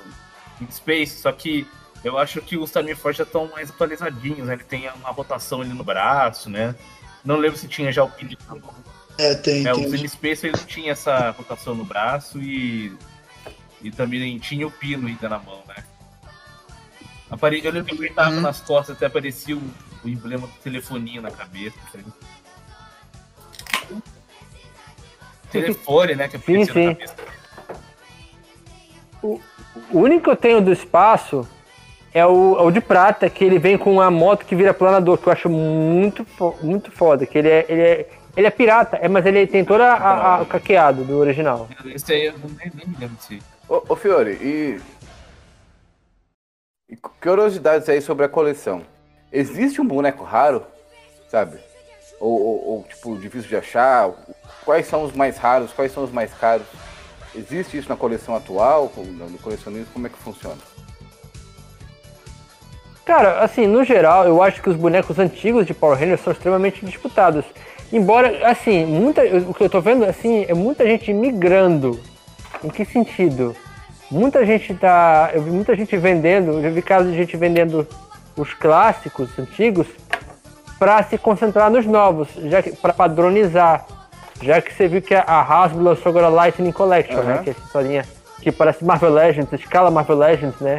in 0.61 0.71
Space, 0.71 1.21
só 1.21 1.33
que 1.33 1.67
eu 2.03 2.19
acho 2.19 2.41
que 2.43 2.57
os 2.57 2.71
Time 2.71 2.95
Force 2.95 3.19
já 3.19 3.25
estão 3.25 3.49
mais 3.49 3.71
atualizadinhos, 3.71 4.47
né? 4.47 4.55
Ele 4.55 4.65
tem 4.65 4.89
uma 4.91 5.11
rotação 5.11 5.61
ali 5.61 5.71
no 5.73 5.85
braço, 5.85 6.49
né? 6.51 6.75
Não 7.25 7.37
lembro 7.37 7.59
se 7.59 7.67
tinha 7.67 7.91
já 7.91 8.05
o 8.05 8.11
pin 8.11 8.37
É, 9.19 9.35
tem, 9.35 9.67
É, 9.67 9.73
o 9.73 9.77
tem. 9.77 9.91
Finn 9.91 10.09
Space 10.09 10.47
ele 10.47 10.59
tinha 10.59 10.93
essa 10.93 11.31
rotação 11.31 11.75
no 11.75 11.85
braço 11.85 12.39
e, 12.41 12.95
e 13.83 13.91
também 13.91 14.39
tinha 14.39 14.67
o 14.67 14.71
pino 14.71 15.09
ainda 15.09 15.29
na 15.29 15.39
mão, 15.39 15.63
né? 15.67 15.83
Apare... 17.31 17.65
Eu 17.65 17.73
lembro 17.73 17.97
que 17.97 18.05
ele 18.05 18.13
tava 18.15 18.31
Uhum. 18.33 18.41
nas 18.43 18.61
costas, 18.61 18.97
até 18.97 19.07
aparecia 19.07 19.57
o, 19.57 19.63
o 20.05 20.09
emblema 20.09 20.47
do 20.47 20.53
telefoninho 20.55 21.23
na 21.23 21.31
cabeça. 21.31 21.77
assim. 21.89 22.05
Telefone, 25.61 26.15
né? 26.15 26.29
Que 26.29 26.39
Sim, 26.39 26.65
sim. 26.65 26.95
cabeça. 26.95 27.15
O 29.23 29.41
único 29.93 30.25
que 30.25 30.31
eu 30.31 30.37
tenho 30.37 30.61
do 30.61 30.73
espaço 30.73 31.49
é 32.13 32.25
o, 32.27 32.57
é 32.59 32.63
o 32.63 32.71
de 32.71 32.81
prata, 32.81 33.29
que 33.31 33.45
ele 33.45 33.59
vem 33.59 33.77
com 33.79 33.93
uma 33.95 34.11
moto 34.11 34.45
que 34.45 34.55
vira 34.55 34.73
planador, 34.75 35.19
que 35.19 35.27
eu 35.27 35.33
acho 35.33 35.49
muito, 35.49 36.27
muito 36.63 36.91
foda. 36.93 37.27
Que 37.27 37.39
ele 37.39 37.49
é, 37.49 37.67
ele 37.69 37.81
é, 37.83 38.09
ele 38.37 38.47
é 38.47 38.51
pirata, 38.51 38.99
é, 39.01 39.09
mas 39.09 39.25
ele 39.27 39.47
tem 39.47 39.65
toda 39.65 39.85
a, 39.93 40.37
a- 40.37 40.43
o 40.43 40.47
caqueado 40.47 41.05
do 41.05 41.17
original. 41.19 41.69
Esse 41.87 42.13
aí 42.13 42.27
eu 42.27 42.35
nem, 42.39 42.71
nem 42.75 42.87
me 42.87 42.97
lembro 42.99 43.17
disso. 43.17 43.39
Ô, 43.69 43.83
ô 43.89 43.97
Fiore, 43.97 44.33
e... 44.41 44.79
e 46.89 46.97
curiosidades 46.97 47.89
aí 47.89 48.01
sobre 48.01 48.25
a 48.27 48.29
coleção. 48.29 48.83
Existe 49.33 49.81
um 49.81 49.87
boneco 49.87 50.23
raro, 50.23 50.63
sabe? 51.29 51.59
Ou, 52.25 52.41
ou- 52.41 52.69
ou, 52.69 52.87
tipo, 52.89 53.19
difícil 53.19 53.51
de 53.51 53.57
achar? 53.57 54.11
Quais 54.65 54.87
são 54.87 55.03
os 55.03 55.13
mais 55.13 55.37
raros? 55.37 55.75
Quais 55.75 55.93
são 55.93 56.05
os 56.05 56.11
mais 56.11 56.33
caros? 56.33 56.67
Existe 57.35 57.77
isso 57.77 57.89
na 57.91 57.97
coleção 57.97 58.35
atual? 58.35 58.91
No 58.97 59.39
colecionismo, 59.39 59.89
como 59.93 60.07
é 60.07 60.09
que 60.11 60.17
funciona? 60.17 60.57
Cara, 63.05 63.41
assim, 63.41 63.67
no 63.67 63.85
geral, 63.85 64.25
eu 64.25 64.43
acho 64.43 64.63
que 64.63 64.71
os 64.71 64.77
bonecos 64.77 65.19
antigos 65.19 65.67
de 65.67 65.75
Power 65.75 65.99
Rangers 65.99 66.23
são 66.23 66.33
extremamente 66.33 66.87
disputados. 66.87 67.45
Embora, 67.93 68.49
assim, 68.49 68.87
muita, 68.87 69.21
o 69.23 69.53
que 69.53 69.63
eu 69.63 69.69
tô 69.69 69.83
vendo, 69.83 70.07
assim, 70.07 70.47
é 70.49 70.55
muita 70.55 70.87
gente 70.87 71.13
migrando. 71.13 72.01
Em 72.63 72.71
que 72.71 72.87
sentido? 72.87 73.55
Muita 74.11 74.47
gente 74.47 74.73
tá. 74.75 75.31
Eu 75.35 75.43
vi 75.43 75.51
muita 75.51 75.77
gente 75.77 75.95
vendendo, 75.99 76.53
eu 76.59 76.73
vi 76.73 76.81
casos 76.81 77.13
de 77.13 77.19
gente 77.19 77.37
vendendo 77.37 77.87
os 78.35 78.55
clássicos 78.55 79.39
antigos 79.39 79.87
para 80.85 81.03
se 81.05 81.17
concentrar 81.17 81.71
nos 81.71 81.87
novos, 81.87 82.29
já 82.45 82.63
para 82.83 82.93
padronizar. 82.93 83.87
Já 84.43 84.61
que 84.61 84.71
você 84.75 84.87
viu 84.87 85.01
que 85.01 85.15
a 85.15 85.23
Hasbro 85.41 85.83
lançou 85.83 86.11
agora 86.11 86.29
Lightning 86.29 86.73
Collection, 86.73 87.23
né? 87.23 87.35
Aham. 87.37 87.43
Que 87.43 87.49
é 87.49 87.53
essa 87.53 87.63
historinha 87.65 88.05
que 88.43 88.53
parece 88.53 88.85
Marvel 88.85 89.11
Legends, 89.15 89.51
escala 89.55 89.91
Marvel 89.91 90.19
Legends, 90.19 90.61
né? 90.61 90.79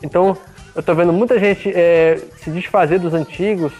Então, 0.00 0.36
eu 0.76 0.80
tô 0.82 0.94
vendo 0.94 1.12
muita 1.12 1.40
gente 1.40 1.72
é, 1.74 2.20
se 2.36 2.52
desfazer 2.52 3.00
dos 3.00 3.12
antigos 3.14 3.72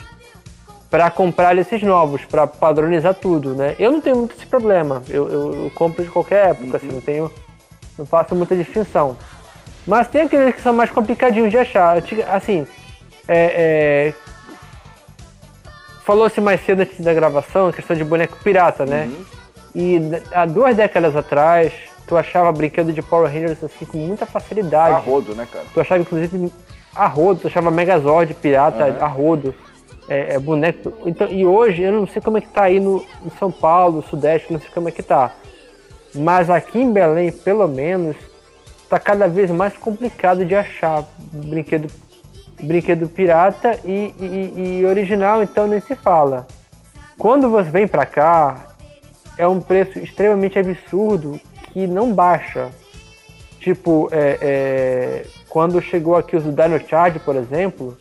para 0.91 1.09
comprar 1.13 1.57
esses 1.57 1.81
novos, 1.85 2.25
para 2.25 2.49
padronizar 2.49 3.15
tudo, 3.15 3.55
né? 3.55 3.77
Eu 3.79 3.93
não 3.93 4.01
tenho 4.01 4.17
muito 4.17 4.35
esse 4.35 4.47
problema. 4.47 5.01
Eu, 5.09 5.29
eu- 5.31 5.65
eu 5.67 5.71
compro 5.77 6.03
de 6.03 6.11
qualquer 6.11 6.49
época, 6.51 6.79
assim, 6.79 6.89
não 6.89 7.01
tenho, 7.01 7.31
não 7.97 8.05
faço 8.05 8.35
muita 8.35 8.57
distinção. 8.57 9.17
Mas 9.87 10.09
tem 10.09 10.23
aqueles 10.23 10.57
que 10.57 10.61
são 10.61 10.73
mais 10.73 10.91
complicadinhos 10.91 11.53
de 11.53 11.59
achar. 11.59 11.99
Assim, 12.33 12.67
é, 13.29 14.13
é, 14.13 14.15
falou-se 16.09 16.41
mais 16.41 16.65
cedo 16.65 16.81
antes 16.81 16.99
da 17.01 17.13
gravação 17.13 17.69
a 17.69 17.73
questão 17.73 17.95
de 17.95 18.03
boneco 18.03 18.35
pirata, 18.43 18.87
né? 18.87 19.11
E 19.75 19.99
d- 19.99 20.23
há 20.33 20.47
duas 20.47 20.75
décadas 20.75 21.15
atrás, 21.15 21.71
tu 22.07 22.17
achava 22.17 22.51
brinquedo 22.51 22.95
de 22.95 23.03
Power 23.03 23.31
Rangers 23.31 23.63
assim 23.63 23.85
com 23.85 23.99
muita 23.99 24.25
facilidade. 24.25 24.95
A 24.95 24.99
rodo, 24.99 25.35
né, 25.35 25.47
cara? 25.53 25.67
Tu 25.75 25.79
achava, 25.79 26.01
inclusive, 26.01 26.51
a 26.97 27.07
rodo, 27.07 27.41
tu 27.43 27.49
achava 27.49 27.71
Megazord 27.71 28.33
pirata 28.33 28.85
Aham. 28.87 28.97
a 29.05 29.07
rodo. 29.07 29.55
É, 30.09 30.37
é 30.37 30.39
boneco. 30.39 30.95
Então, 31.05 31.29
e 31.29 31.45
hoje, 31.45 31.83
eu 31.83 31.93
não 31.93 32.07
sei 32.07 32.23
como 32.23 32.39
é 32.39 32.41
que 32.41 32.49
tá 32.49 32.63
aí 32.63 32.81
no, 32.81 33.05
em 33.27 33.31
São 33.39 33.53
Paulo, 33.53 34.03
Sudeste, 34.09 34.51
não 34.51 34.59
sei 34.59 34.71
como 34.73 34.89
é 34.89 34.91
que 34.91 35.03
tá. 35.03 35.33
Mas 36.15 36.49
aqui 36.49 36.79
em 36.79 36.91
Belém, 36.91 37.31
pelo 37.31 37.69
menos, 37.69 38.17
tá 38.89 38.99
cada 38.99 39.29
vez 39.29 39.51
mais 39.51 39.77
complicado 39.77 40.47
de 40.47 40.55
achar 40.55 41.05
brinquedo, 41.21 41.93
brinquedo 42.61 43.09
pirata 43.09 43.79
e, 43.85 44.15
e- 44.21 44.79
e 44.81 44.87
original, 44.87 45.43
então 45.43 45.67
nem 45.67 45.81
se 45.81 45.95
fala. 45.95 46.47
Quando 47.19 47.49
você 47.51 47.69
vem 47.71 47.87
pra 47.89 48.07
cá, 48.07 48.67
é 49.37 49.47
um 49.47 49.61
preço 49.61 49.99
extremamente 49.99 50.59
absurdo 50.59 51.41
que 51.73 51.87
não 51.87 52.13
baixa. 52.13 52.69
Tipo, 53.61 54.09
é, 54.13 54.39
é, 54.41 55.27
quando 55.49 55.81
chegou 55.83 56.17
aqui 56.17 56.37
os 56.37 56.45
do 56.45 56.53
Dino 56.53 56.81
Charge, 56.89 57.19
por 57.19 57.35
exemplo, 57.37 57.97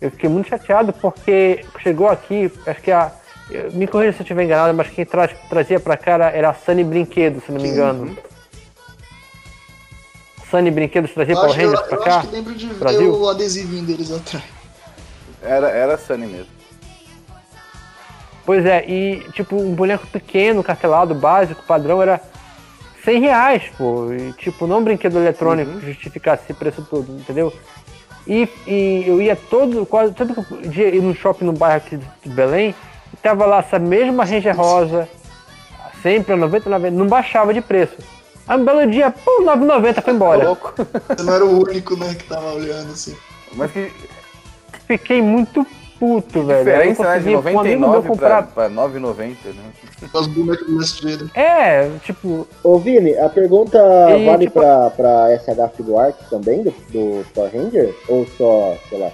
eu 0.00 0.10
fiquei 0.10 0.28
muito 0.28 0.48
chateado 0.48 0.92
porque 0.92 1.64
chegou 1.82 2.08
aqui, 2.08 2.52
acho 2.66 2.80
que 2.82 2.92
a. 2.92 3.10
Me 3.74 3.86
corrija 3.86 4.12
se 4.12 4.20
eu 4.20 4.22
estiver 4.24 4.44
enganado, 4.44 4.72
mas 4.72 4.88
quem 4.88 5.04
tra- 5.04 5.28
trazia 5.50 5.78
pra 5.78 5.98
cá 5.98 6.12
era, 6.12 6.30
era 6.30 6.48
a 6.50 6.54
Sunny 6.54 6.82
Brinquedo, 6.82 7.42
se 7.42 7.52
não 7.52 7.60
me 7.60 7.68
engano. 7.68 8.16
Sunny 10.54 10.70
Brinquedos 10.70 11.10
trazia 11.12 11.34
Eu 11.34 11.40
Power 11.40 11.52
que- 11.56 11.60
eu, 11.62 11.70
Rangers 11.70 11.88
pra 11.88 11.96
eu 11.98 12.02
cá? 12.02 12.16
acho 12.18 12.28
que 12.28 12.36
lembro 12.36 12.54
de 12.54 12.66
ver 12.68 12.74
Brasil? 12.74 13.12
o 13.12 13.28
adesivinho 13.28 13.84
deles 13.84 14.12
atrás. 14.12 14.44
Era, 15.42 15.68
era 15.68 15.98
Sunny 15.98 16.26
mesmo. 16.28 16.46
Pois 18.46 18.64
é, 18.64 18.84
e 18.88 19.26
tipo, 19.32 19.56
um 19.56 19.74
boneco 19.74 20.06
pequeno, 20.06 20.62
cartelado, 20.62 21.12
básico, 21.14 21.62
padrão, 21.66 22.00
era 22.00 22.20
100 23.02 23.20
reais, 23.20 23.62
pô. 23.76 24.12
E, 24.12 24.32
tipo, 24.34 24.66
não 24.66 24.78
um 24.78 24.84
brinquedo 24.84 25.16
eletrônico 25.18 25.70
Uhum. 25.72 25.80
que 25.80 25.86
justificasse 25.86 26.44
esse 26.44 26.54
preço 26.54 26.86
todo, 26.88 27.10
entendeu? 27.18 27.52
E, 28.26 28.48
e 28.66 29.04
eu 29.06 29.20
ia 29.20 29.34
todo, 29.34 29.84
quase 29.84 30.12
todo 30.14 30.34
dia 30.68 30.88
ir 30.94 31.02
no 31.02 31.14
shopping 31.14 31.46
no 31.46 31.52
bairro 31.52 31.78
aqui 31.78 31.96
de 31.96 32.28
Belém, 32.30 32.74
e 33.12 33.16
tava 33.16 33.44
lá 33.44 33.58
essa 33.58 33.78
mesma 33.78 34.24
Ranger 34.24 34.56
Rosa, 34.56 35.08
sempre 36.02 36.34
a 36.34 36.36
99, 36.36 36.90
não 36.90 37.06
baixava 37.06 37.52
de 37.52 37.60
preço. 37.60 37.96
Aí 38.46 38.58
um 38.60 38.64
belo 38.64 38.90
dia, 38.90 39.10
pô, 39.10 39.42
9,90 39.42 40.02
foi 40.02 40.12
embora. 40.14 40.44
louco. 40.44 40.74
Você 41.08 41.22
não 41.22 41.34
era 41.34 41.44
o 41.44 41.62
único, 41.62 41.96
né, 41.96 42.14
que 42.14 42.24
tava 42.24 42.52
olhando 42.52 42.92
assim. 42.92 43.16
Mas 43.54 43.70
que 43.70 43.90
Fiquei 44.86 45.22
muito 45.22 45.66
puto, 45.98 46.44
velho. 46.44 46.50
Aí 46.80 46.88
eu 46.88 46.92
diferença, 46.92 47.02
né? 47.04 47.18
De 47.20 47.24
consegui 47.34 47.42
com 47.52 47.56
um 47.56 47.60
amigo 47.60 47.80
meu 47.80 47.88
99 47.88 48.08
comprar. 48.08 48.42
pra, 48.42 48.68
pra 48.68 48.70
9,90, 48.70 49.28
né? 49.54 49.72
Os 50.12 50.26
bonecos 50.26 50.66
do 50.66 50.72
mestre 50.76 51.30
É, 51.34 51.88
tipo, 52.02 52.46
Ô 52.62 52.78
Vini, 52.78 53.16
a 53.16 53.28
pergunta 53.30 53.78
E, 54.10 54.26
vale 54.26 54.46
tipo- 54.46 54.60
pra, 54.60 54.90
pra 54.90 55.30
SH 55.38 55.74
Figure 55.76 55.96
Arts 55.98 56.28
também, 56.28 56.62
do, 56.62 56.70
do 56.70 57.24
Power 57.32 57.50
Ranger? 57.54 57.94
Ou 58.08 58.26
só, 58.36 58.76
sei 58.90 58.98
lá? 58.98 59.10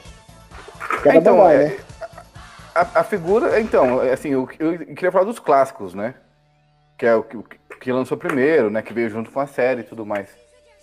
Cada 1.04 1.16
Então, 1.18 1.36
Bandai, 1.36 1.54
é, 1.54 1.58
né? 1.68 1.76
a, 2.74 3.00
a 3.00 3.04
figura, 3.04 3.60
então, 3.60 4.00
assim, 4.00 4.30
eu, 4.30 4.48
eu 4.58 4.78
queria 4.94 5.12
falar 5.12 5.24
dos 5.24 5.38
clássicos, 5.38 5.94
né? 5.94 6.14
Que 6.98 7.06
é 7.06 7.14
o 7.14 7.22
que, 7.22 7.36
o 7.36 7.44
que 7.80 7.90
lançou 7.90 8.16
primeiro, 8.16 8.70
né? 8.70 8.82
Que 8.82 8.92
veio 8.92 9.08
junto 9.08 9.30
com 9.30 9.40
a 9.40 9.46
série 9.46 9.80
e 9.80 9.84
tudo 9.84 10.04
mais. 10.04 10.28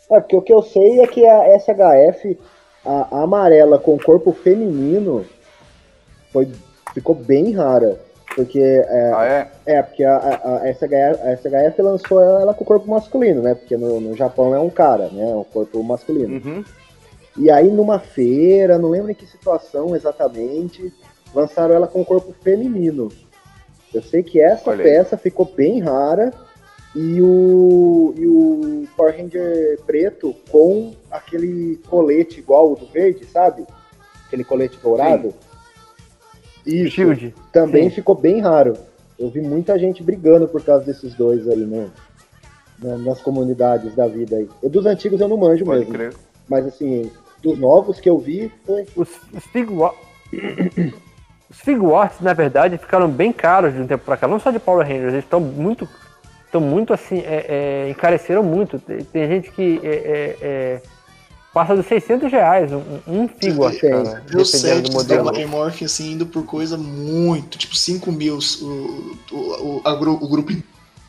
É, 0.10 0.20
porque 0.20 0.36
o 0.36 0.41
que 0.41 0.54
eu 0.54 0.62
sei 0.62 1.02
é 1.02 1.08
que 1.08 1.26
a 1.26 1.58
SHF, 1.60 2.38
a, 2.86 3.18
a 3.18 3.24
amarela 3.24 3.78
com 3.78 3.98
corpo 4.00 4.34
feminino, 4.34 5.26
foi, 6.34 6.50
ficou 6.93 7.14
bem 7.14 7.52
rara. 7.54 8.00
Porque 8.36 8.60
é, 8.60 9.12
Ah, 9.16 9.26
é? 9.26 9.52
É, 9.66 9.82
porque 9.82 10.04
a, 10.04 10.16
a, 10.16 10.58
a, 10.64 10.74
SHF, 10.74 11.22
a 11.24 11.38
SHF 11.38 11.82
lançou 11.82 12.22
ela 12.22 12.54
com 12.54 12.64
o 12.64 12.68
corpo 12.68 12.89
masculino, 12.89 13.41
né? 13.41 13.53
Porque 13.56 13.78
no, 13.78 13.99
no 13.99 14.15
Japão 14.15 14.53
é 14.56 14.60
um 14.60 14.69
cara, 14.69 15.10
né? 15.10 15.26
Um 15.26 15.44
corpo 15.44 15.82
masculino. 15.84 16.36
Uhum. 16.36 16.64
E 17.38 17.52
aí 17.52 17.69
numa 17.69 17.99
feira, 17.99 18.78
não 18.80 18.90
lembro 18.90 19.11
em 19.11 19.15
que 19.15 19.28
situação 19.28 19.95
exatamente, 19.95 20.91
lançaram 21.34 21.76
ela 21.76 21.88
com 21.88 22.02
o 22.02 22.06
corpo 22.06 22.34
feminino. 22.44 23.10
Eu 23.94 24.02
sei 24.02 24.24
que 24.24 24.41
essa 24.41 24.69
Olha 24.69 24.84
aí. 24.84 24.91
peça 24.91 25.18
ficou 25.18 25.45
bem 25.45 25.80
rara 25.80 26.32
e 26.99 27.22
o, 27.22 28.11
e 28.18 28.26
o 28.26 28.88
Power 28.98 29.15
Ranger 29.15 29.80
preto 29.86 30.34
com 30.49 30.95
aquele 31.11 31.80
colete 31.88 32.40
igual 32.40 32.72
o 32.72 32.76
do 32.76 32.88
verde, 32.88 33.24
sabe? 33.26 33.65
Aquele 34.26 34.44
colete 34.44 34.80
dourado. 34.82 35.32
Isso. 36.65 36.95
Shield. 36.95 37.36
Também 37.53 37.90
Sim. 37.90 37.95
ficou 37.98 38.15
bem 38.15 38.41
raro. 38.41 38.74
Eu 39.18 39.30
vi 39.30 39.41
muita 39.41 39.78
gente 39.78 40.02
brigando 40.03 40.48
por 40.48 40.64
causa 40.64 40.86
desses 40.86 41.14
dois 41.14 41.48
aí, 41.48 41.65
né? 41.65 41.88
Na- 42.80 42.98
Nas 42.98 43.22
comunidades 43.22 43.95
da 43.95 44.07
vida 44.07 44.36
aí. 44.36 44.49
E 44.64 44.68
dos 44.69 44.86
antigos 44.88 45.22
eu 45.22 45.28
não 45.28 45.38
manjo 45.38 45.64
Pode 45.65 45.80
mesmo. 45.80 45.94
crer. 45.94 46.14
Mas 46.49 46.65
assim, 46.65 47.11
dos 47.44 47.57
novos 47.60 47.99
que 47.99 48.10
eu 48.10 48.18
vi, 48.18 48.52
foi. 48.65 48.86
Os, 48.95 49.10
os 49.34 49.44
Figwa- 49.45 49.94
Os 51.49 51.61
Figuarts, 51.61 52.19
na 52.19 52.34
verdade, 52.34 52.78
ficaram 52.78 53.07
bem 53.10 53.32
caros 53.32 53.74
de 53.74 53.80
um 53.80 53.88
tempo 53.88 54.03
pra 54.03 54.18
cá. 54.18 54.28
Não 54.28 54.38
só 54.40 54.52
de 54.52 54.60
Power 54.60 54.86
Rangers, 54.86 55.14
eles 55.14 55.24
estão 55.24 55.40
muito. 55.40 55.88
Estão 56.48 56.60
muito 56.61 56.91
assim. 56.94 57.19
é, 57.19 57.45
é, 57.86 57.90
encareceram 57.90 58.41
muito. 58.41 58.80
Tem, 58.80 59.03
tem 59.03 59.28
gente 59.28 59.52
que 59.52 59.80
é, 59.84 59.88
é, 59.90 60.38
é, 60.41 60.82
passa 61.53 61.76
dos 61.76 61.86
600 61.86 62.32
reais 62.32 62.72
um, 62.74 62.82
um 63.07 63.28
Figuart, 63.28 63.80
Tem. 63.80 63.91
cara. 63.91 64.03
Dependendo 64.22 64.45
sete 64.45 64.90
do 64.90 64.94
modelo. 64.94 65.48
Morphin 65.48 65.86
assim, 65.86 66.14
indo 66.14 66.26
por 66.26 66.45
coisa 66.45 66.78
muito, 66.78 67.57
tipo 67.57 67.76
5 67.76 68.11
mil 68.11 68.40
o, 68.61 69.18
o, 69.32 69.82
o, 69.86 69.99
gru- 69.99 70.19
o 70.22 70.28
grupo 70.28 70.52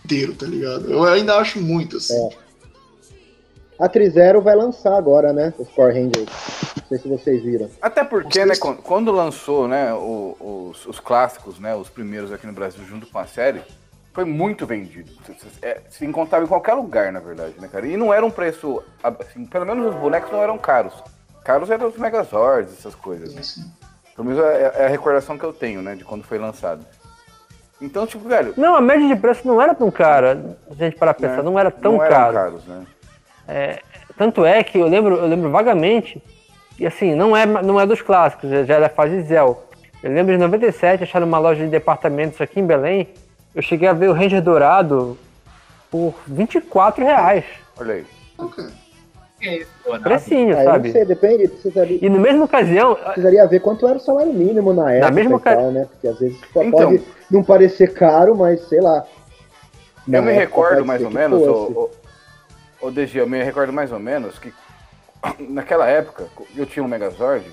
inteiro, 0.05 0.35
tá 0.35 0.47
ligado? 0.47 0.91
Eu 0.91 1.05
ainda 1.05 1.37
acho 1.37 1.61
muito, 1.61 1.97
assim. 1.99 2.29
A 3.79 3.89
Trizero 3.89 4.41
vai 4.43 4.57
lançar 4.57 4.97
agora, 4.97 5.33
né? 5.33 5.55
Os 5.57 5.69
Power 5.69 5.95
Rangers. 5.95 6.29
sei 6.89 6.99
se 6.99 7.07
vocês 7.09 7.41
viram. 7.45 7.71
Até 7.81 8.03
porque, 8.03 8.45
né, 8.45 8.57
quando, 8.57 8.79
quando 8.83 9.13
lançou, 9.13 9.69
né, 9.69 9.95
o- 9.95 10.71
os, 10.73 10.85
os 10.85 10.99
clássicos, 10.99 11.61
né, 11.61 11.77
os 11.77 11.89
primeiros 11.89 12.33
aqui 12.33 12.45
no 12.45 12.53
Brasil 12.53 12.85
junto 12.85 13.07
com 13.07 13.19
a 13.21 13.27
série, 13.27 13.61
foi 14.19 14.25
muito 14.25 14.67
vendido. 14.67 15.13
É, 15.63 15.81
se 15.89 16.05
encontrava 16.05 16.45
em 16.45 16.49
qualquer 16.49 16.75
lugar, 16.75 17.13
na 17.13 17.21
verdade, 17.21 17.55
né, 17.61 17.69
cara? 17.71 17.87
E 17.87 17.97
não 17.97 18.13
era 18.13 18.27
um 18.27 18.33
preço, 18.33 18.83
assim, 19.01 19.47
pelo 19.47 19.65
menos 19.65 19.95
os 19.95 19.95
bonecos 19.95 20.33
não 20.33 20.43
eram 20.43 20.59
caros. 20.59 21.05
Caros 21.45 21.71
eram 21.71 21.87
os 21.87 21.97
Megazords, 21.97 22.77
essas 22.77 22.97
coisas, 22.97 23.33
né? 23.33 23.43
Pelo 24.17 24.27
menos 24.27 24.45
é, 24.45 24.73
é 24.75 24.87
a 24.87 24.89
recordação 24.89 25.39
que 25.39 25.45
eu 25.45 25.53
tenho, 25.53 25.83
né, 25.83 25.95
de 25.95 26.05
quando 26.05 26.25
foi 26.25 26.37
lançado. 26.37 26.85
Então, 27.81 28.09
tipo, 28.09 28.29
velho, 28.29 28.55
Não, 28.57 28.75
a 28.75 28.81
média 28.81 29.07
de 29.07 29.15
preço 29.15 29.47
não 29.47 29.63
era 29.63 29.73
tão 29.73 29.89
cara. 29.89 30.57
Se 30.77 30.83
a 30.83 30.87
gente 30.87 30.99
parar 30.99 31.15
pra 31.15 31.29
pensar, 31.29 31.45
né, 31.45 31.49
não 31.49 31.57
era 31.57 31.71
tão 31.71 31.93
não 31.93 32.03
eram 32.03 32.17
caro. 32.17 32.35
caros, 32.35 32.65
né? 32.67 33.79
Tanto 34.17 34.45
é 34.45 34.65
que 34.65 34.79
eu 34.79 34.89
lembro, 34.89 35.15
eu 35.15 35.29
lembro 35.29 35.49
vagamente, 35.49 36.21
e 36.77 36.85
assim, 36.85 37.15
não 37.15 37.37
é, 37.37 37.47
não 37.47 37.81
é 37.81 37.87
dos 37.87 38.03
clássicos, 38.03 38.51
já 38.67 38.79
é 38.79 38.81
da 38.81 38.89
fase 38.89 39.23
Zell. 39.23 39.63
Eu 40.03 40.11
lembro 40.11 40.33
de 40.33 40.41
97, 40.41 41.05
achar 41.05 41.21
numa 41.21 41.39
loja 41.39 41.65
de 41.65 41.71
departamentos 41.71 42.41
aqui 42.41 42.59
em 42.59 42.67
Belém, 42.67 43.07
eu 43.55 43.63
cheguei 43.63 43.89
a 43.89 43.93
ver 43.93 44.09
o 44.09 44.13
Ranger 44.13 44.43
Dourado 44.43 45.19
por 45.91 46.15
24 46.27 47.05
reais. 47.05 47.45
Olha 47.79 47.95
aí. 47.95 48.07
Que 49.41 49.49
é? 49.49 49.99
Precinho, 50.01 50.59
Ah, 50.59 50.65
sabe? 50.65 50.91
sei, 50.93 51.05
depende, 51.05 51.47
precisaria, 51.49 51.99
E 52.05 52.09
na 52.11 52.19
mesma 52.19 52.45
ocasião, 52.45 52.95
precisaria 52.97 53.47
ver 53.47 53.61
quanto 53.61 53.87
era 53.87 53.97
o 53.97 54.01
salário 54.01 54.33
mínimo 54.33 54.73
na 54.75 54.93
época 54.93 55.13
mesma 55.13 55.37
e 55.37 55.41
ca- 55.41 55.57
tal, 55.57 55.71
né? 55.71 55.87
Porque 55.91 56.09
às 56.09 56.19
vezes 56.19 56.39
só 56.53 56.63
Então. 56.63 56.91
pode 56.91 57.03
não 57.31 57.45
parecer 57.45 57.95
caro, 57.95 58.37
mas 58.37 58.61
sei 58.69 58.81
lá. 58.81 59.05
Eu 60.07 60.13
Na 60.13 60.23
me 60.23 60.33
recordo 60.33 60.85
mais 60.85 61.03
ou 61.05 61.11
menos, 61.11 61.41
o, 61.47 61.91
o, 62.83 62.87
o 62.89 62.91
DG, 62.91 63.21
eu 63.21 63.29
me 63.29 63.43
recordo 63.43 63.73
mais 63.73 63.93
ou 63.93 63.99
menos 64.01 64.39
que 64.39 64.53
naquela 65.49 65.87
época, 65.87 66.27
eu 66.57 66.67
tinha 66.67 66.83
um 66.85 66.89
Megazord, 66.89 67.45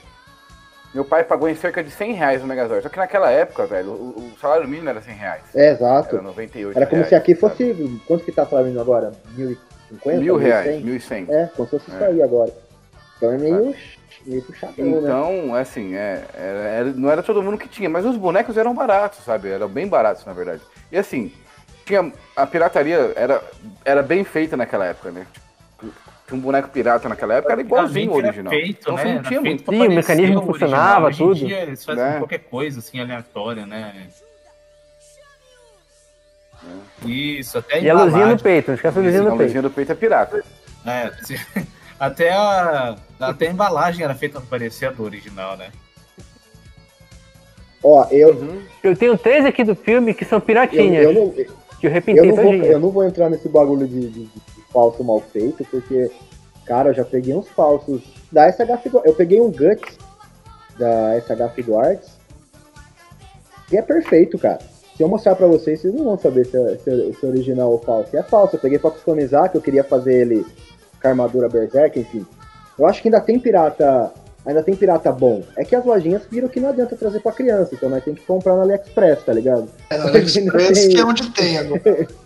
meu 0.95 1.03
pai 1.03 1.26
pagou 1.26 1.49
em 1.49 1.55
cerca 1.55 1.84
de 1.84 1.91
100 1.91 2.13
reais 2.13 2.41
o 2.41 2.47
Megazord. 2.47 2.81
Só 2.81 2.88
que 2.89 2.97
naquela 2.97 3.30
época, 3.30 3.65
velho, 3.65 3.91
o, 3.91 4.31
o 4.34 4.39
salário 4.39 4.65
mínimo 4.67 4.89
era 4.89 5.01
100 5.01 5.13
reais. 5.13 5.41
É, 5.53 5.72
exato. 5.72 6.15
Era 6.15 6.23
98 6.23 6.77
Era 6.77 6.85
como 6.88 6.95
reais, 7.01 7.09
se 7.09 7.15
aqui 7.15 7.35
sabe? 7.35 7.51
fosse. 7.73 8.01
Quanto 8.07 8.23
que 8.23 8.31
tá 8.31 8.43
o 8.43 8.45
salário 8.49 8.67
mínimo 8.72 8.81
agora? 8.81 9.11
1.050? 9.38 10.17
Mil 10.19 10.38
reais, 10.38 10.81
1.100? 10.81 11.27
1.100. 11.27 11.30
É, 11.30 11.49
como 11.55 11.67
se 11.67 11.77
fosse 11.77 11.91
isso 11.91 12.03
aí 12.03 12.23
agora. 12.23 12.51
Então 13.17 13.31
é 13.34 13.38
meio, 13.38 13.76
meio 14.26 14.41
puxadão, 14.41 14.85
né? 14.85 14.99
Então, 15.01 15.53
assim, 15.55 15.95
é, 15.95 16.23
era- 16.34 16.59
era- 16.69 16.89
não 16.93 17.11
era 17.11 17.22
todo 17.22 17.43
mundo 17.43 17.57
que 17.57 17.67
tinha, 17.67 17.89
mas 17.89 18.05
os 18.05 18.15
bonecos 18.15 18.57
eram 18.57 18.73
baratos, 18.73 19.19
sabe? 19.26 19.49
Eram 19.49 19.67
bem 19.67 19.88
baratos, 19.89 20.26
na 20.26 20.31
verdade. 20.31 20.61
E 20.91 20.97
assim, 20.97 21.30
tinha 21.85 22.09
a 22.38 22.47
pirataria 22.47 23.11
era, 23.17 23.41
era 23.84 24.01
bem 24.01 24.23
feita 24.23 24.55
naquela 24.55 24.85
época, 24.85 25.11
né? 25.11 25.27
Tinha 26.27 26.38
um 26.38 26.41
boneco 26.41 26.69
pirata 26.69 27.07
naquela 27.07 27.35
época, 27.35 27.53
era 27.53 27.61
igualzinho 27.61 28.11
o 28.11 28.15
Antigamente 28.18 28.39
original. 28.39 28.53
Feito, 28.53 28.80
então 28.81 28.95
né? 28.95 29.14
não 29.15 29.23
tinha 29.23 29.41
feito 29.41 29.72
muito. 29.72 29.84
Sim, 29.84 29.88
o 29.88 29.95
mecanismo 29.95 30.35
original. 30.38 30.45
funcionava, 30.53 31.07
Hoje 31.07 31.23
em 31.23 31.27
tudo. 31.27 31.35
dia 31.45 31.61
eles 31.61 31.85
fazem 31.85 32.03
Né? 32.03 32.18
qualquer 32.18 32.39
coisa 32.39 32.80
assim 32.80 32.99
aleatória, 32.99 33.65
né? 33.65 34.07
Isso, 37.06 37.57
até 37.60 37.80
e 37.81 37.89
a 37.89 37.93
luzinha 37.93 38.26
no 38.26 38.39
peito, 38.41 38.69
não 38.69 38.76
esquece 38.76 38.97
a 38.97 39.02
luzinha 39.02 39.22
A 39.22 39.23
no 39.26 39.30
luzinha 39.31 39.47
peito. 39.49 39.61
do 39.61 39.69
peito 39.69 39.91
é 39.91 39.95
pirata. 39.95 40.43
É, 40.85 41.11
até, 41.99 42.31
a, 42.31 42.95
até 43.19 43.47
a 43.47 43.52
embalagem 43.52 44.03
era 44.03 44.15
feita 44.15 44.39
pra 44.39 44.49
parecer 44.49 44.88
a 44.88 44.91
do 44.91 45.03
original, 45.03 45.56
né? 45.57 45.69
Ó, 47.84 48.07
eu, 48.10 48.64
Eu 48.84 48.95
tenho 48.97 49.15
três 49.15 49.45
aqui 49.45 49.64
do 49.64 49.76
filme 49.76 50.11
que 50.15 50.26
são 50.26 50.38
eu, 50.39 50.41
piratinhas, 50.41 51.03
eu, 51.06 51.14
não, 51.14 51.30
que 51.30 51.41
eu 51.41 51.47
eu, 51.84 51.91
repintei 51.91 52.26
não 52.31 52.35
vou, 52.35 52.53
eu 52.56 52.80
não 52.80 52.89
vou 52.89 53.03
entrar 53.03 53.30
nesse 53.30 53.47
bagulho 53.47 53.88
de, 53.88 54.10
de- 54.10 54.26
de 54.26 54.55
falso 54.76 55.02
mal 55.06 55.22
feito, 55.22 55.64
porque, 55.72 56.11
cara, 56.65 56.89
eu 56.89 56.93
já 56.93 57.06
peguei 57.06 57.34
uns 57.34 57.47
falsos 57.47 58.02
da 58.30 58.45
SH 58.52 58.77
Figu- 58.84 59.02
Eu 59.06 59.14
peguei 59.15 59.39
um 59.39 59.49
Guts 59.49 59.97
da 60.77 61.15
SH 61.22 61.53
Figuarts 61.56 62.10
que 63.69 63.77
é 63.77 63.81
perfeito, 63.81 64.38
cara. 64.38 64.60
Se 64.97 65.02
eu 65.03 65.07
mostrar 65.07 65.35
pra 65.35 65.47
vocês, 65.47 65.80
vocês 65.81 65.93
não 65.93 66.03
vão 66.03 66.18
saber 66.19 66.45
se 66.45 66.57
é, 66.57 66.77
se 66.77 66.89
é- 66.89 67.14
se 67.14 67.26
é 67.26 67.30
original 67.30 67.72
ou 67.72 67.80
falso. 67.80 68.10
E 68.14 68.18
é 68.18 68.23
falso, 68.23 68.56
eu 68.56 68.60
peguei 68.60 68.77
pra 68.77 68.91
customizar, 68.91 69.49
que 69.49 69.57
eu 69.57 69.61
queria 69.61 69.84
fazer 69.84 70.14
ele 70.22 70.45
com 71.02 71.07
a 71.07 71.10
armadura 71.11 71.49
Berserk, 71.49 71.99
enfim. 71.99 72.26
Eu 72.77 72.85
acho 72.85 73.02
que 73.02 73.07
ainda 73.07 73.22
tem 73.22 73.39
pirata. 73.39 74.11
Ainda 74.45 74.61
tem 74.61 74.76
pirata 74.76 75.11
bom. 75.11 75.41
É 75.57 75.65
que 75.65 75.76
as 75.76 75.84
lojinhas 75.84 76.22
viram 76.30 76.47
que 76.47 76.60
não 76.60 76.69
adianta 76.69 76.95
trazer 76.95 77.19
pra 77.19 77.31
criança, 77.31 77.73
então 77.73 77.89
nós 77.89 78.03
temos 78.03 78.19
que 78.19 78.26
comprar 78.27 78.56
no 78.56 78.61
AliExpress, 78.61 79.23
tá 79.23 79.34
ligado? 79.34 79.68
É, 79.89 79.97
no 79.97 80.07
AliExpress 80.10 80.85
que 80.93 80.97
é 80.99 81.03
onde 81.06 81.30
tem 81.31 81.57
agora. 81.57 81.81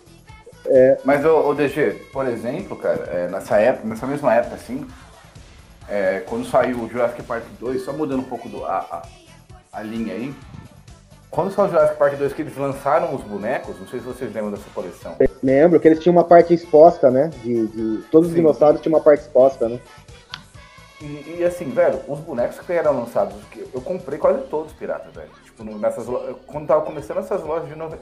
Mas 1.04 1.26
o, 1.26 1.54
DG, 1.54 1.92
por 2.14 2.28
exemplo, 2.28 2.76
cara, 2.78 3.04
é, 3.12 3.28
nessa 3.28 3.58
época, 3.58 3.88
nessa 3.88 4.06
mesma 4.08 4.34
época, 4.34 4.56
assim, 4.56 4.86
é, 5.88 6.24
quando 6.28 6.46
saiu 6.46 6.80
o 6.80 6.90
Jurassic 6.90 7.24
Park 7.24 7.44
2, 7.60 7.82
só 7.84 7.92
mudando 7.94 8.20
um 8.20 8.26
pouco 8.26 8.48
do, 8.48 8.66
a, 8.66 8.78
a, 8.78 9.80
a 9.80 9.82
linha 9.82 10.14
aí, 10.14 10.34
quando 11.32 11.52
saiu 11.52 11.68
o 11.68 11.72
Jurassic 11.72 11.98
Park 11.98 12.16
2 12.16 12.34
que 12.34 12.42
eles 12.42 12.58
lançaram 12.58 13.14
os 13.14 13.22
bonecos, 13.22 13.80
não 13.80 13.88
sei 13.88 14.00
se 14.00 14.06
vocês 14.06 14.34
lembram 14.34 14.52
dessa 14.52 14.70
coleção. 14.74 15.16
Lembro 15.42 15.80
que 15.80 15.88
eles 15.88 16.00
tinham 16.00 16.16
uma 16.16 16.24
parte 16.24 16.54
exposta, 16.54 17.10
né? 17.10 17.30
De, 17.44 17.68
de- 17.68 18.02
Todos 18.12 18.28
os 18.30 18.34
Sim. 18.36 18.42
dinossauros 18.42 18.82
tinham 18.82 18.98
uma 18.98 19.04
parte 19.04 19.22
exposta, 19.22 19.70
né? 19.70 19.80
E, 21.02 21.38
e, 21.40 21.46
assim, 21.46 21.70
velho, 21.70 22.02
os 22.10 22.20
bonecos 22.20 22.60
que 22.60 22.74
eram 22.74 23.00
lançados, 23.00 23.34
eu 23.74 23.80
comprei 23.80 24.20
quase 24.20 24.42
todos 24.48 24.74
piratas, 24.74 25.14
velho. 25.14 25.30
Tipo, 25.46 25.64
nessas 25.64 26.06
quando 26.46 26.68
tava 26.68 26.82
começando 26.82 27.20
essas 27.20 27.42
lojas 27.42 27.70
de 27.70 27.76
nove... 27.76 27.96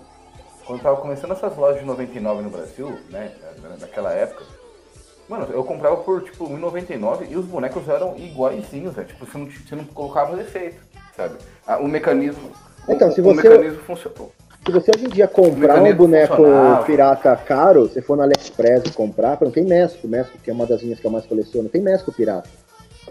quando 0.67 0.81
tava 0.81 0.97
começando 0.97 1.31
essas 1.31 1.55
lojas 1.55 1.79
de 1.79 1.85
99 1.85 2.43
no 2.43 2.49
Brasil, 2.49 2.99
né, 3.09 3.31
na- 3.63 3.77
naquela 3.77 4.11
época, 4.11 4.43
mano, 5.29 5.47
eu 5.51 5.63
comprava 5.63 5.95
por 5.97 6.21
tipo 6.23 6.45
1,99 6.45 7.25
e 7.29 7.35
os 7.37 7.45
bonecos 7.45 7.87
eram 7.87 8.15
iguaizinhos, 8.17 8.93
velho. 8.93 9.07
Tipo, 9.07 9.25
você 9.25 9.37
não, 9.37 9.45
você 9.49 9.75
não 9.75 9.85
colocava 9.85 10.35
defeito, 10.35 10.75
sabe? 11.15 11.35
Ah, 11.65 11.77
o 11.77 11.87
mecanismo 11.87 12.51
Então, 12.87 13.07
o, 13.07 13.11
se 13.11 13.21
o 13.21 13.23
você- 13.23 13.49
mecanismo 13.49 13.79
funcionou. 13.83 14.31
Se 14.65 14.71
você 14.73 14.91
hoje 14.93 15.05
em 15.05 15.09
dia 15.09 15.29
comprar 15.29 15.81
um 15.81 15.95
boneco 15.95 16.35
funcionava. 16.35 16.83
pirata 16.85 17.33
caro, 17.37 17.87
se 17.87 18.01
for 18.01 18.17
no 18.17 18.23
AliExpress 18.23 18.83
e 18.87 18.91
comprar, 18.91 19.37
não 19.39 19.49
tem 19.49 19.63
Mesco, 19.63 20.05
Mesco 20.09 20.37
que 20.39 20.49
é 20.49 20.53
uma 20.53 20.65
das 20.65 20.81
linhas 20.81 20.99
que 20.99 21.07
eu 21.07 21.11
mais 21.11 21.25
coleciono, 21.25 21.69
tem 21.69 21.79
Mesco 21.81 22.11
pirata, 22.11 22.49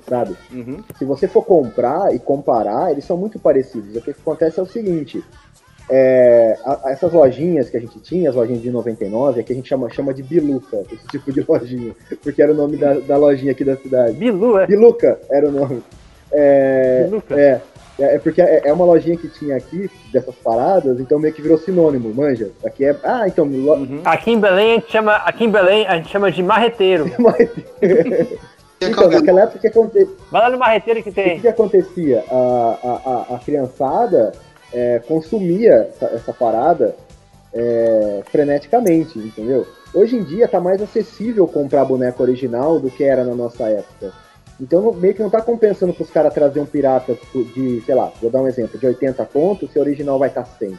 sabe? 0.06 0.36
Uhum. 0.52 0.84
Se 0.98 1.04
você 1.06 1.26
for 1.26 1.42
comprar 1.42 2.14
e 2.14 2.18
comparar, 2.18 2.90
eles 2.92 3.06
são 3.06 3.16
muito 3.16 3.38
parecidos. 3.38 3.96
O 3.96 4.02
que 4.02 4.10
acontece 4.10 4.60
é 4.60 4.62
o 4.62 4.66
seguinte, 4.66 5.24
é, 5.90 6.56
a- 6.64 6.80
a- 6.84 6.90
essas 6.92 7.12
lojinhas 7.12 7.70
que 7.70 7.76
a 7.76 7.80
gente 7.80 7.98
tinha, 8.00 8.28
as 8.30 8.36
lojinhas 8.36 8.62
de 8.62 8.70
99, 8.70 9.40
é 9.40 9.42
que 9.42 9.52
a 9.52 9.56
gente 9.56 9.68
chama, 9.68 9.88
chama 9.90 10.12
de 10.12 10.22
biluca, 10.22 10.82
esse 10.92 11.06
tipo 11.08 11.32
de 11.32 11.44
lojinha, 11.48 11.94
porque 12.22 12.42
era 12.42 12.52
o 12.52 12.54
nome 12.56 12.76
da, 12.76 12.94
da 12.94 13.16
lojinha 13.16 13.52
aqui 13.52 13.64
da 13.64 13.76
cidade. 13.76 14.12
Bilu, 14.16 14.58
é. 14.58 14.66
Biluca 14.66 15.18
era 15.30 15.48
o 15.48 15.52
nome. 15.52 15.82
É, 16.32 17.04
Biluca. 17.04 17.34
é, 17.40 17.60
é 17.98 18.14
é 18.16 18.18
porque 18.18 18.42
é 18.42 18.62
é 18.64 18.72
uma 18.72 18.84
lojinha 18.84 19.16
que 19.16 19.26
tinha 19.28 19.56
aqui, 19.56 19.88
dessas 20.12 20.34
paradas, 20.34 21.00
então 21.00 21.18
meio 21.18 21.32
que 21.32 21.40
virou 21.40 21.56
sinônimo, 21.56 22.12
manja. 22.12 22.50
Aqui 22.64 22.84
é. 22.84 22.94
Ah, 23.02 23.24
então. 23.26 23.44
lo- 23.46 23.74
Uhum. 23.76 24.00
Aqui 24.04 24.32
em 24.32 24.38
Belém 24.40 24.72
a 24.72 24.74
gente 24.74 24.90
chama, 24.92 25.12
aqui 25.16 25.44
em 25.44 25.50
Belém 25.50 25.86
a 25.86 25.96
gente 25.96 26.08
chama 26.10 26.30
de 26.30 26.42
marreteiro. 26.42 27.10
Mas- 27.18 27.48
a 28.82 28.84
então, 28.88 29.08
naquela 29.08 29.40
época 29.44 29.58
que, 29.60 29.66
aconte... 29.68 30.06
Vai 30.30 30.42
lá 30.42 30.50
no 30.50 30.58
marreteiro 30.58 31.02
que 31.02 31.08
o 31.08 31.12
que, 31.12 31.22
tem. 31.22 31.40
que 31.40 31.48
acontecia? 31.48 32.22
A, 32.30 32.78
a, 32.84 33.10
a, 33.32 33.36
a 33.36 33.38
criançada 33.38 34.32
é, 34.72 34.98
consumia 35.06 35.88
essa, 35.94 36.06
essa 36.06 36.32
parada 36.32 36.94
é, 37.52 38.22
freneticamente, 38.30 39.18
entendeu? 39.18 39.66
Hoje 39.94 40.16
em 40.16 40.24
dia 40.24 40.46
tá 40.48 40.60
mais 40.60 40.80
acessível 40.82 41.46
comprar 41.46 41.84
boneco 41.84 42.22
original 42.22 42.78
do 42.78 42.90
que 42.90 43.04
era 43.04 43.24
na 43.24 43.34
nossa 43.34 43.64
época. 43.68 44.12
Então 44.60 44.92
meio 44.92 45.14
que 45.14 45.22
não 45.22 45.30
tá 45.30 45.40
compensando 45.40 45.92
pros 45.92 46.10
caras 46.10 46.32
trazer 46.34 46.60
um 46.60 46.66
pirata 46.66 47.16
de, 47.54 47.82
sei 47.84 47.94
lá, 47.94 48.12
vou 48.20 48.30
dar 48.30 48.40
um 48.42 48.48
exemplo, 48.48 48.78
de 48.78 48.86
80 48.86 49.24
contos, 49.26 49.70
se 49.72 49.78
o 49.78 49.82
original 49.82 50.18
vai 50.18 50.28
estar 50.28 50.44
100. 50.44 50.78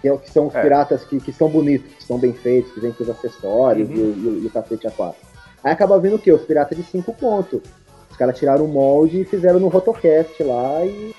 Que, 0.00 0.08
é 0.08 0.12
o 0.12 0.18
que 0.18 0.30
são 0.30 0.46
os 0.46 0.54
É. 0.54 0.62
piratas 0.62 1.04
que, 1.04 1.18
que 1.20 1.32
são 1.32 1.48
bonitos, 1.48 1.92
que 1.94 2.04
são 2.04 2.18
bem 2.18 2.32
feitos, 2.32 2.72
que 2.72 2.80
vêm 2.80 2.92
com 2.92 3.02
os 3.02 3.10
acessórios 3.10 3.88
Uhum. 3.90 3.96
e, 3.96 4.00
o- 4.00 4.38
e 4.40 4.44
e 4.44 4.46
o 4.46 4.50
cacete 4.50 4.86
a 4.86 4.90
quatro. 4.90 5.20
Aí 5.62 5.72
acaba 5.72 5.98
vindo 5.98 6.16
o 6.16 6.18
quê? 6.18 6.32
Os 6.32 6.40
piratas 6.42 6.78
de 6.78 6.84
5 6.84 7.12
contos. 7.12 7.60
Os 8.10 8.16
caras 8.16 8.36
tiraram 8.38 8.64
o 8.64 8.68
molde 8.68 9.20
e 9.20 9.24
fizeram 9.24 9.60
no 9.60 9.68
Rotocast 9.68 10.42
lá 10.42 10.84
e 10.84 11.14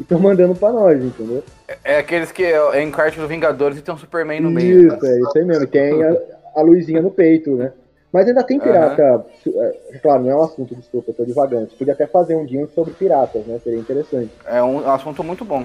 estão 0.00 0.18
mandando 0.18 0.54
pra 0.54 0.72
nós, 0.72 1.02
entendeu? 1.02 1.44
É 1.84 1.98
aqueles 1.98 2.32
que 2.32 2.44
é, 2.44 2.56
é 2.78 2.82
encarte 2.82 3.18
do 3.20 3.28
Vingadores 3.28 3.78
e 3.78 3.82
tem 3.82 3.94
um 3.94 3.98
Superman 3.98 4.40
no 4.40 4.50
meio. 4.50 4.88
Isso, 4.88 5.02
né? 5.02 5.10
é 5.12 5.20
isso 5.20 5.38
aí 5.38 5.44
mesmo. 5.44 5.66
Tem 5.66 6.02
a, 6.02 6.16
a 6.56 6.62
luzinha 6.62 7.02
no 7.02 7.10
peito, 7.10 7.54
né? 7.54 7.72
Mas 8.12 8.26
ainda 8.26 8.42
tem 8.42 8.58
pirata. 8.58 9.24
É, 9.46 9.98
claro, 10.02 10.24
não 10.24 10.30
é 10.30 10.34
um 10.36 10.42
assunto, 10.42 10.74
desculpa, 10.74 11.10
eu 11.10 11.14
tô 11.14 11.24
gente 11.24 11.76
podia 11.76 11.92
até 11.92 12.06
fazer 12.06 12.34
um 12.34 12.44
dia 12.44 12.66
sobre 12.74 12.92
piratas, 12.94 13.46
né? 13.46 13.60
Seria 13.62 13.78
interessante. 13.78 14.30
É 14.46 14.60
um 14.62 14.90
assunto 14.90 15.22
muito 15.22 15.44
bom. 15.44 15.64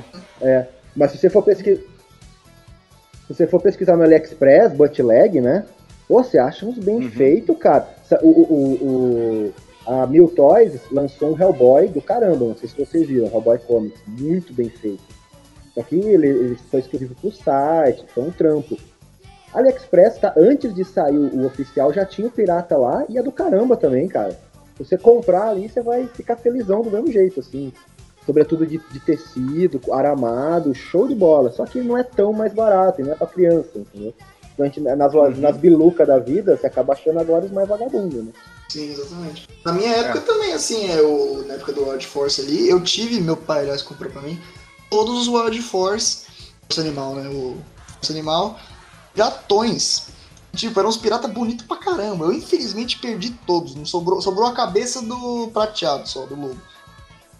Mas 0.95 1.11
se 1.11 1.17
você 1.17 1.29
for 1.29 1.41
pesquisar. 1.41 1.81
Se 3.27 3.33
você 3.33 3.47
for 3.47 3.59
pesquisar 3.59 3.97
no 3.97 4.03
AliExpress, 4.03 4.73
bootleg, 4.73 5.41
né? 5.41 5.65
Pô, 6.07 6.23
você 6.23 6.37
acha 6.37 6.63
uns 6.67 6.77
bem 6.77 6.97
Uhum. 6.97 7.09
feitos, 7.09 7.57
cara. 7.57 7.87
O, 8.21 8.27
o, 8.27 8.73
o- 8.85 9.53
a 9.85 10.07
Mil 10.07 10.27
Toys 10.29 10.79
lançou 10.91 11.33
um 11.33 11.39
Hellboy 11.39 11.87
do 11.87 12.01
caramba, 12.01 12.45
não 12.45 12.57
sei 12.57 12.69
se 12.69 12.77
vocês 12.77 13.07
viram, 13.07 13.27
Hellboy 13.27 13.59
Comics, 13.59 14.01
muito 14.07 14.53
bem 14.53 14.69
feito. 14.69 15.03
Só 15.73 15.83
que 15.83 15.95
ele, 15.95 16.27
ele 16.27 16.55
foi 16.71 16.79
exclusivo 16.79 17.13
pro 17.15 17.31
site, 17.31 18.05
foi 18.13 18.23
um 18.23 18.31
trampo. 18.31 18.77
AliExpress, 19.53 20.17
tá, 20.17 20.33
antes 20.35 20.73
de 20.73 20.83
sair 20.83 21.17
o, 21.17 21.45
oficial, 21.45 21.93
já 21.93 22.05
tinha 22.05 22.27
o 22.27 22.31
pirata 22.31 22.77
lá 22.77 23.05
e 23.07 23.17
é 23.17 23.23
do 23.23 23.31
caramba 23.31 23.77
também, 23.77 24.07
cara. 24.07 24.37
Você 24.77 24.97
comprar 24.97 25.49
ali, 25.49 25.69
você 25.69 25.81
vai 25.81 26.07
ficar 26.07 26.35
felizão 26.35 26.81
do 26.81 26.91
mesmo 26.91 27.11
jeito, 27.11 27.39
assim. 27.39 27.71
Sobretudo 28.25 28.65
de, 28.65 28.77
de 28.91 28.99
tecido, 28.99 29.79
aramado, 29.93 30.73
show 30.73 31.07
de 31.07 31.15
bola. 31.15 31.51
Só 31.51 31.65
que 31.65 31.79
não 31.79 31.97
é 31.97 32.03
tão 32.03 32.33
mais 32.33 32.53
barato, 32.53 32.99
e 32.99 33.03
não 33.03 33.13
é 33.13 33.15
pra 33.15 33.27
criança, 33.27 33.77
entendeu? 33.77 34.13
Então, 34.53 34.65
gente, 34.65 34.81
nas, 34.81 35.13
lojas- 35.13 35.39
nas 35.39 35.57
bilucas 35.57 36.07
da 36.07 36.17
vida, 36.17 36.57
você 36.57 36.67
acaba 36.67 36.93
achando 36.93 37.19
agora 37.19 37.45
os 37.45 37.51
mais 37.51 37.67
vagabundos, 37.67 38.23
né? 38.25 38.31
Sim, 38.69 38.91
exatamente. 38.91 39.47
Na 39.63 39.71
minha 39.71 39.91
época 39.91 40.21
também, 40.21 40.53
assim, 40.53 40.89
é, 40.89 41.01
o, 41.01 41.43
na 41.47 41.55
época 41.55 41.73
do 41.73 41.87
Wild 41.87 42.05
Force 42.07 42.41
ali, 42.41 42.67
eu 42.67 42.81
tive, 42.81 43.21
meu 43.21 43.37
pai, 43.37 43.61
aliás, 43.61 43.81
comprou 43.81 44.11
pra 44.11 44.21
mim, 44.21 44.41
todos 44.89 45.21
os 45.21 45.27
Wild 45.27 45.61
Force, 45.61 46.25
Força 46.63 46.81
Animal, 46.81 47.15
né? 47.15 47.29
O 47.29 47.57
Força 47.95 48.13
Animal, 48.13 48.59
gatões. 49.15 50.07
Tipo, 50.55 50.79
eram 50.79 50.89
uns 50.89 50.97
piratas 50.97 51.31
bonitos 51.31 51.65
pra 51.65 51.77
caramba. 51.77 52.25
Eu 52.25 52.33
infelizmente 52.33 52.97
perdi 52.99 53.31
todos. 53.45 53.75
Não 53.75 53.85
sobrou, 53.85 54.21
sobrou 54.21 54.47
a 54.47 54.53
cabeça 54.53 55.01
do 55.01 55.49
prateado 55.53 56.07
só, 56.07 56.25
do 56.25 56.35
lobo. 56.35 56.61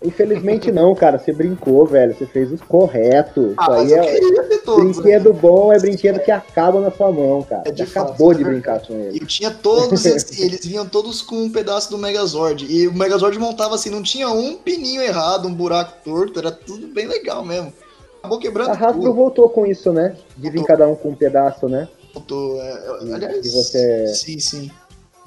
Infelizmente 0.04 0.72
não, 0.72 0.94
cara. 0.94 1.18
Você 1.18 1.32
brincou, 1.32 1.86
velho. 1.86 2.16
Você 2.16 2.26
fez 2.26 2.52
o 2.52 2.58
correto. 2.58 3.54
Ah, 3.58 3.82
Isso 3.84 3.94
aí 3.96 4.00
eu 4.00 4.04
é. 4.04 4.58
todos. 4.66 4.98
né? 4.98 5.04
Brinquedo 5.04 5.34
bom 5.34 5.72
é 5.72 5.80
brinquedo 5.80 6.20
que 6.20 6.32
acaba 6.32 6.82
na 6.82 6.92
sua 6.92 7.12
mão, 7.12 7.42
cara. 7.44 7.64
É 7.66 7.72
de 7.72 7.86
Você 7.86 7.92
fato, 7.92 8.10
acabou 8.10 8.32
é 8.32 8.36
de 8.36 8.44
brincar 8.44 8.80
com 8.86 8.94
ele. 8.94 9.20
Eu 9.22 9.26
tinha 9.28 9.52
todos, 9.52 10.06
eles, 10.06 10.32
eles 10.40 10.66
vinham 10.66 10.86
todos 10.86 11.22
com 11.22 11.36
um 11.36 11.50
pedaço 11.52 11.90
do 11.90 11.98
Megazord. 11.98 12.66
E 12.70 12.88
o 12.88 12.94
Megazord 12.94 13.38
montava 13.40 13.76
assim, 13.76 13.90
não 13.90 14.04
tinha 14.04 14.30
um 14.30 14.56
pininho 14.58 15.02
errado, 15.02 15.48
um 15.48 15.54
buraco 15.54 15.94
torto, 16.04 16.40
era 16.40 16.52
tudo 16.52 16.88
bem 16.88 17.08
legal 17.08 17.44
mesmo. 17.46 17.72
Acabou 18.20 18.40
quebrando 18.40 18.72
A 18.72 18.74
Hasbro 18.74 19.14
voltou 19.14 19.48
com 19.50 19.68
isso, 19.68 19.94
né? 19.94 20.16
De 20.36 20.50
vir 20.50 20.64
cada 20.64 20.88
um 20.88 20.96
com 20.96 21.10
um 21.10 21.16
pedaço, 21.16 21.70
né? 21.70 21.88
Voltou, 22.14 22.60
é, 22.60 23.00
E- 23.04 23.14
aliás, 23.14 23.46
e 23.46 23.50
você- 23.50 24.08
sim, 24.08 24.40
sim. 24.40 24.72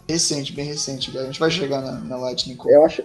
Recente, 0.09 0.53
bem 0.53 0.65
recente. 0.65 1.17
A 1.17 1.25
gente 1.25 1.39
vai 1.39 1.51
chegar 1.51 1.81
na, 1.83 1.93
na 1.93 2.17
Lightning 2.17 2.57
Core. 2.57 2.75
Eu 2.75 2.85
acho. 2.85 3.03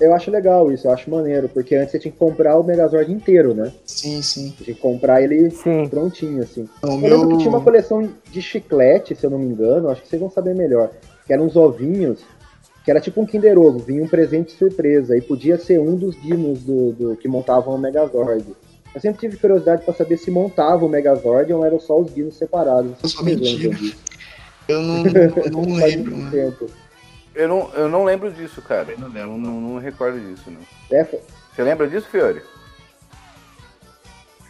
Eu 0.00 0.14
acho 0.14 0.30
legal 0.30 0.72
isso, 0.72 0.86
eu 0.86 0.92
acho 0.92 1.08
maneiro, 1.10 1.48
porque 1.48 1.74
antes 1.76 1.92
você 1.92 1.98
tinha 1.98 2.10
que 2.12 2.18
comprar 2.18 2.58
o 2.58 2.64
Megazord 2.64 3.12
inteiro, 3.12 3.54
né? 3.54 3.72
Sim, 3.86 4.20
sim. 4.22 4.52
Você 4.56 4.64
tinha 4.64 4.74
que 4.74 4.80
comprar 4.82 5.22
ele 5.22 5.50
Sim. 5.50 5.86
prontinho, 5.88 6.42
assim. 6.42 6.68
O 6.82 6.86
Eu 6.88 6.96
meu... 6.98 7.10
lembro 7.20 7.28
que 7.30 7.36
tinha 7.38 7.50
uma 7.50 7.60
coleção 7.60 8.08
de 8.30 8.42
chiclete, 8.42 9.14
se 9.14 9.24
eu 9.24 9.30
não 9.30 9.38
me 9.38 9.46
engano, 9.46 9.88
acho 9.90 10.02
que 10.02 10.08
vocês 10.08 10.20
vão 10.20 10.30
saber 10.30 10.54
melhor. 10.54 10.90
Que 11.26 11.32
eram 11.32 11.44
uns 11.44 11.54
ovinhos, 11.54 12.20
que 12.84 12.90
era 12.90 13.00
tipo 13.00 13.20
um 13.20 13.26
Kinder 13.26 13.56
Ovo, 13.58 13.78
vinha 13.78 14.02
um 14.02 14.08
presente 14.08 14.52
surpresa, 14.52 15.16
e 15.16 15.20
podia 15.20 15.56
ser 15.58 15.78
um 15.78 15.94
dos 15.94 16.20
dinos 16.20 16.60
do, 16.64 16.92
do- 16.92 17.16
que 17.16 17.28
montavam 17.28 17.74
o 17.74 17.78
Megazord. 17.78 18.44
Eu 18.94 19.00
sempre 19.00 19.20
tive 19.20 19.36
curiosidade 19.36 19.84
pra 19.84 19.94
saber 19.94 20.16
se 20.16 20.30
montava 20.30 20.84
o 20.84 20.88
Megazord 20.88 21.52
ou 21.52 21.64
eram 21.64 21.78
só 21.78 22.00
os 22.00 22.12
dinos 22.12 22.36
separados. 22.36 22.92
Eu 23.02 23.08
sou 23.08 23.24
mentira. 23.24 23.76
Eu 24.68 24.82
não, 24.82 25.06
eu 25.06 25.50
não 25.50 25.78
Faz 25.78 25.94
lembro. 25.96 26.16
muito 26.16 26.34
né? 26.36 26.42
tempo. 26.44 26.66
Eu 27.34 27.48
não, 27.48 27.70
eu 27.74 27.88
não 27.88 28.04
lembro 28.04 28.30
disso, 28.30 28.60
cara. 28.62 28.84
Também 28.84 28.98
não 28.98 29.08
lembro, 29.08 29.38
Não, 29.38 29.38
não, 29.38 29.60
não 29.72 29.78
recordo 29.78 30.20
disso, 30.20 30.50
não. 30.50 30.60
É, 30.90 31.04
Você 31.04 31.62
lembra 31.62 31.88
disso, 31.88 32.08
Fiore? 32.08 32.42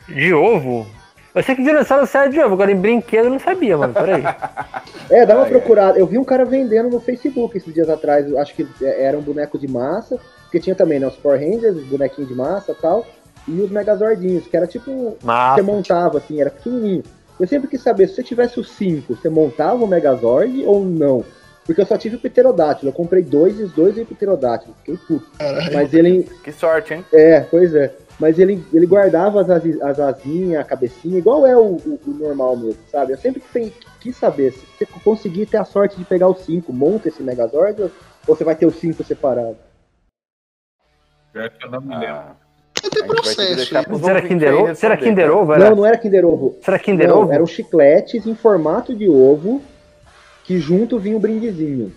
De 0.09 0.35
ovo? 0.35 0.87
Eu 1.35 1.43
sei 1.43 1.55
que 1.55 1.63
dinossauro 1.63 2.07
sai 2.07 2.29
de 2.29 2.39
ovo, 2.41 2.53
agora 2.53 2.71
em 2.71 2.77
brinquedo 2.77 3.27
eu 3.27 3.31
não 3.31 3.39
sabia, 3.39 3.77
mano. 3.77 3.95
Peraí. 3.95 4.23
É, 5.11 5.27
dá 5.27 5.35
uma 5.35 5.45
Ai, 5.45 5.51
procurada. 5.51 5.99
Eu 5.99 6.07
vi 6.07 6.17
um 6.17 6.25
cara 6.25 6.43
vendendo 6.45 6.89
no 6.89 6.99
Facebook 6.99 7.57
esses 7.57 7.75
dias 7.75 7.91
atrás. 7.91 8.27
eu 8.31 8.39
Acho 8.39 8.55
que 8.55 8.67
era 8.83 9.19
um 9.19 9.21
boneco 9.21 9.59
de 9.59 9.69
massa. 9.69 10.19
Porque 10.45 10.59
tinha 10.59 10.75
também, 10.75 10.99
né? 10.99 11.07
Os 11.07 11.17
Power 11.17 11.39
Rangers, 11.39 11.77
os 11.77 11.85
bonequinhos 11.85 12.31
de 12.31 12.35
massa 12.35 12.73
e 12.73 12.75
tal. 12.77 13.07
E 13.47 13.61
os 13.61 13.71
Megazordinhos, 13.71 14.47
que 14.47 14.57
era 14.57 14.67
tipo. 14.67 15.19
Massa. 15.23 15.57
Você 15.57 15.63
montava, 15.63 16.19
assim, 16.19 16.41
era 16.41 16.49
pequenininho. 16.51 17.03
Eu 17.39 17.47
sempre 17.47 17.69
quis 17.69 17.83
saber, 17.83 18.09
se 18.09 18.15
você 18.15 18.23
tivesse 18.23 18.59
os 18.59 18.71
cinco, 18.71 19.15
você 19.17 19.29
montava 19.29 19.85
o 19.85 19.87
Megazord 19.87 20.65
ou 20.65 20.83
não? 20.85 21.25
Porque 21.65 21.81
eu 21.81 21.87
só 21.87 21.97
tive 21.97 22.17
o 22.17 22.19
Pterodátilo. 22.19 22.89
Eu 22.91 22.95
comprei 22.95 23.23
dois 23.23 23.59
e 23.59 23.63
os 23.63 23.73
dois 23.73 23.95
veio 23.95 24.07
Pterodátilo. 24.07 24.75
Fiquei 24.79 24.97
puto. 24.97 25.27
Caralho. 25.39 25.73
Mas 25.73 25.95
ele. 25.95 26.25
Que 26.43 26.51
sorte, 26.53 26.95
hein? 26.95 27.05
É, 27.13 27.41
pois 27.41 27.75
é. 27.75 27.95
Mas 28.19 28.39
ele, 28.39 28.63
ele 28.73 28.87
guardava 28.87 29.41
as, 29.41 29.49
asi- 29.51 29.83
as 29.83 29.99
asinhas, 29.99 30.61
a 30.61 30.65
cabecinha, 30.65 31.19
igual 31.19 31.47
é 31.47 31.57
o, 31.57 31.77
o- 31.77 32.01
o 32.07 32.11
normal 32.11 32.57
mesmo, 32.57 32.81
sabe? 32.91 33.13
Eu 33.13 33.19
sempre 33.19 33.43
pen- 33.53 33.73
quis 34.01 34.17
saber, 34.17 34.53
se 34.53 34.65
você 34.67 34.87
conseguir 35.03 35.47
ter 35.47 35.57
a 35.57 35.65
sorte 35.65 35.97
de 35.97 36.05
pegar 36.05 36.29
os 36.29 36.41
cinco, 36.45 36.73
monta 36.73 37.09
esse 37.09 37.23
Megazord 37.23 37.83
ou 37.83 37.91
você 38.27 38.45
vai 38.45 38.55
ter 38.55 38.67
os 38.67 38.77
cinco 38.77 39.03
separados? 39.03 39.57
Pior 41.33 41.49
que 41.51 41.65
eu 41.65 41.71
não 41.71 41.81
me 41.81 41.95
lembro. 41.95 42.07
Ah, 42.09 42.37
que 42.75 43.03
processo. 43.05 43.67
Será 44.05 44.23
Kinder 44.23 44.55
Ovo? 44.55 44.75
Será 44.75 44.97
Kinder. 44.97 45.31
Ovo? 45.31 45.53
Era? 45.55 45.71
Não, 45.71 45.77
não 45.77 45.87
era 45.87 45.97
Kinder 45.97 46.25
Ovo. 46.25 46.57
Será 46.63 46.79
Kinder 46.79 47.09
não, 47.09 47.23
Ovo? 47.23 47.33
eram 47.33 47.47
chicletes 47.47 48.27
em 48.27 48.35
formato 48.35 48.95
de 48.95 49.09
ovo 49.09 49.63
que 50.45 50.59
junto 50.59 50.99
vinha 50.99 51.17
um 51.17 51.21
brindezinho. 51.21 51.93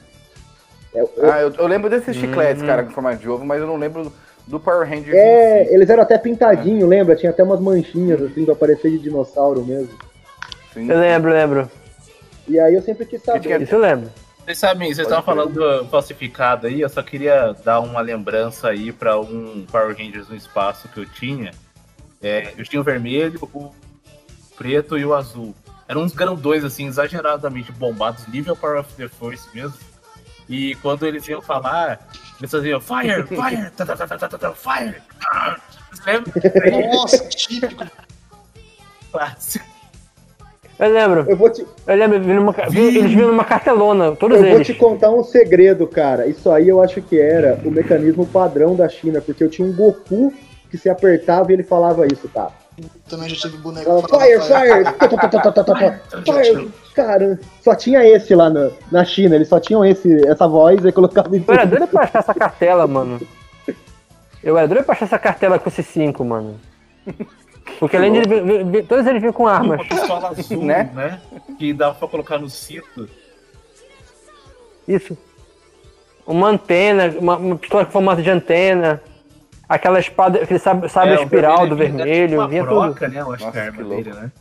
É, 0.94 1.02
eu- 1.02 1.10
Ah, 1.24 1.42
eu, 1.42 1.54
eu 1.54 1.68
lembro 1.68 1.90
desses 1.90 2.16
chicletes, 2.16 2.62
Hum. 2.64 2.68
cara, 2.68 2.84
com 2.84 2.92
formato 2.92 3.18
de 3.18 3.30
ovo, 3.30 3.46
mas 3.46 3.60
eu 3.60 3.68
não 3.68 3.78
lembro 3.78 4.12
do 4.48 4.60
Power 4.60 4.88
Rangers 4.88 5.16
é, 5.16 5.66
si. 5.66 5.74
eles 5.74 5.90
eram 5.90 6.04
até 6.04 6.18
pintadinhos, 6.18 6.88
lembra? 6.88 7.16
Tinha 7.16 7.32
até 7.32 7.44
umas 7.44 7.60
manchinhas 7.60 8.22
assim 8.22 8.46
pra 8.46 8.56
parecer 8.56 8.92
de 8.92 9.00
dinossauro 9.00 9.66
mesmo. 9.66 9.90
Sim. 10.74 10.90
Eu 10.90 11.00
lembro, 11.00 11.32
lembro. 11.32 11.72
E 12.48 12.60
aí 12.60 12.76
eu 12.76 12.82
sempre 12.82 13.06
quis 13.06 13.22
saber. 13.24 13.40
tinha- 13.40 13.58
Isso 13.58 13.74
eu 13.76 13.80
lembro. 13.80 14.10
Vocês 14.46 14.60
sabem, 14.60 14.94
vocês 14.94 15.08
estavam 15.08 15.24
falando 15.24 15.54
do 15.54 15.86
falsificado 15.90 16.68
aí, 16.68 16.80
eu 16.82 16.90
só 16.90 17.02
queria 17.02 17.56
dar 17.66 17.80
uma 17.80 18.00
lembrança 18.02 18.70
aí 18.70 18.92
pra 18.92 19.20
um 19.20 19.66
Power 19.72 19.98
Rangers 19.98 20.30
no 20.30 20.36
espaço 20.36 20.88
que 20.90 21.00
eu 21.00 21.06
tinha. 21.08 21.52
É, 22.22 22.54
eu 22.56 22.64
tinha 22.64 22.80
o 22.80 22.84
vermelho, 22.84 23.40
o 23.54 23.72
preto 24.56 24.98
e 25.00 25.04
o 25.06 25.16
azul. 25.16 25.56
Eram 25.88 26.02
uns 26.02 26.14
grandões, 26.14 26.64
assim, 26.64 26.88
exageradamente 26.88 27.72
bombados, 27.72 28.28
nível 28.28 28.56
Power 28.56 28.80
of 28.80 28.94
the 28.95 29.07
Force 29.07 29.48
mesmo. 29.53 29.78
E 30.49 30.76
quando 30.76 31.06
eles 31.06 31.28
iam 31.28 31.41
falar, 31.41 32.07
eles 32.40 32.49
faziam 32.52 32.80
Fire, 32.82 33.24
Fire, 33.28 33.70
tá, 33.72 33.86
tá, 33.86 33.95
tá, 33.95 34.18
tá, 34.28 34.38
tá, 34.38 34.52
Fire. 34.53 34.95
Nossa, 36.94 37.28
típico. 37.30 37.84
Clássico. 39.12 39.66
Eu 40.78 40.91
lembro. 40.91 41.26
Eu 41.30 41.38
vou 41.38 41.49
te, 41.49 41.66
Eu 41.88 41.95
lembro, 41.95 42.20
vi 42.20 42.34
numa 42.34 42.52
vi- 42.70 42.98
eles 42.98 43.12
vinham 43.12 43.30
numa 43.30 43.45
cartelona, 43.45 44.14
todos 44.16 44.38
Eu 44.38 44.44
vou 44.44 44.56
eles. 44.56 44.68
te 44.68 44.74
contar 44.74 45.10
um 45.10 45.24
segredo, 45.24 45.88
cara. 45.88 46.28
Isso 46.28 46.52
aí 46.52 46.68
eu 46.68 46.82
acho 46.82 47.02
que 47.02 47.18
era 47.20 47.60
o 47.64 47.72
mecanismo 47.72 48.26
padrão 48.28 48.76
da 48.76 48.90
China, 48.90 49.22
porque 49.22 49.41
eu 49.44 49.49
tinha 49.49 49.66
um 49.66 49.74
Goku 49.74 50.34
que 50.70 50.78
se 50.78 50.90
apertava 50.90 51.49
e 51.52 51.53
ele 51.56 51.64
falava 51.64 52.06
isso, 52.06 52.28
tá? 52.28 52.49
Também 53.10 53.30
já 53.30 53.35
tive 53.38 53.57
boneco 53.57 54.02
fire, 54.07 54.41
fire! 54.41 54.84
Fire! 56.26 56.72
Cara, 56.93 57.39
só 57.61 57.73
tinha 57.76 58.06
esse 58.06 58.35
lá 58.35 58.49
na, 58.49 58.69
na 58.91 59.06
China, 59.06 59.35
eles 59.35 59.47
só 59.47 59.60
tinham 59.60 59.85
esse, 59.85 60.27
essa 60.27 60.47
voz 60.47 60.84
e 60.84 60.91
colocavam 60.91 61.35
em 61.35 61.43
Eu 61.47 61.53
era 61.53 61.65
doido 61.65 61.88
pra 61.88 62.03
achar 62.03 62.19
essa 62.19 62.34
cartela, 62.34 62.85
mano. 62.88 63.22
Eu 64.43 64.57
era 64.57 64.68
doido 64.68 64.84
pra 64.84 64.93
achar 64.93 65.06
essa 65.06 65.19
cartela 65.19 65.57
com 65.57 65.69
esses 65.69 65.85
cinco, 65.85 66.23
mano. 66.26 66.60
Porque 67.80 67.97
além 67.97 68.11
de 68.14 68.19
ele 68.19 68.84
todos 68.84 69.06
eles 69.07 69.22
vinham 69.22 69.34
com 69.34 69.47
armas. 69.47 69.80
Uma 69.80 69.88
pistola 69.89 70.27
azul, 70.38 70.64
Né? 70.64 70.91
né? 70.93 71.22
Que 71.57 71.73
dava 71.73 71.95
pra 71.95 72.07
colocar 72.07 72.38
no 72.38 72.49
cinto. 72.49 73.10
Isso. 74.88 75.18
Uma 76.27 76.49
antena, 76.49 77.14
uma, 77.19 77.38
uma 77.38 77.56
pistola 77.56 77.85
com 77.85 77.91
formato 77.91 78.22
de 78.22 78.30
antena. 78.30 79.02
Aquela 79.68 80.00
espada, 80.00 80.42
aquele 80.44 80.60
sabre, 80.60 80.88
sabre 80.90 81.14
É, 81.16 81.24
espiral 81.24 81.68
do 81.68 81.76
vermelho, 81.76 82.40
Uma 82.40 82.48
vinha 82.48 82.64
broca, 82.64 83.06
tudo. 83.06 83.14
né? 83.14 83.22
Eu 83.22 83.32
acho 83.32 83.38
que 83.40 83.46
Nossa, 83.46 83.60
é 83.60 83.68
a 83.68 83.72
que 83.72 83.80
arma 83.82 83.96
dele, 83.96 84.14
né? 84.14 84.32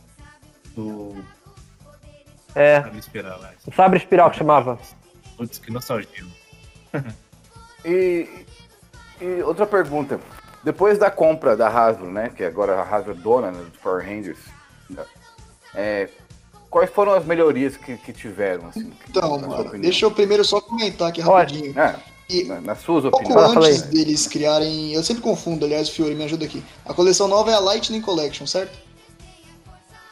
Do. 0.75 1.15
É, 2.53 2.81
Sabe 2.81 2.99
espiral, 2.99 3.39
né? 3.39 3.49
o 3.67 3.71
sabre 3.73 3.97
espiral 3.97 4.31
que 4.31 4.37
chamava. 4.37 4.79
Putz, 5.37 5.57
que 5.59 5.71
nostalgia. 5.71 6.23
E, 7.87 8.27
e 9.21 9.43
outra 9.43 9.65
pergunta. 9.67 10.19
Depois 10.63 10.97
da 10.97 11.11
compra 11.11 11.55
da 11.55 11.67
Hasbro, 11.67 12.09
né? 12.09 12.31
Que 12.35 12.43
agora 12.43 12.81
a 12.81 12.81
Hasbro 12.81 13.11
é 13.11 13.15
dona 13.15 13.51
né, 13.51 13.59
dos 13.63 13.77
Power 13.79 14.03
Rangers. 14.03 14.39
é, 15.75 16.09
quais 16.67 16.89
foram 16.89 17.13
as 17.13 17.23
melhorias 17.25 17.77
que, 17.77 17.95
que 17.97 18.11
tiveram, 18.11 18.69
assim? 18.69 18.91
Então, 19.07 19.37
mano, 19.39 19.69
deixa 19.79 20.05
eu 20.05 20.09
primeiro 20.09 20.43
só 20.43 20.59
comentar 20.59 21.09
aqui 21.09 21.21
Olha, 21.21 21.43
rapidinho. 21.45 21.79
É, 21.79 21.95
E 22.29 22.43
na- 22.43 22.59
nas 22.61 22.79
suas 22.81 23.05
um 23.05 23.11
pouco 23.11 23.25
opiniões. 23.25 23.53
Fala, 23.53 23.67
antes 23.67 23.81
deles 23.83 24.27
criarem. 24.27 24.93
Eu 24.93 25.03
sempre 25.03 25.21
confundo, 25.21 25.63
aliás, 25.65 25.89
Fiore 25.89 26.15
me 26.15 26.23
ajuda 26.23 26.45
aqui. 26.45 26.63
A 26.85 26.93
coleção 26.93 27.27
nova 27.27 27.51
é 27.51 27.53
a 27.53 27.59
Lightning 27.59 28.01
Collection, 28.01 28.47
certo? 28.47 28.77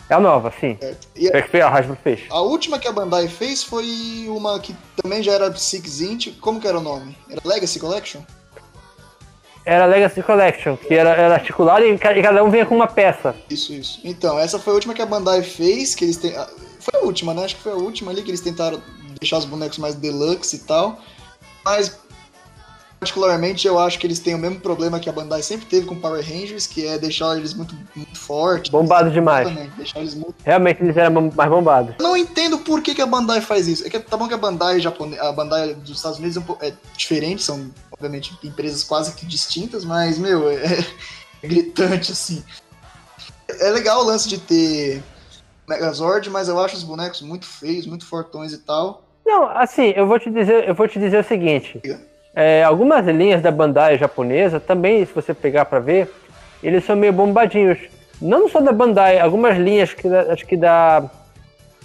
É 0.10 0.14
a 0.16 0.20
nova, 0.20 0.54
sim. 0.60 0.78
E 1.16 1.28
É 1.28 1.42
que 1.42 1.50
foi 1.50 1.62
a 1.62 1.70
Hasbro 1.70 1.98
fez. 2.04 2.22
a 2.30 2.42
última 2.42 2.78
que 2.78 2.88
a 2.88 2.92
Bandai 2.92 3.28
fez 3.28 3.64
foi 3.64 4.26
uma 4.28 4.60
que 4.60 4.76
também 5.02 5.24
já 5.24 5.32
era 5.32 5.56
Six 5.56 6.02
Inch. 6.02 6.28
Como 6.40 6.60
que 6.60 6.68
era 6.68 6.78
o 6.78 6.82
nome? 6.82 7.18
Era 7.30 7.42
Legacy 7.44 7.80
Collection? 7.80 8.22
Era 9.66 9.86
a 9.86 9.88
Legacy 9.88 10.22
Collection, 10.22 10.76
que 10.76 10.94
era, 10.94 11.12
era 11.12 11.36
articulado 11.36 11.86
e 11.86 11.98
ca- 11.98 12.16
e 12.16 12.22
cada 12.22 12.44
um 12.44 12.52
vinha 12.52 12.66
com 12.66 12.76
uma 12.76 12.86
peça. 12.88 13.34
Isso, 13.50 13.74
isso. 13.74 14.02
Então, 14.04 14.38
essa 14.38 14.60
foi 14.60 14.74
a 14.74 14.76
última 14.76 14.94
que 14.94 15.02
a 15.02 15.06
Bandai 15.06 15.42
fez, 15.42 15.96
que 15.96 16.04
eles 16.04 16.18
têm. 16.18 16.34
Foi 16.80 17.00
a 17.02 17.06
última, 17.06 17.34
né? 17.34 17.46
Acho 17.46 17.56
que 17.56 17.62
foi 17.64 17.72
a 17.72 17.76
última 17.76 18.12
ali 18.12 18.22
que 18.22 18.30
eles 18.30 18.42
tentaram 18.42 18.82
deixar 19.22 19.38
os 19.38 19.46
bonecos 19.46 19.78
mais 19.78 19.96
deluxe 19.96 20.58
e 20.58 20.60
tal. 20.60 21.00
Mas 21.64 21.98
Particularmente, 23.04 23.68
eu 23.68 23.78
acho 23.78 24.00
que 24.00 24.08
eles 24.08 24.20
têm 24.20 24.34
o 24.34 24.38
mesmo 24.38 24.62
problema 24.62 24.98
que 24.98 25.10
a 25.10 25.12
Bandai 25.12 25.44
sempre 25.44 25.66
teve 25.66 25.86
com 25.86 25.94
Power 25.94 26.24
Rangers, 26.26 26.66
que 26.66 26.88
é 26.88 26.98
deixar 26.98 27.36
eles 27.36 27.54
muito, 27.54 27.76
muito 27.94 28.18
fortes. 28.18 28.72
Bombado 28.72 29.12
demais. 29.12 29.50
Eles 29.94 30.16
muito 30.16 30.36
Realmente 30.46 30.82
eles 30.82 30.96
eram 30.96 31.30
mais 31.36 31.50
bombados. 31.50 31.96
Eu 32.00 32.04
não 32.04 32.16
entendo 32.16 32.60
por 32.60 32.82
que, 32.82 32.96
que 32.96 33.02
a 33.02 33.06
Bandai 33.06 33.42
faz 33.42 33.68
isso. 33.68 33.86
É 33.86 33.90
que 33.90 34.00
tá 34.00 34.16
bom 34.16 34.26
que 34.26 34.34
a 34.34 34.38
Bandai 34.38 34.80
japone... 34.80 35.20
a 35.20 35.34
Bandai 35.34 35.74
dos 35.74 35.98
Estados 35.98 36.18
Unidos 36.18 36.42
é, 36.62 36.70
é 36.70 36.74
diferente, 36.96 37.44
são 37.44 37.70
obviamente 37.92 38.38
empresas 38.42 38.86
quase 38.86 39.14
que 39.16 39.26
distintas, 39.26 39.84
mas 39.84 40.18
meu, 40.18 40.48
é, 40.48 40.86
é 41.44 41.48
gritante 41.48 42.14
assim. 42.14 42.42
É 43.50 43.70
legal 43.70 44.00
o 44.00 44.06
lance 44.06 44.30
de 44.30 44.38
ter 44.38 45.04
Megazord, 45.68 46.30
mas 46.30 46.48
eu 46.48 46.58
acho 46.58 46.78
os 46.78 46.84
bonecos 46.84 47.22
muito 47.22 47.46
feios, 47.46 47.86
muito 47.86 48.06
fortões 48.06 48.54
e 48.54 48.60
tal. 48.60 49.04
Não, 49.26 49.44
assim, 49.50 49.92
eu 49.94 50.08
vou 50.08 50.18
te 50.18 50.32
dizer, 50.32 50.70
eu 50.70 50.74
vou 50.74 50.88
te 50.88 50.98
dizer 50.98 51.20
o 51.20 51.24
seguinte. 51.24 51.82
É, 51.86 52.13
algumas 52.66 53.06
linhas 53.06 53.42
da 53.42 53.52
Bandai 53.52 53.98
japonesa 53.98 54.60
também, 54.60 55.06
se 55.06 55.14
você 55.14 55.34
pegar 55.34 55.66
pra 55.66 55.80
ver, 55.80 56.12
eles 56.62 56.84
são 56.86 56.96
meio 56.96 57.14
bombadinhos. 57.14 57.78
Não 58.22 58.48
só 58.48 58.62
da 58.62 58.72
Bandai, 58.72 59.20
algumas 59.20 59.58
linhas 59.58 59.94
que 59.94 60.08
acho 60.08 60.46
que 60.46 60.56
da 60.56 61.10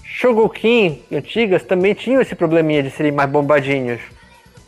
Shogokin 0.05 1.03
antigas 1.13 1.63
também 1.63 1.95
tinham 1.95 2.21
esse 2.21 2.35
probleminha 2.35 2.83
de 2.83 2.91
serem 2.91 3.13
mais 3.13 3.29
bombadinhos. 3.29 4.01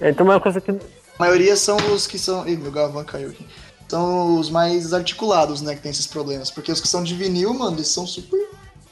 Então 0.01 0.27
é 0.27 0.31
uma 0.31 0.41
coisa 0.41 0.61
que 0.61 0.71
A 0.71 0.77
maioria 1.19 1.55
são 1.55 1.77
os 1.93 2.07
que 2.07 2.19
são. 2.19 2.49
Ih, 2.49 2.57
meu 2.57 2.73
Gavan 2.73 3.05
caiu 3.05 3.29
aqui. 3.29 3.47
São 3.89 4.39
os 4.39 4.49
mais 4.49 4.95
articulados, 4.95 5.61
né, 5.61 5.75
que 5.75 5.83
tem 5.83 5.91
esses 5.91 6.07
problemas. 6.07 6.51
Porque 6.51 6.73
os 6.73 6.81
que 6.81 6.89
são 6.89 7.03
de 7.03 7.15
vinil, 7.15 7.53
mano, 7.53 7.77
eles 7.77 7.89
são 7.89 8.07
super 8.07 8.41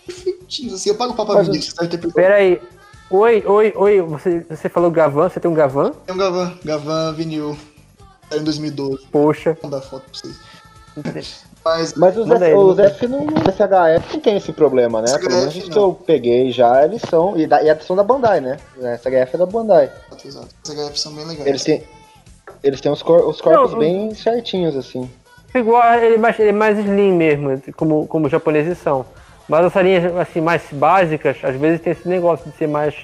perfeitinhos. 0.07 0.75
Assim, 0.75 0.91
eu 0.91 0.97
pago 0.97 1.15
pau 1.15 1.25
pra 1.25 1.37
Mas 1.37 1.47
vinil, 1.47 1.63
vocês 1.63 1.75
devem 1.75 1.89
ter 1.89 1.99
percebido. 1.99 2.15
Pera 2.15 2.35
aí. 2.37 2.61
Oi, 3.11 3.43
oi, 3.47 3.73
oi, 3.75 4.01
você, 4.03 4.41
você 4.49 4.69
falou 4.69 4.91
Gavan, 4.91 5.29
você 5.31 5.41
tem 5.41 5.51
um 5.51 5.55
Gavan? 5.55 5.93
Tem 6.05 6.15
um 6.15 6.19
Gavan, 6.19 6.53
Gavan 6.65 7.13
vinil. 7.15 7.57
Em 8.31 8.45
2012. 8.45 9.07
Poxa. 9.11 9.57
Vou 9.63 9.71
mandar 9.71 9.83
foto 9.83 10.03
pra 10.03 10.21
vocês. 10.21 11.45
Mas 11.65 11.95
Mas 11.95 12.17
os, 12.19 12.31
F, 12.31 12.45
aí, 12.45 12.55
os. 12.55 12.79
F 12.79 13.07
não, 13.09 13.21
SHF 13.27 14.15
não 14.15 14.21
tem 14.21 14.37
esse 14.37 14.53
problema, 14.53 15.01
né? 15.01 15.19
Pelo 15.19 15.31
menos 15.31 15.55
SHF 15.55 15.63
os 15.65 15.69
que 15.71 15.79
eu 15.79 15.95
peguei 15.95 16.51
já, 16.53 16.85
eles 16.85 17.01
são. 17.09 17.39
E, 17.39 17.47
da, 17.47 17.63
e 17.63 17.81
são 17.83 17.97
da 17.97 18.03
Bandai, 18.03 18.41
né? 18.41 18.59
A 18.83 18.97
SHF 18.99 19.35
é 19.35 19.39
da 19.39 19.47
Bandai. 19.47 19.91
Exato. 20.23 20.49
Os 20.63 20.71
HF 20.71 21.01
são 21.01 21.13
bem 21.15 21.27
legais. 21.27 21.47
Eles 21.47 21.65
têm. 21.65 21.83
Eles 22.63 22.81
têm 22.81 22.93
os, 22.93 23.03
cor- 23.03 23.27
os 23.27 23.41
corpos 23.41 23.73
Não, 23.73 23.79
bem 23.79 24.15
certinhos, 24.15 24.77
assim. 24.77 25.09
Igual, 25.55 25.95
ele 25.95 26.17
é 26.17 26.19
mais, 26.19 26.39
ele 26.39 26.49
é 26.51 26.53
mais 26.53 26.79
slim 26.79 27.13
mesmo, 27.13 27.63
como, 27.77 28.07
como 28.07 28.27
os 28.27 28.33
japoneses 28.33 28.77
são. 28.79 29.07
Mas 29.49 29.65
essas 29.65 29.83
linhas 29.83 30.17
assim, 30.17 30.41
mais 30.41 30.63
básicas, 30.71 31.39
às 31.43 31.57
vezes 31.57 31.81
tem 31.81 31.93
esse 31.93 32.07
negócio 32.07 32.51
de 32.51 32.57
ser 32.57 32.69
mais. 32.69 32.95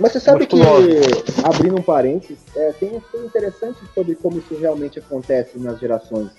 Mas 0.00 0.12
você 0.12 0.20
sabe 0.20 0.46
que, 0.46 0.58
abrindo 1.44 1.78
um 1.78 1.82
parênteses, 1.82 2.38
é, 2.56 2.72
tem 2.72 2.94
um 2.94 2.98
estudo 2.98 3.26
interessante 3.26 3.78
sobre 3.94 4.14
como 4.14 4.38
isso 4.38 4.56
realmente 4.56 4.98
acontece 4.98 5.58
nas 5.58 5.78
gerações. 5.78 6.30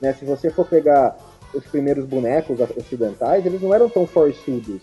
Né? 0.00 0.14
Se 0.14 0.24
você 0.24 0.48
for 0.48 0.66
pegar 0.66 1.16
os 1.52 1.64
primeiros 1.66 2.06
bonecos 2.06 2.58
ocidentais, 2.76 3.44
eles 3.44 3.60
não 3.60 3.74
eram 3.74 3.90
tão 3.90 4.06
forçudos. 4.06 4.82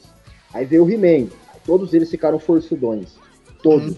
Aí 0.54 0.66
veio 0.66 0.86
o 0.86 0.90
He-Man, 0.90 1.30
todos 1.66 1.96
eles 1.96 2.12
ficaram 2.12 2.38
forçudões. 2.38 3.16
Todos. 3.64 3.98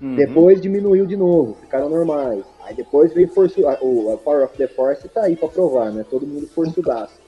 Uhum. 0.00 0.14
Depois 0.14 0.60
diminuiu 0.60 1.04
de 1.04 1.16
novo, 1.16 1.56
ficaram 1.60 1.88
normais. 1.88 2.44
Aí 2.64 2.74
depois 2.74 3.12
veio 3.12 3.28
forçu... 3.28 3.62
o 3.80 4.16
Power 4.18 4.44
of 4.44 4.56
the 4.56 4.68
Force 4.68 5.08
tá 5.08 5.22
aí 5.22 5.34
pra 5.34 5.48
provar, 5.48 5.90
né? 5.90 6.04
Todo 6.08 6.26
mundo 6.26 6.46
forçudaço. 6.46 7.21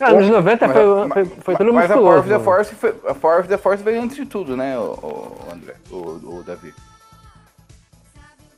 Ah, 0.00 0.12
nos 0.12 0.28
90 0.28 0.66
Mas, 0.66 0.76
foi, 0.76 0.84
mas- 0.86 1.12
foi, 1.12 1.24
foi 1.42 1.56
tudo 1.56 1.72
mas 1.72 1.90
a 1.90 1.94
musculoso. 1.94 2.02
Power 2.04 2.18
of 2.20 2.28
the 2.28 2.34
mano. 2.34 2.44
Force, 2.44 2.74
foi- 2.74 2.94
a 3.10 3.14
Power 3.14 3.40
of 3.40 3.48
the 3.48 3.56
Force 3.58 3.82
veio 3.84 4.02
antes 4.02 4.16
de 4.16 4.26
tudo, 4.26 4.56
né, 4.56 4.76
o, 4.78 4.82
o 4.82 5.48
André, 5.52 5.74
o, 5.90 5.96
o 6.38 6.42
Davi. 6.44 6.74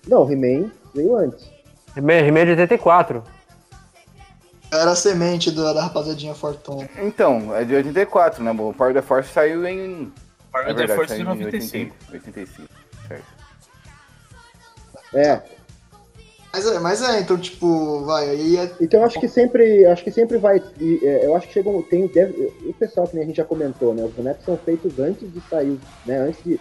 Não, 0.06 0.22
o 0.24 0.30
He-Man 0.32 0.70
veio 0.94 1.16
antes. 1.16 1.50
He-Man 1.96 2.26
He-Man 2.26 2.44
de 2.44 2.50
84. 2.52 3.22
Era 4.72 4.90
a 4.90 4.96
semente 4.96 5.50
da, 5.52 5.72
da 5.72 5.82
rapaziadinha 5.82 6.34
Fortuna. 6.34 6.88
Então, 6.98 7.54
é 7.54 7.64
de 7.64 7.74
84, 7.76 8.42
né? 8.42 8.50
O 8.50 8.72
Power 8.72 8.90
of 8.90 8.94
the 8.94 9.02
Force 9.02 9.32
saiu 9.32 9.64
em. 9.66 10.12
Power 10.50 10.66
é 10.66 10.72
of 10.72 10.86
the 10.86 10.94
Force 10.94 11.08
saiu 11.14 11.24
de 11.26 11.30
em 11.30 11.44
95. 11.44 11.94
85, 12.12 12.68
certo. 13.06 13.24
É. 15.14 15.42
Mas 16.54 16.66
é, 16.66 16.78
mas 16.78 17.02
é, 17.02 17.18
então, 17.18 17.36
tipo, 17.36 18.04
vai, 18.04 18.30
aí 18.30 18.56
é. 18.56 18.70
Então 18.80 19.00
eu 19.00 19.06
acho 19.06 19.18
que 19.18 19.26
sempre, 19.26 19.84
acho 19.86 20.04
que 20.04 20.12
sempre 20.12 20.38
vai. 20.38 20.62
e, 20.80 21.00
é, 21.02 21.26
Eu 21.26 21.34
acho 21.34 21.48
que 21.48 21.52
chegou, 21.52 21.82
tem 21.82 22.06
deve, 22.06 22.52
o 22.64 22.72
pessoal 22.72 23.08
que 23.08 23.16
nem 23.16 23.24
a 23.24 23.26
gente 23.26 23.38
já 23.38 23.44
comentou, 23.44 23.92
né? 23.92 24.04
Os 24.04 24.12
bonecos 24.12 24.44
são 24.44 24.56
feitos 24.56 25.00
antes 25.00 25.32
de 25.32 25.40
sair, 25.50 25.76
né? 26.06 26.18
Antes 26.18 26.44
de 26.44 26.60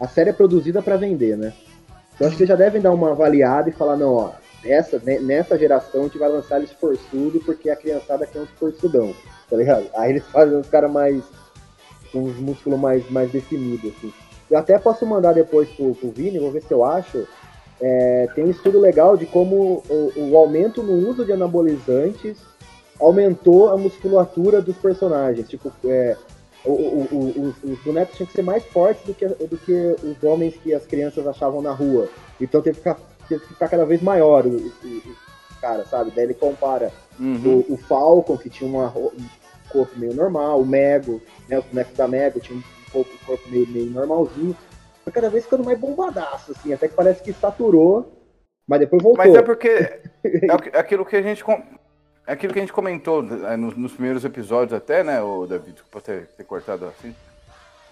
a 0.00 0.08
série 0.08 0.30
é 0.30 0.32
produzida 0.32 0.82
para 0.82 0.96
vender, 0.96 1.36
né? 1.36 1.52
Então 2.16 2.26
acho 2.26 2.36
que 2.36 2.44
já 2.46 2.56
devem 2.56 2.82
dar 2.82 2.90
uma 2.90 3.12
avaliada 3.12 3.68
e 3.68 3.72
falar 3.72 3.96
não, 3.96 4.12
ó, 4.12 4.32
nessa 4.64 5.00
ne- 5.04 5.20
nessa 5.20 5.56
geração 5.56 6.00
a 6.00 6.04
gente 6.04 6.18
vai 6.18 6.28
lançar 6.28 6.56
eles 6.58 6.72
forçudo 6.72 7.38
porque 7.46 7.70
a 7.70 7.76
criançada 7.76 8.26
quer 8.26 8.40
uns 8.40 8.50
forçudão, 8.58 9.14
tá 9.48 9.56
ligado? 9.56 9.86
Aí 9.94 10.10
eles 10.10 10.24
fazem 10.32 10.58
os 10.58 10.68
caras 10.68 10.90
mais 10.90 11.22
com 12.10 12.24
os 12.24 12.36
músculos 12.38 12.80
mais 12.80 13.08
mais 13.08 13.30
definidos 13.30 13.92
assim. 13.96 14.12
Eu 14.50 14.58
até 14.58 14.76
posso 14.80 15.06
mandar 15.06 15.32
depois 15.32 15.68
pro, 15.68 15.94
pro 15.94 16.10
Vini, 16.10 16.40
vou 16.40 16.50
ver 16.50 16.62
se 16.62 16.72
eu 16.72 16.84
acho. 16.84 17.24
É, 17.80 18.28
tem 18.34 18.44
um 18.44 18.50
estudo 18.50 18.78
legal 18.80 19.16
de 19.16 19.24
como 19.26 19.82
o, 19.88 20.12
o 20.16 20.36
aumento 20.36 20.82
no 20.82 21.08
uso 21.08 21.24
de 21.24 21.32
anabolizantes 21.32 22.38
aumentou 22.98 23.70
a 23.70 23.76
musculatura 23.76 24.60
dos 24.60 24.76
personagens. 24.76 25.48
Tipo, 25.48 25.72
é, 25.84 26.16
o- 26.64 26.72
o- 26.72 27.42
os, 27.48 27.70
os 27.70 27.78
bonecos 27.84 28.16
tinham 28.16 28.26
que 28.26 28.32
ser 28.32 28.42
mais 28.42 28.64
fortes 28.64 29.04
do 29.04 29.14
que, 29.14 29.26
do 29.26 29.56
que 29.56 29.96
os 30.02 30.22
homens 30.24 30.54
que 30.56 30.74
as 30.74 30.84
crianças 30.84 31.26
achavam 31.26 31.62
na 31.62 31.70
rua. 31.72 32.08
Então 32.40 32.60
teve 32.60 32.76
que 32.78 32.82
ficar, 32.82 32.98
teve 33.28 33.42
que 33.42 33.48
ficar 33.48 33.68
cada 33.68 33.84
vez 33.84 34.02
maior 34.02 34.44
o, 34.46 34.50
o, 34.56 35.02
cara, 35.60 35.84
sabe? 35.84 36.10
Daí 36.14 36.24
ele 36.24 36.34
compara 36.34 36.90
Uhum. 37.20 37.64
o, 37.68 37.76
Falcon, 37.76 38.36
que 38.36 38.48
tinha 38.48 38.68
uma 38.70 38.88
um 38.96 39.10
corpo 39.70 39.98
meio 39.98 40.14
normal, 40.14 40.60
o 40.60 40.66
Mego, 40.66 41.20
né, 41.48 41.58
os 41.58 41.64
bonecos 41.66 41.96
da 41.96 42.06
Mego 42.08 42.38
tinham 42.40 42.58
um 42.60 42.90
pouco 42.92 43.10
um 43.12 43.26
corpo 43.26 43.48
meio, 43.50 43.66
meio 43.68 43.90
normalzinho. 43.90 44.56
Foi 45.10 45.12
cada 45.22 45.30
vez 45.30 45.44
ficando 45.44 45.64
mais 45.64 45.78
bombadaço, 45.78 46.52
assim, 46.52 46.72
até 46.72 46.88
que 46.88 46.94
parece 46.94 47.22
que 47.22 47.32
saturou, 47.32 48.12
mas 48.66 48.80
depois 48.80 49.02
voltou. 49.02 49.24
Mas 49.24 49.34
é 49.34 49.42
porque 49.42 49.68
é 50.24 50.50
aqu- 50.52 50.76
aquilo 50.78 51.04
que 51.06 51.16
a 51.16 51.22
gente 51.22 51.42
com- 51.42 51.62
é 52.26 52.32
aquilo 52.32 52.52
que 52.52 52.58
a 52.58 52.62
gente 52.62 52.72
comentou 52.72 53.24
eh, 53.24 53.56
nos, 53.56 53.74
nos 53.76 53.92
primeiros 53.92 54.24
episódios 54.24 54.72
até, 54.74 55.02
né, 55.02 55.20
o 55.22 55.46
David, 55.46 55.72
desculpa 55.72 56.00
ter, 56.00 56.26
ter 56.36 56.44
cortado 56.44 56.84
assim, 56.86 57.14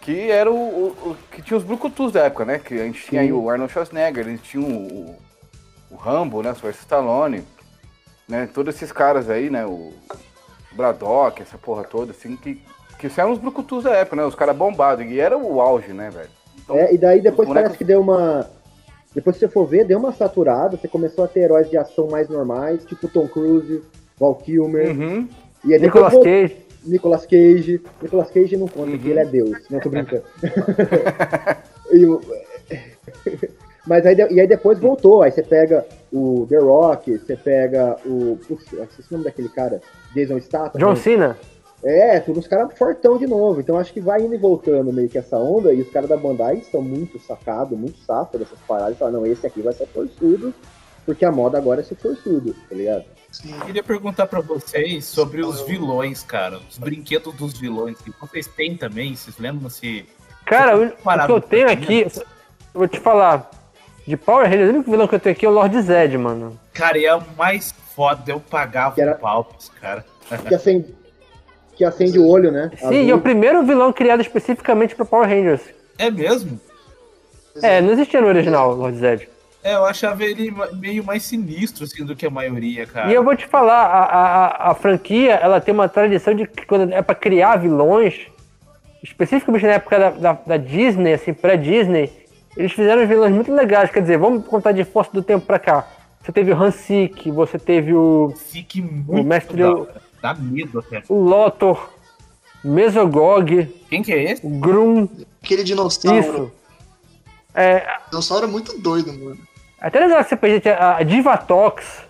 que 0.01 0.31
era 0.31 0.51
o, 0.51 0.55
o- 0.55 1.11
o- 1.11 1.17
que 1.31 1.41
tinha 1.41 1.57
os 1.57 1.65
brucutus 1.65 2.13
da 2.13 2.25
época, 2.25 2.45
né, 2.45 2.59
que 2.59 2.75
a 2.75 2.85
gente 2.85 3.03
tinha 3.07 3.23
aí 3.23 3.33
o 3.33 3.49
Arnold 3.49 3.73
Schwarzenegger, 3.73 4.27
a 4.27 4.31
gente 4.31 4.43
tinha 4.43 4.63
o, 4.63 5.17
o, 5.91 5.97
Rambo, 5.97 6.43
né, 6.43 6.51
o 6.51 6.55
Sylvester 6.55 6.83
Stallone, 6.83 7.43
né, 8.29 8.47
todos 8.53 8.75
esses 8.75 8.93
caras 8.93 9.31
aí, 9.31 9.49
né, 9.49 9.65
o 9.65 9.93
Braddock, 10.73 11.41
essa 11.41 11.57
porra 11.57 11.85
toda, 11.85 12.13
assim, 12.13 12.37
que 12.37 12.61
que 12.99 13.11
eram 13.21 13.31
os 13.33 13.39
brucutus 13.39 13.85
da 13.85 13.95
época, 13.95 14.17
né, 14.17 14.25
os 14.25 14.35
caras 14.35 14.57
bombados, 14.57 15.05
e 15.05 15.21
era 15.21 15.37
o 15.37 15.61
auge, 15.61 15.93
né, 15.93 16.09
velho. 16.09 16.31
Então, 16.67 16.77
É, 16.77 16.93
e 16.93 16.99
daí 16.99 17.21
depois 17.23 17.49
os 17.49 17.55
bonecos- 17.55 17.69
parece 17.71 17.79
que 17.79 17.85
deu 17.85 18.01
uma. 18.01 18.47
Depois 19.15 19.37
que 19.37 19.41
você 19.41 19.49
for 19.49 19.65
ver, 19.67 19.85
deu 19.87 19.99
uma 19.99 20.13
saturada, 20.13 20.77
você 20.77 20.87
começou 20.87 21.25
a 21.25 21.29
ter 21.29 21.41
heróis 21.41 21.71
de 21.71 21.79
ação 21.79 22.09
mais 22.11 22.29
normais, 22.29 22.85
tipo 22.85 23.09
Tom 23.09 23.27
Cruise, 23.27 23.83
Val 24.19 24.35
Kilmer, 24.35 24.89
Uhum. 24.91 25.29
e 25.65 25.73
aí 25.73 25.81
depois 25.81 25.83
Nicolas 25.83 26.13
vol- 26.13 26.23
Cage. 26.25 26.57
Nicolas 26.85 27.27
Cage. 27.27 27.81
Nicolas 28.03 28.31
Cage 28.31 28.57
não 28.59 28.69
conta, 28.69 28.91
porque 28.91 29.09
ele 29.09 29.21
é 29.21 29.25
Deus, 29.25 29.59
não 29.71 29.81
tô 29.81 29.89
brincando. 29.91 30.23
E 31.93 32.05
o- 32.05 32.21
Mas 33.87 34.05
aí, 34.05 34.17
e 34.33 34.41
aí 34.41 34.49
depois 34.49 34.79
voltou, 34.81 35.23
aí 35.23 35.31
você 35.31 35.43
pega 35.45 35.87
o 36.13 36.45
The 36.49 36.59
Rock, 36.59 37.19
você 37.19 37.37
pega 37.37 37.97
o. 38.05 38.37
Putz, 38.49 38.73
eu 38.73 38.83
esqueci 38.83 39.09
o 39.09 39.13
nome 39.13 39.25
daquele 39.25 39.49
cara, 39.49 39.81
Jason 40.13 40.41
Statham. 40.41 40.79
John 40.81 40.97
né? 41.17 41.37
É, 41.89 42.19
tudo 42.19 42.41
uns 42.41 42.49
caras 42.49 42.77
fortão 42.77 43.17
de 43.17 43.27
novo. 43.29 43.61
Então 43.61 43.79
acho 43.79 43.93
que 43.93 44.01
vai 44.01 44.21
indo 44.21 44.35
e 44.35 44.39
voltando 44.39 44.93
meio 44.93 45.09
que 45.09 45.19
essa 45.19 45.39
onda. 45.39 45.73
E 45.73 45.81
os 45.81 45.89
caras 45.91 46.09
da 46.09 46.17
Bandai 46.17 46.63
são 46.71 46.83
muito 46.83 47.17
sacados, 47.21 47.79
muito 47.79 47.99
safos 48.01 48.41
dessas 48.41 48.59
paradas. 48.67 48.97
E 48.97 48.99
falam, 48.99 49.15
não, 49.21 49.27
esse 49.27 49.47
aqui 49.47 49.63
vai 49.63 49.73
ser 49.73 49.87
forçudo, 49.87 50.53
porque 51.05 51.25
a 51.25 51.31
moda 51.31 51.57
agora 51.59 51.81
é 51.83 51.85
ser 51.85 51.95
forçudo, 51.95 52.55
tá 52.69 52.75
ligado? 52.75 53.05
Assim, 53.31 53.53
Eu 53.55 53.61
queria 53.61 53.83
perguntar 53.85 54.27
pra 54.27 54.41
vocês 54.41 55.05
sobre 55.05 55.43
os 55.45 55.61
vilões, 55.63 56.25
cara. 56.25 56.59
Os 56.69 56.77
brinquedos 56.77 57.33
dos 57.35 57.57
vilões. 57.59 57.99
que 58.01 58.13
Vocês 58.21 58.49
têm 58.49 58.77
também? 58.77 59.15
Vocês 59.15 59.39
lembram 59.39 59.71
se. 59.71 60.05
Cara, 60.45 60.77
o, 60.77 60.87
o 60.87 61.27
que 61.27 61.33
eu 61.33 61.41
tenho 61.41 61.71
aqui, 61.71 62.03
eu 62.03 62.23
vou 62.75 62.89
te 62.89 62.99
falar. 62.99 63.49
De 64.07 64.17
Power 64.17 64.49
Rangers, 64.49 64.69
o 64.71 64.75
único 64.75 64.91
vilão 64.91 65.09
que 65.09 65.17
eu 65.17 65.21
tenho 65.21 65.35
aqui 65.35 65.45
é 65.45 65.49
o 65.49 65.53
Lord 65.53 65.83
Zed, 65.83 66.17
mano. 66.17 66.59
Cara, 66.73 66.97
e 66.97 67.05
é 67.05 67.15
o 67.15 67.23
mais 67.37 67.73
foda. 67.95 68.23
Eu 68.31 68.39
pagava 68.41 69.01
era- 69.01 69.17
um 69.17 69.19
pau 69.19 69.49
caras. 69.81 70.05
Que 70.49 70.55
acende, 70.55 70.95
que 71.77 71.85
acende 71.85 72.19
o 72.19 72.27
olho, 72.27 72.51
né? 72.51 72.71
Sim, 72.79 73.05
e 73.05 73.11
é 73.11 73.15
o 73.15 73.21
primeiro 73.21 73.63
vilão 73.65 73.93
criado 73.93 74.21
especificamente 74.21 74.95
para 74.97 75.05
Power 75.05 75.29
Rangers. 75.29 75.61
É 75.99 76.11
mesmo? 76.11 76.59
É, 77.63 77.81
não 77.81 77.93
existia 77.93 78.21
no 78.21 78.27
original, 78.29 78.75
Lord 78.75 78.99
Zed. 78.99 79.29
É, 79.63 79.75
eu 79.75 79.85
achava 79.85 80.23
ele 80.25 80.53
meio 80.75 81.03
mais 81.05 81.25
sinistro, 81.25 81.85
assim, 81.85 82.05
do 82.05 82.15
que 82.15 82.25
a 82.27 82.31
maioria, 82.31 82.87
cara. 82.87 83.11
E 83.11 83.15
eu 83.15 83.25
vou 83.25 83.35
te 83.37 83.47
falar, 83.47 83.83
a, 83.85 84.05
a, 84.05 84.71
a- 84.71 84.75
franquia, 84.75 85.35
ela 85.35 85.61
tem 85.61 85.75
uma 85.75 85.89
tradição 85.89 86.35
de 86.35 86.47
que 86.47 86.65
quando 86.67 86.93
é 86.93 87.03
pra 87.03 87.15
criar 87.15 87.57
vilões, 87.57 88.27
especificamente 89.03 89.65
na 89.67 89.73
época 89.73 89.99
da, 89.99 90.11
da, 90.11 90.33
da 90.47 90.57
Disney, 90.57 91.13
assim, 91.15 91.33
pré-Disney, 91.35 92.13
eles 92.57 92.73
fizeram 92.73 93.07
vilões 93.07 93.35
muito 93.35 93.53
legais. 93.53 93.91
Quer 93.91 94.01
dizer, 94.03 94.19
vamos 94.19 94.47
contar 94.47 94.73
de 94.73 94.85
Força 94.85 95.11
do 95.13 95.23
Tempo 95.23 95.45
pra 95.47 95.59
cá. 95.59 95.87
Você 96.23 96.33
teve 96.33 96.53
o 96.53 96.63
Hansik, 96.63 97.31
você 97.31 97.59
teve 97.59 97.93
o, 97.95 98.33
Fique 98.37 98.81
muito 98.83 99.27
mestre- 99.27 99.63
da 99.63 99.73
hora. 99.75 100.06
Dá 100.27 100.35
medo 100.35 100.81
até. 100.81 101.05
o 101.09 101.23
Lotor, 101.23 101.89
Mesogog, 102.65 103.65
Quem 103.89 104.03
que 104.03 104.13
é 104.13 104.33
esse? 104.33 104.45
o 104.45 104.51
Grum. 104.51 105.09
Aquele 105.41 105.63
dinossauro. 105.63 106.19
Isso. 106.19 106.53
É, 107.55 107.87
Dinossauro 108.11 108.47
é 108.47 108.49
muito 108.49 108.77
doido, 108.81 109.13
mano. 109.13 109.39
até 109.81 110.01
legal 110.01 110.25
que 110.25 110.37
você 110.37 110.61
tinha 110.61 110.97
a 110.97 111.03
Divatox, 111.05 112.03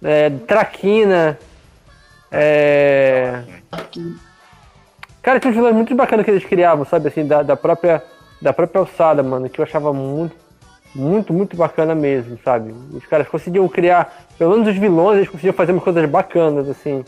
é, 0.00 0.30
Traquina. 0.30 1.36
É, 2.30 3.42
Aqui. 3.72 4.16
Cara, 5.20 5.40
tinha 5.40 5.50
uns 5.50 5.56
vilões 5.56 5.74
muito 5.74 5.92
bacanas 5.96 6.24
que 6.24 6.30
eles 6.30 6.44
criavam, 6.44 6.84
sabe, 6.84 7.08
assim, 7.08 7.26
da, 7.26 7.42
da 7.42 7.56
própria 7.56 8.02
da 8.40 8.52
própria 8.52 8.78
alçada, 8.78 9.22
mano, 9.22 9.50
que 9.50 9.60
eu 9.60 9.64
achava 9.64 9.92
muito, 9.92 10.34
muito, 10.94 11.30
muito 11.32 11.56
bacana 11.56 11.94
mesmo, 11.94 12.38
sabe? 12.42 12.72
Os 12.94 13.04
caras 13.04 13.28
conseguiam 13.28 13.68
criar, 13.68 14.24
pelo 14.38 14.52
menos 14.52 14.68
os 14.68 14.76
vilões, 14.76 15.18
eles 15.18 15.28
conseguiam 15.28 15.52
fazer 15.52 15.72
umas 15.72 15.84
coisas 15.84 16.08
bacanas, 16.08 16.66
assim, 16.66 17.04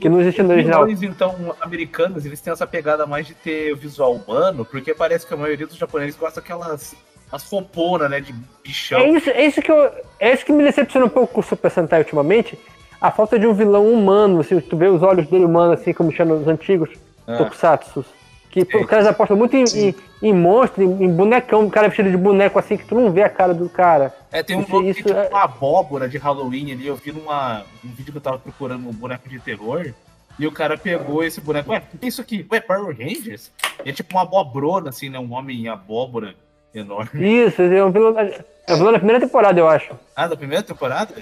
que 0.00 0.08
não 0.08 0.20
existia 0.20 0.44
no 0.44 0.50
Os 0.50 0.56
original. 0.56 0.86
vilões, 0.86 1.02
então, 1.02 1.56
americanos, 1.60 2.24
eles 2.26 2.40
têm 2.40 2.52
essa 2.52 2.66
pegada 2.66 3.06
mais 3.06 3.26
de 3.26 3.34
ter 3.34 3.74
visual 3.76 4.14
humano, 4.14 4.64
porque 4.64 4.94
parece 4.94 5.26
que 5.26 5.34
a 5.34 5.36
maioria 5.36 5.66
dos 5.66 5.76
japoneses 5.76 6.16
gosta 6.16 6.40
daquelas 6.40 6.94
as 7.30 7.44
foponas, 7.44 8.10
né, 8.10 8.20
de 8.20 8.34
bichão. 8.64 9.00
É 9.00 9.08
isso, 9.10 9.30
é 9.30 9.44
isso 9.44 9.60
que 9.60 9.70
eu, 9.70 9.90
é 10.18 10.32
isso 10.32 10.44
que 10.46 10.52
me 10.52 10.64
decepciona 10.64 11.06
um 11.06 11.10
pouco 11.10 11.34
com 11.34 11.40
o 11.40 11.42
Super 11.42 11.70
Sentai 11.70 12.00
ultimamente, 12.00 12.58
a 13.00 13.10
falta 13.10 13.38
de 13.38 13.46
um 13.46 13.52
vilão 13.52 13.86
humano, 13.92 14.40
assim, 14.40 14.58
tu 14.60 14.76
vê 14.76 14.88
os 14.88 15.02
olhos 15.02 15.26
dele 15.28 15.44
humanos, 15.44 15.80
assim, 15.80 15.92
como 15.92 16.10
chamam 16.10 16.40
os 16.40 16.48
antigos 16.48 16.90
Ah. 17.26 17.36
Tokusatsu. 17.36 18.04
Que 18.50 18.64
pô, 18.64 18.78
os 18.80 18.86
caras 18.86 19.06
apostam 19.06 19.36
muito 19.36 19.54
em, 19.56 19.64
em, 19.64 19.94
em 20.22 20.32
monstro, 20.32 20.82
em, 20.82 21.08
bonecão, 21.12 21.66
o 21.66 21.70
cara 21.70 21.88
vestido 21.88 22.10
de 22.10 22.16
boneco 22.16 22.58
assim, 22.58 22.76
que 22.76 22.84
tu 22.86 22.94
não 22.94 23.10
vê 23.10 23.22
a 23.22 23.28
cara 23.28 23.52
do 23.52 23.68
cara. 23.68 24.14
É, 24.32 24.42
tem 24.42 24.56
um 24.56 24.60
Isso- 24.62 24.82
isso 24.82 25.08
é- 25.12 25.28
uma 25.28 25.42
abóbora 25.44 26.08
de 26.08 26.16
Halloween 26.18 26.72
ali. 26.72 26.86
Eu 26.86 26.96
vi 26.96 27.12
numa, 27.12 27.64
um 27.84 27.88
vídeo 27.90 28.12
que 28.12 28.18
eu 28.18 28.22
tava 28.22 28.38
procurando 28.38 28.88
um 28.88 28.92
boneco 28.92 29.28
de 29.28 29.38
terror. 29.38 29.92
E 30.38 30.46
o 30.46 30.52
cara 30.52 30.78
pegou 30.78 31.24
esse 31.24 31.40
boneco. 31.40 31.70
Ué, 31.72 31.82
o 31.92 31.98
que 31.98 32.06
é 32.06 32.08
isso 32.08 32.20
aqui? 32.20 32.46
Ué, 32.50 32.60
Power 32.60 32.96
Rangers? 32.96 33.50
E 33.84 33.90
é 33.90 33.92
tipo 33.92 34.14
uma 34.14 34.22
abobrona, 34.22 34.88
assim, 34.90 35.08
né? 35.10 35.18
Um 35.18 35.32
homem 35.32 35.62
em 35.62 35.68
abóbora 35.68 36.34
enorme. 36.72 37.10
Isso, 37.46 37.60
é 37.60 37.84
um 37.84 37.90
vilão, 37.90 38.14
é 38.18 38.72
um 38.72 38.76
vilão 38.76 38.92
da 38.92 38.98
primeira 38.98 39.20
temporada, 39.20 39.58
eu 39.58 39.68
acho. 39.68 39.92
Ah, 40.14 40.28
da 40.28 40.36
primeira 40.36 40.62
temporada? 40.62 41.12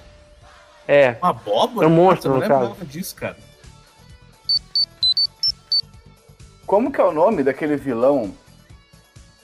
É. 0.87 1.17
Uma 1.23 1.31
abóbora? 1.31 1.87
É 1.87 1.91
um 1.91 1.93
monstro, 1.95 2.29
Nossa, 2.31 2.45
eu 2.45 2.49
no 2.49 2.55
não 2.55 2.61
lembrava 2.67 2.85
disso, 2.85 3.17
cara. 3.17 3.37
Como 6.67 6.91
que 6.91 7.01
é 7.01 7.05
o 7.05 7.13
nome 7.13 7.43
daquele 7.43 7.77
vilão 7.77 8.33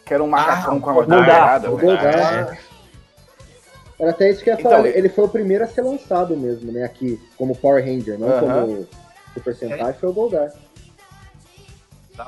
que 0.05 0.13
era 0.13 0.23
um 0.23 0.27
macacão 0.29 0.77
Ah, 0.79 0.81
com 0.81 0.91
a 0.91 0.93
o 0.95 0.97
O 0.97 1.07
velho? 1.77 1.97
Goldar. 1.97 2.59
Era 3.99 4.11
até 4.11 4.31
isso 4.31 4.43
que 4.43 4.51
eu 4.51 4.55
ia 4.55 4.61
Então, 4.61 4.73
falar. 4.73 4.89
ele- 4.89 4.99
Ele 4.99 5.09
foi 5.09 5.25
o 5.25 5.29
primeiro 5.29 5.63
a 5.63 5.67
ser 5.69 5.83
lançado 5.83 6.37
mesmo, 6.37 6.73
né? 6.73 6.83
Aqui, 6.83 7.21
como 7.39 7.55
Power 7.57 7.85
Ranger, 7.85 8.19
não 8.19 8.29
Aham. 8.29 8.41
como 8.41 8.89
Super 9.35 9.55
Sentai, 9.55 9.93
foi 9.93 10.09
o 10.09 10.13
Goldar. 10.13 10.53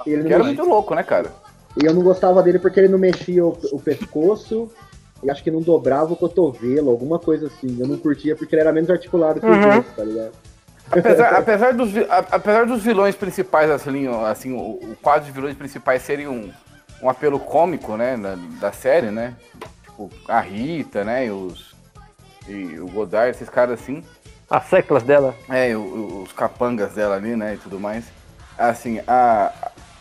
E, 0.06 0.10
ele 0.10 0.32
era 0.32 0.42
muito 0.44 0.64
louco, 0.64 0.94
né, 0.94 1.02
cara? 1.02 1.30
e 1.76 1.84
eu 1.84 1.92
não 1.92 2.02
gostava 2.02 2.40
dele 2.40 2.60
porque 2.60 2.78
ele 2.78 2.88
não 2.88 2.98
mexia 2.98 3.44
o, 3.44 3.58
o 3.72 3.80
pescoço 3.80 4.70
e 5.24 5.28
acho 5.30 5.42
que 5.42 5.50
não 5.50 5.60
dobrava 5.60 6.12
o 6.12 6.16
cotovelo, 6.16 6.88
alguma 6.88 7.18
coisa 7.18 7.48
assim. 7.48 7.76
Eu 7.80 7.88
não 7.88 7.98
curtia 7.98 8.36
porque 8.36 8.54
ele 8.54 8.62
era 8.62 8.72
menos 8.72 8.88
articulado 8.88 9.40
que 9.40 9.46
os 9.50 9.58
Uhum. 9.64 9.76
outros, 9.78 9.96
tá 9.96 10.04
ligado? 10.04 10.32
Apesar, 10.90 11.34
apesar, 11.34 11.72
dos, 11.72 11.90
apesar 12.30 12.66
dos 12.66 12.82
vilões 12.82 13.14
principais, 13.16 13.70
assim, 13.70 14.06
assim 14.26 14.52
o, 14.52 14.58
o 14.92 14.96
quadro 15.02 15.24
de 15.24 15.32
vilões 15.32 15.56
principais 15.56 16.02
serem 16.02 16.28
um, 16.28 16.50
um 17.02 17.08
apelo 17.08 17.40
cômico, 17.40 17.96
né, 17.96 18.16
da, 18.16 18.36
da 18.60 18.72
série, 18.72 19.10
né? 19.10 19.34
Tipo, 19.84 20.10
a 20.28 20.40
Rita, 20.40 21.04
né, 21.04 21.26
e 21.26 21.30
os... 21.30 21.74
E 22.46 22.78
o 22.78 22.86
Godard, 22.88 23.30
esses 23.30 23.48
caras 23.48 23.80
assim. 23.80 24.04
As 24.50 24.64
seclas 24.66 25.02
dela. 25.02 25.34
É, 25.48 25.74
o- 25.74 26.22
os 26.24 26.32
capangas 26.32 26.92
dela 26.92 27.16
ali, 27.16 27.34
né, 27.34 27.54
e 27.54 27.56
tudo 27.56 27.80
mais. 27.80 28.04
Assim, 28.58 29.00
a, 29.08 29.50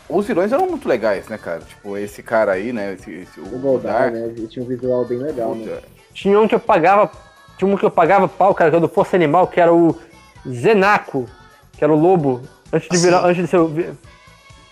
os 0.10 0.28
vilões 0.28 0.52
eram 0.52 0.68
muito 0.68 0.88
legais, 0.88 1.30
né, 1.30 1.38
cara? 1.38 1.62
Tipo, 1.62 1.98
esse 1.98 2.22
cara 2.22 2.52
aí, 2.52 2.74
né, 2.74 2.94
esse, 2.94 3.10
esse- 3.12 3.40
O 3.40 3.46
Goldar, 3.60 4.12
né? 4.12 4.26
Ele 4.26 4.46
tinha 4.48 4.64
um 4.64 4.68
visual 4.68 5.06
bem 5.06 5.20
legal, 5.20 5.56
né? 5.56 5.64
Puta, 5.76 5.84
Tinha 6.14 6.38
um 6.38 6.46
que 6.48 6.54
eu 6.56 6.60
pagava. 6.60 7.10
Tinha 7.58 7.74
um 7.74 7.78
que 7.78 7.86
eu 7.86 7.92
pagava 7.92 8.28
pau, 8.28 8.54
cara, 8.54 8.72
era 8.72 8.80
do 8.82 8.90
Força 8.90 9.16
Animal, 9.16 9.48
que 9.48 9.62
era 9.62 9.74
o 9.74 9.98
Zenaco, 10.48 11.30
que 11.74 11.84
era 11.84 11.94
o 11.94 12.00
lobo. 12.00 12.42
Antes 12.72 12.90
de 12.90 12.98
virar. 12.98 13.26
Antes 13.26 13.44
de 13.44 13.48
ser. 13.50 13.96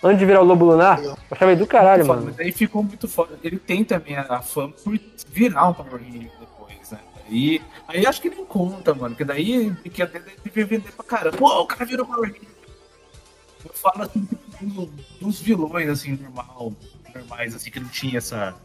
Antes 0.04 0.18
de 0.18 0.26
virar 0.26 0.40
o 0.40 0.44
lobo 0.44 0.64
lunar, 0.64 1.00
eu 1.02 1.16
achava 1.30 1.52
ele 1.52 1.60
do 1.60 1.66
caralho, 1.66 2.04
mano. 2.04 2.24
Mas 2.26 2.40
aí 2.40 2.50
ficou 2.50 2.82
muito 2.82 3.06
foda. 3.06 3.38
Ele 3.42 3.56
tem 3.58 3.84
também 3.84 4.16
a 4.16 4.22
a 4.22 4.42
fama 4.42 4.72
por 4.82 4.98
virar 5.28 5.68
um 5.68 5.74
Power 5.74 5.92
Ranger 5.92 6.30
depois, 6.40 6.90
né? 6.90 6.98
Aí, 7.28 7.62
aí 7.86 8.04
acho 8.06 8.20
que 8.20 8.28
nem 8.28 8.44
conta, 8.44 8.92
mano. 8.94 9.10
Porque 9.10 9.24
daí 9.24 9.72
que 9.92 10.02
até 10.02 10.18
deve 10.18 10.64
vender 10.64 10.90
pra 10.92 11.04
caramba. 11.04 11.36
Pô, 11.36 11.60
o 11.60 11.66
cara 11.66 11.84
virou 11.84 12.04
Power 12.04 12.32
Ranger. 12.32 12.48
Eu 13.64 13.72
falo 13.74 14.02
assim, 14.02 14.28
do- 14.60 14.90
dos 15.20 15.40
vilões, 15.40 15.88
assim, 15.88 16.16
normal, 16.20 16.72
normais, 17.14 17.54
assim, 17.54 17.70
que 17.70 17.78
não 17.78 17.88
tinha 17.88 18.18
essa, 18.18 18.56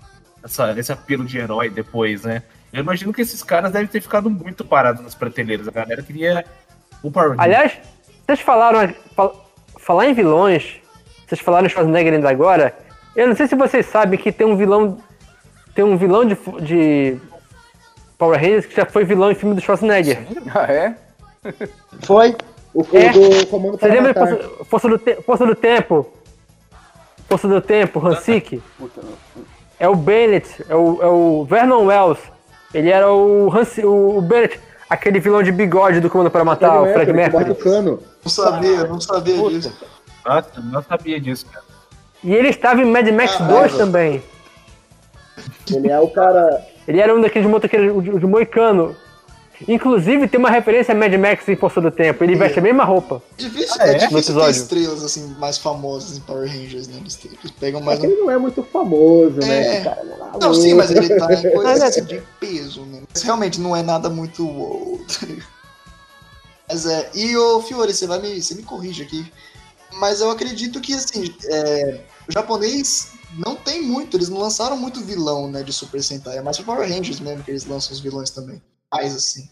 essa, 0.43 0.71
esse 0.79 0.91
apelo 0.91 1.23
de 1.23 1.37
herói 1.37 1.69
depois, 1.69 2.23
né? 2.23 2.41
Eu 2.73 2.79
imagino 2.81 3.13
que 3.13 3.21
esses 3.21 3.43
caras 3.43 3.71
devem 3.71 3.87
ter 3.87 4.01
ficado 4.01 4.27
muito 4.27 4.65
parados 4.65 5.03
nas 5.03 5.13
prateleiras. 5.13 5.67
A 5.67 5.71
galera 5.71 6.01
queria 6.01 6.43
o 7.03 7.11
Power 7.11 7.29
Ranger. 7.29 7.43
Aliás, 7.43 7.73
vocês 8.25 8.39
falaram. 8.41 8.93
fal- 9.15 9.45
falar 9.79 10.07
em 10.07 10.13
vilões, 10.13 10.81
vocês 11.27 11.39
falaram 11.41 11.65
em 11.65 11.69
Schwarzenegger 11.69 12.13
ainda 12.13 12.29
agora. 12.29 12.75
Eu 13.15 13.27
não 13.27 13.35
sei 13.35 13.47
se 13.47 13.55
vocês 13.55 13.85
sabem 13.85 14.19
que 14.19 14.31
tem 14.31 14.45
um 14.45 14.55
vilão. 14.55 14.97
Tem 15.73 15.83
um 15.85 15.95
vilão 15.97 16.25
de, 16.25 16.35
de 16.61 17.17
Power 18.17 18.39
Rangers 18.39 18.65
que 18.65 18.75
já 18.75 18.85
foi 18.85 19.03
vilão 19.05 19.31
em 19.31 19.35
filme 19.35 19.55
do 19.55 19.61
Schwarzenegger. 19.61 20.19
Ah, 20.53 20.71
é? 20.71 20.95
Foi 22.03 22.35
o, 22.73 22.81
É. 22.93 23.09
do 23.11 23.47
Comando 23.47 23.77
Você 23.79 23.87
lembra 23.87 24.13
de. 24.13 24.19
Força, 24.19 24.65
Força 24.65 24.89
do, 24.89 24.97
Te- 24.97 25.21
Força 25.21 25.45
do 25.45 25.55
Tempo? 25.55 26.07
Força 27.29 27.47
do 27.47 27.61
Tempo, 27.61 28.05
Hansik? 28.05 28.61
É 29.79 29.87
o 29.87 29.95
Bennett, 29.95 30.65
é 30.67 30.75
o, 30.75 31.01
é 31.01 31.07
o 31.07 31.45
Vernon 31.45 31.85
Wells. 31.85 32.19
Ele 32.73 32.89
era 32.89 33.11
o, 33.11 33.49
Hansi, 33.55 33.85
o, 33.85 34.17
o 34.17 34.21
Bennett, 34.21 34.59
aquele 34.89 35.19
vilão 35.19 35.43
de 35.43 35.51
bigode 35.51 35.99
do 35.99 36.09
Comando 36.09 36.31
para 36.31 36.43
Matar, 36.43 36.81
o 36.81 36.93
Fred 36.93 37.11
Mercury. 37.13 37.45
Não 37.45 38.31
sabia, 38.31 38.83
não 38.85 38.99
sabia 39.01 39.49
disso. 39.49 39.73
Nossa, 40.25 40.49
não 40.61 40.83
sabia 40.83 41.19
disso, 41.21 41.45
cara. 41.51 41.65
E 42.23 42.33
ele 42.33 42.49
estava 42.49 42.81
em 42.81 42.85
Mad 42.85 43.07
Max 43.09 43.35
Caralho. 43.37 43.59
2 43.59 43.77
também. 43.77 44.23
Ele 45.71 45.89
é 45.89 45.99
o 45.99 46.09
cara. 46.09 46.61
Ele 46.87 46.99
era 46.99 47.15
um 47.15 47.21
daqueles 47.21 47.47
motoqueiros 47.47 47.95
o 47.95 48.01
de, 48.01 48.11
o 48.11 48.19
de 48.19 48.25
Moicano. 48.25 48.95
Inclusive, 49.67 50.27
tem 50.27 50.39
uma 50.39 50.51
referência 50.51 50.93
a 50.93 50.97
Mad 50.97 51.11
Max 51.15 51.47
em 51.49 51.55
Força 51.55 51.81
do 51.81 51.89
Tempo. 51.89 52.23
Ele 52.23 52.35
veste 52.35 52.59
a 52.59 52.61
mesma 52.61 52.83
roupa. 52.83 53.23
Difícil, 53.37 53.75
Ah, 53.79 53.87
é, 53.87 53.91
é? 53.91 53.93
Difícil 53.95 54.39
ter 54.39 54.49
estrelas 54.51 55.03
assim 55.03 55.35
mais 55.39 55.57
famosas 55.57 56.15
em 56.17 56.21
Power 56.21 56.47
Rangers, 56.47 56.87
né? 56.87 56.97
Eles, 56.99 57.17
pegam 57.59 57.81
mais 57.81 57.99
Mas 57.99 58.07
um 58.07 58.11
ele 58.13 58.21
não 58.21 58.31
é 58.31 58.37
muito 58.37 58.61
famoso, 58.61 59.39
né? 59.39 59.57
É. 59.57 59.75
Esse 59.75 59.83
cara, 59.83 60.01
ele 60.01 60.11
é 60.11 60.39
Não, 60.39 60.53
sim, 60.53 60.73
mas 60.75 60.91
ele 60.91 61.07
tá 61.09 61.33
em 61.33 61.41
coisas 61.51 61.79
Mas 61.79 61.97
é- 61.97 62.01
de 62.01 62.21
peso, 62.39 62.81
né? 62.81 62.86
Realmente 63.27 63.59
não 63.59 63.75
é 63.75 63.83
nada 63.83 64.09
muito 64.09 64.47
wow. 64.47 65.05
tá? 65.05 65.27
Mas 66.67 66.85
é. 66.85 67.11
E 67.13 67.35
o 67.37 67.61
Fiore, 67.61 67.93
você 67.93 68.07
vai 68.07 68.19
me. 68.19 68.41
Você 68.41 68.55
me 68.55 68.63
corrige 68.63 69.03
aqui. 69.03 69.31
Mas 69.93 70.19
eu 70.19 70.29
acredito 70.29 70.81
que 70.81 70.93
assim, 70.93 71.33
é, 71.45 72.01
o 72.27 72.31
japonês 72.31 73.13
não 73.37 73.55
tem 73.55 73.81
muito, 73.81 74.17
eles 74.17 74.29
não 74.29 74.37
lançaram 74.37 74.77
muito 74.77 75.01
vilão, 75.01 75.49
né, 75.49 75.63
de 75.63 75.71
Super 75.71 76.03
Sentai. 76.03 76.37
É 76.37 76.41
mais 76.41 76.57
pro 76.57 76.65
Power 76.65 76.87
Rangers 76.87 77.19
mesmo 77.19 77.43
que 77.43 77.51
eles 77.51 77.65
lançam 77.65 77.93
os 77.93 77.99
vilões 77.99 78.29
também. 78.29 78.61
Mais 78.91 79.15
assim. 79.15 79.49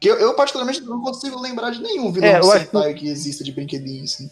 Que 0.00 0.08
eu, 0.08 0.16
eu, 0.16 0.34
particularmente 0.34 0.80
não 0.82 1.02
consigo 1.02 1.38
lembrar 1.38 1.70
de 1.70 1.80
nenhum 1.80 2.12
vilão 2.12 2.28
É, 2.28 2.40
de 2.40 2.46
acho 2.46 2.58
Sentai 2.58 2.94
que 2.94 3.08
exista 3.08 3.42
de 3.42 3.52
brinquedinho, 3.52 4.04
assim. 4.04 4.30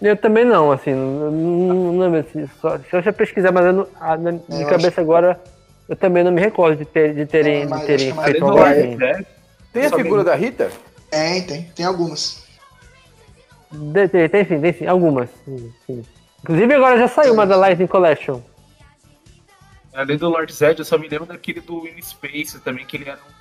Eu 0.00 0.16
também 0.16 0.44
não, 0.44 0.70
assim. 0.70 0.94
Não, 0.94 1.30
não, 1.30 1.92
não- 2.10 2.18
assim, 2.18 2.48
só, 2.60 2.78
se 2.78 2.84
eu 2.92 3.02
já 3.02 3.12
pesquisar, 3.12 3.50
mas 3.52 3.66
eu 3.66 3.72
não, 3.72 3.88
ah, 4.00 4.16
na 4.16 4.32
minha 4.32 4.62
eu 4.62 4.68
cabeça 4.68 5.00
agora, 5.00 5.40
eu 5.88 5.96
também 5.96 6.22
não 6.22 6.30
me 6.30 6.40
recordo 6.40 6.78
de, 6.78 6.84
ter, 6.84 7.14
de 7.14 7.26
terem, 7.26 7.62
É, 7.62 7.66
de 7.66 7.86
terem 7.86 8.10
acho 8.10 8.22
feito 8.22 8.44
Lord 8.46 8.80
assim. 8.80 8.96
Zed, 8.96 9.26
Tem 9.72 9.86
a 9.86 9.90
figura 9.90 10.22
da 10.24 10.34
Rita? 10.34 10.70
Tem, 11.10 11.42
tem. 11.46 11.62
Tem 11.74 11.84
algumas. 11.86 12.46
De- 13.70 14.08
Tem, 14.08 14.28
tem 14.28 14.44
sim, 14.44 14.60
tem 14.60 14.72
sim, 14.72 14.86
algumas. 14.86 15.28
Sim, 15.44 15.72
sim. 15.86 16.04
Inclusive 16.42 16.74
agora 16.74 16.98
já 16.98 17.08
saiu 17.08 17.34
uma 17.34 17.44
da 17.46 17.56
Lightning 17.56 17.86
Collection. 17.88 18.40
Além 19.92 20.16
do 20.16 20.28
Lord 20.28 20.52
Zed, 20.52 20.78
eu 20.78 20.84
só 20.84 20.96
me 20.96 21.08
lembro 21.08 21.26
daquele 21.26 21.60
do 21.60 21.86
In 21.88 22.00
Space 22.00 22.58
também, 22.60 22.86
que 22.86 22.96
ele 22.96 23.08
era 23.10 23.18
um. 23.18 23.38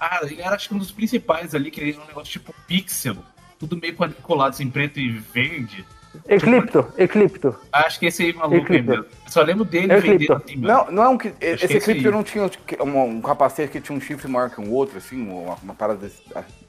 Ah, 0.00 0.20
ele 0.22 0.40
era 0.40 0.54
acho 0.56 0.68
que 0.68 0.74
um 0.74 0.78
dos 0.78 0.90
principais 0.90 1.54
ali, 1.54 1.70
que 1.70 1.80
ele 1.80 1.92
era 1.92 2.00
um 2.02 2.06
negócio 2.06 2.32
tipo 2.32 2.54
pixel. 2.66 3.16
Tudo 3.62 3.80
meio 3.80 3.94
quadriculado, 3.94 4.50
assim, 4.50 4.68
preto 4.68 4.98
e 4.98 5.08
verde. 5.08 5.84
Eclipto, 6.28 6.84
Eclipto. 6.98 7.54
Acho 7.72 8.00
que 8.00 8.06
esse 8.06 8.24
aí 8.24 8.32
maluco 8.32 8.56
Eclipto. 8.56 9.06
só 9.28 9.40
lembro 9.40 9.64
dele 9.64 9.92
É 9.92 10.00
vendendo 10.00 10.22
Eclipto. 10.24 10.32
assim. 10.32 10.56
Não, 10.56 10.90
não 10.90 11.02
é 11.04 11.08
um 11.08 11.16
que. 11.16 11.28
Esse 11.40 11.44
é 11.44 11.54
esse 11.54 11.76
Eclipse 11.76 12.06
aí. 12.06 12.12
não 12.12 12.24
tinha 12.24 12.50
um, 12.80 12.98
um 13.04 13.20
capacete 13.22 13.70
que 13.70 13.80
tinha 13.80 13.96
um 13.96 14.00
chifre 14.00 14.28
maior 14.28 14.50
que 14.50 14.60
um 14.60 14.72
outro, 14.72 14.98
assim, 14.98 15.22
uma, 15.22 15.54
uma 15.62 15.74
parada 15.74 16.00
desse, 16.00 16.20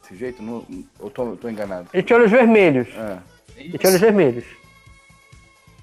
desse 0.02 0.16
jeito? 0.16 0.42
Não, 0.44 0.64
eu 1.00 1.10
tô, 1.10 1.32
eu 1.32 1.36
tô 1.36 1.50
enganado. 1.50 1.88
Ele 1.92 2.04
tinha 2.04 2.20
olhos 2.20 2.30
vermelhos. 2.32 2.88
É. 2.96 3.18
Ele 3.58 3.78
tinha 3.78 3.90
olhos 3.90 4.02
vermelhos. 4.02 4.46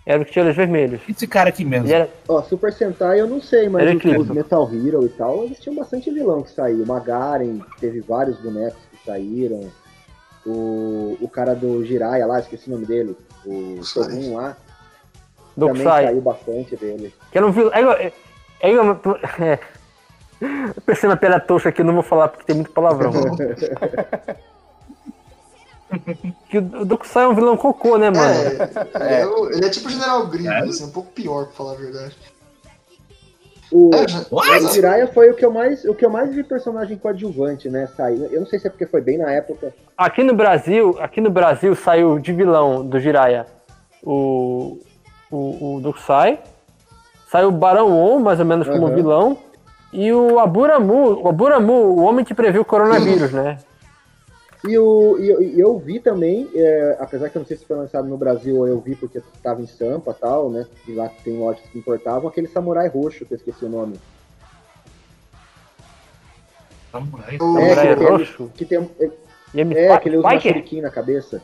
Era 0.06 0.22
o 0.22 0.24
que 0.24 0.32
tinha 0.32 0.44
olhos 0.44 0.56
vermelhos. 0.56 1.00
Esse 1.08 1.26
cara 1.26 1.50
aqui 1.50 1.64
mesmo. 1.64 1.92
Era, 1.92 2.08
Ó, 2.28 2.40
Super 2.42 2.72
Sentai 2.72 3.20
eu 3.20 3.26
não 3.26 3.42
sei, 3.42 3.68
mas 3.68 3.82
Era 3.86 3.96
os, 3.96 4.28
os 4.28 4.34
Metal 4.34 4.70
Hero 4.72 5.04
e 5.04 5.08
tal, 5.10 5.44
eles 5.44 5.60
tinham 5.60 5.76
bastante 5.76 6.10
vilão 6.10 6.42
que 6.42 6.50
saiu. 6.50 6.82
O 6.82 6.86
Magaren, 6.86 7.60
teve 7.78 8.00
vários 8.00 8.40
bonecos 8.40 8.80
que 8.90 9.04
saíram. 9.04 9.70
O, 10.46 11.16
o 11.20 11.28
cara 11.28 11.54
do 11.54 11.84
Jiraiya 11.84 12.26
lá, 12.26 12.40
esqueci 12.40 12.68
o 12.68 12.72
nome 12.72 12.86
dele. 12.86 13.16
O. 13.44 13.82
Shogun 13.82 14.36
lá, 14.36 14.56
do 15.56 15.66
também 15.66 15.82
Sai. 15.82 16.04
saiu 16.06 16.20
bastante 16.20 16.76
dele. 16.76 17.14
Que 17.30 17.38
era 17.38 17.46
um 17.46 17.50
vilão. 17.52 17.72
É, 17.74 17.80
igual- 17.80 17.96
é, 17.96 18.12
é, 18.60 18.70
igual- 18.72 19.00
é. 19.40 19.58
Eu 20.74 20.80
pensei 20.86 21.06
na 21.08 21.16
piada 21.16 21.38
tosca 21.38 21.68
aqui, 21.68 21.82
eu 21.82 21.84
não 21.84 21.92
vou 21.94 22.02
falar 22.02 22.28
porque 22.28 22.46
tem 22.46 22.56
muito 22.56 22.70
palavrão. 22.72 23.12
que 26.48 26.58
o 26.58 26.84
Dokusai 26.84 27.24
é 27.24 27.28
um 27.28 27.34
vilão 27.34 27.56
cocô, 27.56 27.98
né, 27.98 28.10
mano? 28.10 28.32
É, 28.94 29.04
ele 29.04 29.14
é, 29.22 29.26
o- 29.26 29.50
ele 29.50 29.66
é 29.66 29.68
tipo 29.70 29.88
o 29.88 29.90
General 29.90 30.26
Grievous, 30.26 30.76
assim, 30.76 30.84
um 30.84 30.90
pouco 30.92 31.10
pior, 31.12 31.46
pra 31.46 31.52
falar 31.54 31.72
a 31.72 31.76
verdade. 31.76 32.16
O, 33.72 33.90
É, 33.94 34.34
What? 34.34 34.64
o 34.64 34.68
Jiraiya 34.68 35.06
foi 35.06 35.30
o 35.30 35.34
que 35.34 35.44
eu 35.44 35.52
mais, 35.52 35.84
o 35.84 35.94
que 35.94 36.04
eu 36.04 36.10
mais 36.10 36.34
vi 36.34 36.42
personagem 36.42 36.98
coadjuvante, 36.98 37.68
né? 37.68 37.86
Sair. 37.96 38.28
Eu 38.32 38.40
não 38.40 38.46
sei 38.46 38.58
se 38.58 38.66
é 38.66 38.70
porque 38.70 38.86
foi 38.86 39.00
bem 39.00 39.16
na 39.18 39.30
época. 39.30 39.72
Aqui 39.96 40.24
no 40.24 40.34
Brasil, 40.34 40.96
aqui 41.00 41.20
no 41.20 41.30
Brasil 41.30 41.74
saiu 41.74 42.18
de 42.18 42.32
vilão 42.32 42.84
do 42.84 42.98
Jiraiya 42.98 43.46
o, 44.02 44.78
o, 45.30 45.76
o 45.76 45.80
Dokusai, 45.80 46.40
saiu 47.28 47.48
o 47.48 47.52
Barão 47.52 47.92
On, 47.98 48.18
mais 48.18 48.40
ou 48.40 48.46
menos 48.46 48.66
como 48.68 48.86
Aham. 48.86 48.94
vilão, 48.94 49.38
e 49.92 50.12
o 50.12 50.38
Aburamu, 50.38 51.20
o 51.22 51.28
Aburamu, 51.28 51.72
o 51.72 52.02
homem 52.02 52.24
que 52.24 52.34
previu 52.34 52.62
o 52.62 52.64
coronavírus, 52.64 53.30
né? 53.32 53.58
E, 54.68 54.76
o, 54.78 55.18
e, 55.18 55.28
eu- 55.30 55.42
e 55.42 55.58
eu 55.60 55.78
vi 55.78 55.98
também, 56.00 56.48
é, 56.54 56.96
apesar 57.00 57.30
que 57.30 57.36
eu 57.36 57.40
não 57.40 57.46
sei 57.46 57.56
se 57.56 57.64
foi 57.64 57.76
lançado 57.76 58.06
no 58.06 58.16
Brasil 58.18 58.56
ou 58.58 58.68
eu 58.68 58.78
vi 58.78 58.94
porque 58.94 59.18
estava 59.18 59.62
em 59.62 59.66
Sampa 59.66 60.10
e 60.10 60.14
tal, 60.20 60.50
né? 60.50 60.66
E 60.86 60.92
lá 60.92 61.08
tem 61.24 61.38
lojas 61.38 61.62
que 61.70 61.78
importavam, 61.78 62.28
aquele 62.28 62.46
samurai 62.46 62.86
roxo, 62.88 63.24
que 63.24 63.32
eu 63.32 63.36
esqueci 63.36 63.64
o 63.64 63.68
nome. 63.70 63.98
Samurai. 66.92 67.34
É, 67.36 67.38
Samurai 67.38 67.88
que 67.88 67.96
tem- 67.96 68.08
roxo. 68.08 68.50
Que 68.54 68.64
tem, 68.64 68.90
é, 69.00 69.10
Yami 69.54 69.74
é, 69.76 69.98
que 69.98 70.08
ele 70.08 70.16
usa 70.18 70.26
uma 70.28 70.40
shuriken 70.40 70.82
na 70.82 70.90
cabeça. 70.90 71.42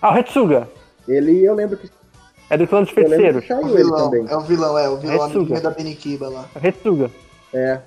Ah, 0.00 0.10
o 0.10 0.14
Retsuga. 0.14 0.68
Ele, 1.06 1.44
eu 1.44 1.54
lembro 1.54 1.76
que, 1.76 1.88
É 2.50 2.56
do 2.56 2.66
clã 2.66 2.80
dos 2.82 2.90
feiticeiros. 2.90 3.44
que 3.44 3.52
É 3.52 3.56
o 3.56 3.60
ele 3.68 3.76
vilão, 3.84 4.12
é 4.28 4.36
o 4.36 4.40
vilão, 4.40 4.78
é, 4.78 4.88
o 4.88 4.96
vilão 4.96 5.60
da 5.60 5.70
Benikiba 5.70 6.28
lá. 6.28 6.48
Retsuga. 6.56 7.10
É. 7.54 7.80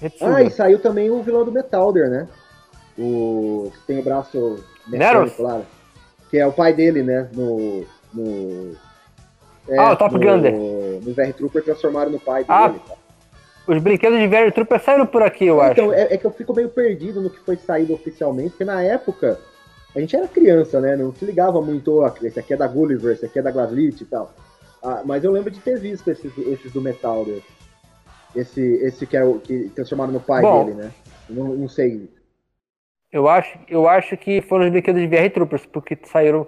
Retsuga. 0.00 0.36
Ah, 0.36 0.42
e 0.42 0.50
saiu 0.50 0.78
também 0.78 1.10
o 1.10 1.22
vilão 1.22 1.44
do 1.44 1.52
Metalder, 1.52 2.08
né? 2.08 2.28
O 2.98 3.70
que 3.72 3.86
tem 3.86 3.98
o 4.00 4.02
braço 4.02 4.62
mecânico 4.86 5.42
lá. 5.42 5.62
Que 6.30 6.38
é 6.38 6.46
o 6.46 6.52
pai 6.52 6.72
dele, 6.72 7.02
né? 7.02 7.28
No. 7.32 7.84
no 8.12 8.76
é, 9.68 9.78
Ah, 9.78 9.92
o 9.92 9.96
Top 9.96 10.14
no, 10.14 10.20
Gunner. 10.20 10.52
No 10.52 11.12
VR 11.12 11.32
Trooper 11.32 11.62
transformaram 11.62 12.10
no 12.10 12.20
pai 12.20 12.44
Ah, 12.48 12.68
dele. 12.68 12.80
Os 13.66 13.82
brinquedos 13.82 14.18
de 14.18 14.26
Very 14.26 14.50
Trooper 14.50 14.82
saíram 14.82 15.06
por 15.06 15.22
aqui, 15.22 15.46
eu 15.46 15.60
acho. 15.60 15.72
Então, 15.72 15.92
é, 15.92 16.14
é 16.14 16.16
que 16.16 16.24
eu 16.24 16.30
fico 16.30 16.54
meio 16.54 16.70
perdido 16.70 17.20
no 17.20 17.28
que 17.28 17.38
foi 17.40 17.56
saído 17.56 17.92
oficialmente, 17.92 18.50
porque 18.50 18.64
na 18.64 18.82
época 18.82 19.38
a 19.94 20.00
gente 20.00 20.16
era 20.16 20.26
criança, 20.26 20.80
né? 20.80 20.96
Não 20.96 21.14
se 21.14 21.24
ligava 21.24 21.60
muito, 21.60 22.00
ó, 22.00 22.10
esse 22.22 22.38
aqui 22.40 22.54
é 22.54 22.56
da 22.56 22.66
Gulliver, 22.66 23.12
esse 23.12 23.26
aqui 23.26 23.38
é 23.38 23.42
da 23.42 23.50
Glaslit 23.50 24.00
e 24.00 24.06
tal. 24.06 24.32
Ah, 24.82 25.02
mas 25.04 25.22
eu 25.22 25.30
lembro 25.30 25.50
de 25.50 25.60
ter 25.60 25.78
visto 25.78 26.08
esses, 26.08 26.32
esses 26.38 26.72
do 26.72 26.80
Metalder. 26.80 27.42
Esse, 28.34 28.60
esse 28.84 29.06
que 29.06 29.16
é 29.16 29.24
o 29.24 29.38
que 29.40 29.70
transformaram 29.74 30.12
no 30.12 30.20
pai 30.20 30.42
Bom. 30.42 30.64
dele, 30.64 30.76
né? 30.76 30.90
Não, 31.28 31.44
não 31.54 31.68
sei. 31.68 32.08
Eu 33.10 33.28
acho, 33.28 33.58
eu 33.68 33.88
acho 33.88 34.16
que 34.16 34.42
foram 34.42 34.66
os 34.66 34.70
brinquedos 34.70 35.00
de 35.00 35.08
VR 35.08 35.30
Troopers, 35.32 35.64
porque 35.66 35.96
saíram. 36.04 36.46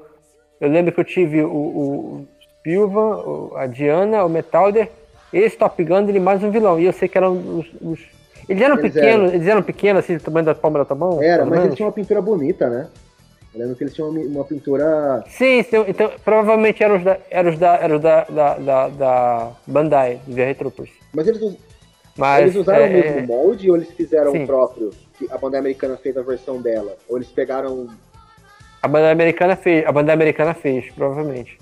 Eu 0.61 0.69
lembro 0.69 0.93
que 0.93 1.01
eu 1.01 1.05
tive 1.05 1.43
o, 1.43 1.51
o 1.51 2.28
Pilvan, 2.62 3.51
a 3.57 3.66
Diana, 3.66 4.24
o 4.24 4.28
Metalder, 4.28 4.90
esse 5.32 5.57
Top 5.57 5.82
Gun 5.82 6.07
e 6.11 6.20
mais 6.20 6.44
um 6.44 6.51
vilão. 6.51 6.78
E 6.78 6.85
eu 6.85 6.93
sei 6.93 7.09
que 7.09 7.16
eram 7.16 7.32
os. 7.59 7.66
os- 7.81 8.07
Eles 8.47 8.62
eram 8.62 8.78
Eles 8.78 8.93
pequenos, 8.93 9.32
eles 9.32 9.47
eram 9.47 9.62
pequenos, 9.62 10.05
assim, 10.05 10.16
do 10.19 10.23
tamanho 10.23 10.44
da 10.44 10.55
palma 10.55 10.85
da 10.85 10.94
mão? 10.94 11.23
Era, 11.23 11.44
mas 11.44 11.52
eles 11.52 11.62
menos? 11.62 11.77
tinham 11.77 11.89
uma 11.89 11.94
pintura 11.94 12.20
bonita, 12.20 12.69
né? 12.69 12.89
Eu 13.55 13.61
lembro 13.61 13.74
que 13.77 13.82
eles 13.82 13.94
tinham 13.94 14.11
uma, 14.11 14.44
pintura. 14.44 15.24
Sim, 15.27 15.62
sim, 15.65 15.85
então 15.89 16.11
provavelmente 16.24 16.85
eram 16.85 16.97
os 16.98 17.05
da, 17.05 17.19
eram 17.31 17.51
os 17.51 17.59
da, 17.59 17.74
eram 17.77 17.97
os 17.97 18.02
da, 18.02 18.24
da, 18.24 18.55
da, 18.59 18.89
da 18.89 19.52
Bandai, 19.66 20.20
de 20.27 20.35
VR 20.35 20.55
Troopers. 20.57 20.90
Mas 21.12 21.27
eles, 21.27 21.40
Mas, 22.16 22.43
eles 22.43 22.57
usaram 22.57 22.85
é, 22.85 22.89
o 22.89 22.93
mesmo 22.93 23.27
molde 23.27 23.70
ou 23.70 23.77
eles 23.77 23.91
fizeram 23.91 24.32
Sim. 24.32 24.45
o 24.45 24.47
próprio? 24.47 24.91
Que 25.19 25.27
a 25.31 25.39
banda 25.39 25.59
americana 25.59 25.97
fez 25.97 26.16
a 26.16 26.23
versão 26.23 26.61
dela? 26.61 26.97
Ou 27.09 27.16
eles 27.16 27.28
pegaram. 27.28 27.89
A 28.82 28.89
banda 28.89 29.11
americana 29.11 29.57
fez, 29.57 29.87
a 29.87 29.93
banda 29.93 30.12
americana 30.12 30.55
fez, 30.55 30.91
provavelmente. 30.93 31.59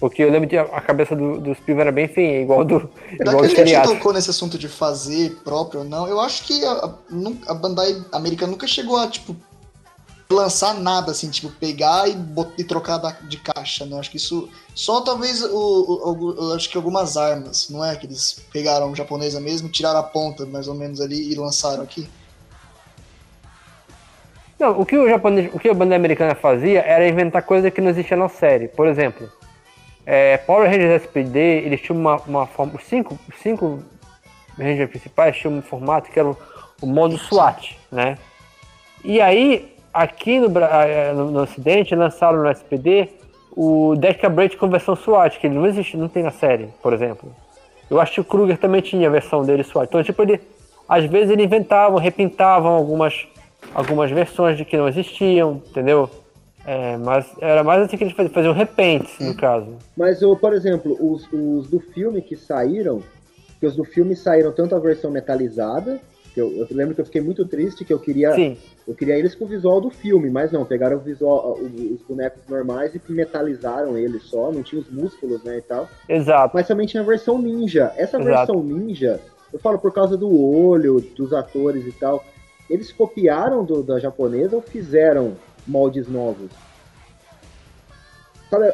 Porque 0.00 0.22
eu 0.22 0.30
lembro 0.30 0.48
de 0.48 0.56
a 0.56 0.62
a 0.62 0.80
cabeça 0.80 1.14
do, 1.16 1.40
do 1.40 1.54
Spielberg 1.54 1.88
era 1.88 1.92
bem 1.92 2.06
feinha, 2.08 2.40
igual 2.40 2.64
do, 2.64 2.78
Já 2.78 3.32
igual 3.32 3.42
que 3.42 3.54
do 3.54 3.60
a 3.60 3.64
gente 3.64 3.82
tocou 3.82 4.12
nesse 4.12 4.30
assunto 4.30 4.56
de 4.56 4.68
fazer 4.68 5.36
próprio 5.42 5.80
ou 5.80 5.86
não, 5.86 6.06
eu 6.06 6.20
acho 6.20 6.44
que 6.44 6.64
a, 6.64 6.70
a, 6.72 6.94
a 7.48 7.54
Bandai 7.54 8.00
americana 8.12 8.52
nunca 8.52 8.66
chegou 8.66 8.96
a, 8.96 9.08
tipo, 9.08 9.34
lançar 10.34 10.74
nada, 10.74 11.10
assim, 11.12 11.30
tipo, 11.30 11.48
pegar 11.50 12.06
e, 12.08 12.16
e 12.58 12.64
trocar 12.64 12.98
da- 12.98 13.16
de 13.22 13.38
caixa, 13.38 13.86
né? 13.86 13.98
Acho 13.98 14.10
que 14.10 14.18
isso. 14.18 14.48
Só 14.74 15.00
talvez 15.00 15.42
o, 15.42 15.48
o- 15.56 16.48
o- 16.50 16.54
acho 16.54 16.68
que 16.68 16.76
algumas 16.76 17.16
armas, 17.16 17.68
não 17.70 17.84
é? 17.84 17.96
Que 17.96 18.06
eles 18.06 18.44
pegaram 18.52 18.94
japonesa 18.94 19.40
mesmo, 19.40 19.68
tiraram 19.70 20.00
a 20.00 20.02
ponta, 20.02 20.44
mais 20.44 20.68
ou 20.68 20.74
menos, 20.74 21.00
ali, 21.00 21.32
e 21.32 21.34
lançaram 21.34 21.82
aqui. 21.82 22.08
Não, 24.58 24.78
o 24.80 24.84
que 24.84 24.98
o 24.98 25.08
japonês, 25.08 25.50
o 25.54 25.58
que 25.58 25.68
a 25.68 25.74
banda 25.74 25.94
americana 25.96 26.34
fazia 26.34 26.80
era 26.80 27.08
inventar 27.08 27.42
coisa 27.42 27.70
que 27.70 27.80
não 27.80 27.90
existia 27.90 28.16
na 28.16 28.28
série. 28.28 28.68
Por 28.68 28.86
exemplo, 28.88 29.30
é, 30.04 30.36
Power 30.36 30.68
Rangers 30.68 31.02
SPD, 31.02 31.38
eles 31.64 31.80
tinham 31.80 31.98
uma, 31.98 32.16
uma 32.26 32.46
forma. 32.46 32.74
Os 32.74 32.84
cinco, 32.84 33.18
cinco 33.40 33.82
Rangers 34.58 34.90
principais 34.90 35.36
tinham 35.36 35.54
um 35.56 35.62
formato 35.62 36.10
que 36.10 36.18
era 36.18 36.28
o, 36.28 36.36
o 36.82 36.86
modo 36.86 37.16
SWAT, 37.16 37.78
né? 37.90 38.18
E 39.04 39.20
aí, 39.20 39.77
aqui 40.02 40.38
no, 40.38 40.48
Bra- 40.48 40.86
eh, 40.86 41.12
no, 41.12 41.30
no 41.30 41.42
Ocidente, 41.42 41.94
lançaram 41.94 42.42
no 42.42 42.48
SPD 42.50 43.08
o 43.56 43.94
Deca 43.96 44.28
Braid 44.28 44.56
com 44.56 44.68
versão 44.68 44.94
SWAT, 44.94 45.38
que 45.40 45.46
ele 45.46 45.56
não 45.56 45.66
existe, 45.66 45.96
não 45.96 46.08
tem 46.08 46.22
na 46.22 46.30
série, 46.30 46.68
por 46.82 46.92
exemplo. 46.92 47.30
Eu 47.90 48.00
acho 48.00 48.12
que 48.12 48.20
o 48.20 48.24
Kruger 48.24 48.56
também 48.58 48.80
tinha 48.80 49.08
a 49.08 49.10
versão 49.10 49.44
dele 49.44 49.64
SWAT. 49.64 49.88
Então, 49.88 50.02
tipo, 50.02 50.22
ele, 50.22 50.40
às 50.88 51.04
vezes 51.04 51.30
eles 51.30 51.44
inventavam, 51.44 51.98
repintavam 51.98 52.70
algumas, 52.72 53.26
algumas 53.74 54.10
versões 54.10 54.56
de 54.56 54.64
que 54.64 54.76
não 54.76 54.86
existiam, 54.88 55.62
entendeu? 55.68 56.08
É, 56.66 56.96
mas 56.98 57.26
era 57.40 57.64
mais 57.64 57.82
assim 57.82 57.96
que 57.96 58.04
eles 58.04 58.14
faziam, 58.14 58.32
faziam 58.32 58.52
repentes, 58.54 59.18
no 59.20 59.34
caso. 59.34 59.76
Mas, 59.96 60.22
o, 60.22 60.36
por 60.36 60.52
exemplo, 60.52 60.96
os, 61.00 61.26
os 61.32 61.68
do 61.68 61.80
filme 61.80 62.20
que 62.20 62.36
saíram, 62.36 63.02
que 63.58 63.66
os 63.66 63.74
do 63.74 63.84
filme 63.84 64.14
saíram 64.14 64.52
tanto 64.52 64.74
a 64.76 64.78
versão 64.78 65.10
metalizada, 65.10 65.98
que 66.38 66.40
eu, 66.40 66.56
eu 66.70 66.76
lembro 66.76 66.94
que 66.94 67.00
eu 67.00 67.04
fiquei 67.04 67.20
muito 67.20 67.44
triste, 67.44 67.84
que 67.84 67.92
eu 67.92 67.98
queria, 67.98 68.32
Sim, 68.32 68.56
eu 68.86 68.94
queria 68.94 69.16
eles 69.18 69.34
com 69.34 69.44
o 69.44 69.48
visual 69.48 69.80
do 69.80 69.90
filme, 69.90 70.30
mas 70.30 70.52
não, 70.52 70.64
pegaram 70.64 70.96
o 70.96 71.00
visual, 71.00 71.58
o- 71.58 71.94
os 71.94 72.00
bonecos 72.02 72.40
normais 72.48 72.94
e 72.94 73.12
metalizaram 73.12 73.98
eles 73.98 74.22
só, 74.24 74.52
não 74.52 74.62
tinha 74.62 74.80
os 74.80 74.88
músculos, 74.88 75.42
né, 75.42 75.58
e 75.58 75.62
tal. 75.62 75.88
exato. 76.08 76.52
Mas 76.54 76.68
também 76.68 76.86
tinha 76.86 77.02
a 77.02 77.06
versão 77.06 77.42
ninja. 77.42 77.92
Essa 77.96 78.18
Exato. 78.20 78.22
versão 78.52 78.62
ninja, 78.62 79.20
eu 79.52 79.58
falo 79.58 79.78
por 79.80 79.92
causa 79.92 80.16
do 80.16 80.30
olho, 80.40 81.00
dos 81.16 81.32
atores 81.32 81.84
e 81.86 81.92
tal, 81.92 82.24
eles 82.70 82.92
copiaram 82.92 83.64
do, 83.64 83.82
da 83.82 83.98
japonesa 83.98 84.54
ou 84.54 84.62
fizeram 84.62 85.36
moldes 85.66 86.06
novos? 86.06 86.50
Sabe, 88.48 88.72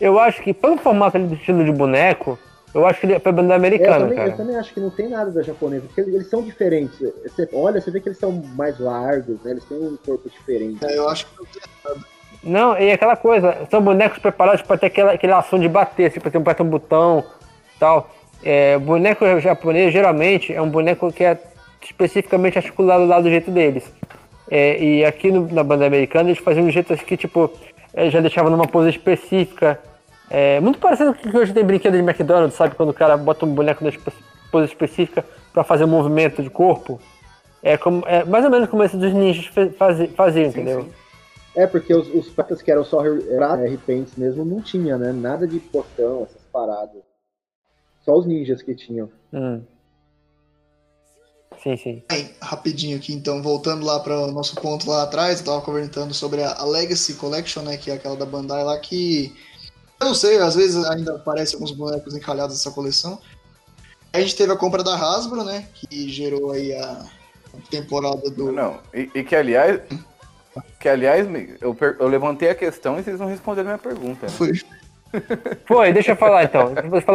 Eu 0.00 0.18
acho 0.20 0.40
que, 0.42 0.54
pelo 0.54 0.76
formato 0.78 1.16
ali 1.16 1.26
do 1.26 1.34
estilo 1.34 1.64
de 1.64 1.72
boneco, 1.72 2.38
eu 2.74 2.86
acho 2.86 3.00
que 3.00 3.06
ele 3.06 3.18
foi 3.20 3.32
banda 3.32 3.52
É, 3.52 3.56
eu, 3.56 3.58
americana, 3.58 3.98
também, 4.00 4.18
eu 4.18 4.24
cara. 4.24 4.36
também 4.36 4.56
acho 4.56 4.72
que 4.74 4.80
não 4.80 4.90
tem 4.90 5.08
nada 5.08 5.30
da 5.30 5.42
japonesa, 5.42 5.82
porque 5.86 6.00
eles, 6.00 6.14
eles 6.14 6.30
são 6.30 6.42
diferentes. 6.42 6.98
Você 7.22 7.48
olha, 7.52 7.80
você 7.80 7.90
vê 7.90 8.00
que 8.00 8.08
eles 8.08 8.18
são 8.18 8.32
mais 8.32 8.78
largos, 8.78 9.36
né? 9.42 9.50
Eles 9.52 9.64
têm 9.64 9.78
um 9.78 9.96
corpo 10.04 10.28
diferente. 10.30 10.84
É, 10.84 10.96
eu 10.96 11.08
acho 11.08 11.26
que 11.26 12.00
Não, 12.42 12.76
e 12.78 12.90
aquela 12.90 13.16
coisa, 13.16 13.56
são 13.70 13.80
bonecos 13.82 14.18
preparados 14.18 14.62
para 14.62 14.78
ter 14.78 14.86
aquela, 14.86 15.12
aquela 15.12 15.38
ação 15.38 15.58
de 15.58 15.68
bater, 15.68 16.10
tipo, 16.10 16.30
tem 16.30 16.38
um 16.38 16.42
aperta 16.42 16.62
um 16.62 16.68
botão 16.68 17.24
tal. 17.78 18.10
É, 18.44 18.76
boneco 18.78 19.24
japonês 19.38 19.92
geralmente 19.92 20.52
é 20.52 20.60
um 20.60 20.68
boneco 20.68 21.12
que 21.12 21.22
é 21.22 21.38
especificamente 21.80 22.58
articulado 22.58 23.06
lá 23.06 23.20
do 23.20 23.28
jeito 23.28 23.50
deles. 23.50 23.84
É, 24.50 24.82
e 24.82 25.04
aqui 25.04 25.30
no- 25.30 25.46
na 25.52 25.62
banda 25.62 25.86
americana 25.86 26.28
eles 26.30 26.42
faziam 26.42 26.64
de 26.64 26.68
um 26.70 26.72
jeito 26.72 26.92
assim 26.92 27.04
que, 27.04 27.16
tipo, 27.16 27.50
é, 27.94 28.10
já 28.10 28.20
deixavam 28.20 28.50
numa 28.50 28.66
pose 28.66 28.90
específica. 28.90 29.78
É, 30.34 30.58
muito 30.60 30.78
parecido 30.78 31.12
com 31.12 31.28
o 31.28 31.30
que 31.30 31.36
hoje 31.36 31.52
tem 31.52 31.62
brinquedo 31.62 31.92
de 31.92 31.98
McDonald's, 31.98 32.56
sabe? 32.56 32.74
Quando 32.74 32.88
o 32.88 32.94
cara 32.94 33.18
bota 33.18 33.44
um 33.44 33.54
boneco 33.54 33.84
numa 33.84 33.92
pose 34.50 34.64
específica 34.64 35.22
para 35.52 35.62
fazer 35.62 35.84
um 35.84 35.88
movimento 35.88 36.42
de 36.42 36.48
corpo. 36.48 36.98
É, 37.62 37.76
como, 37.76 38.02
é 38.06 38.24
mais 38.24 38.42
ou 38.42 38.50
menos 38.50 38.70
como 38.70 38.82
esse 38.82 38.96
dos 38.96 39.12
ninjas 39.12 39.44
faziam, 40.16 40.48
entendeu? 40.48 40.88
É, 41.54 41.66
porque 41.66 41.94
os, 41.94 42.08
os 42.14 42.30
pratas 42.30 42.62
que 42.62 42.70
eram 42.70 42.82
só 42.82 43.02
repaints 43.02 44.16
mesmo 44.16 44.42
não 44.42 44.62
tinha, 44.62 44.96
né? 44.96 45.12
Nada 45.12 45.46
de 45.46 45.58
botão, 45.58 46.22
essas 46.22 46.40
paradas. 46.50 47.02
Só 48.00 48.16
os 48.16 48.26
ninjas 48.26 48.62
que 48.62 48.74
tinham. 48.74 49.10
Hum. 49.34 49.60
Sim, 51.62 51.76
sim. 51.76 52.02
Bem, 52.08 52.30
rapidinho 52.40 52.96
aqui, 52.96 53.12
então, 53.12 53.42
voltando 53.42 53.84
lá 53.84 54.00
para 54.00 54.18
o 54.18 54.32
nosso 54.32 54.56
ponto 54.56 54.88
lá 54.88 55.02
atrás, 55.02 55.40
eu 55.40 55.44
tava 55.44 55.60
comentando 55.60 56.14
sobre 56.14 56.42
a, 56.42 56.54
a 56.54 56.64
Legacy 56.64 57.14
Collection, 57.16 57.62
né, 57.62 57.76
que 57.76 57.90
é 57.90 57.94
aquela 57.94 58.16
da 58.16 58.24
Bandai 58.24 58.64
lá, 58.64 58.78
que 58.80 59.36
não 60.04 60.14
sei, 60.14 60.38
às 60.38 60.54
vezes 60.54 60.84
ainda 60.84 61.16
aparecem 61.16 61.54
alguns 61.56 61.72
bonecos 61.72 62.14
encalhados 62.16 62.56
nessa 62.56 62.70
coleção. 62.70 63.18
A 64.12 64.20
gente 64.20 64.36
teve 64.36 64.52
a 64.52 64.56
compra 64.56 64.82
da 64.82 64.94
Hasbro, 64.94 65.42
né, 65.44 65.66
que 65.74 66.08
gerou 66.10 66.50
aí 66.52 66.72
a 66.74 67.04
temporada 67.70 68.30
do... 68.30 68.52
Não, 68.52 68.78
e, 68.94 69.10
e 69.14 69.24
que 69.24 69.34
aliás. 69.34 69.80
Que 70.78 70.88
aliás, 70.88 71.26
eu, 71.62 71.74
per- 71.74 71.96
eu 71.98 72.08
levantei 72.08 72.50
a 72.50 72.54
questão 72.54 72.98
e 72.98 73.02
vocês 73.02 73.18
não 73.18 73.26
responderam 73.26 73.70
a 73.70 73.72
minha 73.72 73.78
pergunta. 73.78 74.26
né? 74.26 74.32
Foi. 74.32 74.52
Foi, 75.66 75.92
deixa 75.92 76.12
eu 76.12 76.16
falar 76.16 76.44
então. 76.44 76.72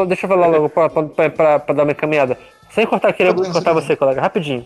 Deixa 0.08 0.26
eu 0.26 0.30
falar, 0.30 0.48
eu 0.48 0.52
logo 0.54 0.70
pra, 0.70 0.90
pra, 0.90 1.30
pra- 1.30 1.60
pra 1.60 1.76
dar 1.76 1.84
uma 1.84 1.92
encaminhada. 1.92 2.38
Sem 2.72 2.86
cortar 2.86 3.10
eu 3.20 3.26
vou 3.28 3.34
Problema, 3.44 3.54
cortar 3.54 3.74
sem 3.74 3.82
você, 3.84 3.96
colega, 3.96 4.22
rapidinho. 4.22 4.66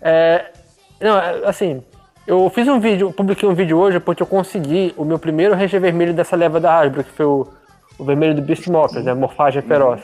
É, 0.00 0.52
não, 1.00 1.18
é, 1.18 1.46
assim, 1.46 1.82
eu 2.26 2.50
fiz 2.50 2.66
um 2.66 2.80
vídeo, 2.80 3.12
publiquei 3.12 3.48
um 3.48 3.54
vídeo 3.54 3.78
hoje 3.78 4.00
porque 4.00 4.22
eu 4.22 4.26
consegui 4.26 4.92
o 4.96 5.04
meu 5.04 5.18
primeiro 5.18 5.54
Ranger 5.54 5.80
vermelho 5.80 6.12
dessa 6.12 6.34
leva 6.34 6.58
da 6.58 6.76
Hasbro, 6.76 7.04
que 7.04 7.10
foi 7.12 7.24
o, 7.24 7.46
o 7.98 8.04
vermelho 8.04 8.34
do 8.34 8.42
Beast 8.42 8.66
Morphers, 8.66 9.04
né? 9.04 9.14
Morfagem 9.14 9.62
feroz. 9.62 10.00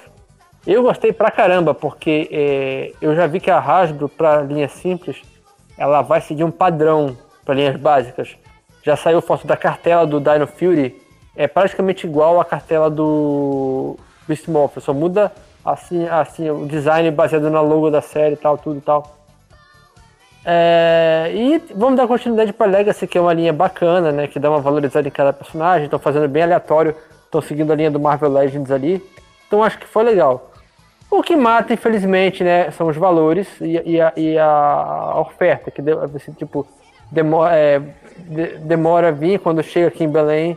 Eu 0.64 0.84
gostei 0.84 1.12
pra 1.12 1.30
caramba, 1.30 1.74
porque 1.74 2.28
é, 2.30 2.92
eu 3.00 3.16
já 3.16 3.26
vi 3.26 3.40
que 3.40 3.50
a 3.50 3.58
Hasbro, 3.58 4.08
pra 4.08 4.42
linha 4.42 4.68
simples, 4.68 5.20
ela 5.76 6.02
vai 6.02 6.20
seguir 6.20 6.44
um 6.44 6.50
padrão 6.52 7.16
para 7.44 7.54
linhas 7.54 7.76
básicas. 7.76 8.36
Já 8.84 8.94
saiu 8.96 9.20
foto 9.20 9.44
da 9.44 9.56
cartela 9.56 10.06
do 10.06 10.20
Dino 10.20 10.46
Fury, 10.46 11.02
é 11.34 11.48
praticamente 11.48 12.06
igual 12.06 12.40
à 12.40 12.44
cartela 12.44 12.88
do 12.88 13.96
Beast 14.28 14.46
Morphers, 14.46 14.84
só 14.84 14.94
muda 14.94 15.32
assim, 15.64 16.06
assim 16.06 16.50
o 16.50 16.66
design 16.66 17.10
baseado 17.10 17.50
na 17.50 17.60
logo 17.60 17.90
da 17.90 18.00
série 18.00 18.34
e 18.34 18.38
tal, 18.38 18.56
tudo 18.56 18.78
e 18.78 18.80
tal. 18.80 19.21
É, 20.44 21.30
e 21.34 21.62
vamos 21.74 21.96
dar 21.96 22.08
continuidade 22.08 22.52
para 22.52 22.70
Legacy, 22.70 23.06
que 23.06 23.16
é 23.16 23.20
uma 23.20 23.32
linha 23.32 23.52
bacana, 23.52 24.10
né? 24.10 24.26
Que 24.26 24.38
dá 24.38 24.50
uma 24.50 24.60
valorizada 24.60 25.06
em 25.06 25.10
cada 25.10 25.32
personagem. 25.32 25.84
Estão 25.84 25.98
fazendo 25.98 26.28
bem 26.28 26.42
aleatório, 26.42 26.94
estão 27.24 27.40
seguindo 27.40 27.72
a 27.72 27.76
linha 27.76 27.90
do 27.90 28.00
Marvel 28.00 28.32
Legends 28.32 28.70
ali. 28.70 29.02
Então 29.46 29.62
acho 29.62 29.78
que 29.78 29.86
foi 29.86 30.02
legal. 30.02 30.50
O 31.10 31.22
que 31.22 31.36
mata, 31.36 31.74
infelizmente, 31.74 32.42
né, 32.42 32.70
são 32.70 32.88
os 32.88 32.96
valores 32.96 33.46
e, 33.60 33.80
e 33.84 34.00
a, 34.00 34.12
e 34.16 34.38
a 34.38 35.14
oferta, 35.20 35.70
que 35.70 35.82
assim, 36.16 36.32
tipo, 36.32 36.66
demora, 37.10 37.54
é, 37.54 37.78
de- 38.16 38.56
demora 38.60 39.08
a 39.08 39.10
vir 39.10 39.38
quando 39.38 39.62
chega 39.62 39.88
aqui 39.88 40.04
em 40.04 40.08
Belém, 40.08 40.56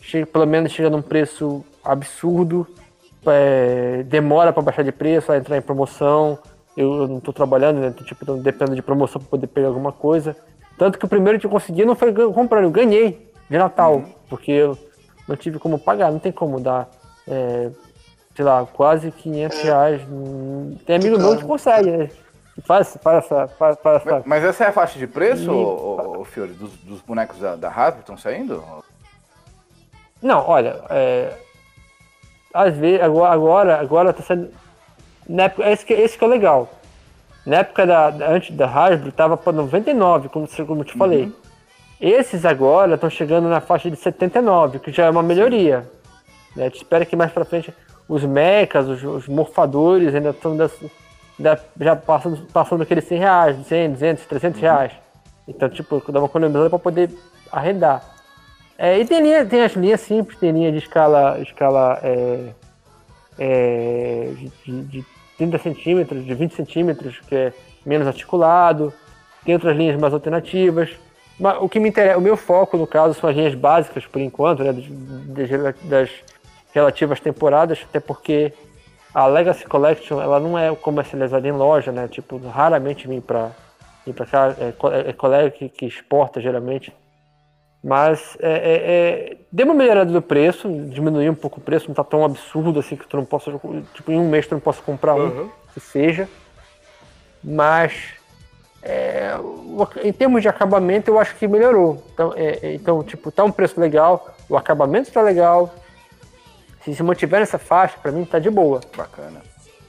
chega, 0.00 0.24
pelo 0.24 0.46
menos 0.46 0.70
chega 0.70 0.88
num 0.88 1.02
preço 1.02 1.64
absurdo, 1.84 2.64
é, 3.26 4.04
demora 4.06 4.52
para 4.52 4.62
baixar 4.62 4.84
de 4.84 4.92
preço, 4.92 5.32
a 5.32 5.36
entrar 5.36 5.56
em 5.56 5.62
promoção. 5.62 6.38
Eu, 6.80 7.08
não 7.08 7.18
estou 7.18 7.34
trabalhando, 7.34 7.80
né? 7.80 7.92
Tipo, 8.04 8.22
então 8.22 8.38
dependo 8.38 8.74
de 8.76 8.82
promoção 8.82 9.20
para 9.20 9.30
poder 9.30 9.46
pegar 9.48 9.66
alguma 9.66 9.90
coisa. 9.90 10.36
Tanto 10.78 10.96
que 10.96 11.04
o 11.04 11.08
primeiro 11.08 11.38
que 11.40 11.44
eu 11.46 11.50
consegui 11.50 11.84
não 11.84 11.96
foi 11.96 12.12
comprar, 12.32 12.62
eu 12.62 12.70
ganhei 12.70 13.32
de 13.50 13.58
Natal, 13.58 14.02
porque 14.28 14.52
eu 14.52 14.78
não 15.26 15.34
tive 15.34 15.58
como 15.58 15.76
pagar, 15.78 16.12
não 16.12 16.20
tem 16.20 16.30
como 16.30 16.60
dar, 16.60 16.88
é, 17.26 17.70
sei 18.36 18.44
lá, 18.44 18.64
quase 18.64 19.10
500 19.10 19.60
reais. 19.62 20.02
Hum, 20.08 20.76
Tem 20.86 20.94
amigo 20.96 21.18
meu 21.18 21.36
que 21.36 21.44
consegue, 21.44 21.90
né? 21.90 22.08
Faz, 22.64 22.96
faz 23.02 23.24
essa. 23.24 23.48
Faz, 23.48 23.76
faz 23.82 24.06
essa. 24.06 24.22
Mas 24.24 24.44
essa 24.44 24.64
é 24.64 24.66
a 24.68 24.72
faixa 24.72 24.98
de 25.00 25.06
preço, 25.08 25.50
E- 26.22 26.24
Fiore, 26.26 26.52
dos, 26.52 26.72
dos 26.78 27.00
bonecos 27.00 27.38
da, 27.40 27.56
da 27.56 27.68
Hasbro 27.70 28.00
estão 28.00 28.16
saindo? 28.16 28.62
Não, 30.22 30.44
olha, 30.48 30.80
é, 30.90 31.32
às 32.54 32.76
vezes, 32.76 33.00
agora, 33.02 33.32
agora, 33.34 33.80
agora 33.80 34.12
tá 34.12 34.22
sendo. 34.22 34.50
Na 35.28 35.44
época, 35.44 35.68
esse, 35.70 35.84
que, 35.84 35.92
esse 35.92 36.16
que 36.16 36.24
é 36.24 36.26
o 36.26 36.30
legal. 36.30 36.68
Na 37.44 37.58
época 37.58 37.86
da, 37.86 38.08
antes 38.28 38.54
da 38.56 38.66
Hasbro, 38.66 39.12
tava 39.12 39.36
para 39.36 39.52
99, 39.52 40.28
como, 40.28 40.48
como 40.66 40.80
eu 40.80 40.84
te 40.84 40.96
falei. 40.96 41.32
Esses 42.00 42.44
agora 42.44 42.94
estão 42.94 43.10
chegando 43.10 43.48
na 43.48 43.60
faixa 43.60 43.90
de 43.90 43.96
79, 43.96 44.78
que 44.78 44.92
já 44.92 45.06
é 45.06 45.10
uma 45.10 45.22
melhoria. 45.22 45.88
Né? 46.54 46.64
A 46.64 46.68
gente 46.68 46.76
espera 46.76 47.04
que 47.04 47.16
mais 47.16 47.32
pra 47.32 47.44
frente 47.44 47.72
os 48.08 48.24
mechas, 48.24 48.88
os, 48.88 49.02
os 49.04 49.28
morfadores 49.28 50.14
ainda 50.14 50.30
estão 50.30 50.56
já 51.80 51.96
passando, 51.96 52.46
passando 52.52 52.82
aqueles 52.82 53.04
100 53.04 53.18
reais, 53.18 53.66
100, 53.66 53.90
200, 53.92 54.26
300 54.26 54.60
reais. 54.60 54.92
Então, 55.46 55.68
tipo, 55.68 56.02
dá 56.12 56.18
uma 56.20 56.26
economizada 56.26 56.70
para 56.70 56.78
poder 56.78 57.10
arrendar. 57.50 58.02
É, 58.76 58.98
e 58.98 59.04
tem, 59.04 59.20
linha, 59.20 59.44
tem 59.44 59.62
as 59.62 59.72
linhas 59.72 60.00
simples, 60.00 60.38
tem 60.38 60.52
linha 60.52 60.70
de 60.70 60.78
escala, 60.78 61.38
escala 61.40 61.98
é, 62.02 62.50
é, 63.38 64.30
de- 64.64 64.82
de 64.82 65.04
30 65.38 65.58
centímetros, 65.58 66.24
de 66.26 66.34
20 66.34 66.52
centímetros, 66.54 67.20
que 67.20 67.34
é 67.34 67.52
menos 67.86 68.06
articulado. 68.06 68.92
Tem 69.44 69.54
outras 69.54 69.76
linhas 69.76 69.98
mais 69.98 70.12
alternativas. 70.12 70.90
Mas 71.40 71.56
o 71.60 71.68
que 71.68 71.78
me 71.80 71.88
interessa, 71.88 72.18
o 72.18 72.20
meu 72.20 72.36
foco, 72.36 72.76
no 72.76 72.86
caso, 72.86 73.14
são 73.18 73.30
as 73.30 73.36
linhas 73.36 73.54
básicas, 73.54 74.04
por 74.04 74.20
enquanto, 74.20 74.62
né, 74.64 74.72
das, 74.72 75.74
das- 75.84 76.10
relativas 76.74 77.18
temporadas, 77.18 77.78
até 77.88 77.98
porque 77.98 78.52
a 79.14 79.26
Legacy 79.26 79.64
Collection 79.64 80.20
ela 80.20 80.38
não 80.38 80.58
é 80.58 80.74
comercializada 80.76 81.48
em 81.48 81.52
loja, 81.52 81.90
né? 81.90 82.06
Tipo, 82.08 82.36
raramente 82.48 83.08
vem 83.08 83.20
para 83.22 83.50
cá, 84.30 84.54
é, 84.60 84.72
co- 84.72 84.92
é 84.92 85.12
colega 85.14 85.50
que, 85.50 85.68
que 85.70 85.86
exporta 85.86 86.40
geralmente. 86.42 86.92
Mas 87.82 88.36
é, 88.40 88.50
é, 88.50 89.32
é, 89.32 89.36
deu 89.52 89.66
uma 89.66 89.74
melhorada 89.74 90.10
do 90.10 90.20
preço, 90.20 90.68
diminuiu 90.88 91.30
um 91.30 91.36
pouco 91.36 91.60
o 91.60 91.62
preço, 91.62 91.86
não 91.86 91.94
tá 91.94 92.02
tão 92.02 92.24
absurdo 92.24 92.80
assim 92.80 92.96
que 92.96 93.06
tu 93.06 93.16
não 93.16 93.24
possa, 93.24 93.52
tipo, 93.94 94.10
em 94.10 94.18
um 94.18 94.28
mês 94.28 94.46
tu 94.46 94.54
não 94.54 94.60
possa 94.60 94.82
comprar 94.82 95.14
um, 95.14 95.48
que 95.72 95.80
seja. 95.80 96.28
Mas 97.42 97.92
é, 98.82 99.34
em 100.02 100.12
termos 100.12 100.42
de 100.42 100.48
acabamento 100.48 101.10
eu 101.10 101.20
acho 101.20 101.36
que 101.36 101.46
melhorou. 101.46 102.02
Então, 102.12 102.32
é, 102.34 102.58
é, 102.62 102.74
então 102.74 103.02
tipo, 103.04 103.30
tá 103.30 103.44
um 103.44 103.52
preço 103.52 103.80
legal, 103.80 104.34
o 104.48 104.56
acabamento 104.56 105.12
tá 105.12 105.22
legal. 105.22 105.72
Se 106.84 106.94
se 106.94 107.02
mantiver 107.02 107.40
nessa 107.40 107.58
faixa, 107.58 107.96
pra 108.02 108.10
mim 108.10 108.24
tá 108.24 108.38
de 108.40 108.50
boa. 108.50 108.80
Bacana. 108.96 109.40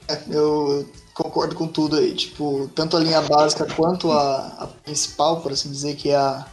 É, 0.07 0.17
eu 0.29 0.85
concordo 1.13 1.55
com 1.55 1.67
tudo 1.67 1.95
aí. 1.97 2.13
Tipo, 2.13 2.69
tanto 2.75 2.97
a 2.97 2.99
linha 2.99 3.21
básica 3.21 3.65
quanto 3.75 4.11
a, 4.11 4.37
a 4.59 4.67
principal, 4.83 5.41
por 5.41 5.51
assim 5.51 5.71
dizer, 5.71 5.95
que 5.95 6.09
é 6.09 6.15
a 6.15 6.45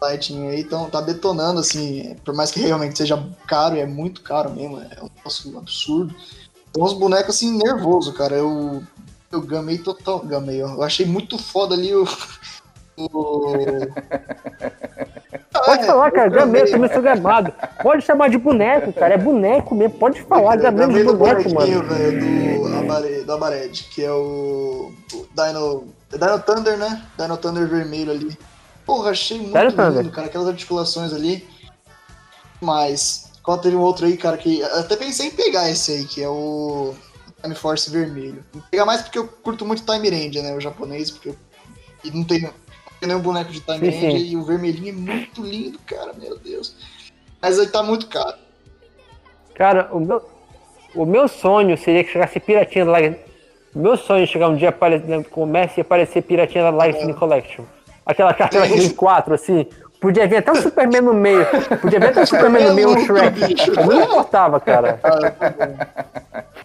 Lightning 0.00 0.48
aí, 0.48 0.60
então 0.60 0.88
tá 0.88 1.00
detonando, 1.00 1.60
assim, 1.60 2.14
por 2.24 2.34
mais 2.34 2.50
que 2.50 2.60
realmente 2.60 2.96
seja 2.98 3.22
caro, 3.46 3.76
e 3.76 3.80
é 3.80 3.86
muito 3.86 4.22
caro 4.22 4.50
mesmo, 4.50 4.78
é 4.78 5.02
um 5.02 5.10
negócio 5.16 5.58
absurdo. 5.58 6.14
São 6.74 6.84
uns 6.84 6.92
bonecos, 6.92 7.34
assim, 7.36 7.56
nervoso, 7.58 8.12
cara. 8.12 8.36
Eu, 8.36 8.82
eu 9.32 9.40
gamei 9.42 9.78
total, 9.78 10.20
gamei, 10.20 10.62
eu 10.62 10.82
achei 10.82 11.04
muito 11.06 11.36
foda 11.38 11.74
ali 11.74 11.94
o... 11.94 12.06
o... 12.96 13.52
Pode 15.64 15.82
É, 15.82 15.86
falar, 15.86 16.10
cara, 16.12 16.28
gamei, 16.28 16.62
eu 16.62 16.66
gamei. 16.66 16.70
também 16.70 16.92
sou 16.92 17.02
gamado. 17.02 17.52
Pode 17.82 18.04
chamar 18.04 18.28
de 18.30 18.38
boneco, 18.38 18.92
cara, 18.92 19.14
é 19.14 19.18
boneco 19.18 19.74
mesmo. 19.74 19.98
Pode 19.98 20.22
falar, 20.22 20.56
Eu 20.56 20.60
gamei 20.62 20.86
gamei 20.86 21.02
de 21.02 21.04
do 21.04 21.16
boneco, 21.16 21.52
mano. 21.52 21.82
velho, 21.82 22.62
do, 22.62 22.76
Abare, 22.78 23.22
do 23.24 23.32
Abared, 23.32 23.84
que 23.92 24.04
é 24.04 24.12
o, 24.12 24.92
o 25.12 25.26
Dino, 25.34 25.88
é 26.12 26.18
Dino 26.18 26.38
Thunder, 26.40 26.76
né? 26.78 27.02
Dino 27.18 27.36
Thunder 27.36 27.66
vermelho 27.68 28.12
ali. 28.12 28.38
Porra, 28.88 29.10
achei 29.10 29.38
muito 29.38 29.52
Dino 29.52 29.90
lindo, 29.90 30.10
cara, 30.10 30.28
aquelas 30.28 30.48
articulações 30.48 31.12
ali. 31.12 31.46
Mas, 32.58 33.30
qual 33.42 33.58
teve 33.58 33.76
um 33.76 33.82
outro 33.82 34.06
aí, 34.06 34.16
cara, 34.16 34.38
que 34.38 34.62
até 34.62 34.96
pensei 34.96 35.26
em 35.26 35.30
pegar 35.30 35.70
esse 35.70 35.92
aí, 35.92 36.04
que 36.06 36.22
é 36.22 36.28
o 36.28 36.94
Time 37.42 37.54
Force 37.54 37.90
vermelho. 37.90 38.42
Vou 38.50 38.62
pegar 38.70 38.86
mais 38.86 39.02
porque 39.02 39.18
eu 39.18 39.28
curto 39.28 39.66
muito 39.66 39.84
Time 39.84 40.08
Ranger, 40.08 40.42
né, 40.42 40.56
o 40.56 40.60
japonês, 40.60 41.10
porque 41.10 41.28
eu, 41.28 41.36
e 42.02 42.10
não 42.10 42.24
tem 42.24 42.50
nenhum 43.02 43.20
boneco 43.20 43.52
de 43.52 43.60
Time 43.60 43.92
Sim, 43.92 44.00
Ranger 44.00 44.20
sim. 44.20 44.26
e 44.26 44.36
o 44.38 44.42
vermelhinho 44.42 44.88
é 44.88 44.92
muito 44.92 45.42
lindo, 45.42 45.78
cara, 45.80 46.14
meu 46.14 46.38
Deus. 46.38 46.74
Mas 47.42 47.58
aí 47.58 47.66
tá 47.66 47.82
muito 47.82 48.06
caro. 48.06 48.38
Cara, 49.54 49.90
o 49.92 50.00
meu, 50.00 50.26
o 50.94 51.04
meu 51.04 51.28
sonho 51.28 51.76
seria 51.76 52.02
que 52.02 52.10
chegasse 52.10 52.40
Piratinha 52.40 52.86
da. 52.86 53.18
O 53.74 53.80
meu 53.80 53.98
sonho 53.98 54.22
é 54.22 54.26
chegar 54.26 54.48
um 54.48 54.56
dia 54.56 54.70
apare- 54.70 54.98
no 55.00 55.22
comércio 55.24 55.78
e 55.78 55.82
aparecer 55.82 56.22
Piratinha 56.22 56.64
da 56.64 56.70
Lightning 56.70 57.12
Collection. 57.12 57.66
Aquela 58.08 58.32
cartela 58.32 58.66
de 58.66 58.90
4, 58.94 59.34
assim. 59.34 59.66
Podia 60.00 60.26
vir 60.26 60.36
até 60.36 60.50
o 60.52 60.56
Superman 60.56 61.02
no 61.02 61.12
meio. 61.12 61.44
Podia 61.82 62.00
vir 62.00 62.06
até 62.08 62.22
o 62.22 62.26
Superman 62.26 62.68
no 62.68 62.74
meio, 62.74 62.88
o 62.96 62.98
Shrek. 63.00 63.68
Eu 63.76 63.86
não 63.86 64.02
importava, 64.04 64.58
cara. 64.60 64.98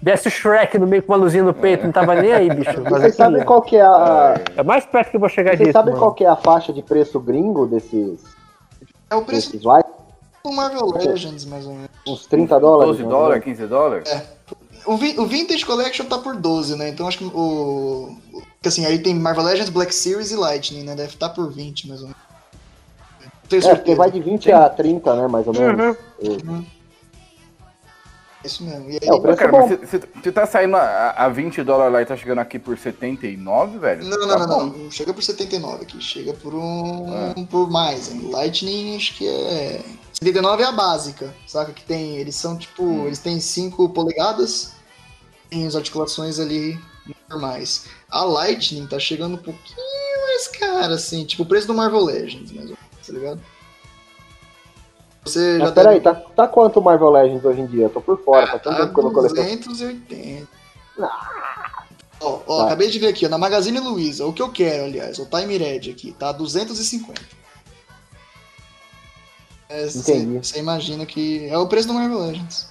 Desce 0.01 0.27
o 0.27 0.31
Shrek 0.31 0.77
no 0.77 0.87
meio 0.87 1.01
com 1.03 1.11
uma 1.13 1.17
luzinha 1.17 1.43
no 1.43 1.53
peito, 1.53 1.83
não 1.83 1.91
tava 1.91 2.15
nem 2.15 2.31
aí, 2.31 2.49
bicho. 2.49 2.71
Mas 2.83 2.85
eu 2.93 2.99
vocês 3.01 3.15
sabem 3.15 3.33
queria. 3.33 3.45
qual 3.45 3.61
que 3.61 3.75
é 3.75 3.81
a. 3.81 4.35
É 4.55 4.63
mais 4.63 4.85
perto 4.85 5.09
que 5.09 5.15
eu 5.17 5.19
vou 5.19 5.29
chegar 5.29 5.51
Vocês 5.51 5.59
disso. 5.67 5.71
sabem 5.73 5.93
mano. 5.93 5.99
qual 6.05 6.13
que 6.13 6.23
é 6.23 6.29
a 6.29 6.35
faixa 6.35 6.71
de 6.71 6.81
preço 6.81 7.19
gringo 7.19 7.65
desses, 7.65 8.19
É 9.09 9.15
o 9.15 9.23
preço 9.23 9.51
desses 9.51 9.65
lights? 9.65 9.91
do 10.43 10.51
Marvel 10.51 10.85
Legends, 10.91 11.45
mais 11.45 11.65
ou 11.65 11.73
menos. 11.73 11.89
Uns 12.07 12.25
30 12.27 12.59
dólares? 12.59 12.97
12 12.97 13.03
mais 13.03 13.13
ou 13.13 13.19
dólares, 13.19 13.45
menos? 13.45 13.59
15 13.59 13.69
dólares? 13.69 14.23
O, 14.85 14.97
vi- 14.97 15.15
o 15.17 15.25
Vintage 15.25 15.65
Collection 15.65 16.05
tá 16.05 16.17
por 16.17 16.35
12, 16.35 16.77
né? 16.77 16.89
Então 16.89 17.07
acho 17.07 17.17
que 17.17 17.25
o. 17.25 18.15
o- 18.63 18.69
que 18.69 18.69
assim, 18.69 18.85
aí 18.85 18.97
tem 18.99 19.13
Marvel 19.13 19.43
Legends, 19.43 19.69
Black 19.69 19.93
Series 19.93 20.31
e 20.31 20.35
Lightning, 20.35 20.83
né? 20.83 20.95
Deve 20.95 21.13
estar 21.13 21.29
por 21.29 21.51
20, 21.51 21.87
mais 21.87 22.01
ou 22.01 22.07
menos. 22.07 22.21
Tenho 23.49 23.59
É, 23.59 23.61
porque 23.61 23.75
certeza. 23.75 23.97
vai 23.97 24.09
de 24.11 24.19
20 24.21 24.51
a 24.51 24.69
30, 24.69 25.13
né? 25.15 25.27
Mais 25.27 25.45
ou 25.45 25.53
menos. 25.53 25.97
Uhum. 26.21 26.65
E- 28.41 28.47
Isso 28.47 28.63
mesmo. 28.63 28.89
E 28.89 28.93
aí, 28.93 28.99
É, 29.07 29.13
o 29.13 29.21
preço 29.21 29.37
cara, 29.39 29.51
bom. 29.51 29.67
mas 29.69 29.89
você- 29.89 30.31
tá 30.31 30.45
saindo 30.45 30.75
a, 30.75 31.11
a 31.11 31.29
20 31.29 31.63
dólares 31.63 31.93
lá 31.93 32.01
e 32.01 32.05
tá 32.05 32.17
chegando 32.17 32.39
aqui 32.39 32.59
por 32.59 32.77
79, 32.77 33.77
velho? 33.79 34.03
Não, 34.03 34.17
não, 34.19 34.27
Tá 34.27 34.37
não, 34.39 34.47
não, 34.47 34.65
não. 34.77 34.91
Chega 34.91 35.13
por 35.13 35.23
79 35.23 35.83
aqui. 35.83 36.01
Chega 36.01 36.33
por 36.33 36.53
um. 36.53 37.05
Ah. 37.13 37.33
por 37.49 37.69
mais. 37.69 38.11
Hein? 38.11 38.29
Lightning, 38.31 38.97
acho 38.97 39.15
que 39.17 39.27
é. 39.27 39.81
79 40.11 40.61
é 40.61 40.65
a 40.65 40.71
básica, 40.73 41.33
saca? 41.47 41.71
Que 41.71 41.83
tem. 41.83 42.17
Eles 42.17 42.35
são 42.35 42.57
tipo. 42.57 42.83
Hum. 42.83 43.05
Eles 43.05 43.19
têm 43.19 43.39
5 43.39 43.87
polegadas. 43.89 44.73
Tem 45.49 45.65
as 45.65 45.75
articulações 45.75 46.37
ali 46.39 46.77
normais. 47.29 47.85
A 48.09 48.23
Lightning 48.23 48.87
tá 48.87 48.99
chegando 48.99 49.35
um 49.35 49.37
pouquinho 49.37 49.77
mais 50.27 50.47
cara, 50.47 50.93
assim. 50.95 51.25
Tipo 51.25 51.43
o 51.43 51.45
preço 51.45 51.67
do 51.67 51.73
Marvel 51.73 52.03
Legends, 52.03 52.51
mais 52.51 52.69
ou 52.69 52.77
menos, 52.77 53.07
tá 53.07 53.13
ligado? 53.13 53.41
Você 55.25 55.57
Mas 55.59 55.69
já 55.69 55.73
peraí, 55.75 55.99
deve- 55.99 56.19
tá, 56.19 56.29
tá 56.35 56.47
quanto 56.47 56.79
o 56.79 56.83
Marvel 56.83 57.09
Legends 57.09 57.45
hoje 57.45 57.61
em 57.61 57.65
dia? 57.67 57.85
Eu 57.85 57.89
tô 57.89 58.01
por 58.01 58.21
fora, 58.23 58.47
tanto 58.59 58.63
Tá 58.77 58.85
tempo 58.87 59.01
não 59.01 59.13
coleciono. 59.13 59.57
280. 59.57 60.47
Ó, 62.19 62.41
ó, 62.45 62.57
Tá. 62.59 62.65
acabei 62.65 62.89
de 62.89 62.99
ver 62.99 63.07
aqui, 63.07 63.25
ó, 63.25 63.29
na 63.29 63.37
Magazine 63.37 63.79
Luiza, 63.79 64.25
o 64.25 64.33
que 64.33 64.41
eu 64.41 64.51
quero, 64.51 64.83
aliás, 64.85 65.17
o 65.19 65.25
Time 65.25 65.57
Red 65.57 65.89
aqui, 65.91 66.11
tá 66.13 66.31
250. 66.31 67.21
É, 69.69 69.87
Entendi. 69.87 70.37
Você 70.39 70.59
imagina 70.59 71.05
que 71.05 71.47
é 71.47 71.57
o 71.57 71.67
preço 71.67 71.87
do 71.87 71.93
Marvel 71.93 72.19
Legends. 72.19 72.67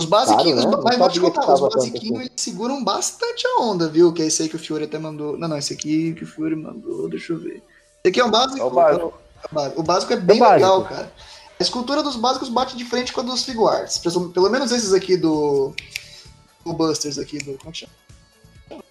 Os 0.00 0.06
basiquinhos, 0.06 0.64
Caro, 0.64 0.76
né? 0.78 0.82
mas 0.82 0.98
vou 0.98 1.08
te 1.10 1.20
contar, 1.20 1.52
os 1.52 1.74
basiquinhos 1.74 2.20
eles 2.20 2.32
seguram 2.36 2.82
bastante 2.82 3.46
a 3.46 3.62
onda, 3.62 3.86
viu? 3.86 4.12
Que 4.12 4.22
é 4.22 4.26
esse 4.26 4.42
aí 4.42 4.48
que 4.48 4.56
o 4.56 4.58
Fiore 4.58 4.84
até 4.84 4.98
mandou. 4.98 5.36
Não, 5.36 5.46
não, 5.46 5.58
esse 5.58 5.74
aqui 5.74 6.14
que 6.14 6.24
o 6.24 6.26
Fiore 6.26 6.56
mandou, 6.56 7.06
deixa 7.08 7.34
eu 7.34 7.38
ver. 7.38 7.62
Esse 8.02 8.08
aqui 8.08 8.18
é 8.20 8.24
um 8.24 8.30
básico. 8.30 8.58
É 8.58 8.64
o 8.64 8.70
básico. 8.70 9.02
é 9.04 9.46
o 9.46 9.54
básico. 9.54 9.82
Básico 9.82 10.12
é 10.14 10.16
bem 10.16 10.38
básico. 10.38 10.54
legal, 10.54 10.84
cara. 10.84 11.12
A 11.58 11.62
escultura 11.62 12.02
dos 12.02 12.16
básicos 12.16 12.48
bate 12.48 12.74
de 12.74 12.84
frente 12.86 13.12
com 13.12 13.20
a 13.20 13.24
dos 13.24 13.44
Figuarts. 13.44 13.98
Pelo 13.98 14.48
menos 14.48 14.72
esses 14.72 14.94
aqui 14.94 15.18
do. 15.18 15.74
O 16.64 16.72
Busters 16.72 17.18
aqui 17.18 17.36
do. 17.38 17.58
Como 17.58 17.70
que 17.70 17.80
chama? 17.80 17.92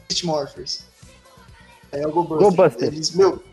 Beast 0.07 0.23
Morphers. 0.23 0.83
É 1.91 2.05
o 2.05 2.11
Go 2.11 2.23
Busters. 2.23 2.55
Go 2.55 2.63
Busters. 2.63 2.93
Eles, 2.93 3.11
meu. 3.15 3.43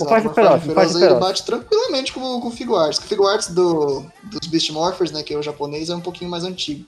O 0.00 0.04
Exato, 0.04 0.30
Feroz, 0.34 0.64
o 0.64 0.98
Feroz. 0.98 1.18
bate 1.20 1.44
tranquilamente 1.44 2.12
com, 2.12 2.40
com 2.40 2.48
o 2.48 2.50
Figuarts. 2.50 2.98
O 2.98 3.02
Figuarts 3.02 3.48
do, 3.48 4.06
dos 4.24 4.48
Beast 4.48 4.70
Morphers, 4.70 5.10
né, 5.12 5.22
que 5.22 5.34
é 5.34 5.38
o 5.38 5.42
japonês, 5.42 5.90
é 5.90 5.94
um 5.94 6.00
pouquinho 6.00 6.30
mais 6.30 6.44
antigo. 6.44 6.86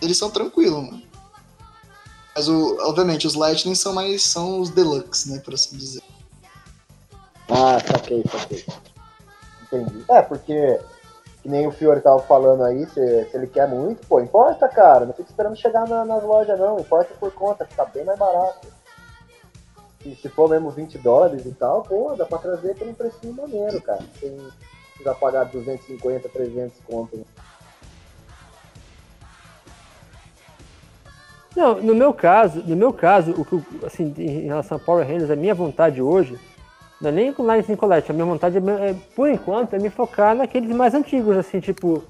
Eles 0.00 0.16
são 0.16 0.30
tranquilos, 0.30 0.84
mano. 0.84 1.02
Mas, 2.36 2.48
o, 2.48 2.76
obviamente, 2.88 3.26
os 3.26 3.34
Lightning 3.34 3.74
são 3.74 3.92
mais. 3.92 4.22
são 4.24 4.60
os 4.60 4.70
deluxe, 4.70 5.30
né, 5.30 5.40
por 5.44 5.54
assim 5.54 5.76
dizer. 5.76 6.02
Ah, 7.48 7.78
saquei, 7.84 8.24
saquei. 8.30 8.64
Entendi. 9.64 10.04
É, 10.08 10.22
porque, 10.22 10.78
que 11.42 11.48
nem 11.48 11.66
o 11.66 11.72
Fiore 11.72 12.00
tava 12.00 12.20
falando 12.22 12.62
aí, 12.64 12.86
se, 12.86 12.94
se 13.30 13.36
ele 13.36 13.46
quer 13.48 13.68
muito, 13.68 14.06
pô, 14.06 14.20
importa, 14.20 14.68
cara. 14.68 15.04
Não 15.06 15.12
fica 15.12 15.28
esperando 15.28 15.56
chegar 15.56 15.86
na- 15.88 16.04
nas 16.04 16.22
lojas, 16.22 16.58
não. 16.58 16.78
Importa 16.78 17.12
por 17.18 17.32
conta, 17.32 17.66
fica 17.66 17.84
bem 17.86 18.04
mais 18.04 18.18
barato. 18.18 18.68
E 20.04 20.14
se 20.16 20.28
for 20.28 20.48
mesmo 20.50 20.70
20 20.70 20.98
dólares 20.98 21.46
e 21.46 21.52
tal, 21.52 21.82
pô, 21.82 22.14
dá 22.16 22.26
pra 22.26 22.38
trazer 22.38 22.74
por 22.76 22.86
um 22.86 22.94
precinho 22.94 23.32
maneiro, 23.34 23.80
cara. 23.80 24.02
Sem 24.20 24.36
precisar 24.90 25.14
pagar 25.14 25.44
250, 25.44 26.28
300 26.28 26.78
conto. 26.86 27.16
né? 27.16 27.24
Não, 31.56 31.80
no 31.80 31.94
meu 31.94 32.12
caso, 32.12 32.62
no 32.66 32.74
meu 32.76 32.92
caso, 32.92 33.30
o 33.32 33.44
que, 33.44 33.62
assim, 33.86 34.12
em 34.18 34.40
relação 34.46 34.76
a 34.76 34.80
Power 34.80 35.06
Rangers, 35.06 35.30
a 35.30 35.36
minha 35.36 35.54
vontade 35.54 36.02
hoje, 36.02 36.38
não 37.00 37.10
é 37.10 37.12
nem 37.12 37.32
com 37.32 37.44
Lightning 37.44 37.76
Colette, 37.76 38.10
a 38.10 38.14
minha 38.14 38.26
vontade 38.26 38.56
é, 38.58 38.60
é, 38.90 38.94
por 39.14 39.28
enquanto, 39.30 39.74
é 39.74 39.78
me 39.78 39.88
focar 39.88 40.34
naqueles 40.34 40.74
mais 40.74 40.94
antigos, 40.94 41.36
assim, 41.36 41.60
tipo, 41.60 42.02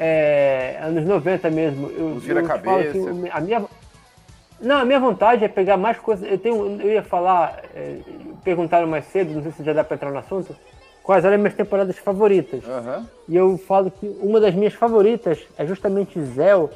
é, 0.00 0.78
anos 0.82 1.04
90 1.04 1.48
mesmo. 1.48 1.88
Eu, 1.90 2.06
Os 2.16 2.24
vira-cabeça. 2.24 2.76
eu 2.88 2.92
te 2.92 2.98
falo 3.04 3.20
que 3.20 3.26
o- 3.28 3.32
a 3.32 3.40
minha, 3.40 3.64
não, 4.60 4.78
a 4.80 4.84
minha 4.84 5.00
vontade 5.00 5.44
é 5.44 5.48
pegar 5.48 5.76
mais 5.76 5.98
coisas, 5.98 6.28
eu 6.30 6.38
tenho, 6.38 6.80
eu 6.80 6.90
ia 6.92 7.02
falar, 7.02 7.62
é, 7.74 7.98
perguntaram 8.42 8.86
mais 8.86 9.04
cedo, 9.06 9.34
não 9.34 9.42
sei 9.42 9.52
se 9.52 9.62
já 9.62 9.72
dá 9.72 9.84
pra 9.84 9.96
entrar 9.96 10.10
no 10.10 10.18
assunto, 10.18 10.56
quais 11.02 11.24
eram 11.24 11.34
as 11.34 11.40
minhas 11.40 11.54
temporadas 11.54 11.98
favoritas. 11.98 12.64
Aham. 12.66 13.06
E 13.28 13.36
eu 13.36 13.58
falo 13.58 13.90
que 13.90 14.06
uma 14.20 14.40
das 14.40 14.54
minhas 14.54 14.74
favoritas 14.74 15.46
é 15.56 15.66
justamente 15.66 16.20
Zell, 16.20 16.70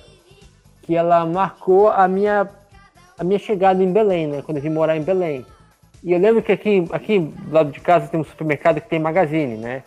que 0.82 0.94
ela 0.94 1.24
marcou 1.24 1.88
a 1.88 2.06
minha, 2.06 2.48
a 3.18 3.24
minha 3.24 3.38
chegada 3.38 3.82
em 3.82 3.92
Belém, 3.92 4.26
né? 4.26 4.42
Quando 4.42 4.58
eu 4.58 4.62
vim 4.62 4.70
morar 4.70 4.96
em 4.96 5.02
Belém. 5.02 5.44
E 6.02 6.12
eu 6.12 6.18
lembro 6.18 6.42
que 6.42 6.52
aqui, 6.52 6.86
aqui 6.92 7.18
do 7.18 7.52
lado 7.52 7.70
de 7.70 7.80
casa 7.80 8.08
tem 8.08 8.20
um 8.20 8.24
supermercado 8.24 8.80
que 8.80 8.88
tem 8.88 8.98
magazine, 8.98 9.56
né? 9.56 9.82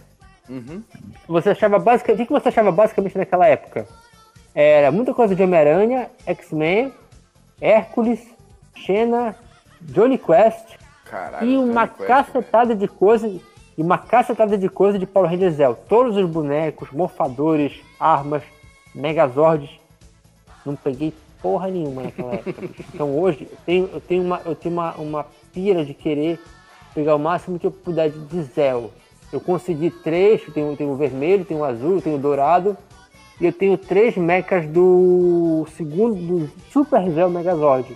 Uhum. 0.50 0.84
Você 1.28 1.50
achava 1.50 1.80
basicamente. 1.80 2.24
O 2.24 2.28
que 2.28 2.34
você 2.34 2.50
achava 2.50 2.72
basicamente 2.72 3.18
naquela 3.18 3.48
época? 3.48 3.88
Era 4.54 4.92
muita 4.92 5.14
coisa 5.14 5.34
de 5.34 5.42
Homem-Aranha, 5.42 6.10
X-Men, 6.28 6.94
Hércules, 7.64 8.20
Xena, 8.76 9.34
Johnny 9.80 10.18
Quest 10.18 10.76
Caralho. 11.06 11.50
e 11.50 11.58
uma 11.58 11.86
Johnny 11.86 11.98
Quest, 11.98 12.08
cacetada 12.08 12.76
de 12.76 12.90
coisa 12.90 13.26
e 13.26 13.42
uma 13.82 13.98
cacetada 13.98 14.58
de 14.58 14.68
coisa 14.68 15.00
de 15.00 15.06
Power 15.06 15.32
Rangers 15.32 15.56
Zell. 15.56 15.74
Todos 15.88 16.18
os 16.18 16.30
bonecos, 16.30 16.92
morfadores, 16.92 17.82
armas, 17.98 18.44
megazords. 18.94 19.70
Não 20.66 20.76
peguei 20.76 21.14
porra 21.42 21.70
nenhuma 21.70 22.04
naquela 22.04 22.34
época. 22.34 22.70
Então 22.94 23.18
hoje 23.18 23.48
eu 23.50 23.58
tenho, 23.66 23.90
eu 23.94 24.02
tenho, 24.02 24.24
uma, 24.24 24.42
eu 24.46 24.56
tenho 24.56 24.76
uma, 24.76 24.94
uma 24.96 25.26
pira 25.54 25.86
de 25.86 25.94
querer 25.94 26.40
pegar 26.94 27.16
o 27.16 27.20
máximo 27.20 27.58
que 27.58 27.66
eu 27.66 27.72
puder 27.72 28.10
de, 28.10 28.44
Zell. 28.44 28.92
Eu 29.32 29.40
consegui 29.40 29.90
três, 29.90 30.42
tenho 30.54 30.76
o 30.92 30.96
vermelho, 30.98 31.46
tenho 31.46 31.62
o 31.62 31.64
azul, 31.64 32.02
tenho 32.02 32.18
o 32.18 32.20
dourado. 32.20 32.78
E 33.42 33.46
eu 33.46 33.52
tenho 33.52 33.78
três 33.78 34.16
mechas 34.16 34.66
do 34.68 35.66
segundo, 35.76 36.16
do 36.16 36.52
Super 36.72 37.10
Zell 37.12 37.30
Megazord. 37.30 37.96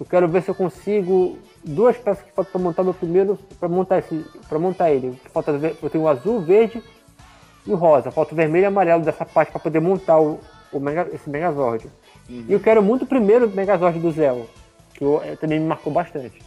Eu 0.00 0.06
quero 0.06 0.26
ver 0.28 0.42
se 0.42 0.50
eu 0.50 0.54
consigo 0.54 1.38
duas 1.62 1.96
peças 1.96 2.24
que 2.24 2.32
faltam 2.32 2.52
para 2.52 2.60
montar 2.60 2.82
meu 2.82 2.94
primeiro, 2.94 3.38
para 3.60 3.68
montar 3.68 3.98
esse, 3.98 4.24
para 4.48 4.58
montar 4.58 4.90
ele. 4.90 5.16
Falta 5.32 5.52
eu 5.82 5.90
tenho 5.90 6.04
o 6.04 6.08
azul, 6.08 6.40
verde 6.40 6.82
e 7.66 7.72
o 7.72 7.76
rosa. 7.76 8.10
Falta 8.10 8.32
o 8.32 8.36
vermelho 8.36 8.64
e 8.64 8.66
amarelo 8.66 9.04
dessa 9.04 9.24
parte 9.24 9.52
para 9.52 9.60
poder 9.60 9.80
montar 9.80 10.18
o, 10.18 10.40
o 10.72 10.80
Mega- 10.80 11.08
esse 11.12 11.28
Megazord. 11.30 11.88
E 12.28 12.52
eu 12.52 12.58
quero 12.58 12.82
muito 12.82 13.02
o 13.02 13.06
primeiro 13.06 13.48
Megazord 13.50 13.98
do 14.00 14.10
Zell, 14.10 14.48
que 14.94 15.04
eu- 15.04 15.20
eh, 15.22 15.36
também 15.36 15.60
me 15.60 15.66
marcou 15.66 15.92
bastante. 15.92 16.42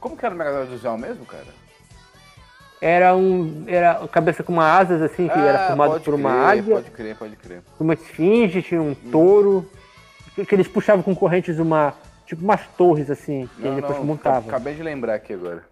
Como 0.00 0.16
que 0.16 0.24
era 0.24 0.34
o 0.34 0.38
Megazord 0.38 0.70
do 0.70 0.78
Zell 0.78 0.96
mesmo, 0.96 1.24
cara? 1.26 1.63
Era 2.84 3.16
um, 3.16 3.64
era 3.66 4.00
uma 4.00 4.08
cabeça 4.08 4.42
com 4.42 4.52
uma 4.52 4.70
asas 4.70 5.00
assim, 5.00 5.26
que 5.26 5.38
era 5.38 5.68
formado 5.68 5.96
Ah, 5.96 6.00
por 6.00 6.12
uma 6.12 6.30
crer, 6.30 6.44
águia, 6.44 6.74
Pode 6.74 6.90
crer, 6.90 7.16
pode 7.16 7.36
crer. 7.36 7.62
uma 7.80 7.94
esfinge, 7.94 8.60
tinha 8.60 8.82
um 8.82 8.94
touro, 8.94 9.70
que, 10.34 10.44
que 10.44 10.54
eles 10.54 10.68
puxavam 10.68 11.02
com 11.02 11.16
correntes 11.16 11.58
uma, 11.58 11.94
tipo 12.26 12.42
umas 12.44 12.60
torres 12.76 13.10
assim, 13.10 13.48
que 13.56 13.62
Não, 13.62 13.76
depois 13.76 13.96
não, 13.96 14.04
montavam. 14.04 14.50
Acabei 14.50 14.74
de 14.74 14.82
lembrar 14.82 15.14
aqui 15.14 15.32
agora. 15.32 15.64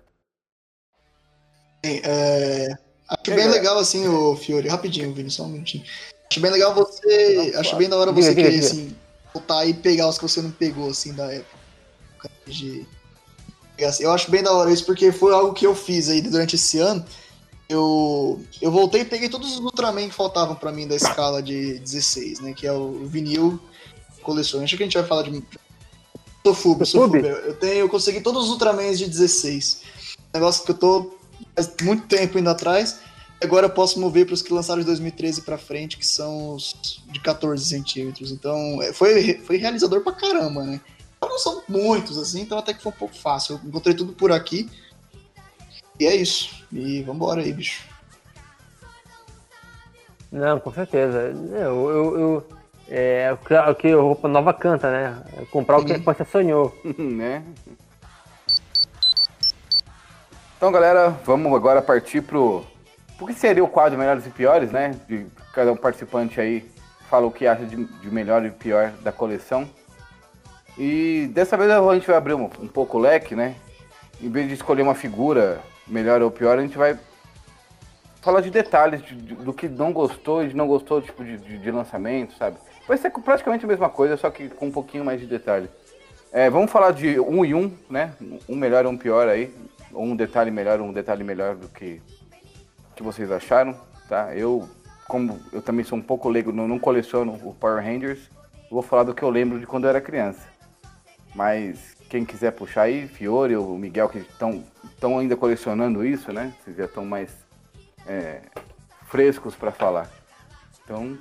Bem, 1.84 2.00
é, 2.02 2.68
Acho 3.08 3.36
bem 3.36 3.46
legal 3.46 3.76
assim, 3.78 4.08
o 4.08 4.34
Fiore, 4.34 4.68
rapidinho, 4.68 5.12
Vini, 5.12 5.30
só 5.30 5.42
um 5.44 5.48
minutinho. 5.48 5.84
Acho 6.30 6.40
bem 6.40 6.50
legal 6.50 6.74
você. 6.74 7.52
Não, 7.52 7.60
acho 7.60 7.76
bem 7.76 7.90
da 7.90 7.96
hora 7.98 8.10
você 8.10 8.30
diga, 8.30 8.42
querer, 8.42 8.54
diga. 8.54 8.66
assim, 8.66 8.96
voltar 9.34 9.66
e 9.66 9.74
pegar 9.74 10.08
os 10.08 10.16
que 10.16 10.22
você 10.26 10.40
não 10.40 10.50
pegou, 10.50 10.88
assim, 10.88 11.12
da 11.12 11.30
época. 11.30 11.58
De... 12.46 12.86
pegar, 13.76 13.90
assim. 13.90 14.04
Eu 14.04 14.12
acho 14.12 14.30
bem 14.30 14.42
da 14.42 14.52
hora 14.52 14.70
isso, 14.70 14.84
porque 14.84 15.12
foi 15.12 15.32
algo 15.32 15.52
que 15.52 15.66
eu 15.66 15.74
fiz 15.74 16.08
aí 16.08 16.20
durante 16.20 16.56
esse 16.56 16.78
ano. 16.78 17.04
Eu, 17.68 18.42
eu 18.60 18.70
voltei 18.70 19.00
e 19.00 19.04
peguei 19.04 19.28
todos 19.28 19.52
os 19.52 19.58
Ultraman 19.60 20.08
que 20.08 20.14
faltavam 20.14 20.54
pra 20.54 20.72
mim 20.72 20.86
da 20.86 20.94
escala 20.94 21.42
de 21.42 21.78
16, 21.78 22.40
né? 22.40 22.52
Que 22.52 22.66
é 22.66 22.72
o 22.72 23.06
vinil 23.06 23.58
coleciona. 24.22 24.64
Acho 24.64 24.76
que 24.76 24.82
a 24.82 24.86
gente 24.86 24.98
vai 24.98 25.06
falar 25.06 25.22
de. 25.22 25.42
Sou 26.44 26.54
Fub, 26.54 26.84
sou 26.84 27.02
Fub? 27.02 27.20
Fub. 27.20 27.26
Eu, 27.26 27.54
tenho, 27.54 27.74
eu 27.74 27.88
consegui 27.88 28.20
todos 28.20 28.44
os 28.44 28.50
Ultramans 28.50 28.98
de 28.98 29.06
16. 29.06 29.82
Negócio 30.34 30.64
que 30.64 30.70
eu 30.70 30.78
tô 30.78 31.14
faz 31.54 31.72
muito 31.82 32.06
tempo 32.06 32.38
indo 32.38 32.50
atrás. 32.50 33.00
Agora 33.42 33.66
eu 33.66 33.70
posso 33.70 33.98
mover 33.98 34.24
para 34.24 34.34
os 34.34 34.42
que 34.42 34.52
lançaram 34.52 34.80
de 34.80 34.86
2013 34.86 35.42
pra 35.42 35.58
frente, 35.58 35.98
que 35.98 36.06
são 36.06 36.54
os 36.54 37.02
de 37.10 37.20
14 37.20 37.64
centímetros. 37.64 38.30
Então, 38.30 38.80
é, 38.80 38.92
foi, 38.92 39.40
foi 39.44 39.56
realizador 39.56 40.00
pra 40.02 40.12
caramba, 40.12 40.62
né? 40.62 40.80
Não 41.22 41.38
são 41.38 41.62
muitos, 41.68 42.18
assim, 42.18 42.42
então 42.42 42.58
até 42.58 42.74
que 42.74 42.82
foi 42.82 42.92
um 42.92 42.96
pouco 42.96 43.14
fácil. 43.16 43.58
Eu 43.62 43.68
encontrei 43.68 43.94
tudo 43.94 44.12
por 44.12 44.30
aqui. 44.32 44.70
E 45.98 46.06
é 46.06 46.14
isso. 46.14 46.64
E 46.72 47.02
vambora 47.02 47.40
aí, 47.40 47.52
bicho. 47.52 47.84
Não, 50.30 50.58
com 50.60 50.72
certeza. 50.72 51.18
Eu, 51.52 51.90
eu, 51.90 52.20
eu- 52.20 52.46
é 52.88 53.32
o 53.32 53.36
que- 53.38 53.54
o 53.54 53.74
que 53.74 53.88
a 53.92 53.96
roupa 53.96 54.28
nova 54.28 54.52
canta, 54.52 54.90
né? 54.90 55.22
É 55.38 55.44
Comprar 55.46 55.78
o 55.78 55.84
que 55.84 55.96
você 55.98 56.24
sonhou. 56.24 56.76
né? 56.98 57.42
Então, 60.56 60.70
galera, 60.72 61.10
vamos 61.24 61.52
agora 61.54 61.80
partir 61.82 62.22
pro. 62.22 62.64
O 63.20 63.26
que 63.26 63.34
seria 63.34 63.62
o 63.64 63.68
quadro 63.68 63.98
Melhores 63.98 64.26
e 64.26 64.30
Piores, 64.30 64.70
né? 64.72 64.98
De 65.08 65.26
cada 65.52 65.72
um 65.72 65.76
participante 65.76 66.40
aí 66.40 66.68
fala 67.08 67.26
o 67.26 67.30
que 67.32 67.46
acha 67.46 67.64
de, 67.64 67.76
de 67.84 68.10
melhor 68.10 68.44
e 68.44 68.50
pior 68.50 68.90
da 69.02 69.12
coleção. 69.12 69.68
E 70.78 71.28
dessa 71.32 71.56
vez 71.56 71.70
a 71.70 71.94
gente 71.94 72.06
vai 72.06 72.16
abrir 72.16 72.34
um, 72.34 72.44
um 72.44 72.68
pouco 72.68 72.98
o 72.98 73.00
leque, 73.00 73.34
né? 73.34 73.56
Em 74.20 74.30
vez 74.30 74.48
de 74.48 74.54
escolher 74.54 74.82
uma 74.82 74.94
figura 74.94 75.60
melhor 75.86 76.22
ou 76.22 76.30
pior, 76.30 76.58
a 76.58 76.62
gente 76.62 76.78
vai 76.78 76.98
falar 78.22 78.40
de 78.40 78.50
detalhes 78.50 79.02
de- 79.02 79.16
de- 79.16 79.34
do 79.34 79.52
que 79.52 79.68
não 79.68 79.92
gostou 79.92 80.44
e 80.44 80.48
de 80.48 80.56
não 80.56 80.66
gostou 80.66 81.02
tipo, 81.02 81.24
de, 81.24 81.36
de, 81.36 81.70
lançamento, 81.70 82.34
sabe? 82.36 82.56
Vai 82.86 82.96
ser 82.96 83.10
praticamente 83.10 83.64
a 83.64 83.68
mesma 83.68 83.88
coisa, 83.88 84.16
só 84.16 84.30
que 84.30 84.48
com 84.48 84.66
um 84.66 84.70
pouquinho 84.70 85.04
mais 85.04 85.20
de 85.20 85.26
detalhe. 85.26 85.68
É, 86.32 86.48
vamos 86.48 86.70
falar 86.70 86.92
de 86.92 87.18
um 87.20 87.44
e 87.44 87.52
um, 87.52 87.70
né? 87.90 88.12
Um 88.48 88.56
melhor 88.56 88.84
e 88.84 88.88
um 88.88 88.96
pior 88.96 89.28
aí. 89.28 89.54
Um 89.92 90.16
detalhe 90.16 90.50
melhor, 90.50 90.80
um 90.80 90.92
detalhe 90.92 91.22
melhor 91.22 91.54
do 91.56 91.68
que, 91.68 92.00
que 92.96 93.02
vocês 93.02 93.30
acharam, 93.30 93.76
tá? 94.08 94.34
Eu, 94.34 94.66
como 95.06 95.38
eu 95.52 95.60
também 95.60 95.84
sou 95.84 95.98
um 95.98 96.02
pouco 96.02 96.30
leigo, 96.30 96.50
não, 96.50 96.66
não 96.66 96.78
coleciono 96.78 97.32
o 97.44 97.52
Power 97.52 97.84
Rangers, 97.84 98.30
vou 98.70 98.82
falar 98.82 99.02
do 99.02 99.14
que 99.14 99.22
eu 99.22 99.28
lembro 99.28 99.60
de 99.60 99.66
quando 99.66 99.84
eu 99.84 99.90
era 99.90 100.00
criança. 100.00 100.51
Mas 101.34 101.78
quem 102.08 102.24
quiser 102.24 102.52
puxar 102.52 102.82
aí, 102.82 103.08
Fiore 103.08 103.56
ou 103.56 103.78
Miguel, 103.78 104.08
que 104.08 104.18
estão 104.18 105.18
ainda 105.18 105.36
colecionando 105.36 106.04
isso, 106.04 106.32
né? 106.32 106.52
Vocês 106.62 106.76
já 106.76 106.84
estão 106.84 107.04
mais 107.04 107.30
é, 108.06 108.42
frescos 109.06 109.54
para 109.54 109.72
falar. 109.72 110.10
Então, 110.84 111.16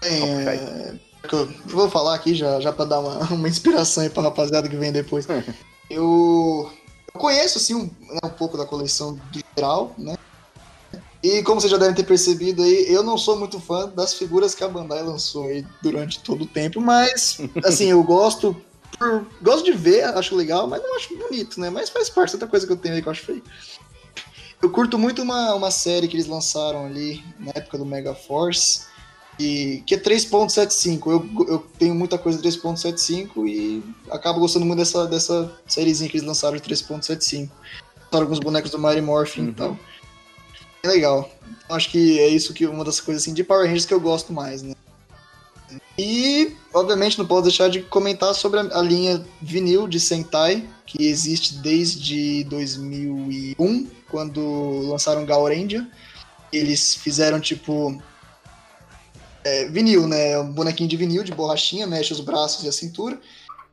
Bem, 0.00 0.22
é, 0.22 0.94
eu 1.32 1.48
vou 1.66 1.90
falar 1.90 2.14
aqui 2.14 2.34
já, 2.34 2.60
já 2.60 2.72
pra 2.72 2.84
dar 2.84 3.00
uma, 3.00 3.18
uma 3.34 3.48
inspiração 3.48 4.02
aí 4.02 4.10
pra 4.10 4.22
rapaziada 4.22 4.68
que 4.68 4.76
vem 4.76 4.92
depois. 4.92 5.26
eu, 5.90 6.70
eu 7.12 7.20
conheço, 7.20 7.58
assim, 7.58 7.74
um, 7.74 7.84
né, 7.84 8.20
um 8.24 8.30
pouco 8.30 8.56
da 8.56 8.66
coleção 8.66 9.14
do 9.14 9.40
geral, 9.56 9.94
né? 9.96 10.16
E 11.22 11.42
como 11.42 11.58
vocês 11.58 11.70
já 11.70 11.78
devem 11.78 11.94
ter 11.94 12.04
percebido 12.04 12.62
aí, 12.62 12.84
eu 12.92 13.02
não 13.02 13.16
sou 13.16 13.38
muito 13.38 13.58
fã 13.58 13.88
das 13.88 14.12
figuras 14.12 14.54
que 14.54 14.62
a 14.62 14.68
Bandai 14.68 15.02
lançou 15.02 15.44
aí 15.44 15.66
durante 15.82 16.20
todo 16.20 16.44
o 16.44 16.46
tempo, 16.46 16.82
mas, 16.82 17.38
assim, 17.64 17.86
eu 17.86 18.02
gosto 18.02 18.54
por- 18.98 19.26
gosto 19.42 19.64
de 19.64 19.72
ver, 19.72 20.04
acho 20.04 20.34
legal, 20.34 20.66
mas 20.66 20.82
não 20.82 20.96
acho 20.96 21.16
bonito, 21.16 21.60
né? 21.60 21.70
Mas 21.70 21.90
faz 21.90 22.08
parte, 22.08 22.34
outra 22.34 22.48
coisa 22.48 22.66
que 22.66 22.72
eu 22.72 22.76
tenho 22.76 22.94
aí 22.94 23.02
que 23.02 23.08
eu 23.08 23.12
acho 23.12 23.22
feio. 23.22 23.42
Eu 24.62 24.70
curto 24.70 24.98
muito 24.98 25.22
uma, 25.22 25.54
uma 25.54 25.70
série 25.70 26.08
que 26.08 26.16
eles 26.16 26.26
lançaram 26.26 26.86
ali 26.86 27.22
na 27.38 27.52
época 27.54 27.76
do 27.76 27.84
Mega 27.84 28.14
Force, 28.14 28.86
e, 29.38 29.82
que 29.86 29.94
é 29.94 29.98
3.75. 29.98 31.10
Eu, 31.10 31.46
eu 31.48 31.58
tenho 31.78 31.94
muita 31.94 32.16
coisa 32.16 32.40
de 32.40 32.48
3.75 32.48 33.46
e 33.48 33.82
acabo 34.10 34.40
gostando 34.40 34.64
muito 34.64 34.78
dessa, 34.78 35.06
dessa 35.06 35.52
sériezinha 35.66 36.08
que 36.08 36.16
eles 36.16 36.26
lançaram 36.26 36.56
de 36.56 36.62
3.75. 36.62 37.50
Lançaram 38.04 38.22
alguns 38.22 38.38
bonecos 38.38 38.70
do 38.70 38.78
Mighty 38.78 39.00
Morphin 39.00 39.48
e 39.48 39.52
tal. 39.52 39.78
É 40.82 40.88
legal. 40.88 41.30
Acho 41.68 41.90
que 41.90 42.18
é 42.18 42.28
isso 42.28 42.54
que 42.54 42.66
uma 42.66 42.84
das 42.84 43.00
coisas 43.00 43.22
assim, 43.22 43.34
de 43.34 43.42
Power 43.42 43.66
Rangers 43.66 43.86
que 43.86 43.94
eu 43.94 44.00
gosto 44.00 44.32
mais, 44.32 44.62
né? 44.62 44.74
E, 45.96 46.56
obviamente, 46.72 47.18
não 47.18 47.26
posso 47.26 47.42
deixar 47.42 47.68
de 47.68 47.82
comentar 47.82 48.34
sobre 48.34 48.60
a, 48.60 48.82
linha 48.82 49.24
vinil 49.40 49.86
de 49.86 50.00
Sentai, 50.00 50.68
que 50.84 51.06
existe 51.06 51.56
desde 51.58 52.44
2001, 52.44 53.88
quando 54.10 54.80
lançaram 54.88 55.24
Gaurendia. 55.24 55.88
Eles 56.52 56.94
fizeram, 56.94 57.38
tipo, 57.40 58.00
é, 59.44 59.66
vinil, 59.66 60.08
né? 60.08 60.38
Um 60.38 60.52
bonequinho 60.52 60.88
de 60.88 60.96
vinil, 60.96 61.22
de 61.22 61.32
borrachinha, 61.32 61.86
mexe 61.86 62.12
os 62.12 62.20
braços 62.20 62.64
e 62.64 62.68
a 62.68 62.72
cintura. 62.72 63.20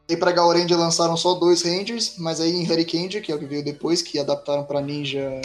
E 0.07 0.15
pra 0.15 0.31
Gaurendia 0.31 0.77
lançaram 0.77 1.17
só 1.17 1.33
dois 1.35 1.63
Rangers, 1.63 2.15
mas 2.17 2.39
aí 2.39 2.51
em 2.51 2.69
Hurricane, 2.69 3.21
que 3.21 3.31
é 3.31 3.35
o 3.35 3.39
que 3.39 3.45
veio 3.45 3.63
depois, 3.63 4.01
que 4.01 4.19
adaptaram 4.19 4.63
pra 4.63 4.81
Ninja... 4.81 5.41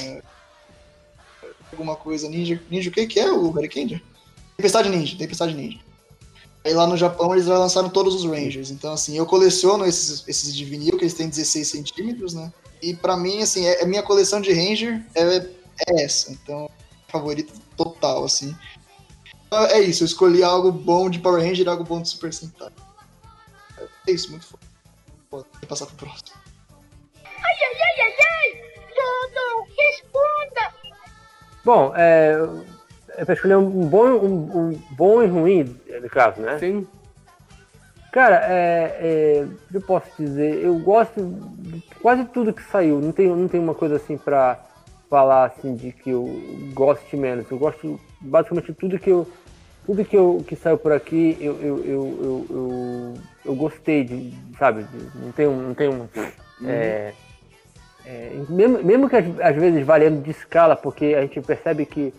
Alguma 1.70 1.96
coisa, 1.96 2.28
Ninja... 2.28 2.60
Ninja 2.70 2.90
o 2.90 2.92
que 2.92 3.06
que 3.06 3.20
é 3.20 3.30
o 3.30 3.48
Hurricane? 3.48 4.02
Tempestade 4.56 4.88
Ninja, 4.88 5.16
Tempestade 5.16 5.54
Ninja. 5.54 5.85
Aí 6.66 6.74
lá 6.74 6.84
no 6.84 6.96
Japão 6.96 7.32
eles 7.32 7.46
já 7.46 7.56
lançaram 7.56 7.88
todos 7.88 8.12
os 8.16 8.24
Rangers. 8.24 8.72
Então, 8.72 8.92
assim, 8.92 9.16
eu 9.16 9.24
coleciono 9.24 9.86
esses, 9.86 10.26
esses 10.26 10.52
de 10.52 10.64
vinil, 10.64 10.98
que 10.98 11.04
eles 11.04 11.14
têm 11.14 11.28
16 11.28 11.68
centímetros, 11.68 12.34
né? 12.34 12.52
E 12.82 12.92
pra 12.92 13.16
mim, 13.16 13.40
assim, 13.40 13.64
é, 13.64 13.84
a 13.84 13.86
minha 13.86 14.02
coleção 14.02 14.40
de 14.40 14.52
Ranger 14.52 15.00
é, 15.14 15.36
é 15.88 16.02
essa. 16.02 16.32
Então, 16.32 16.68
favorito 17.06 17.52
total, 17.76 18.24
assim. 18.24 18.52
Então, 19.46 19.62
É 19.66 19.80
isso, 19.80 20.02
eu 20.02 20.06
escolhi 20.06 20.42
algo 20.42 20.72
bom 20.72 21.08
de 21.08 21.20
Power 21.20 21.40
Ranger 21.40 21.64
e 21.64 21.68
algo 21.68 21.84
bom 21.84 22.02
de 22.02 22.08
Super 22.08 22.34
Sentai. 22.34 22.72
É 24.08 24.10
isso, 24.10 24.28
muito 24.32 24.46
foda. 24.46 24.66
Vou 25.30 25.46
passar 25.68 25.86
pro 25.86 25.94
próximo. 25.94 26.36
Bom, 31.64 31.92
é, 31.94 32.36
é 33.16 33.24
pra 33.24 33.34
escolher 33.34 33.56
um 33.56 33.86
bom, 33.86 34.06
um, 34.06 34.68
um 34.68 34.80
bom 34.90 35.22
e 35.22 35.26
ruim, 35.26 35.76
no 36.02 36.08
caso, 36.08 36.40
né? 36.40 36.58
sim. 36.58 36.86
Cara, 38.12 38.46
é, 38.48 38.96
é, 38.98 39.46
eu 39.74 39.80
posso 39.82 40.06
dizer? 40.18 40.64
Eu 40.64 40.74
gosto 40.78 41.20
de 41.58 41.82
quase 42.00 42.24
tudo 42.24 42.52
que 42.52 42.62
saiu. 42.62 42.98
Não 42.98 43.12
tem, 43.12 43.28
não 43.28 43.46
tem 43.46 43.60
uma 43.60 43.74
coisa 43.74 43.96
assim 43.96 44.16
pra 44.16 44.58
falar 45.10 45.44
assim 45.44 45.74
de 45.74 45.92
que 45.92 46.10
eu 46.10 46.24
gosto 46.72 47.06
de 47.10 47.16
menos. 47.16 47.50
Eu 47.50 47.58
gosto 47.58 48.00
basicamente 48.20 48.72
tudo 48.72 48.98
que 48.98 49.10
eu 49.10 49.26
tudo 49.84 50.04
que, 50.04 50.16
eu, 50.16 50.42
que 50.48 50.56
saiu 50.56 50.76
por 50.78 50.92
aqui 50.92 51.36
eu, 51.40 51.60
eu, 51.60 51.78
eu, 51.84 51.84
eu, 51.84 52.46
eu, 52.50 53.14
eu 53.44 53.54
gostei 53.54 54.02
de, 54.02 54.32
sabe? 54.58 54.82
de- 54.84 55.18
não 55.18 55.30
tem 55.30 55.46
um. 55.46 55.56
Não 55.60 55.74
tem 55.74 55.88
um 55.88 56.08
é, 56.64 57.12
é, 58.04 58.40
mesmo, 58.48 58.82
mesmo 58.82 59.08
que 59.10 59.16
às, 59.16 59.40
às 59.40 59.54
vezes 59.56 59.84
variando 59.86 60.22
de 60.22 60.30
escala, 60.30 60.74
porque 60.74 61.14
a 61.14 61.20
gente 61.20 61.40
percebe 61.40 61.84
que 61.84 62.14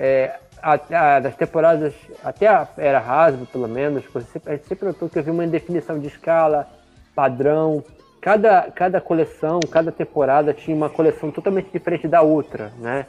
é, 0.00 0.34
a, 0.62 0.80
a- 1.16 1.20
das 1.20 1.36
temporadas, 1.36 1.92
até 2.24 2.48
a 2.48 2.66
era 2.78 2.98
Hasbro, 2.98 3.44
pelo 3.44 3.68
menos, 3.68 4.02
a 4.46 4.52
gente 4.52 4.66
sempre 4.66 4.86
notou 4.86 5.10
que 5.10 5.18
havia 5.18 5.32
uma 5.32 5.44
indefinição 5.44 5.98
de 5.98 6.08
escala, 6.08 6.66
padrão. 7.14 7.84
Cada, 8.18 8.70
cada 8.70 9.00
coleção, 9.00 9.60
cada 9.70 9.92
temporada 9.92 10.54
tinha 10.54 10.74
uma 10.76 10.88
coleção 10.90 11.30
totalmente 11.30 11.70
diferente 11.70 12.08
da 12.08 12.22
outra, 12.22 12.72
né? 12.78 13.06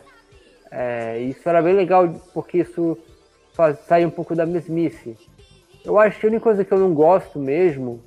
É, 0.70 1.20
isso 1.20 1.48
era 1.48 1.62
bem 1.62 1.74
legal, 1.74 2.08
porque 2.34 2.60
isso 2.60 2.98
faz, 3.54 3.78
sai 3.88 4.06
um 4.06 4.10
pouco 4.10 4.36
da 4.36 4.46
mesmice. 4.46 5.18
Eu 5.84 5.98
acho 6.00 6.20
que 6.20 6.26
a 6.26 6.30
única 6.30 6.44
coisa 6.44 6.64
que 6.64 6.74
eu 6.74 6.80
não 6.80 6.94
gosto 6.94 7.40
mesmo 7.40 8.02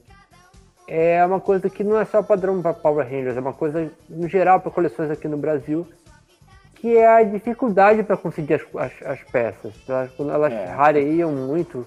é 0.89 1.25
uma 1.25 1.41
coisa 1.41 1.69
que 1.69 1.83
não 1.85 1.99
é 1.99 2.05
só 2.05 2.23
padrão 2.23 2.61
para 2.63 2.73
Power 2.73 3.07
Rangers, 3.07 3.37
é 3.37 3.41
uma 3.41 3.53
coisa 3.53 3.91
no 4.09 4.29
geral 4.29 4.61
para 4.61 4.71
coleções 4.71 5.11
aqui 5.11 5.27
no 5.29 5.37
Brasil, 5.37 5.87
que 6.85 6.99
é 6.99 7.07
a 7.07 7.23
dificuldade 7.23 8.03
para 8.03 8.15
conseguir 8.15 8.53
as, 8.57 8.63
as, 8.77 8.93
as 9.07 9.21
peças. 9.33 9.73
Elas, 9.89 10.11
quando 10.11 10.31
elas 10.33 10.53
É. 10.53 10.67
rareiam 10.67 11.33
muito, 11.33 11.87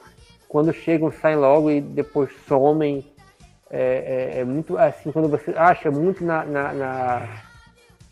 quando 0.50 0.74
chegam, 0.74 1.12
saem 1.12 1.36
logo 1.38 1.70
e 1.70 1.80
depois 1.80 2.32
somem. 2.48 3.06
É, 3.70 4.32
é- 4.38 4.40
é 4.40 4.44
muito 4.44 4.76
assim, 4.76 5.12
quando 5.12 5.28
você 5.30 5.52
acha 5.56 5.92
muito 5.92 6.26
na, 6.26 6.44
na, 6.46 6.74
na, 6.74 7.28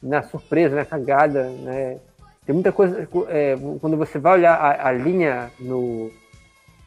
na 0.04 0.22
surpresa, 0.22 0.76
na 0.76 0.86
cagada, 0.86 1.46
né? 1.50 1.98
Tem 2.46 2.54
muita 2.54 2.72
coisa. 2.72 3.10
é, 3.30 3.58
quando 3.82 3.98
você 3.98 4.20
vai 4.20 4.34
olhar 4.34 4.54
a, 4.54 4.90
a 4.90 4.92
linha 4.92 5.50
no, 5.60 6.12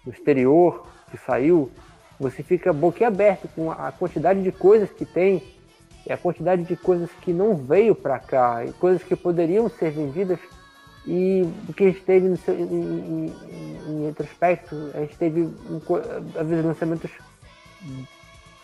no 0.07 0.13
exterior 0.13 0.87
que 1.11 1.19
saiu, 1.19 1.73
você 2.21 2.41
fica 2.45 2.73
boquiaberto 2.73 3.49
com 3.49 3.73
a 3.73 3.91
quantidade 3.91 4.45
de 4.45 4.53
coisas 4.53 4.93
que 4.93 5.05
tem 5.05 5.43
e 6.09 6.13
a 6.13 6.17
quantidade 6.17 6.65
de 6.65 6.75
coisas 6.75 7.11
que 7.21 7.33
não 7.33 7.55
veio 7.55 7.95
para 7.95 8.19
cá, 8.19 8.65
e 8.65 8.73
coisas 8.73 9.03
que 9.03 9.15
poderiam 9.15 9.69
ser 9.69 9.91
vendidas 9.91 10.39
e 11.07 11.49
o 11.69 11.73
que 11.73 11.85
a 11.85 11.87
gente 11.89 12.01
teve 12.01 12.37
seu- 12.39 12.55
em, 12.55 13.33
retrospecto, 14.07 14.91
a 14.95 15.01
gente 15.01 15.17
teve 15.17 15.49
às 16.39 16.47
vezes 16.47 16.65
lançamentos 16.65 17.11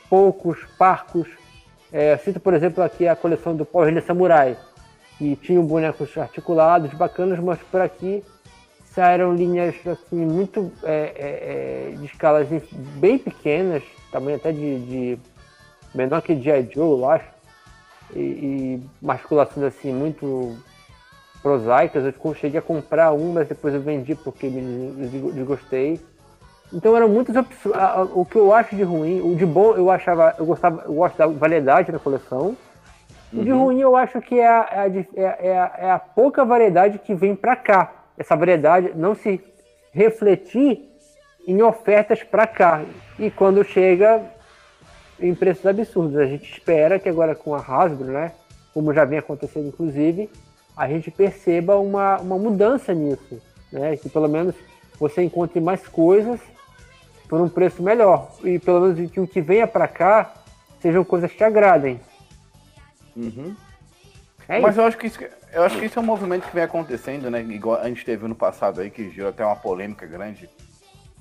poucos, 0.09 0.59
parcos. 0.79 1.29
É, 1.93 2.17
cito, 2.19 2.41
por 2.41 2.55
exemplo, 2.55 2.83
aqui 2.83 3.07
a 3.07 3.15
coleção 3.15 3.55
do 3.55 3.65
Power 3.65 3.89
Ranger 3.89 4.05
Samurai, 4.05 4.57
que 5.19 5.37
tinham 5.37 5.65
bonecos 5.65 6.17
articulados, 6.19 6.93
bacanas, 6.95 7.39
mas 7.39 7.59
por 7.71 7.81
aqui 7.81 8.23
saíram 8.85 9.35
linhas 9.35 9.75
assim, 9.87 10.25
muito 10.25 10.73
é, 10.83 10.93
é, 10.93 11.93
é, 11.93 11.97
de 11.97 12.05
escalas 12.07 12.49
bem 12.97 13.19
pequenas, 13.19 13.83
tamanho 14.11 14.37
até 14.37 14.53
de, 14.53 14.79
de 14.87 15.19
menor 15.95 16.21
que 16.23 16.41
G.I. 16.41 16.69
Joe, 16.73 16.99
eu 17.01 17.09
acho, 17.09 17.34
e, 18.15 18.19
e 18.21 18.83
masculações 19.03 19.67
assim 19.67 19.93
muito 19.93 20.57
prosaicas. 21.43 22.05
Eu 22.05 22.35
cheguei 22.35 22.59
a 22.59 22.63
comprar 22.63 23.13
um, 23.13 23.33
mas 23.33 23.49
depois 23.49 23.75
eu 23.75 23.81
vendi 23.81 24.15
porque 24.15 24.49
me 24.49 24.91
desgo- 25.09 25.33
desgostei. 25.33 26.01
Então 26.73 26.97
eram 26.97 27.09
muitas 27.09 27.37
opções. 27.37 27.75
O 28.15 28.25
que 28.25 28.37
eu 28.37 28.53
acho 28.53 28.75
de 28.75 28.83
ruim, 28.83 29.21
o 29.21 29.37
de 29.37 29.45
bom 29.47 29.75
eu 29.75 29.91
achava, 29.91 30.35
eu 30.39 30.47
gostava, 30.47 30.83
eu 30.87 30.95
gosto 30.95 31.17
da 31.17 31.27
variedade 31.27 31.93
da 31.93 31.99
coleção. 31.99 32.57
O 33.33 33.43
de 33.43 33.51
ruim 33.51 33.81
eu 33.81 33.95
acho 33.97 34.21
que 34.21 34.39
é 34.39 34.47
a, 34.47 34.69
é 34.71 34.79
a 34.79 34.87
é 34.87 35.27
a- 35.27 35.37
é 35.41 35.59
a- 35.59 35.73
é 35.79 35.91
a 35.91 35.99
pouca 35.99 36.45
variedade 36.45 36.99
que 36.99 37.15
vem 37.15 37.35
para 37.37 37.55
cá. 37.57 37.93
Essa 38.17 38.35
variedade 38.37 38.93
não 38.95 39.15
se 39.15 39.41
refletir 39.93 40.89
em 41.47 41.61
ofertas 41.63 42.23
para 42.23 42.47
cá. 42.47 42.83
E 43.19 43.31
quando 43.31 43.63
chega 43.65 44.23
em 45.19 45.35
preços 45.35 45.67
absurdos. 45.67 46.17
A 46.17 46.27
gente 46.27 46.51
espera 46.51 46.99
que 46.99 47.09
agora 47.09 47.35
com 47.35 47.55
a 47.55 47.59
Hasbro, 47.59 48.07
né, 48.07 48.33
como 48.73 48.93
já 48.93 49.05
vem 49.05 49.19
acontecendo 49.19 49.69
inclusive, 49.69 50.31
a 50.77 50.89
gente 50.89 51.11
perceba 51.11 51.77
uma, 51.79 52.19
uma 52.19 52.39
mudança 52.39 52.93
nisso. 52.93 53.41
Né, 53.73 53.97
que 53.97 54.09
pelo 54.09 54.29
menos 54.29 54.55
você 54.99 55.23
encontre 55.23 55.61
mais 55.61 55.87
coisas 55.89 56.41
por 57.29 57.41
um 57.41 57.49
preço 57.49 57.83
melhor. 57.83 58.31
E 58.45 58.59
pelo 58.59 58.81
menos 58.81 59.11
que 59.11 59.21
o 59.21 59.27
que 59.27 59.41
venha 59.41 59.67
para 59.67 59.89
cá 59.89 60.33
sejam 60.81 61.05
coisas 61.05 61.31
que 61.31 61.39
te 61.39 61.45
agradem. 61.45 62.01
Uhum. 63.17 63.57
É 64.49 64.61
Mas 64.61 64.73
isso. 64.73 64.81
eu 64.81 64.87
acho, 64.87 64.99
que 64.99 65.07
isso, 65.07 65.19
eu 65.53 65.63
acho 65.63 65.79
que 65.79 65.87
isso 65.87 65.99
é 65.99 66.03
um 66.03 66.05
movimento 66.05 66.47
que 66.47 66.55
vem 66.55 66.65
acontecendo, 66.65 67.31
né? 67.31 67.41
Igual 67.43 67.81
a 67.81 67.89
gente 67.89 68.05
teve 68.05 68.29
no 68.29 68.35
passado 68.35 68.81
aí, 68.81 68.91
que 68.91 69.11
gerou 69.11 69.31
até 69.31 69.45
uma 69.45 69.57
polêmica 69.57 70.07
grande 70.07 70.49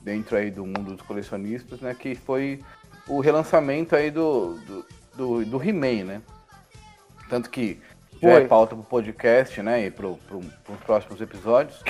dentro 0.02 0.36
aí 0.36 0.52
do 0.52 0.66
mundo 0.66 0.92
dos 0.92 1.02
colecionistas, 1.02 1.80
né? 1.80 1.96
Que 1.98 2.16
foi 2.16 2.62
o 3.08 3.20
relançamento 3.20 3.96
aí 3.96 4.10
do, 4.12 4.56
do, 4.66 4.86
do, 5.16 5.46
do 5.46 5.64
He-Man, 5.64 6.04
né? 6.06 6.22
Tanto 7.30 7.50
que 7.50 7.80
já 8.22 8.30
Foi. 8.32 8.44
é 8.44 8.48
pauta 8.48 8.76
pro 8.76 8.84
podcast, 8.84 9.62
né? 9.62 9.86
E 9.86 9.92
pro, 9.92 10.18
pro, 10.28 10.40
pros 10.40 10.80
próximos 10.86 11.20
episódios. 11.22 11.82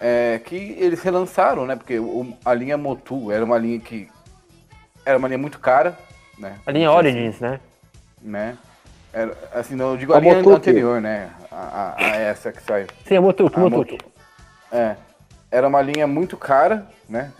É, 0.00 0.40
que 0.44 0.56
eles 0.56 1.00
relançaram, 1.02 1.64
né? 1.64 1.76
Porque 1.76 1.98
o- 1.98 2.36
a 2.44 2.52
linha 2.54 2.76
Motu 2.76 3.30
era 3.30 3.44
uma 3.44 3.56
linha 3.58 3.78
que. 3.78 4.08
Era 5.04 5.16
uma 5.18 5.28
linha 5.28 5.38
muito 5.38 5.58
cara, 5.60 5.96
né? 6.38 6.58
A 6.66 6.70
linha 6.72 6.88
dizer 6.88 6.96
Origins, 6.98 7.40
né? 7.40 7.60
né? 8.20 8.58
Era, 9.12 9.36
assim, 9.52 9.74
não, 9.76 9.90
eu 9.92 9.96
digo 9.96 10.12
A 10.12 10.16
a 10.16 10.20
linha 10.20 10.34
Motuki. 10.36 10.56
anterior, 10.56 11.00
né? 11.00 11.30
A, 11.50 11.56
a- 11.56 11.94
a 11.98 12.16
essa 12.16 12.50
que 12.50 12.62
saiu. 12.62 12.86
Sim, 13.06 13.16
a 13.16 13.20
Motuki, 13.20 13.56
A 13.56 13.60
Motuki. 13.60 13.92
Motu- 13.92 14.04
É. 14.72 14.96
Era 15.50 15.68
uma 15.68 15.82
linha 15.82 16.06
muito 16.06 16.36
cara, 16.36 16.86
né? 17.08 17.30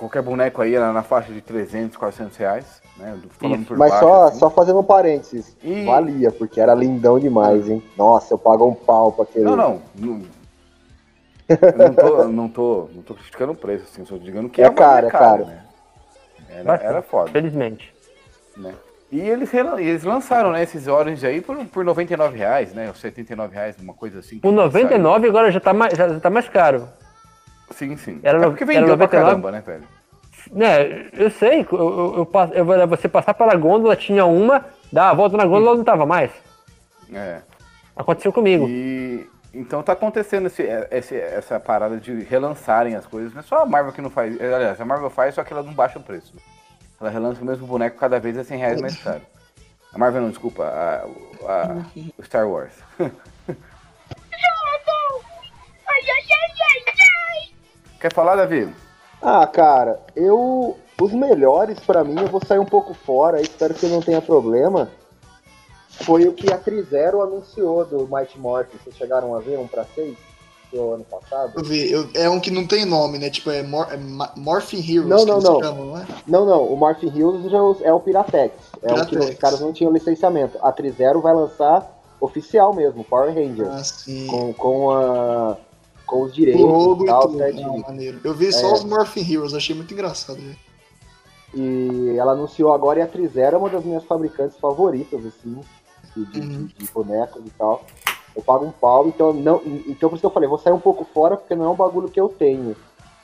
Qualquer 0.00 0.22
boneco 0.22 0.62
aí 0.62 0.74
era 0.74 0.90
na 0.94 1.02
faixa 1.02 1.30
de 1.30 1.42
300, 1.42 1.94
400 1.98 2.34
reais, 2.38 2.80
né? 2.96 3.14
Do- 3.22 3.28
Falando 3.28 3.58
Isso. 3.58 3.66
por 3.68 3.76
Mas 3.76 3.90
baixo, 3.90 4.06
só, 4.06 4.24
assim. 4.24 4.38
só 4.38 4.48
fazendo 4.50 4.78
um 4.80 4.82
parênteses, 4.82 5.54
E- 5.62 5.84
valia, 5.84 6.32
porque 6.32 6.58
era 6.58 6.72
lindão 6.72 7.18
demais, 7.18 7.68
hein? 7.68 7.82
Nossa, 7.98 8.32
eu 8.32 8.38
pago 8.38 8.66
um 8.66 8.74
pau 8.74 9.12
pra 9.12 9.24
aquele. 9.24 9.44
Não, 9.44 9.56
não. 9.56 9.82
Não, 9.94 10.22
eu 11.50 11.76
não, 11.78 11.94
tô, 11.94 12.24
não, 12.28 12.48
tô, 12.48 12.88
não 12.94 13.02
tô 13.02 13.12
criticando 13.14 13.52
o 13.52 13.54
preço, 13.56 13.84
assim, 13.92 14.02
só 14.06 14.16
digando 14.16 14.48
que 14.48 14.62
É 14.62 14.68
uma 14.68 14.74
caro, 14.74 15.06
é 15.06 15.10
caro. 15.10 15.44
né? 15.44 15.64
Era, 16.48 16.74
era 16.76 17.02
foda, 17.02 17.30
Felizmente. 17.30 17.92
né? 18.56 18.72
E 19.12 19.20
eles, 19.20 19.50
eles 19.52 20.04
lançaram, 20.04 20.50
né, 20.52 20.62
esses 20.62 20.86
Orange 20.86 21.26
aí 21.26 21.42
por, 21.42 21.56
por 21.66 21.84
99 21.84 22.38
reais, 22.38 22.72
né? 22.72 22.88
Ou 22.88 22.94
79 22.94 23.54
reais, 23.54 23.76
uma 23.82 23.92
coisa 23.92 24.20
assim. 24.20 24.40
O 24.42 24.50
99 24.50 25.28
agora 25.28 25.50
já 25.50 25.60
tá 25.60 25.74
mais, 25.74 25.92
já, 25.94 26.08
já 26.08 26.20
tá 26.20 26.30
mais 26.30 26.48
caro. 26.48 26.88
Sim, 27.70 27.96
sim. 27.96 28.20
Era 28.22 28.38
é 28.38 28.42
porque 28.48 28.64
era 28.64 28.72
vendeu 28.72 28.96
pra 28.96 29.06
99? 29.06 29.10
caramba, 29.26 29.50
né, 29.52 29.60
velho? 29.60 29.84
Né, 30.52 31.08
eu 31.12 31.30
sei, 31.30 31.66
eu, 31.70 31.78
eu, 31.78 32.14
eu, 32.18 32.26
passo- 32.26 32.52
eu, 32.54 32.64
vou- 32.64 32.86
você 32.88 33.08
passar 33.08 33.34
pela 33.34 33.54
gôndola, 33.54 33.94
tinha 33.94 34.24
uma, 34.24 34.64
dá 34.92 35.10
a 35.10 35.14
volta 35.14 35.36
na 35.36 35.44
gôndola, 35.44 35.76
não 35.76 35.84
tava 35.84 36.06
mais. 36.06 36.30
É. 37.12 37.40
Aconteceu 37.94 38.32
comigo. 38.32 38.66
E 38.68 39.28
então 39.52 39.82
tá 39.82 39.92
acontecendo 39.92 40.46
esse, 40.46 40.62
esse- 40.90 41.16
essa 41.20 41.60
parada 41.60 41.96
de 41.98 42.22
relançarem 42.22 42.94
as 42.96 43.04
coisas. 43.04 43.32
Não 43.34 43.40
é 43.40 43.42
só 43.42 43.58
a 43.62 43.66
Marvel 43.66 43.92
que 43.92 44.00
não 44.00 44.08
faz. 44.10 44.40
Aliás, 44.40 44.80
a 44.80 44.84
Marvel 44.84 45.10
faz, 45.10 45.34
só 45.34 45.44
que 45.44 45.52
ela 45.52 45.62
não 45.62 45.74
baixa 45.74 45.98
o 45.98 46.02
preço. 46.02 46.34
Ela 47.00 47.10
relança 47.10 47.42
o 47.42 47.44
mesmo 47.44 47.66
boneco 47.66 47.98
cada 47.98 48.18
vez 48.18 48.38
a 48.38 48.44
100 48.44 48.58
reais 48.58 48.80
mais 48.80 48.96
caro. 49.02 49.20
A 49.92 49.98
Marvel 49.98 50.22
não, 50.22 50.30
desculpa, 50.30 50.64
a, 50.64 51.04
a- 51.46 51.76
o 52.16 52.22
Star 52.24 52.48
Wars. 52.48 52.72
Quer 58.00 58.12
falar, 58.12 58.36
Davi? 58.36 58.68
Ah, 59.22 59.46
cara, 59.46 60.00
eu. 60.16 60.76
Os 61.00 61.12
melhores 61.12 61.80
pra 61.80 62.04
mim, 62.04 62.14
eu 62.20 62.26
vou 62.28 62.42
sair 62.44 62.58
um 62.58 62.64
pouco 62.66 62.92
fora, 62.92 63.40
espero 63.40 63.72
que 63.72 63.86
não 63.86 64.02
tenha 64.02 64.20
problema. 64.20 64.90
Foi 65.88 66.26
o 66.28 66.32
que 66.34 66.52
a 66.52 66.58
Trizero 66.58 67.22
anunciou 67.22 67.84
do 67.86 68.06
Mighty 68.10 68.38
Morphin. 68.38 68.76
Vocês 68.84 68.96
chegaram 68.96 69.34
a 69.34 69.38
ver 69.40 69.58
um 69.58 69.66
pra 69.66 69.84
seis? 69.94 70.16
Do 70.72 70.92
ano 70.92 71.04
passado? 71.04 71.52
Eu 71.56 71.64
vi, 71.64 71.90
eu- 71.90 72.08
é 72.14 72.28
um 72.30 72.38
que 72.38 72.50
não 72.50 72.64
tem 72.66 72.84
nome, 72.84 73.18
né? 73.18 73.28
Tipo, 73.28 73.50
é, 73.50 73.60
Mor 73.62 73.88
é 73.90 73.96
Morphin 74.36 74.78
Heroes 74.78 75.08
Não, 75.08 75.18
que 75.18 75.26
não, 75.26 75.40
não. 75.40 75.60
chamam, 75.62 75.84
não 75.86 75.98
é? 75.98 76.06
Não, 76.28 76.46
não, 76.46 76.64
o 76.64 76.76
Morphin 76.76 77.08
Heroes 77.18 77.50
já 77.50 77.58
é 77.88 77.92
o 77.92 77.98
Piratex. 77.98 78.54
É 78.82 78.92
o 78.94 79.04
que 79.06 79.18
os 79.18 79.34
caras 79.34 79.58
não 79.60 79.72
tinham 79.72 79.92
licenciamento. 79.92 80.58
A 80.62 80.70
Trizero 80.70 81.20
vai 81.20 81.34
lançar 81.34 81.90
oficial 82.20 82.72
mesmo, 82.72 83.02
Power 83.02 83.34
Rangers. 83.34 83.68
Ah, 83.68 83.82
sim. 83.82 84.26
Com, 84.28 84.52
com, 84.54 84.90
a, 84.92 85.56
com 86.10 86.22
os 86.22 86.34
direitos 86.34 86.60
Logo 86.60 87.04
e 87.04 87.06
tal, 87.06 87.30
certinho. 87.32 87.78
Maneiro. 87.82 88.20
Eu 88.24 88.34
vi 88.34 88.52
só 88.52 88.66
É. 88.68 88.72
os 88.72 88.82
Morphin 88.84 89.32
Heroes, 89.32 89.54
achei 89.54 89.76
muito 89.76 89.94
engraçado. 89.94 90.40
né? 90.40 90.56
E 91.54 92.16
ela 92.18 92.32
anunciou 92.32 92.72
agora 92.72 92.98
e 92.98 93.02
a 93.02 93.06
Trizera 93.06 93.56
é 93.56 93.58
uma 93.58 93.68
das 93.68 93.84
minhas 93.84 94.04
fabricantes 94.04 94.56
favoritas, 94.58 95.24
assim, 95.24 95.60
de, 96.16 96.24
de- 96.26 96.40
Uhum. 96.40 96.68
de 96.76 96.88
bonecos 96.92 97.42
e 97.46 97.50
tal. 97.50 97.84
Eu 98.34 98.42
pago 98.42 98.64
um 98.64 98.70
pau, 98.72 99.06
então 99.08 99.32
não. 99.32 99.60
Então 99.86 100.08
por 100.08 100.14
isso 100.16 100.20
que 100.20 100.26
eu 100.26 100.30
falei, 100.30 100.48
vou 100.48 100.58
sair 100.58 100.72
um 100.72 100.80
pouco 100.80 101.04
fora, 101.04 101.36
porque 101.36 101.54
não 101.54 101.64
é 101.64 101.68
um 101.68 101.74
bagulho 101.76 102.08
que 102.08 102.20
eu 102.20 102.28
tenho. 102.28 102.74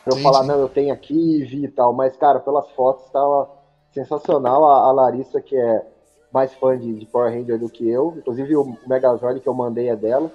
Pra 0.04 0.12
eu 0.12 0.16
Sim, 0.18 0.22
falar, 0.22 0.42
sim. 0.42 0.48
não, 0.48 0.58
eu 0.60 0.68
tenho 0.68 0.92
aqui 0.92 1.14
e 1.14 1.44
vi 1.44 1.64
e 1.64 1.68
tal. 1.68 1.92
Mas, 1.92 2.16
cara, 2.16 2.38
pelas 2.40 2.68
fotos 2.70 3.04
tava 3.12 3.48
sensacional. 3.92 4.64
A, 4.68 4.88
a 4.88 4.92
Larissa, 4.92 5.40
que 5.40 5.56
é 5.56 5.86
mais 6.32 6.52
fã 6.54 6.76
de, 6.78 6.92
de 6.94 7.06
Power 7.06 7.32
Ranger 7.32 7.58
do 7.58 7.68
que 7.68 7.88
eu, 7.88 8.14
inclusive 8.18 8.56
o 8.56 8.76
Megazord 8.86 9.40
que 9.40 9.48
eu 9.48 9.54
mandei 9.54 9.88
é 9.88 9.96
dela. 9.96 10.30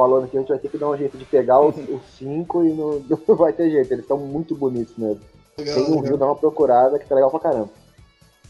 Falando 0.00 0.28
que 0.28 0.36
a 0.38 0.40
gente 0.40 0.48
vai 0.48 0.58
ter 0.58 0.70
que 0.70 0.78
dar 0.78 0.88
um 0.88 0.96
jeito 0.96 1.18
de 1.18 1.26
pegar 1.26 1.60
os, 1.60 1.76
os 1.76 2.00
cinco 2.16 2.64
e 2.64 2.72
não, 2.72 3.02
não 3.28 3.36
vai 3.36 3.52
ter 3.52 3.70
jeito. 3.70 3.92
Eles 3.92 4.04
estão 4.04 4.16
muito 4.16 4.54
bonitos 4.54 4.96
mesmo. 4.96 5.20
Legal, 5.58 5.74
Tem 5.74 5.84
um 5.84 5.88
legal. 5.88 6.04
rio, 6.04 6.16
dá 6.16 6.24
uma 6.24 6.36
procurada 6.36 6.98
que 6.98 7.06
tá 7.06 7.14
legal 7.14 7.30
pra 7.30 7.38
caramba. 7.38 7.68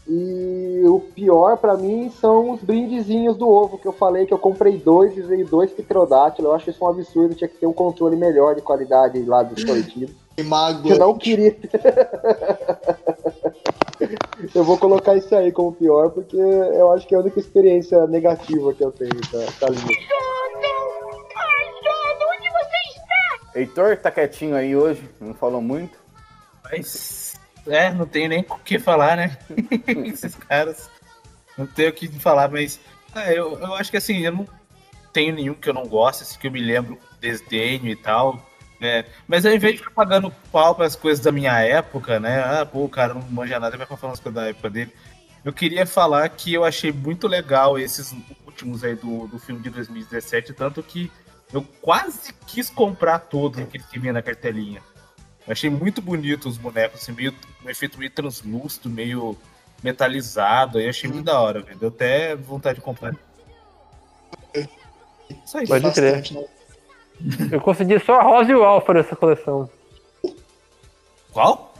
E 0.07 0.81
o 0.85 1.01
pior 1.13 1.57
pra 1.57 1.75
mim 1.75 2.09
são 2.09 2.51
os 2.51 2.61
brindezinhos 2.61 3.35
do 3.35 3.49
ovo, 3.49 3.77
que 3.77 3.85
eu 3.85 3.91
falei 3.91 4.25
que 4.25 4.33
eu 4.33 4.39
comprei 4.39 4.77
dois 4.77 5.17
e 5.17 5.21
veio 5.21 5.45
dois 5.45 5.69
pterodátilos. 5.71 6.49
Eu 6.49 6.55
acho 6.55 6.69
isso 6.69 6.85
um 6.85 6.87
absurdo, 6.87 7.35
tinha 7.35 7.49
que 7.49 7.57
ter 7.57 7.67
um 7.67 7.73
controle 7.73 8.15
melhor 8.15 8.55
de 8.55 8.61
qualidade 8.61 9.21
lá 9.25 9.43
dos 9.43 9.61
coletivos. 9.61 10.15
Que 10.33 10.43
mago. 10.43 10.87
Eu 10.87 10.97
não 10.97 11.17
queria. 11.17 11.57
eu 14.55 14.63
vou 14.63 14.77
colocar 14.77 15.17
isso 15.17 15.35
aí 15.35 15.51
como 15.51 15.73
pior, 15.73 16.11
porque 16.11 16.37
eu 16.37 16.89
acho 16.93 17.05
que 17.05 17.13
é 17.13 17.17
a 17.17 17.21
única 17.21 17.37
experiência 17.37 18.07
negativa 18.07 18.73
que 18.73 18.81
eu 18.81 18.93
tenho 18.93 19.11
com 19.29 19.45
com 19.59 19.65
a 19.65 19.69
linha. 19.69 19.97
Heitor 23.53 23.97
tá 23.97 24.09
quietinho 24.11 24.55
aí 24.55 24.75
hoje, 24.75 25.09
não 25.19 25.33
falou 25.33 25.61
muito. 25.61 25.97
Mas, 26.63 27.39
é, 27.67 27.91
não 27.91 28.05
tenho 28.05 28.29
nem 28.29 28.45
o 28.47 28.57
que 28.59 28.79
falar, 28.79 29.17
né? 29.17 29.37
Esses 29.87 30.35
caras. 30.35 30.89
Não 31.57 31.67
tenho 31.67 31.89
o 31.89 31.93
que 31.93 32.07
falar, 32.07 32.49
mas 32.49 32.79
é, 33.15 33.37
eu, 33.37 33.59
eu 33.59 33.75
acho 33.75 33.91
que 33.91 33.97
assim, 33.97 34.19
eu 34.25 34.31
não 34.31 34.47
tenho 35.11 35.35
nenhum 35.35 35.53
que 35.53 35.69
eu 35.69 35.73
não 35.73 35.85
goste, 35.85 36.23
assim, 36.23 36.39
que 36.39 36.47
eu 36.47 36.51
me 36.51 36.61
lembro 36.61 36.97
desdenho 37.19 37.87
e 37.87 37.95
tal. 37.95 38.41
né? 38.79 39.05
Mas 39.27 39.45
ao 39.45 39.51
invés 39.53 39.73
de 39.73 39.79
ficar 39.79 39.91
pagando 39.91 40.31
pau 40.51 40.73
para 40.73 40.85
as 40.85 40.95
coisas 40.95 41.23
da 41.23 41.31
minha 41.31 41.59
época, 41.59 42.19
né? 42.19 42.39
Ah, 42.41 42.65
pô, 42.65 42.85
o 42.85 42.89
cara 42.89 43.13
não 43.13 43.21
manja 43.23 43.59
nada, 43.59 43.77
vai 43.77 43.85
falar 43.85 44.13
as 44.13 44.19
coisas 44.19 44.41
da 44.41 44.49
época 44.49 44.69
dele. 44.69 44.93
Eu 45.43 45.51
queria 45.51 45.85
falar 45.85 46.29
que 46.29 46.53
eu 46.53 46.63
achei 46.63 46.91
muito 46.91 47.27
legal 47.27 47.77
esses 47.77 48.15
últimos 48.45 48.83
aí 48.83 48.95
do, 48.95 49.27
do 49.27 49.39
filme 49.39 49.61
de 49.61 49.69
2017, 49.71 50.53
tanto 50.53 50.81
que 50.83 51.11
eu 51.53 51.61
quase 51.81 52.33
quis 52.47 52.69
comprar 52.69 53.19
todos 53.19 53.59
aqueles 53.59 53.85
que 53.87 53.99
vinha 53.99 54.13
na 54.13 54.21
cartelinha. 54.21 54.81
Eu 55.47 55.51
achei 55.53 55.69
muito 55.69 56.01
bonito 56.01 56.47
os 56.47 56.57
bonecos, 56.57 57.01
assim, 57.01 57.11
meio, 57.11 57.33
um 57.65 57.69
efeito 57.69 57.97
meio 57.97 58.11
translúcido, 58.11 58.89
meio 58.89 59.37
metalizado. 59.83 60.77
Aí 60.77 60.85
eu 60.85 60.89
achei 60.89 61.09
muito 61.09 61.25
da 61.25 61.39
hora, 61.39 61.61
velho. 61.61 61.77
Deu 61.79 61.89
até 61.89 62.35
vontade 62.35 62.79
de 62.79 62.85
comprar. 62.85 63.15
Isso 65.45 65.57
aí. 65.57 65.67
Pode 65.67 65.91
crer. 65.91 66.23
Né? 66.31 66.45
Eu 67.51 67.61
consegui 67.61 67.99
só 67.99 68.19
a 68.19 68.23
Rosa 68.23 68.51
e 68.51 68.55
o 68.55 68.63
Alpha 68.63 68.93
nessa 68.93 69.15
coleção. 69.15 69.69
Qual? 71.31 71.73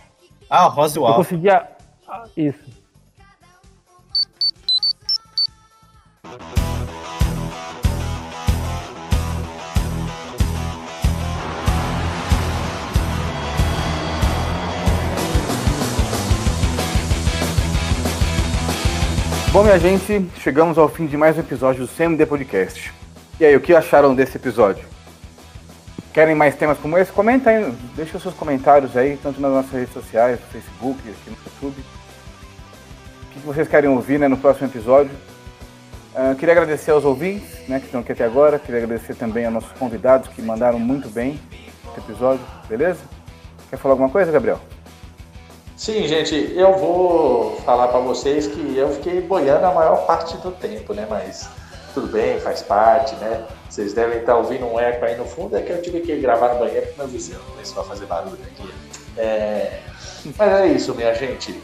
Ah, 0.49 0.67
o 0.67 0.69
Rosa 0.69 0.97
e 0.97 0.99
o 0.99 1.03
Eu 1.03 1.07
Alpha. 1.07 1.23
consegui 1.23 1.49
a... 1.49 1.67
a- 2.07 2.27
Isso. 2.35 2.80
Bom, 19.51 19.63
minha 19.63 19.77
gente, 19.77 20.31
chegamos 20.39 20.77
ao 20.77 20.87
fim 20.87 21.05
de 21.05 21.17
mais 21.17 21.35
um 21.35 21.41
episódio 21.41 21.85
do 21.85 21.93
CMD 21.93 22.25
Podcast. 22.25 22.93
E 23.37 23.43
aí, 23.43 23.53
o 23.53 23.59
que 23.59 23.75
acharam 23.75 24.15
desse 24.15 24.37
episódio? 24.37 24.85
Querem 26.13 26.33
mais 26.33 26.55
temas 26.55 26.77
como 26.77 26.97
esse? 26.97 27.11
Comenta 27.11 27.49
aí, 27.49 27.69
deixa 27.93 28.15
os 28.15 28.23
seus 28.23 28.33
comentários 28.33 28.95
aí, 28.95 29.19
tanto 29.21 29.41
nas 29.41 29.51
nossas 29.51 29.71
redes 29.73 29.93
sociais, 29.93 30.39
no 30.39 30.47
Facebook, 30.47 30.97
aqui 31.01 31.29
no 31.29 31.35
YouTube. 31.45 31.83
O 33.23 33.33
que 33.33 33.39
vocês 33.39 33.67
querem 33.67 33.89
ouvir 33.89 34.17
né, 34.17 34.29
no 34.29 34.37
próximo 34.37 34.67
episódio? 34.67 35.11
Ah, 36.15 36.33
queria 36.39 36.53
agradecer 36.53 36.91
aos 36.91 37.03
ouvintes 37.03 37.67
né, 37.67 37.81
que 37.81 37.87
estão 37.87 37.99
aqui 37.99 38.13
até 38.13 38.23
agora. 38.23 38.57
Queria 38.57 38.81
agradecer 38.81 39.15
também 39.15 39.43
aos 39.43 39.53
nossos 39.53 39.71
convidados 39.73 40.29
que 40.29 40.41
mandaram 40.41 40.79
muito 40.79 41.09
bem 41.09 41.37
esse 41.89 41.99
episódio, 41.99 42.45
beleza? 42.69 43.01
Quer 43.69 43.75
falar 43.75 43.95
alguma 43.95 44.09
coisa, 44.09 44.31
Gabriel? 44.31 44.61
Sim, 45.81 46.07
gente, 46.07 46.53
eu 46.55 46.77
vou 46.77 47.55
falar 47.61 47.87
pra 47.87 47.99
vocês 47.99 48.45
que 48.45 48.77
eu 48.77 48.91
fiquei 48.91 49.19
boiando 49.19 49.65
a 49.65 49.73
maior 49.73 50.05
parte 50.05 50.37
do 50.37 50.51
tempo, 50.51 50.93
né? 50.93 51.07
Mas 51.09 51.49
tudo 51.95 52.05
bem, 52.05 52.39
faz 52.39 52.61
parte, 52.61 53.15
né? 53.15 53.47
Vocês 53.67 53.91
devem 53.91 54.19
estar 54.19 54.37
ouvindo 54.37 54.63
um 54.67 54.79
eco 54.79 55.03
aí 55.03 55.17
no 55.17 55.25
fundo, 55.25 55.57
é 55.57 55.61
que 55.63 55.71
eu 55.71 55.81
tive 55.81 56.01
que 56.01 56.15
gravar 56.17 56.53
no 56.53 56.59
banheiro 56.59 56.85
com 56.91 56.99
meu 56.99 57.07
vizinho, 57.07 57.39
começou 57.49 57.81
a 57.81 57.85
fazer 57.87 58.05
barulho 58.05 58.37
aqui. 58.43 58.71
É, 59.17 59.79
Mas 60.37 60.53
é 60.53 60.67
isso, 60.67 60.93
minha 60.93 61.15
gente. 61.15 61.59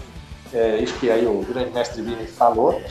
É 0.52 0.78
isso 0.78 0.96
que 0.96 1.12
aí 1.12 1.28
o 1.28 1.46
grande 1.48 1.70
mestre 1.70 2.02
Vini 2.02 2.26
falou. 2.26 2.82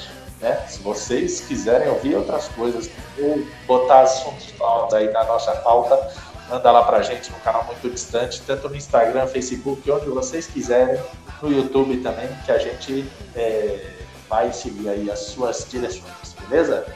Né? 0.41 0.55
Se 0.69 0.81
vocês 0.81 1.41
quiserem 1.41 1.89
ouvir 1.89 2.15
outras 2.15 2.47
coisas 2.51 2.89
ou 3.19 3.43
botar 3.67 4.03
assuntos 4.03 4.55
aí 4.93 5.11
na 5.11 5.25
nossa 5.25 5.51
pauta, 5.57 6.09
manda 6.49 6.71
lá 6.71 6.83
pra 6.83 7.03
gente 7.03 7.31
no 7.31 7.39
canal 7.41 7.65
Muito 7.65 7.89
Distante, 7.89 8.43
tanto 8.47 8.69
no 8.69 8.77
Instagram, 8.77 9.27
Facebook, 9.27 9.91
onde 9.91 10.07
vocês 10.07 10.47
quiserem, 10.47 11.01
no 11.43 11.53
YouTube 11.53 11.99
também, 11.99 12.29
que 12.45 12.53
a 12.53 12.59
gente 12.59 13.11
é, 13.35 13.81
vai 14.29 14.53
seguir 14.53 14.89
aí 14.89 15.11
as 15.11 15.19
suas 15.21 15.67
direções, 15.69 16.35
beleza? 16.49 16.87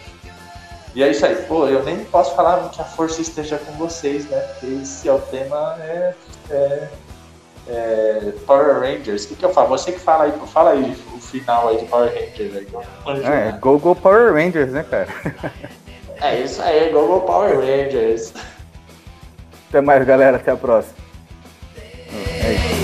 E 0.94 1.02
é 1.02 1.10
isso 1.10 1.24
aí. 1.24 1.36
Pô, 1.46 1.66
eu 1.66 1.84
nem 1.84 2.04
posso 2.04 2.34
falar 2.34 2.68
que 2.70 2.80
a 2.80 2.84
força 2.84 3.20
esteja 3.20 3.58
com 3.58 3.72
vocês, 3.72 4.28
né? 4.28 4.38
Porque 4.40 4.66
esse 4.82 5.08
é 5.08 5.12
o 5.12 5.20
tema, 5.20 5.76
é, 5.80 6.14
é, 6.50 6.88
é 7.68 8.32
Power 8.46 8.80
Rangers. 8.80 9.24
O 9.24 9.28
que, 9.28 9.36
que 9.36 9.44
eu 9.44 9.52
falo? 9.52 9.68
Você 9.68 9.92
que 9.92 10.00
fala 10.00 10.24
aí, 10.24 10.32
fala 10.48 10.70
aí 10.70 10.96
o 11.14 11.20
final 11.20 11.68
aí 11.68 11.78
de 11.78 11.84
Power 11.86 12.12
Rangers. 12.12 12.56
Aí, 12.56 13.24
É. 13.24 13.52
Go 13.60 13.78
Go 13.78 13.94
Power 13.94 14.32
Rangers, 14.32 14.72
né, 14.72 14.84
cara? 14.88 15.06
é 16.20 16.40
isso 16.40 16.60
aí, 16.60 16.90
Google 16.90 17.20
Power 17.20 17.58
Rangers. 17.60 18.32
Até 19.70 19.80
mais, 19.80 20.04
galera. 20.04 20.36
Até 20.36 20.50
a 20.50 20.56
próxima. 20.56 20.96
É 22.44 22.52
isso. 22.52 22.79